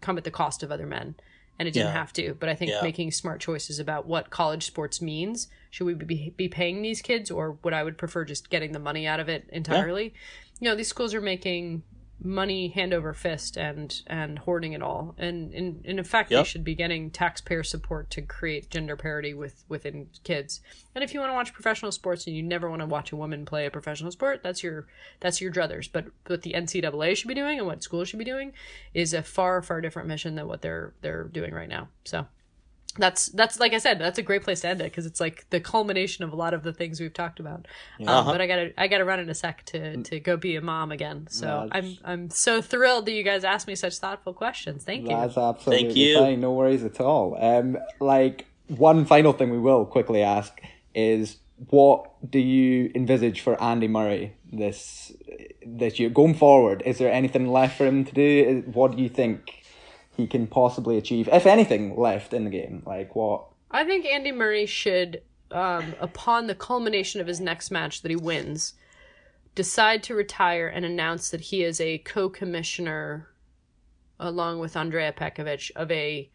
come 0.00 0.18
at 0.18 0.24
the 0.24 0.30
cost 0.30 0.62
of 0.62 0.70
other 0.70 0.86
men, 0.86 1.14
and 1.58 1.66
it 1.66 1.72
didn't 1.72 1.88
Yeah. 1.88 1.92
have 1.94 2.12
to. 2.14 2.34
But 2.38 2.48
I 2.48 2.54
think 2.54 2.70
Yeah. 2.72 2.82
making 2.82 3.10
smart 3.12 3.40
choices 3.40 3.78
about 3.78 4.06
what 4.06 4.30
college 4.30 4.64
sports 4.64 5.00
means. 5.00 5.48
Should 5.70 5.84
we 5.86 5.94
be 5.94 6.34
be 6.36 6.48
paying 6.48 6.82
these 6.82 7.00
kids, 7.02 7.30
or 7.30 7.52
would 7.62 7.72
I 7.72 7.82
would 7.82 7.98
prefer 7.98 8.24
just 8.24 8.50
getting 8.50 8.72
the 8.72 8.78
money 8.78 9.06
out 9.06 9.20
of 9.20 9.28
it 9.28 9.48
entirely? 9.52 10.14
You 10.60 10.68
know, 10.68 10.74
these 10.74 10.88
schools 10.88 11.14
are 11.14 11.20
making 11.20 11.82
money 12.20 12.68
hand 12.68 12.92
over 12.92 13.12
fist 13.12 13.56
and 13.56 14.02
and 14.06 14.40
hoarding 14.40 14.72
it 14.72 14.82
all. 14.82 15.14
And 15.18 15.52
in 15.52 15.80
in 15.84 15.98
effect 15.98 16.30
they 16.30 16.44
should 16.44 16.64
be 16.64 16.74
getting 16.74 17.10
taxpayer 17.10 17.62
support 17.62 18.10
to 18.10 18.22
create 18.22 18.70
gender 18.70 18.96
parity 18.96 19.34
with 19.34 19.64
within 19.68 20.08
kids. 20.24 20.60
And 20.94 21.04
if 21.04 21.14
you 21.14 21.20
want 21.20 21.30
to 21.30 21.34
watch 21.34 21.52
professional 21.52 21.92
sports 21.92 22.26
and 22.26 22.34
you 22.34 22.42
never 22.42 22.68
want 22.68 22.80
to 22.80 22.86
watch 22.86 23.12
a 23.12 23.16
woman 23.16 23.44
play 23.44 23.66
a 23.66 23.70
professional 23.70 24.10
sport 24.10 24.42
that's 24.42 24.62
your 24.62 24.86
that's 25.20 25.40
your 25.40 25.52
druthers. 25.52 25.88
But 25.90 26.06
what 26.26 26.42
the 26.42 26.54
ncaa 26.54 27.16
should 27.16 27.28
be 27.28 27.34
doing 27.34 27.58
and 27.58 27.66
what 27.66 27.82
schools 27.82 28.08
should 28.08 28.18
be 28.18 28.24
doing 28.24 28.52
is 28.94 29.14
a 29.14 29.22
far 29.22 29.62
far 29.62 29.80
different 29.80 30.08
mission 30.08 30.34
than 30.34 30.48
what 30.48 30.62
they're 30.62 30.94
they're 31.02 31.24
doing 31.24 31.54
right 31.54 31.68
now. 31.68 31.88
So 32.04 32.26
that's 32.96 33.26
that's 33.26 33.60
like 33.60 33.74
I 33.74 33.78
said, 33.78 33.98
that's 34.00 34.18
a 34.18 34.22
great 34.22 34.42
place 34.42 34.60
to 34.62 34.68
end 34.68 34.80
it 34.80 34.84
because 34.84 35.06
it's 35.06 35.20
like 35.20 35.46
the 35.50 35.60
culmination 35.60 36.24
of 36.24 36.32
a 36.32 36.36
lot 36.36 36.52
of 36.54 36.62
the 36.62 36.72
things 36.72 37.00
we've 37.00 37.12
talked 37.12 37.38
about. 37.38 37.66
Um, 38.00 38.08
Uh-huh. 38.08 38.32
but 38.32 38.40
I 38.40 38.46
gotta 38.46 38.72
I 38.76 38.88
gotta 38.88 39.04
run 39.04 39.20
in 39.20 39.28
a 39.28 39.34
sec 39.34 39.64
to 39.66 40.02
to 40.02 40.18
go 40.20 40.36
be 40.36 40.56
a 40.56 40.60
mom 40.60 40.90
again. 40.90 41.26
So 41.30 41.46
No, 41.46 41.68
I'm 41.70 41.98
I'm 42.04 42.30
so 42.30 42.60
thrilled 42.62 43.06
that 43.06 43.12
you 43.12 43.22
guys 43.22 43.44
asked 43.44 43.66
me 43.68 43.74
such 43.76 43.98
thoughtful 43.98 44.32
questions. 44.32 44.84
Thank 44.84 45.02
you. 45.02 45.08
That's 45.16 45.36
absolutely 45.36 45.84
Thank 45.86 45.96
you. 45.96 46.18
fine. 46.18 46.40
No 46.40 46.52
worries 46.52 46.82
at 46.84 47.00
all. 47.00 47.36
Um, 47.40 47.76
like 48.00 48.46
one 48.66 49.04
final 49.04 49.32
thing 49.32 49.50
we 49.50 49.58
will 49.58 49.84
quickly 49.86 50.22
ask 50.22 50.60
is 50.94 51.36
what 51.70 52.10
do 52.30 52.38
you 52.38 52.90
envisage 52.94 53.40
for 53.40 53.60
Andy 53.62 53.88
Murray 53.88 54.32
this 54.52 55.12
this 55.64 55.98
year 56.00 56.08
going 56.08 56.34
forward? 56.34 56.82
Is 56.86 56.98
there 56.98 57.12
anything 57.12 57.46
left 57.52 57.76
for 57.76 57.86
him 57.86 58.04
to 58.04 58.12
do? 58.12 58.62
What 58.72 58.96
do 58.96 59.02
you 59.02 59.08
think 59.08 59.57
he 60.18 60.26
can 60.26 60.46
possibly 60.48 60.98
achieve, 60.98 61.30
if 61.32 61.46
anything, 61.46 61.96
left 61.96 62.34
in 62.34 62.44
the 62.44 62.50
game? 62.50 62.82
Like 62.84 63.16
what? 63.16 63.46
I 63.70 63.84
think 63.84 64.04
Andy 64.04 64.32
Murray 64.32 64.66
should, 64.66 65.22
um, 65.52 65.94
upon 66.00 66.48
the 66.48 66.54
culmination 66.54 67.22
of 67.22 67.28
his 67.28 67.40
next 67.40 67.70
match 67.70 68.02
that 68.02 68.10
he 68.10 68.16
wins, 68.16 68.74
decide 69.54 70.02
to 70.02 70.14
retire 70.14 70.66
and 70.66 70.84
announce 70.84 71.30
that 71.30 71.40
he 71.40 71.62
is 71.62 71.80
a 71.80 71.96
co-commissioner, 71.98 73.28
along 74.18 74.58
with 74.58 74.76
Andrea 74.76 75.12
Petkovic, 75.12 75.70
of 75.76 75.90
a 75.92 76.28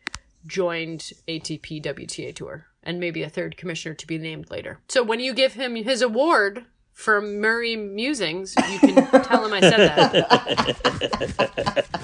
joined 0.48 1.12
ATP 1.28 1.84
WTA 1.84 2.34
tour, 2.34 2.68
and 2.84 3.02
maybe 3.02 3.22
a 3.22 3.30
third 3.30 3.58
commissioner 3.58 3.96
to 3.96 4.08
be 4.08 4.18
named 4.18 4.50
later. 4.50 4.80
So 4.88 5.04
when 5.04 5.20
you 5.20 5.34
give 5.34 5.54
him 5.54 5.76
his 5.76 6.02
award 6.02 6.64
for 6.94 7.20
Murray 7.20 7.76
Musings, 7.76 8.56
you 8.72 8.80
can 8.80 8.96
tell 9.24 9.46
him 9.46 9.54
I 9.54 9.60
said 9.60 9.90
that. 9.90 10.04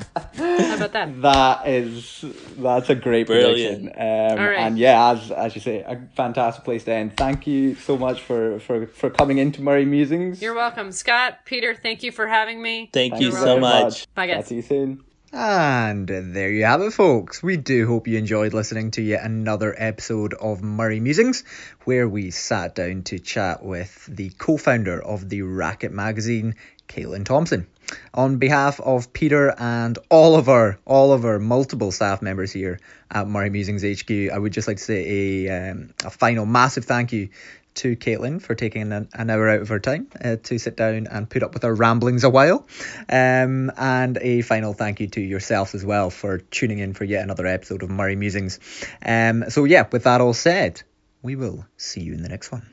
How 0.40 0.76
about 0.76 0.94
that? 0.94 1.10
That 1.22 1.68
is 1.68 2.24
that's 2.58 2.90
a 2.90 2.96
great 2.96 3.28
Brilliant. 3.28 3.94
prediction. 3.94 4.02
Um, 4.02 4.40
All 4.40 4.50
right. 4.50 4.60
And 4.60 4.78
yeah, 4.78 5.12
as 5.12 5.32
as 5.32 5.56
you 5.56 5.62
say, 5.62 5.82
a 5.82 6.02
fantastic 6.16 6.64
place 6.64 6.84
to 6.86 6.94
end. 6.94 7.18
Thank 7.18 7.46
you 7.48 7.76
so 7.76 7.98
much 7.98 8.22
for 8.22 8.60
for 8.60 8.88
for 8.88 9.10
coming 9.10 9.38
into 9.38 9.62
Murray 9.62 9.86
Musings. 9.86 10.42
You're 10.42 10.56
welcome, 10.56 10.92
Scott, 10.92 11.46
Peter. 11.46 11.76
Thank 11.76 12.04
you 12.04 12.12
for 12.12 12.28
having 12.28 12.62
me. 12.62 12.90
Thank 12.94 13.14
Thank 13.14 13.22
you 13.22 13.30
you 13.30 13.34
so 13.34 13.46
very 13.46 13.60
much. 13.60 14.14
Bye, 14.14 14.28
guys. 14.28 14.38
Chat 14.38 14.48
to 14.48 14.56
you 14.56 14.62
soon. 14.62 15.04
And 15.32 16.08
there 16.08 16.50
you 16.50 16.66
have 16.66 16.82
it, 16.82 16.92
folks. 16.92 17.44
We 17.44 17.56
do 17.58 17.86
hope 17.86 18.08
you 18.08 18.18
enjoyed 18.18 18.54
listening 18.54 18.90
to 18.92 19.04
yet 19.04 19.24
another 19.24 19.76
episode 19.78 20.34
of 20.34 20.64
Murray 20.64 21.00
Musings, 21.00 21.44
where 21.84 22.10
we 22.10 22.32
sat 22.32 22.74
down 22.74 23.04
to 23.04 23.20
chat 23.20 23.64
with 23.64 24.08
the 24.08 24.30
co 24.30 24.58
founder 24.58 25.00
of 25.00 25.30
the 25.30 25.44
Racket 25.44 25.92
magazine, 25.92 26.56
Caitlin 26.88 27.26
Thompson. 27.26 27.68
On 28.14 28.38
behalf 28.38 28.80
of 28.80 29.14
Peter 29.14 29.54
and 29.58 29.98
all 30.10 30.36
of 30.36 30.50
our 30.50 30.80
all 30.86 31.12
of 31.12 31.26
our 31.26 31.40
multiple 31.40 31.92
staff 31.92 32.22
members 32.22 32.52
here 32.52 32.80
at 33.12 33.28
Murray 33.28 33.50
Musings 33.50 33.84
HQ, 33.84 34.32
I 34.32 34.38
would 34.38 34.54
just 34.54 34.68
like 34.68 34.78
to 34.78 34.84
say 34.84 35.48
a 35.48 35.72
um, 35.72 35.94
a 36.04 36.10
final 36.10 36.46
massive 36.46 36.86
thank 36.86 37.12
you 37.12 37.30
to 37.76 37.96
Caitlin 37.96 38.42
for 38.42 38.56
taking 38.56 38.92
an, 38.92 39.08
an 39.14 39.30
hour 39.30 39.48
out 39.48 39.62
of 39.62 39.70
her 39.70 39.80
time 39.80 40.08
uh, 40.24 40.36
to 40.44 40.58
sit 40.58 40.76
down 40.76 41.08
and 41.08 41.30
put 41.30 41.44
up 41.44 41.54
with 41.54 41.64
our 41.64 41.74
ramblings 41.74 42.24
a 42.24 42.30
while. 42.30 42.68
Um, 43.10 43.72
and 43.78 44.18
a 44.18 44.42
final 44.42 44.74
thank 44.74 45.00
you 45.00 45.08
to 45.08 45.22
yourselves 45.22 45.76
as 45.76 45.86
well 45.86 46.10
for 46.10 46.40
tuning 46.40 46.80
in 46.80 46.94
for 46.94 47.06
yet 47.06 47.24
another 47.24 47.48
episode 47.48 47.84
of 47.84 47.90
Murray 47.90 48.16
Musings. 48.16 48.60
Um, 49.06 49.50
so, 49.50 49.64
yeah, 49.64 49.88
with 49.92 50.04
that 50.04 50.20
all 50.20 50.34
said, 50.34 50.82
we 51.22 51.36
will 51.36 51.66
see 51.78 52.02
you 52.02 52.14
in 52.14 52.22
the 52.22 52.30
next 52.30 52.52
one. 52.52 52.68